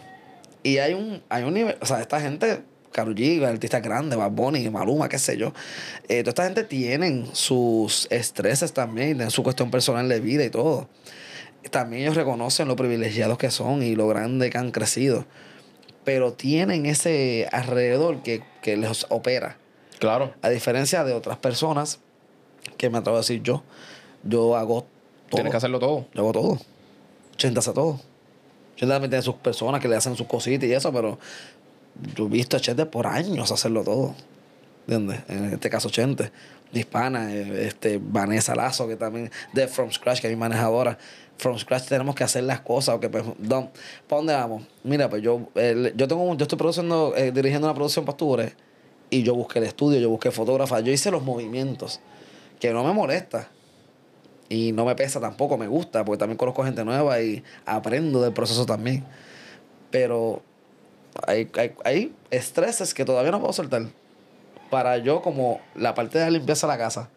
Y 0.63 0.79
hay 0.79 0.93
un, 0.93 1.23
hay 1.29 1.43
un 1.43 1.53
nivel, 1.53 1.77
o 1.79 1.85
sea, 1.85 2.01
esta 2.01 2.19
gente, 2.19 2.61
Karol 2.91 3.15
G, 3.15 3.41
artistas 3.45 3.81
grandes, 3.81 4.17
Bad 4.17 4.31
Bunny, 4.31 4.69
Maluma, 4.69 5.07
qué 5.07 5.17
sé 5.17 5.37
yo. 5.37 5.53
Eh, 6.09 6.23
toda 6.23 6.31
esta 6.31 6.43
gente 6.43 6.63
tienen 6.65 7.27
sus 7.31 8.05
estreses 8.09 8.73
también, 8.73 9.15
tienen 9.15 9.31
su 9.31 9.43
cuestión 9.43 9.71
personal 9.71 10.09
de 10.09 10.19
vida 10.19 10.43
y 10.43 10.49
todo. 10.49 10.89
También 11.69 12.03
ellos 12.03 12.15
reconocen 12.15 12.67
lo 12.67 12.75
privilegiados 12.75 13.37
que 13.37 13.51
son 13.51 13.83
y 13.83 13.95
lo 13.95 14.07
grande 14.07 14.49
que 14.49 14.57
han 14.57 14.71
crecido. 14.71 15.25
Pero 16.03 16.33
tienen 16.33 16.85
ese 16.85 17.47
alrededor 17.51 18.23
que, 18.23 18.43
que 18.61 18.77
les 18.77 19.05
opera. 19.09 19.57
Claro. 19.99 20.33
A 20.41 20.49
diferencia 20.49 21.03
de 21.03 21.13
otras 21.13 21.37
personas, 21.37 21.99
que 22.77 22.89
me 22.89 22.97
atrevo 22.97 23.17
a 23.17 23.21
decir 23.21 23.41
yo, 23.41 23.63
yo 24.23 24.55
hago 24.55 24.85
todo. 25.29 25.37
Tienes 25.37 25.51
que 25.51 25.57
hacerlo 25.57 25.79
todo. 25.79 26.05
Yo 26.13 26.21
hago 26.21 26.31
todo. 26.33 26.59
Chente 27.37 27.59
hace 27.59 27.73
todo. 27.73 27.99
Chente 28.75 28.93
también 28.93 29.09
tiene 29.09 29.23
sus 29.23 29.35
personas 29.35 29.81
que 29.81 29.87
le 29.87 29.95
hacen 29.95 30.15
sus 30.15 30.27
cositas 30.27 30.67
y 30.67 30.73
eso, 30.73 30.91
pero 30.91 31.19
yo 32.15 32.25
he 32.25 32.29
visto 32.29 32.57
a 32.57 32.59
Chente 32.59 32.85
por 32.85 33.07
años 33.07 33.51
hacerlo 33.51 33.83
todo. 33.83 34.15
¿Entiendes? 34.87 35.21
En 35.27 35.45
este 35.53 35.69
caso 35.69 35.89
Chente. 35.89 36.31
Hispana, 36.73 37.33
eh, 37.33 37.67
este, 37.67 37.99
Vanessa 38.01 38.53
Lazo, 38.53 38.87
que 38.87 38.97
también 38.97 39.31
de 39.53 39.67
From 39.67 39.91
Scratch, 39.91 40.21
que 40.21 40.27
es 40.27 40.33
mi 40.33 40.39
manejadora. 40.39 40.97
From 41.37 41.57
Scratch 41.57 41.87
tenemos 41.87 42.15
que 42.15 42.23
hacer 42.23 42.43
las 42.43 42.61
cosas. 42.61 42.97
pues, 43.11 43.23
don- 43.37 43.69
¿Para 44.07 44.17
dónde 44.17 44.33
vamos? 44.33 44.63
Mira, 44.83 45.09
pues 45.09 45.21
yo, 45.21 45.49
yo 45.95 46.07
tengo 46.07 46.35
yo 46.35 46.43
estoy 46.43 46.57
produciendo, 46.57 47.13
eh, 47.15 47.31
dirigiendo 47.31 47.67
una 47.67 47.75
producción 47.75 48.05
para 48.05 48.13
Octubre 48.13 48.53
y 49.09 49.23
yo 49.23 49.35
busqué 49.35 49.59
el 49.59 49.65
estudio, 49.65 49.99
yo 49.99 50.09
busqué 50.09 50.31
fotógrafa, 50.31 50.79
yo 50.79 50.91
hice 50.91 51.11
los 51.11 51.23
movimientos, 51.23 51.99
que 52.59 52.71
no 52.73 52.83
me 52.83 52.91
molesta. 52.93 53.49
Y 54.49 54.71
no 54.71 54.85
me 54.85 54.95
pesa 54.95 55.19
tampoco, 55.19 55.57
me 55.57 55.67
gusta, 55.67 56.05
porque 56.05 56.19
también 56.19 56.37
conozco 56.37 56.63
gente 56.63 56.85
nueva 56.85 57.21
y 57.21 57.43
aprendo 57.65 58.21
del 58.21 58.31
proceso 58.31 58.65
también. 58.65 59.03
Pero 59.91 60.41
hay, 61.27 61.49
hay, 61.57 61.73
hay 61.83 62.13
estreses 62.31 62.93
que 62.93 63.03
todavía 63.05 63.31
no 63.31 63.39
puedo 63.41 63.51
soltar. 63.53 63.83
Para 64.69 64.97
yo, 64.97 65.21
como 65.21 65.59
la 65.75 65.93
parte 65.95 66.19
de 66.19 66.31
limpieza 66.31 66.65
de 66.67 66.73
la 66.73 66.77
casa, 66.77 67.09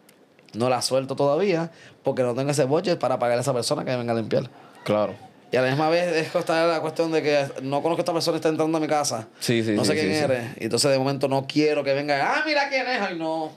no 0.54 0.68
la 0.68 0.82
suelto 0.82 1.16
todavía 1.16 1.70
porque 2.02 2.22
no 2.22 2.34
tengo 2.34 2.50
ese 2.50 2.64
budget 2.64 2.98
para 2.98 3.18
pagar 3.18 3.38
a 3.38 3.40
esa 3.40 3.52
persona 3.52 3.84
que 3.84 3.90
me 3.92 3.96
venga 3.98 4.12
a 4.12 4.16
limpiar. 4.16 4.50
Claro. 4.84 5.14
Y 5.52 5.56
a 5.56 5.62
la 5.62 5.68
misma 5.68 5.88
vez 5.88 6.14
es 6.14 6.34
está 6.34 6.64
la 6.66 6.80
cuestión 6.80 7.10
de 7.10 7.22
que 7.22 7.44
no 7.62 7.82
conozco 7.82 8.00
a 8.00 8.02
esta 8.02 8.12
persona 8.12 8.34
que 8.34 8.38
está 8.38 8.48
entrando 8.50 8.78
a 8.78 8.80
mi 8.80 8.86
casa. 8.86 9.26
Sí, 9.40 9.62
sí, 9.64 9.72
No 9.72 9.84
sé 9.84 9.94
sí, 9.94 9.98
quién 10.00 10.12
sí, 10.12 10.18
sí. 10.18 10.24
eres. 10.24 10.44
Y 10.60 10.64
entonces 10.64 10.90
de 10.92 10.98
momento 10.98 11.26
no 11.28 11.46
quiero 11.48 11.82
que 11.82 11.92
venga. 11.92 12.34
Ah, 12.36 12.42
mira 12.46 12.68
quién 12.68 12.86
es. 12.86 13.00
Ay, 13.00 13.18
no. 13.18 13.50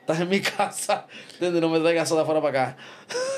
Estás 0.00 0.20
en 0.20 0.28
mi 0.28 0.40
casa. 0.58 1.06
¿Entiendes? 1.34 1.62
No 1.62 1.70
me 1.70 1.80
traigas 1.80 2.08
eso 2.08 2.16
de 2.16 2.22
afuera 2.22 2.42
para 2.42 2.60
acá. 2.72 2.76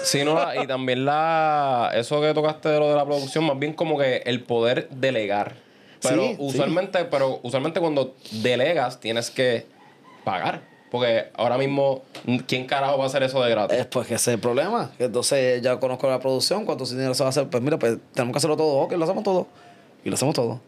Sí, 0.02 0.24
no, 0.24 0.34
la- 0.34 0.60
y 0.62 0.66
también 0.66 1.04
la 1.04 1.90
eso 1.94 2.20
que 2.20 2.34
tocaste 2.34 2.68
de 2.68 2.80
lo 2.80 2.88
de 2.90 2.96
la 2.96 3.04
producción, 3.04 3.44
más 3.44 3.58
bien 3.58 3.72
como 3.74 3.96
que 3.96 4.22
el 4.26 4.42
poder 4.42 4.88
delegar. 4.90 5.54
Pero 6.02 6.22
Sí, 6.22 6.28
sí. 6.30 6.36
usualmente, 6.40 7.04
pero 7.06 7.38
usualmente 7.44 7.78
cuando 7.80 8.16
delegas 8.32 8.98
tienes 8.98 9.30
que 9.30 9.66
pagar. 10.24 10.62
Porque 10.94 11.24
ahora 11.34 11.58
mismo, 11.58 12.02
¿quién 12.46 12.66
carajo 12.68 12.96
va 12.98 13.02
a 13.02 13.06
hacer 13.08 13.24
eso 13.24 13.42
de 13.42 13.50
gratis? 13.50 13.76
Es 13.76 13.86
pues 13.86 14.06
que 14.06 14.14
ese 14.14 14.30
es 14.30 14.34
el 14.36 14.40
problema. 14.40 14.92
Entonces 15.00 15.60
ya 15.60 15.80
conozco 15.80 16.08
la 16.08 16.20
producción, 16.20 16.64
cuánto 16.64 16.84
dinero 16.84 17.14
se 17.14 17.24
va 17.24 17.26
a 17.26 17.30
hacer. 17.30 17.48
Pues 17.48 17.60
mira, 17.64 17.80
pues 17.80 17.98
tenemos 18.12 18.32
que 18.32 18.38
hacerlo 18.38 18.56
todo. 18.56 18.76
Ok, 18.76 18.92
lo 18.92 19.02
hacemos 19.02 19.24
todo. 19.24 19.48
Y 20.04 20.08
lo 20.08 20.14
hacemos 20.14 20.36
todo. 20.36 20.60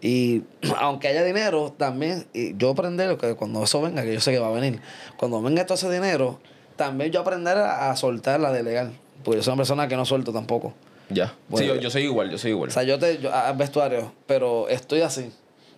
Y 0.00 0.44
aunque 0.78 1.08
haya 1.08 1.22
dinero, 1.22 1.74
también, 1.76 2.26
y 2.32 2.56
yo 2.56 2.70
aprender 2.70 3.18
que 3.18 3.34
cuando 3.34 3.62
eso 3.62 3.82
venga, 3.82 4.02
que 4.04 4.14
yo 4.14 4.20
sé 4.22 4.32
que 4.32 4.38
va 4.38 4.48
a 4.48 4.52
venir, 4.52 4.80
cuando 5.18 5.42
venga 5.42 5.66
todo 5.66 5.74
ese 5.74 5.90
dinero, 5.90 6.40
también 6.76 7.10
yo 7.12 7.20
aprender 7.20 7.58
a, 7.58 7.90
a 7.90 7.96
soltar 7.96 8.40
la 8.40 8.52
de 8.52 8.62
legal. 8.62 8.92
Porque 9.22 9.36
yo 9.40 9.42
soy 9.42 9.52
una 9.52 9.58
persona 9.58 9.86
que 9.86 9.96
no 9.96 10.06
suelto 10.06 10.32
tampoco. 10.32 10.72
Ya. 11.10 11.34
Bueno, 11.50 11.66
sí, 11.74 11.74
yo, 11.76 11.78
yo 11.78 11.90
soy 11.90 12.04
igual, 12.04 12.30
yo 12.30 12.38
soy 12.38 12.52
igual. 12.52 12.70
O 12.70 12.72
sea, 12.72 12.84
yo 12.84 12.98
te, 12.98 13.18
yo, 13.18 13.30
a- 13.30 13.52
vestuario, 13.52 14.12
pero 14.26 14.66
estoy 14.70 15.02
así. 15.02 15.30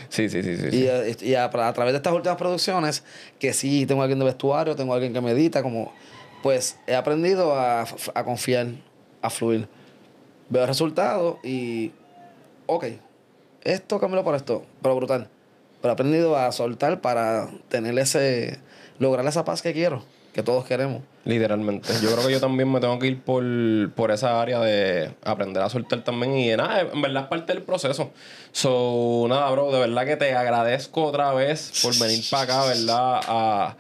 Sí, 0.10 0.28
sí, 0.30 0.42
sí, 0.44 0.58
sí. 0.58 0.68
Y, 0.68 0.70
sí. 0.72 0.88
eh, 0.88 1.16
y 1.22 1.34
a, 1.36 1.46
a 1.46 1.74
través 1.74 1.94
de 1.94 1.98
estas 1.98 2.14
últimas 2.14 2.38
producciones, 2.38 3.04
que 3.40 3.54
sí 3.54 3.86
tengo 3.86 4.02
alguien 4.02 4.20
de 4.20 4.26
vestuario, 4.26 4.76
tengo 4.76 4.94
alguien 4.94 5.14
que 5.14 5.22
me 5.22 5.32
edita, 5.32 5.62
como, 5.62 5.94
pues 6.42 6.78
he 6.88 6.96
aprendido 6.96 7.56
a, 7.56 7.82
a 8.14 8.24
confiar, 8.24 8.68
a 9.22 9.30
fluir. 9.30 9.68
Veo 10.50 10.64
el 10.64 10.68
resultado 10.68 11.40
y, 11.44 11.92
ok, 12.66 12.86
esto 13.64 14.00
cámbialo 14.00 14.24
por 14.24 14.36
esto, 14.36 14.66
pero 14.82 14.96
brutal. 14.96 15.30
Pero 15.82 15.92
he 15.92 15.94
aprendido 15.94 16.36
a 16.36 16.52
soltar 16.52 17.02
para 17.02 17.50
tener 17.70 17.98
ese, 18.00 18.60
lograr 18.98 19.26
esa 19.28 19.46
paz 19.46 19.62
que 19.62 19.74
quiero, 19.74 20.04
que 20.34 20.44
todos 20.44 20.66
queremos. 20.66 21.02
Literalmente. 21.26 21.94
Yo 22.02 22.12
creo 22.12 22.26
que 22.26 22.34
yo 22.34 22.40
también 22.40 22.72
me 22.72 22.80
tengo 22.80 22.98
que 22.98 23.08
ir 23.08 23.22
por, 23.22 23.44
por 23.94 24.12
esa 24.12 24.42
área 24.42 24.60
de 24.60 25.12
aprender 25.24 25.62
a 25.62 25.70
soltar 25.70 26.04
también. 26.04 26.38
Y 26.38 26.56
nada, 26.56 26.82
en 26.82 27.02
verdad 27.02 27.24
es 27.24 27.30
parte 27.30 27.54
del 27.54 27.62
proceso. 27.62 28.12
So, 28.52 29.26
nada, 29.30 29.50
bro, 29.52 29.72
de 29.72 29.80
verdad 29.80 30.06
que 30.06 30.16
te 30.16 30.34
agradezco 30.34 31.06
otra 31.06 31.34
vez 31.34 31.72
por 31.84 31.98
venir 32.00 32.24
para 32.32 32.44
acá, 32.44 32.66
¿verdad? 32.66 33.20
A, 33.28 33.76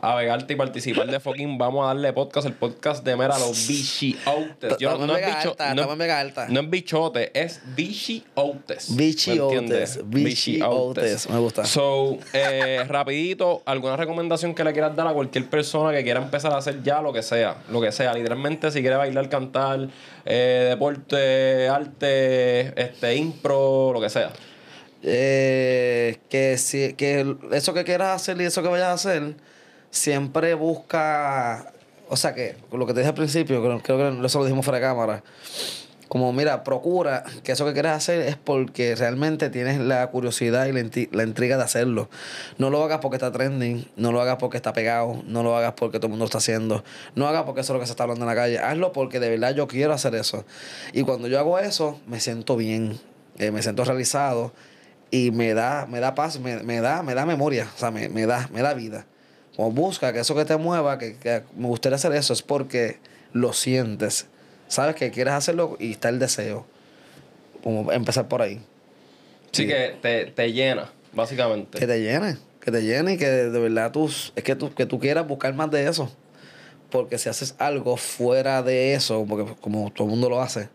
a 0.00 0.14
vegarte 0.14 0.52
y 0.52 0.56
participar 0.56 1.06
de 1.10 1.20
fucking 1.20 1.58
Vamos 1.58 1.84
a 1.84 1.88
darle 1.88 2.12
podcast, 2.12 2.46
el 2.46 2.52
podcast 2.54 3.04
de 3.04 3.16
Mera, 3.16 3.38
los 3.38 3.66
bichiotes. 3.68 4.76
Yo 4.78 4.92
en 5.00 5.06
Vega 5.06 5.38
bicho- 5.38 5.50
Alta, 5.50 5.74
no- 5.74 5.96
Vega 5.96 6.20
Alta. 6.20 6.46
no 6.48 6.60
es 6.60 6.70
bichote, 6.70 7.30
es 7.34 7.60
bichiotes. 7.74 8.94
Bichiotes, 8.96 10.00
bichiotes, 10.04 11.28
me 11.30 11.38
gusta. 11.38 11.64
So, 11.64 12.18
eh, 12.32 12.84
rapidito, 12.88 13.62
¿alguna 13.66 13.96
recomendación 13.96 14.54
que 14.54 14.64
le 14.64 14.72
quieras 14.72 14.94
dar 14.96 15.06
a 15.08 15.12
cualquier 15.12 15.48
persona 15.48 15.92
que 15.96 16.02
quiera 16.04 16.20
empezar 16.22 16.52
a 16.52 16.58
hacer 16.58 16.82
ya 16.82 17.00
lo 17.00 17.12
que 17.12 17.22
sea? 17.22 17.56
Lo 17.70 17.80
que 17.80 17.92
sea, 17.92 18.12
literalmente, 18.14 18.70
si 18.70 18.80
quiere 18.80 18.96
bailar, 18.96 19.28
cantar, 19.28 19.88
eh, 20.24 20.66
deporte, 20.70 21.68
arte, 21.68 22.80
este, 22.80 23.14
impro, 23.16 23.92
lo 23.92 24.00
que 24.00 24.10
sea. 24.10 24.30
Eh, 25.08 26.18
que, 26.28 26.58
si, 26.58 26.94
que 26.94 27.36
eso 27.52 27.72
que 27.74 27.84
quieras 27.84 28.16
hacer 28.20 28.40
y 28.40 28.44
eso 28.44 28.62
que 28.62 28.68
vayas 28.68 28.88
a 28.88 28.92
hacer, 28.94 29.34
siempre 29.90 30.54
busca. 30.54 31.72
O 32.08 32.16
sea, 32.16 32.34
que 32.34 32.56
lo 32.72 32.86
que 32.86 32.94
te 32.94 33.00
dije 33.00 33.08
al 33.08 33.14
principio, 33.14 33.62
creo, 33.62 33.82
que 33.82 34.26
eso 34.26 34.38
lo 34.38 34.44
dijimos 34.44 34.64
fuera 34.64 34.78
de 34.78 34.84
cámara. 34.84 35.22
Como, 36.08 36.32
mira, 36.32 36.62
procura 36.62 37.24
que 37.42 37.50
eso 37.50 37.66
que 37.66 37.72
quieres 37.72 37.90
hacer 37.90 38.20
es 38.20 38.36
porque 38.36 38.94
realmente 38.94 39.50
tienes 39.50 39.80
la 39.80 40.06
curiosidad 40.08 40.66
y 40.66 40.72
la, 40.72 40.88
la 41.10 41.22
intriga 41.24 41.56
de 41.56 41.64
hacerlo. 41.64 42.08
No 42.58 42.70
lo 42.70 42.82
hagas 42.84 43.00
porque 43.00 43.16
está 43.16 43.32
trending, 43.32 43.88
no 43.96 44.12
lo 44.12 44.20
hagas 44.20 44.36
porque 44.36 44.56
está 44.56 44.72
pegado, 44.72 45.20
no 45.26 45.42
lo 45.42 45.56
hagas 45.56 45.72
porque 45.72 45.98
todo 45.98 46.06
el 46.06 46.10
mundo 46.10 46.26
está 46.26 46.38
haciendo, 46.38 46.84
no 47.16 47.26
hagas 47.26 47.42
porque 47.42 47.62
eso 47.62 47.72
es 47.72 47.74
lo 47.74 47.80
que 47.80 47.86
se 47.86 47.92
está 47.92 48.04
hablando 48.04 48.24
en 48.24 48.28
la 48.28 48.36
calle. 48.36 48.58
Hazlo 48.60 48.92
porque 48.92 49.18
de 49.18 49.30
verdad 49.30 49.52
yo 49.52 49.66
quiero 49.66 49.94
hacer 49.94 50.14
eso. 50.14 50.44
Y 50.92 51.02
cuando 51.02 51.26
yo 51.26 51.40
hago 51.40 51.58
eso, 51.58 52.00
me 52.06 52.20
siento 52.20 52.56
bien, 52.56 53.00
eh, 53.38 53.50
me 53.50 53.62
siento 53.62 53.84
realizado 53.84 54.52
y 55.10 55.32
me 55.32 55.54
da, 55.54 55.86
me 55.86 55.98
da 55.98 56.14
paz, 56.14 56.38
me, 56.38 56.62
me 56.62 56.80
da, 56.80 57.02
me 57.02 57.14
da 57.14 57.26
memoria, 57.26 57.68
o 57.74 57.78
sea, 57.78 57.90
me, 57.90 58.08
me 58.08 58.26
da, 58.26 58.48
me 58.52 58.62
da 58.62 58.74
vida. 58.74 59.06
Como 59.56 59.70
busca 59.72 60.12
que 60.12 60.20
eso 60.20 60.34
que 60.34 60.44
te 60.44 60.56
mueva, 60.56 60.98
que, 60.98 61.16
que 61.16 61.42
me 61.56 61.66
gustaría 61.66 61.96
hacer 61.96 62.12
eso, 62.12 62.32
es 62.34 62.42
porque 62.42 62.98
lo 63.32 63.52
sientes. 63.52 64.26
Sabes 64.68 64.94
que 64.96 65.10
quieres 65.10 65.34
hacerlo 65.34 65.76
y 65.80 65.92
está 65.92 66.08
el 66.10 66.18
deseo. 66.18 66.66
Como 67.62 67.90
empezar 67.92 68.28
por 68.28 68.42
ahí. 68.42 68.56
Sí, 69.52 69.62
Sí. 69.62 69.66
que 69.68 69.96
te, 70.02 70.26
te 70.26 70.52
llena, 70.52 70.90
básicamente. 71.14 71.78
Que 71.78 71.86
te 71.86 72.00
llene, 72.00 72.36
que 72.60 72.70
te 72.70 72.82
llene 72.82 73.14
y 73.14 73.16
que 73.16 73.26
de 73.26 73.58
verdad 73.58 73.90
tú, 73.92 74.06
es 74.06 74.42
que 74.44 74.54
tú, 74.54 74.74
que 74.74 74.84
tú 74.86 74.98
quieras 74.98 75.26
buscar 75.26 75.54
más 75.54 75.70
de 75.70 75.88
eso. 75.88 76.10
Porque 76.90 77.18
si 77.18 77.28
haces 77.28 77.54
algo 77.58 77.96
fuera 77.96 78.62
de 78.62 78.94
eso, 78.94 79.24
porque 79.28 79.54
como 79.60 79.90
todo 79.90 80.04
el 80.04 80.10
mundo 80.10 80.28
lo 80.28 80.42
hace, 80.42 80.68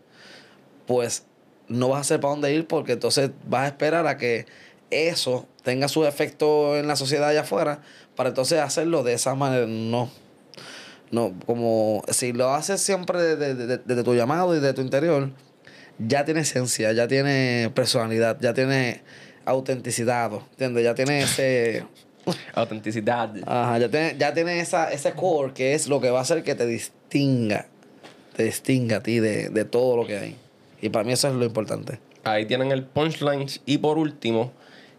pues 0.86 1.24
no 1.68 1.88
vas 1.88 2.00
a 2.00 2.04
saber 2.04 2.20
para 2.20 2.32
dónde 2.32 2.52
ir 2.52 2.66
porque 2.66 2.92
entonces 2.92 3.30
vas 3.46 3.62
a 3.62 3.66
esperar 3.68 4.06
a 4.06 4.18
que 4.18 4.46
eso 4.90 5.46
tenga 5.62 5.88
su 5.88 6.04
efecto 6.04 6.76
en 6.76 6.86
la 6.86 6.96
sociedad 6.96 7.28
allá 7.28 7.42
afuera 7.42 7.80
para 8.22 8.28
entonces 8.28 8.60
hacerlo 8.60 9.02
de 9.02 9.14
esa 9.14 9.34
manera. 9.34 9.66
No. 9.66 10.08
No, 11.10 11.34
como 11.44 12.04
si 12.08 12.32
lo 12.32 12.54
haces 12.54 12.80
siempre 12.80 13.20
desde 13.20 13.54
de, 13.56 13.66
de- 13.78 13.94
de 13.96 14.04
tu 14.04 14.14
llamado 14.14 14.56
y 14.56 14.60
de 14.60 14.72
tu 14.72 14.80
interior, 14.80 15.30
ya 15.98 16.24
tiene 16.24 16.40
esencia, 16.42 16.92
ya 16.92 17.08
tiene 17.08 17.68
personalidad, 17.74 18.38
ya 18.40 18.54
tiene 18.54 19.02
autenticidad, 19.44 20.30
¿entiendes? 20.52 20.84
Ya 20.84 20.94
tiene 20.94 21.22
ese... 21.22 21.84
Autenticidad. 22.54 23.34
Ajá, 23.44 23.78
ya 23.78 23.88
tiene, 23.88 24.14
ya 24.16 24.32
tiene 24.32 24.60
esa, 24.60 24.92
ese 24.92 25.12
core 25.14 25.52
que 25.52 25.74
es 25.74 25.88
lo 25.88 26.00
que 26.00 26.10
va 26.10 26.20
a 26.20 26.22
hacer 26.22 26.44
que 26.44 26.54
te 26.54 26.64
distinga, 26.64 27.66
te 28.36 28.44
distinga 28.44 28.98
a 28.98 29.02
ti 29.02 29.18
de, 29.18 29.48
de 29.48 29.64
todo 29.64 29.96
lo 29.96 30.06
que 30.06 30.16
hay. 30.16 30.36
Y 30.80 30.90
para 30.90 31.04
mí 31.04 31.12
eso 31.12 31.26
es 31.26 31.34
lo 31.34 31.44
importante. 31.44 31.98
Ahí 32.22 32.46
tienen 32.46 32.70
el 32.70 32.84
punchlines. 32.84 33.60
Y 33.66 33.78
por 33.78 33.98
último, 33.98 34.52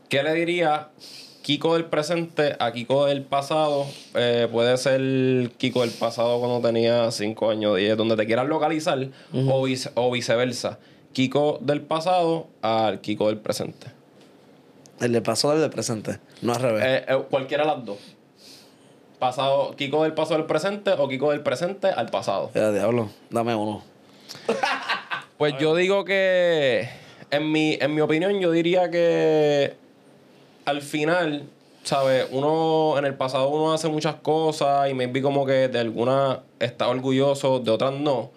¿qué 0.09 0.21
le 0.23 0.33
diría 0.33 0.89
Kiko 1.43 1.73
del 1.73 1.85
presente 1.85 2.55
a 2.57 2.71
Kiko 2.71 3.05
del 3.05 3.21
pasado? 3.21 3.85
Eh, 4.15 4.47
puede 4.51 4.77
ser 4.77 5.51
Kiko 5.57 5.81
del 5.81 5.91
pasado 5.91 6.39
cuando 6.39 6.65
tenía 6.65 7.11
5 7.11 7.49
años, 7.51 7.75
10, 7.77 7.97
donde 7.97 8.15
te 8.15 8.25
quieras 8.25 8.47
localizar, 8.47 9.07
o, 9.33 9.61
vice- 9.63 9.91
o 9.95 10.09
viceversa. 10.09 10.79
Kiko 11.11 11.59
del 11.61 11.81
pasado 11.81 12.47
al 12.61 13.01
Kiko 13.01 13.27
del 13.27 13.37
presente. 13.37 13.87
El 15.01 15.11
del 15.11 15.21
pasado 15.21 15.53
del 15.53 15.61
del 15.61 15.69
presente, 15.69 16.19
no 16.41 16.53
al 16.53 16.61
revés. 16.61 16.83
Eh, 16.85 17.05
eh, 17.09 17.23
cualquiera 17.29 17.63
de 17.65 17.69
las 17.75 17.85
dos. 17.85 17.97
Pasado, 19.19 19.75
Kiko 19.75 20.03
del 20.03 20.13
pasado 20.13 20.35
al 20.37 20.45
presente 20.45 20.91
o 20.97 21.07
Kiko 21.09 21.31
del 21.31 21.41
presente 21.41 21.87
al 21.87 22.07
pasado. 22.09 22.51
Ya, 22.55 22.71
diablo, 22.71 23.09
dame 23.29 23.53
uno. 23.53 23.83
Pues 25.37 25.55
yo 25.59 25.75
digo 25.75 26.05
que, 26.05 26.87
en 27.31 27.51
mi, 27.51 27.77
en 27.81 27.93
mi 27.93 27.99
opinión, 28.01 28.39
yo 28.39 28.49
diría 28.51 28.89
que 28.89 29.75
al 30.65 30.81
final, 30.81 31.43
¿sabes? 31.83 32.27
Uno, 32.31 32.95
en 32.97 33.05
el 33.05 33.15
pasado 33.15 33.49
uno 33.49 33.73
hace 33.73 33.87
muchas 33.87 34.15
cosas 34.15 34.89
y 34.89 34.93
maybe 34.93 35.21
como 35.21 35.45
que 35.45 35.67
de 35.67 35.79
algunas 35.79 36.39
está 36.59 36.87
orgulloso, 36.87 37.59
de 37.59 37.71
otras 37.71 37.93
no. 37.93 38.31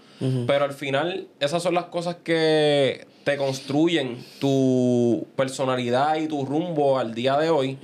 Pero 0.46 0.64
al 0.64 0.72
final, 0.72 1.28
esas 1.40 1.62
son 1.62 1.74
las 1.74 1.84
cosas 1.86 2.16
que 2.24 3.06
te 3.24 3.36
construyen 3.36 4.24
tu 4.40 5.26
personalidad 5.36 6.16
y 6.16 6.26
tu 6.26 6.46
rumbo 6.46 6.98
al 6.98 7.14
día 7.14 7.36
de 7.36 7.50
hoy. 7.50 7.76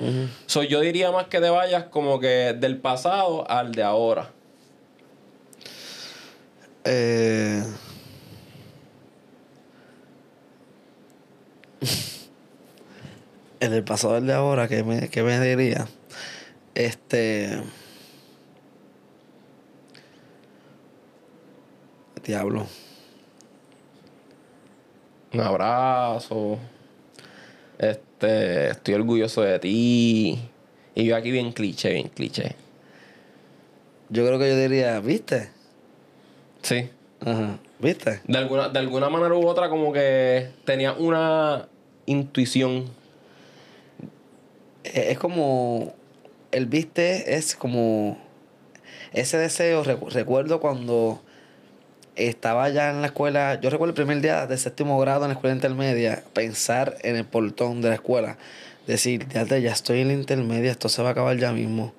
So, 0.47 0.63
yo 0.63 0.81
diría 0.81 1.11
más 1.11 1.27
que 1.27 1.41
te 1.41 1.51
vayas 1.51 1.85
como 1.85 2.21
que 2.21 2.57
del 2.59 2.79
pasado 2.79 3.51
al 3.51 3.73
de 3.73 3.83
ahora. 3.83 4.31
Eh... 6.85 7.63
en 13.63 13.73
el 13.73 13.85
pasado 13.85 14.15
del 14.15 14.27
de 14.27 14.33
ahora, 14.33 14.67
¿qué 14.67 14.83
me, 14.83 15.09
qué 15.09 15.23
me 15.23 15.39
diría? 15.39 15.87
Este. 16.75 17.63
Diablo. 22.25 22.67
Un 25.33 25.41
abrazo. 25.41 26.59
Este, 27.79 28.71
estoy 28.71 28.95
orgulloso 28.95 29.43
de 29.43 29.61
ti. 29.61 30.41
Y 30.97 31.05
yo 31.05 31.15
aquí 31.15 31.31
bien 31.31 31.53
cliché, 31.53 31.93
bien 31.93 32.09
cliché. 32.09 32.57
Yo 34.09 34.27
creo 34.27 34.41
que 34.41 34.49
yo 34.49 34.57
diría, 34.57 34.99
¿viste? 34.99 35.51
Sí. 36.63 36.91
Ajá. 37.21 37.59
¿Viste? 37.79 38.23
De 38.25 38.39
alguna, 38.39 38.69
de 38.69 38.79
alguna 38.81 39.09
manera 39.09 39.35
u 39.35 39.47
otra, 39.47 39.69
como 39.69 39.93
que 39.93 40.51
tenía 40.65 40.95
una 40.95 41.69
intuición. 42.07 43.02
Eh, 44.85 45.09
Es 45.11 45.19
como. 45.19 45.95
El 46.51 46.67
viste 46.67 47.35
es 47.37 47.57
como. 47.57 48.19
Ese 49.13 49.37
deseo, 49.39 49.85
recu- 49.85 50.11
recuerdo 50.11 50.61
cuando 50.61 51.23
estaba 52.17 52.69
ya 52.71 52.91
en 52.91 53.01
la 53.01 53.07
escuela. 53.09 53.59
Yo 53.61 53.71
recuerdo 53.71 53.91
el 53.91 53.95
primer 53.95 54.21
día 54.21 54.47
de 54.47 54.57
séptimo 54.59 54.99
grado 54.99 55.25
en 55.25 55.29
la 55.31 55.35
escuela 55.35 55.55
intermedia, 55.55 56.23
pensar 56.33 56.97
en 57.03 57.17
el 57.17 57.25
portón 57.25 57.81
de 57.83 57.89
la 57.91 57.95
escuela. 57.97 58.39
Decir, 58.87 59.27
ya, 59.29 59.45
ya 59.45 59.71
estoy 59.73 60.01
en 60.01 60.09
la 60.09 60.15
intermedia, 60.15 60.71
esto 60.71 60.89
se 60.89 61.03
va 61.03 61.11
a 61.11 61.13
acabar 61.13 61.37
ya 61.37 61.53
mismo. 61.53 61.93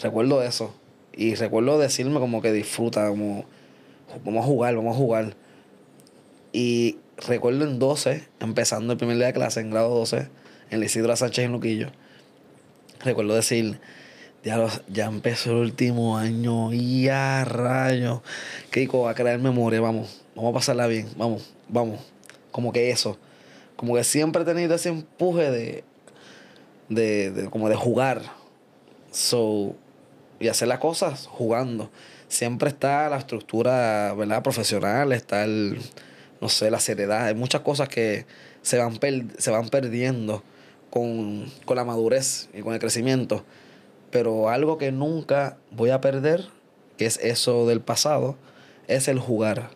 Recuerdo 0.00 0.42
eso. 0.42 0.74
Y 1.14 1.34
recuerdo 1.34 1.78
decirme 1.78 2.20
como 2.20 2.40
que 2.42 2.52
disfruta, 2.52 3.08
como. 3.08 3.44
Vamos 4.24 4.44
a 4.44 4.46
jugar, 4.46 4.74
vamos 4.76 4.94
a 4.94 4.98
jugar. 4.98 5.34
Y 6.52 6.98
recuerdo 7.16 7.64
en 7.64 7.78
12, 7.78 8.24
empezando 8.40 8.92
el 8.92 8.98
primer 8.98 9.16
día 9.16 9.26
de 9.26 9.32
clase, 9.32 9.60
en 9.60 9.70
grado 9.70 9.88
12, 9.94 10.28
en 10.70 10.82
Isidro 10.82 11.14
Sánchez 11.16 11.46
en 11.46 11.52
Luquillo, 11.52 11.88
recuerdo 13.04 13.34
decir, 13.34 13.80
ya, 14.44 14.66
ya 14.88 15.06
empezó 15.06 15.50
el 15.50 15.56
último 15.58 16.16
año 16.18 16.72
y 16.72 17.08
a 17.08 17.44
rayos. 17.44 18.20
Kiko, 18.70 19.02
va 19.02 19.10
a 19.10 19.14
crear 19.14 19.38
memoria, 19.38 19.80
vamos, 19.80 20.22
vamos 20.34 20.50
a 20.50 20.54
pasarla 20.54 20.86
bien, 20.86 21.08
vamos, 21.16 21.52
vamos. 21.68 22.00
Como 22.50 22.72
que 22.72 22.90
eso. 22.90 23.18
Como 23.76 23.94
que 23.94 24.04
siempre 24.04 24.42
he 24.42 24.44
tenido 24.44 24.74
ese 24.74 24.90
empuje 24.90 25.50
de, 25.50 25.84
de, 26.88 27.30
de 27.30 27.50
como 27.50 27.68
de 27.68 27.76
jugar. 27.76 28.22
So, 29.10 29.74
y 30.40 30.48
hacer 30.48 30.68
las 30.68 30.78
cosas 30.78 31.26
jugando. 31.26 31.90
Siempre 32.28 32.68
está 32.68 33.08
la 33.08 33.18
estructura, 33.18 34.14
¿verdad? 34.14 34.42
Profesional, 34.42 35.12
está 35.12 35.44
el, 35.44 35.78
no 36.40 36.48
sé, 36.48 36.70
la 36.70 36.80
seriedad. 36.80 37.26
Hay 37.26 37.34
muchas 37.34 37.60
cosas 37.60 37.88
que 37.88 38.26
se 38.62 38.78
van, 38.78 38.96
per- 38.96 39.26
se 39.38 39.50
van 39.50 39.68
perdiendo 39.68 40.42
con, 40.92 41.50
con 41.64 41.76
la 41.78 41.84
madurez 41.84 42.50
y 42.52 42.60
con 42.60 42.74
el 42.74 42.78
crecimiento. 42.78 43.44
Pero 44.10 44.50
algo 44.50 44.76
que 44.76 44.92
nunca 44.92 45.56
voy 45.70 45.88
a 45.88 46.02
perder, 46.02 46.44
que 46.98 47.06
es 47.06 47.18
eso 47.22 47.66
del 47.66 47.80
pasado, 47.80 48.36
es 48.88 49.08
el 49.08 49.18
jugar. 49.18 49.70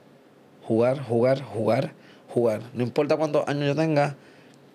Jugar, 0.62 1.02
jugar, 1.02 1.40
jugar, 1.40 1.94
jugar. 2.28 2.60
No 2.74 2.82
importa 2.82 3.16
cuántos 3.16 3.48
años 3.48 3.66
yo 3.66 3.74
tenga, 3.74 4.16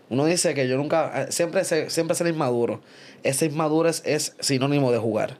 uno 0.09 0.25
dice 0.25 0.55
que 0.55 0.67
yo 0.67 0.77
nunca, 0.77 1.25
eh, 1.25 1.31
siempre, 1.31 1.63
siempre 1.63 2.15
ser 2.15 2.25
inmaduro. 2.25 2.81
Esa 3.21 3.45
inmadurez 3.45 4.01
es 4.03 4.35
sinónimo 4.39 4.91
de 4.91 4.97
jugar. 4.97 5.37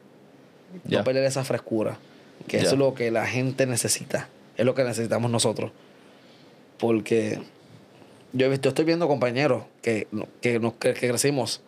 No 0.84 1.03
perder 1.03 1.23
esa 1.23 1.44
frescura. 1.44 1.98
Que 2.48 2.57
eso 2.57 2.73
es 2.73 2.78
lo 2.78 2.94
que 2.94 3.10
la 3.10 3.26
gente 3.26 3.65
necesita. 3.65 4.30
Es 4.56 4.65
lo 4.65 4.76
que 4.76 4.84
necesitamos 4.84 5.32
nosotros. 5.32 5.72
Porque 6.78 7.41
yo, 8.33 8.51
estoy 8.51 8.85
viendo 8.85 9.07
compañeros 9.07 9.63
que, 9.81 10.07
que, 10.41 10.59
nos, 10.59 10.73
que, 10.73 10.93
que 10.93 11.07
crecimos 11.07 11.61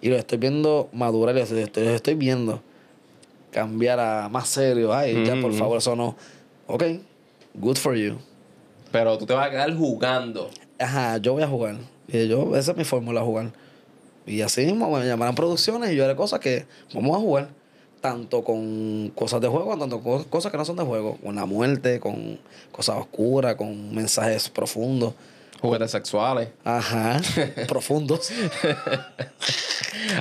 y 0.00 0.08
los 0.08 0.18
estoy 0.18 0.38
viendo 0.38 0.88
madurar 0.92 1.36
y 1.36 1.40
los 1.40 1.50
estoy, 1.50 1.84
los 1.84 1.94
estoy 1.94 2.14
viendo 2.14 2.62
cambiar 3.50 4.00
a 4.00 4.28
más 4.28 4.48
serio. 4.48 4.92
Ay, 4.94 5.24
ya 5.24 5.40
por 5.40 5.52
favor, 5.52 5.78
eso 5.78 5.96
no. 5.96 6.16
Ok, 6.66 6.84
good 7.54 7.76
for 7.76 7.96
you. 7.96 8.16
Pero 8.92 9.18
tú 9.18 9.26
te 9.26 9.34
vas 9.34 9.48
a 9.48 9.50
quedar 9.50 9.74
jugando. 9.76 10.50
Ajá, 10.78 11.18
yo 11.18 11.34
voy 11.34 11.42
a 11.42 11.48
jugar. 11.48 11.76
Y 12.08 12.26
yo, 12.28 12.56
esa 12.56 12.72
es 12.72 12.76
mi 12.76 12.84
fórmula, 12.84 13.20
jugar. 13.22 13.52
Y 14.26 14.42
así 14.42 14.64
mismo 14.64 14.90
me 14.90 15.06
llamarán 15.06 15.34
producciones 15.34 15.92
y 15.92 15.96
yo 15.96 16.04
haré 16.04 16.16
cosas 16.16 16.40
que 16.40 16.66
vamos 16.94 17.16
a 17.16 17.20
jugar. 17.20 17.48
Tanto 18.00 18.42
con 18.42 19.12
cosas 19.14 19.42
de 19.42 19.48
juego, 19.48 19.76
tanto 19.76 20.00
con 20.00 20.24
cosas 20.24 20.50
que 20.50 20.56
no 20.56 20.64
son 20.64 20.76
de 20.76 20.84
juego. 20.84 21.18
Con 21.22 21.34
la 21.34 21.44
muerte, 21.44 22.00
con 22.00 22.38
cosas 22.72 22.96
oscuras, 22.96 23.56
con 23.56 23.94
mensajes 23.94 24.48
profundos. 24.48 25.14
Juguetes 25.60 25.90
sexuales. 25.90 26.48
Ajá, 26.64 27.20
profundos. 27.68 28.30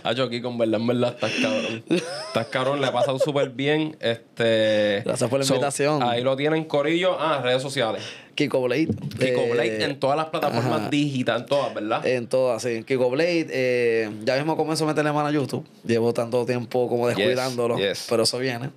Hacho 0.04 0.24
aquí 0.24 0.42
con 0.42 0.58
verdad, 0.58 0.80
en 0.82 0.88
verdad, 0.88 1.14
estás 1.14 1.32
cabrón. 1.42 1.84
Estás 1.90 2.48
cabrón, 2.48 2.82
le 2.82 2.88
ha 2.88 2.92
pasado 2.92 3.20
súper 3.20 3.50
bien. 3.50 3.96
Este, 4.00 5.02
Gracias 5.06 5.30
por 5.30 5.40
la 5.40 5.46
invitación. 5.46 6.04
Ahí 6.04 6.22
lo 6.24 6.36
tienen, 6.36 6.66
Corillo. 6.66 7.18
Ah, 7.20 7.40
redes 7.42 7.62
sociales. 7.62 8.04
Kiko 8.36 8.62
Blade. 8.62 8.88
Kiko 8.88 9.42
eh, 9.42 9.50
Blade 9.52 9.84
en 9.84 10.00
todas 10.00 10.18
las 10.18 10.28
plataformas 10.28 10.82
ajá. 10.82 10.90
digitales, 10.90 11.46
todas, 11.46 11.74
¿verdad? 11.74 12.06
En 12.06 12.28
todas, 12.28 12.62
sí. 12.62 12.84
Kiko 12.84 13.10
Blade, 13.10 13.48
eh, 13.50 14.10
ya 14.24 14.36
mismo 14.38 14.56
comienzo 14.58 14.86
a 14.86 14.88
meterle 14.88 15.12
mano 15.12 15.28
a 15.28 15.32
YouTube. 15.32 15.66
Llevo 15.86 16.14
tanto 16.14 16.46
tiempo 16.46 16.88
como 16.88 17.08
descuidándolo, 17.08 17.78
yes. 17.78 18.08
pero 18.10 18.24
eso 18.24 18.38
viene. 18.40 18.70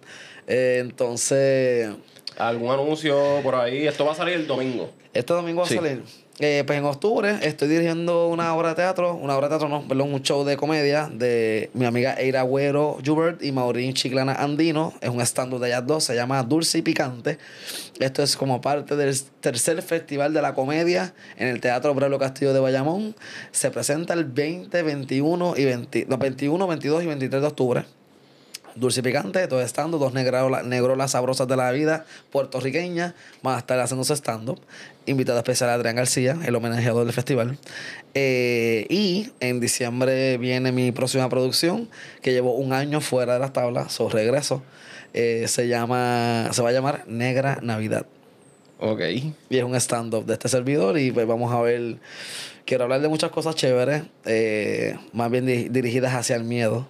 Eh, 0.46 0.78
entonces, 0.80 1.90
¿Algún 2.38 2.70
anuncio 2.72 3.40
por 3.42 3.54
ahí? 3.54 3.86
Esto 3.86 4.04
va 4.04 4.12
a 4.12 4.14
salir 4.16 4.34
el 4.34 4.46
domingo. 4.46 4.90
este 5.12 5.32
domingo 5.32 5.60
va 5.62 5.68
Sí. 5.68 5.74
a 5.74 5.80
salir. 5.80 6.02
Eh, 6.44 6.64
pues 6.66 6.76
en 6.76 6.84
octubre 6.84 7.38
estoy 7.42 7.68
dirigiendo 7.68 8.26
una 8.26 8.52
obra 8.56 8.70
de 8.70 8.74
teatro, 8.74 9.14
una 9.14 9.36
obra 9.36 9.46
de 9.46 9.50
teatro, 9.50 9.68
no, 9.68 9.86
perdón, 9.86 10.12
un 10.12 10.22
show 10.22 10.44
de 10.44 10.56
comedia 10.56 11.08
de 11.08 11.70
mi 11.72 11.84
amiga 11.84 12.14
Eira 12.14 12.40
Agüero 12.40 12.98
Jubert 13.06 13.44
y 13.44 13.52
Maurín 13.52 13.94
Chiclana 13.94 14.32
Andino. 14.32 14.92
Es 15.00 15.08
un 15.08 15.20
stand-up 15.20 15.60
de 15.60 15.68
ellas 15.68 15.86
dos, 15.86 16.02
se 16.02 16.16
llama 16.16 16.42
Dulce 16.42 16.78
y 16.78 16.82
Picante. 16.82 17.38
Esto 18.00 18.24
es 18.24 18.36
como 18.36 18.60
parte 18.60 18.96
del 18.96 19.16
tercer 19.38 19.80
festival 19.82 20.32
de 20.32 20.42
la 20.42 20.52
comedia 20.52 21.14
en 21.36 21.46
el 21.46 21.60
Teatro 21.60 21.94
Brelo 21.94 22.18
Castillo 22.18 22.52
de 22.52 22.58
Bayamón. 22.58 23.14
Se 23.52 23.70
presenta 23.70 24.12
el 24.14 24.24
20, 24.24 24.82
21 24.82 25.54
y 25.56 25.64
20, 25.64 26.06
no, 26.08 26.18
21, 26.18 26.66
22 26.66 27.04
y 27.04 27.06
23 27.06 27.40
de 27.40 27.46
octubre. 27.46 27.84
Dulce 28.74 29.00
y 29.00 29.02
picante, 29.02 29.46
todo 29.48 29.60
estando, 29.60 29.98
dos 29.98 30.12
negrolas, 30.14 31.10
sabrosas 31.10 31.46
de 31.48 31.56
la 31.56 31.70
vida 31.72 32.06
puertorriqueñas, 32.30 33.14
van 33.42 33.56
a 33.56 33.58
estar 33.58 33.78
haciendo 33.80 34.04
su 34.04 34.14
stand-up. 34.14 34.60
Invitado 35.04 35.38
especial 35.38 35.70
a 35.70 35.74
Adrián 35.74 35.96
García, 35.96 36.38
el 36.44 36.54
homenajeador 36.54 37.04
del 37.04 37.12
festival. 37.12 37.58
Eh, 38.14 38.86
y 38.88 39.30
en 39.40 39.60
diciembre 39.60 40.38
viene 40.38 40.72
mi 40.72 40.92
próxima 40.92 41.28
producción, 41.28 41.88
que 42.22 42.32
llevo 42.32 42.54
un 42.54 42.72
año 42.72 43.00
fuera 43.00 43.34
de 43.34 43.40
las 43.40 43.52
tablas, 43.52 43.92
su 43.92 44.08
regreso. 44.08 44.62
Eh, 45.14 45.44
se 45.48 45.68
llama, 45.68 46.48
se 46.52 46.62
va 46.62 46.70
a 46.70 46.72
llamar 46.72 47.04
Negra 47.06 47.58
Navidad. 47.62 48.06
Ok. 48.78 49.00
Y 49.50 49.58
es 49.58 49.62
un 49.64 49.74
stand-up 49.74 50.24
de 50.24 50.32
este 50.32 50.48
servidor 50.48 50.98
y 50.98 51.12
pues 51.12 51.26
vamos 51.26 51.52
a 51.52 51.60
ver, 51.60 51.96
quiero 52.64 52.84
hablar 52.84 53.00
de 53.00 53.08
muchas 53.08 53.30
cosas 53.30 53.54
chéveres, 53.54 54.04
eh, 54.24 54.96
más 55.12 55.30
bien 55.30 55.46
di- 55.46 55.68
dirigidas 55.68 56.14
hacia 56.14 56.34
el 56.36 56.44
miedo, 56.44 56.88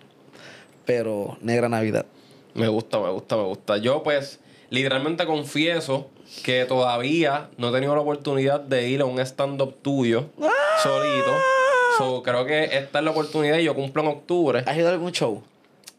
pero 0.85 1.37
Negra 1.41 1.69
Navidad. 1.69 2.07
Me 2.55 2.69
gusta, 2.69 3.01
me 3.01 3.11
gusta, 3.11 3.37
me 3.37 3.45
gusta. 3.45 3.77
Yo, 3.79 4.03
pues, 4.03 4.41
literalmente 4.71 5.25
confieso 5.27 6.09
que 6.45 6.65
todavía 6.65 7.49
no 7.59 7.69
he 7.69 7.73
tenido 7.73 7.95
la 7.95 8.01
oportunidad 8.03 8.61
de 8.61 8.89
ir 8.89 9.01
a 9.01 9.05
un 9.05 9.19
stand-up 9.21 9.77
tuyo 9.83 10.27
solito. 10.83 11.31
So, 11.99 12.23
creo 12.23 12.45
que 12.47 12.65
esta 12.65 12.99
es 12.99 13.05
la 13.05 13.11
oportunidad 13.11 13.59
y 13.59 13.65
yo 13.65 13.75
cumplo 13.75 14.03
en 14.03 14.09
octubre. 14.09 14.63
¿Has 14.67 14.77
ido 14.77 14.89
a 14.89 14.93
algún 14.93 15.13
show? 15.13 15.43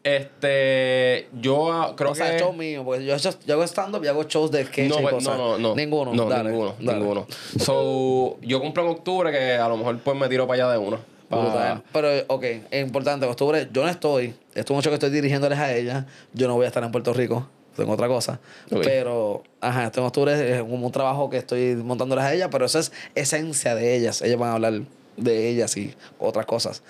Este, 0.02 1.28
yo 1.40 1.72
ah, 1.72 1.94
creo 1.96 2.10
o 2.10 2.14
sea, 2.14 2.32
que. 2.32 2.38
show 2.38 2.52
mío, 2.52 2.84
porque 2.84 3.06
yo, 3.06 3.16
yo 3.16 3.54
hago 3.54 3.62
stand-up 3.64 4.04
y 4.04 4.08
hago 4.08 4.24
shows 4.24 4.50
de 4.50 4.64
sketch 4.66 4.90
no, 4.90 4.98
y 4.98 5.02
pues, 5.02 5.14
cosas. 5.14 5.38
no, 5.38 5.52
no, 5.52 5.58
no. 5.58 5.74
Ninguno, 5.74 6.12
No, 6.12 6.28
dale, 6.28 6.50
ninguno, 6.50 6.74
dale. 6.78 6.98
ninguno. 6.98 7.26
So, 7.58 8.36
yo 8.42 8.60
cumplo 8.60 8.82
en 8.84 8.90
octubre 8.90 9.32
que 9.32 9.54
a 9.54 9.66
lo 9.68 9.78
mejor 9.78 9.98
pues 9.98 10.16
me 10.16 10.28
tiro 10.28 10.46
para 10.46 10.64
allá 10.64 10.72
de 10.72 10.78
uno. 10.78 10.98
Brutal. 11.42 11.82
Pero, 11.92 12.08
ok, 12.28 12.44
es 12.70 12.84
importante, 12.84 13.26
octubre 13.26 13.68
yo 13.72 13.82
no 13.82 13.88
estoy, 13.88 14.34
esto 14.54 14.74
mucho 14.74 14.90
que 14.90 14.94
estoy 14.94 15.10
dirigiéndoles 15.10 15.58
a 15.58 15.74
ella, 15.74 16.06
yo 16.32 16.48
no 16.48 16.54
voy 16.54 16.64
a 16.64 16.68
estar 16.68 16.82
en 16.84 16.90
Puerto 16.92 17.12
Rico, 17.12 17.48
tengo 17.76 17.92
otra 17.92 18.08
cosa. 18.08 18.40
Pero, 18.82 19.42
ajá, 19.60 19.86
esto 19.86 20.00
en 20.00 20.06
octubre 20.06 20.54
es 20.56 20.60
como 20.60 20.86
un 20.86 20.92
trabajo 20.92 21.28
que 21.30 21.38
estoy 21.38 21.74
montándoles 21.76 22.24
a 22.24 22.32
ella, 22.34 22.50
pero 22.50 22.66
eso 22.66 22.78
es 22.78 22.92
esencia 23.14 23.74
de 23.74 23.96
ellas. 23.96 24.22
Ellas 24.22 24.38
van 24.38 24.50
a 24.50 24.52
hablar 24.54 24.82
de 25.16 25.48
ellas 25.48 25.76
y 25.76 25.94
otras 26.18 26.46
cosas. 26.46 26.82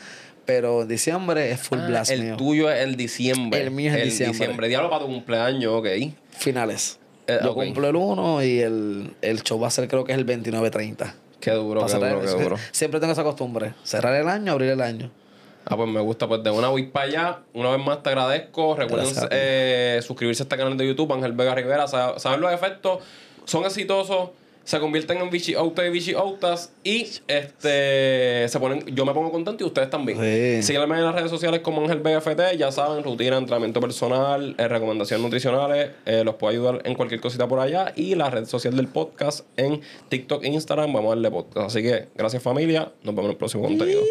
Pero 0.47 0.85
diciembre 0.85 1.51
es 1.53 1.61
full 1.61 1.79
Ah, 1.81 1.87
blast 1.87 2.11
el 2.11 2.23
mío. 2.23 2.37
tuyo 2.37 2.71
es 2.71 2.83
el 2.83 2.97
diciembre. 2.97 3.63
El 3.63 3.71
mío 3.71 3.91
es 3.95 3.97
el 4.21 4.29
diciembre. 4.29 4.69
Diablo 4.69 4.91
para 4.91 5.01
tu 5.05 5.07
cumpleaños, 5.11 5.73
ok. 5.73 5.87
Finales. 6.33 6.99
Eh, 7.27 7.39
yo 7.43 7.55
cumplo 7.55 7.89
el 7.89 7.97
1 7.97 8.43
y 8.45 8.61
el, 8.61 9.15
el 9.23 9.43
show 9.43 9.59
va 9.59 9.69
a 9.69 9.71
ser 9.71 9.89
creo 9.89 10.05
que 10.05 10.13
es 10.13 10.19
el 10.19 10.27
29-30. 10.27 11.15
Qué 11.45 11.51
duro, 11.51 11.85
qué 11.87 11.93
duro, 11.95 12.21
qué 12.23 12.27
duro. 12.43 12.57
Siempre 12.73 12.99
tengo 13.01 13.13
esa 13.13 13.23
costumbre. 13.23 13.75
Cerrar 13.85 14.15
el 14.15 14.29
año, 14.29 14.53
abrir 14.53 14.71
el 14.71 14.81
año. 14.81 15.11
Ah, 15.67 15.77
pues 15.77 15.89
me 15.89 16.01
gusta. 16.01 16.27
Pues 16.27 16.43
de 16.43 16.51
una 16.51 16.69
voy 16.69 16.85
para 16.85 17.07
allá. 17.07 17.39
Una 17.53 17.71
vez 17.71 17.85
más 17.85 18.03
te 18.03 18.09
agradezco. 18.11 18.75
Recuerden 18.77 19.09
eh, 19.31 20.01
suscribirse 20.03 20.43
a 20.43 20.45
este 20.45 20.57
canal 20.57 20.77
de 20.77 20.87
YouTube, 20.87 21.13
Ángel 21.13 21.33
Vega 21.33 21.55
Rivera. 21.55 21.87
Sa- 21.87 22.19
Saben 22.19 22.41
los 22.41 22.53
efectos. 22.53 22.99
Son 23.45 23.65
exitosos. 23.65 24.31
Se 24.65 24.81
convierten 24.81 25.19
en 25.19 25.31
Vichy 25.31 25.55
Autas 25.55 25.87
y 25.87 25.91
Vichy 25.91 26.13
Autas. 26.15 26.73
Y 26.83 27.07
este 27.29 28.49
se 28.49 28.59
ponen, 28.59 28.85
yo 28.95 29.05
me 29.05 29.13
pongo 29.13 29.31
contento 29.31 29.63
y 29.63 29.67
ustedes 29.67 29.91
también. 29.91 30.19
Sí. 30.19 30.63
Síganme 30.63 30.97
en 30.97 31.05
las 31.05 31.15
redes 31.15 31.31
sociales 31.31 31.61
como 31.61 31.83
Ángel 31.83 32.01
Vega 32.01 32.21
FT. 32.21 32.57
Ya 32.57 32.73
saben, 32.73 33.05
rutina, 33.05 33.37
entrenamiento 33.37 33.81
personal, 33.81 34.55
eh, 34.59 34.69
recomendaciones 34.69 35.23
nutricionales. 35.23 35.91
eh, 36.07 36.23
los 36.25 36.37
puedo 36.37 36.51
ayudar 36.53 36.83
en 36.85 36.95
cualquier 36.95 37.21
cosita 37.21 37.47
por 37.47 37.61
allá. 37.61 37.93
Y 37.95 38.15
la 38.15 38.31
red 38.31 38.47
social 38.47 38.75
del 38.77 38.89
podcast 38.89 39.47
en 39.57 39.81
TikTok 40.09 40.45
e 40.45 40.49
Instagram. 40.49 40.93
Vamos 40.93 41.13
a 41.13 41.15
darle 41.15 41.31
podcast. 41.31 41.67
Así 41.69 41.83
que 41.83 42.09
gracias 42.15 42.43
familia. 42.43 42.93
Nos 43.03 43.15
vemos 43.15 43.27
en 43.27 43.31
el 43.33 43.37
próximo 43.37 43.65
contenido. 43.65 44.03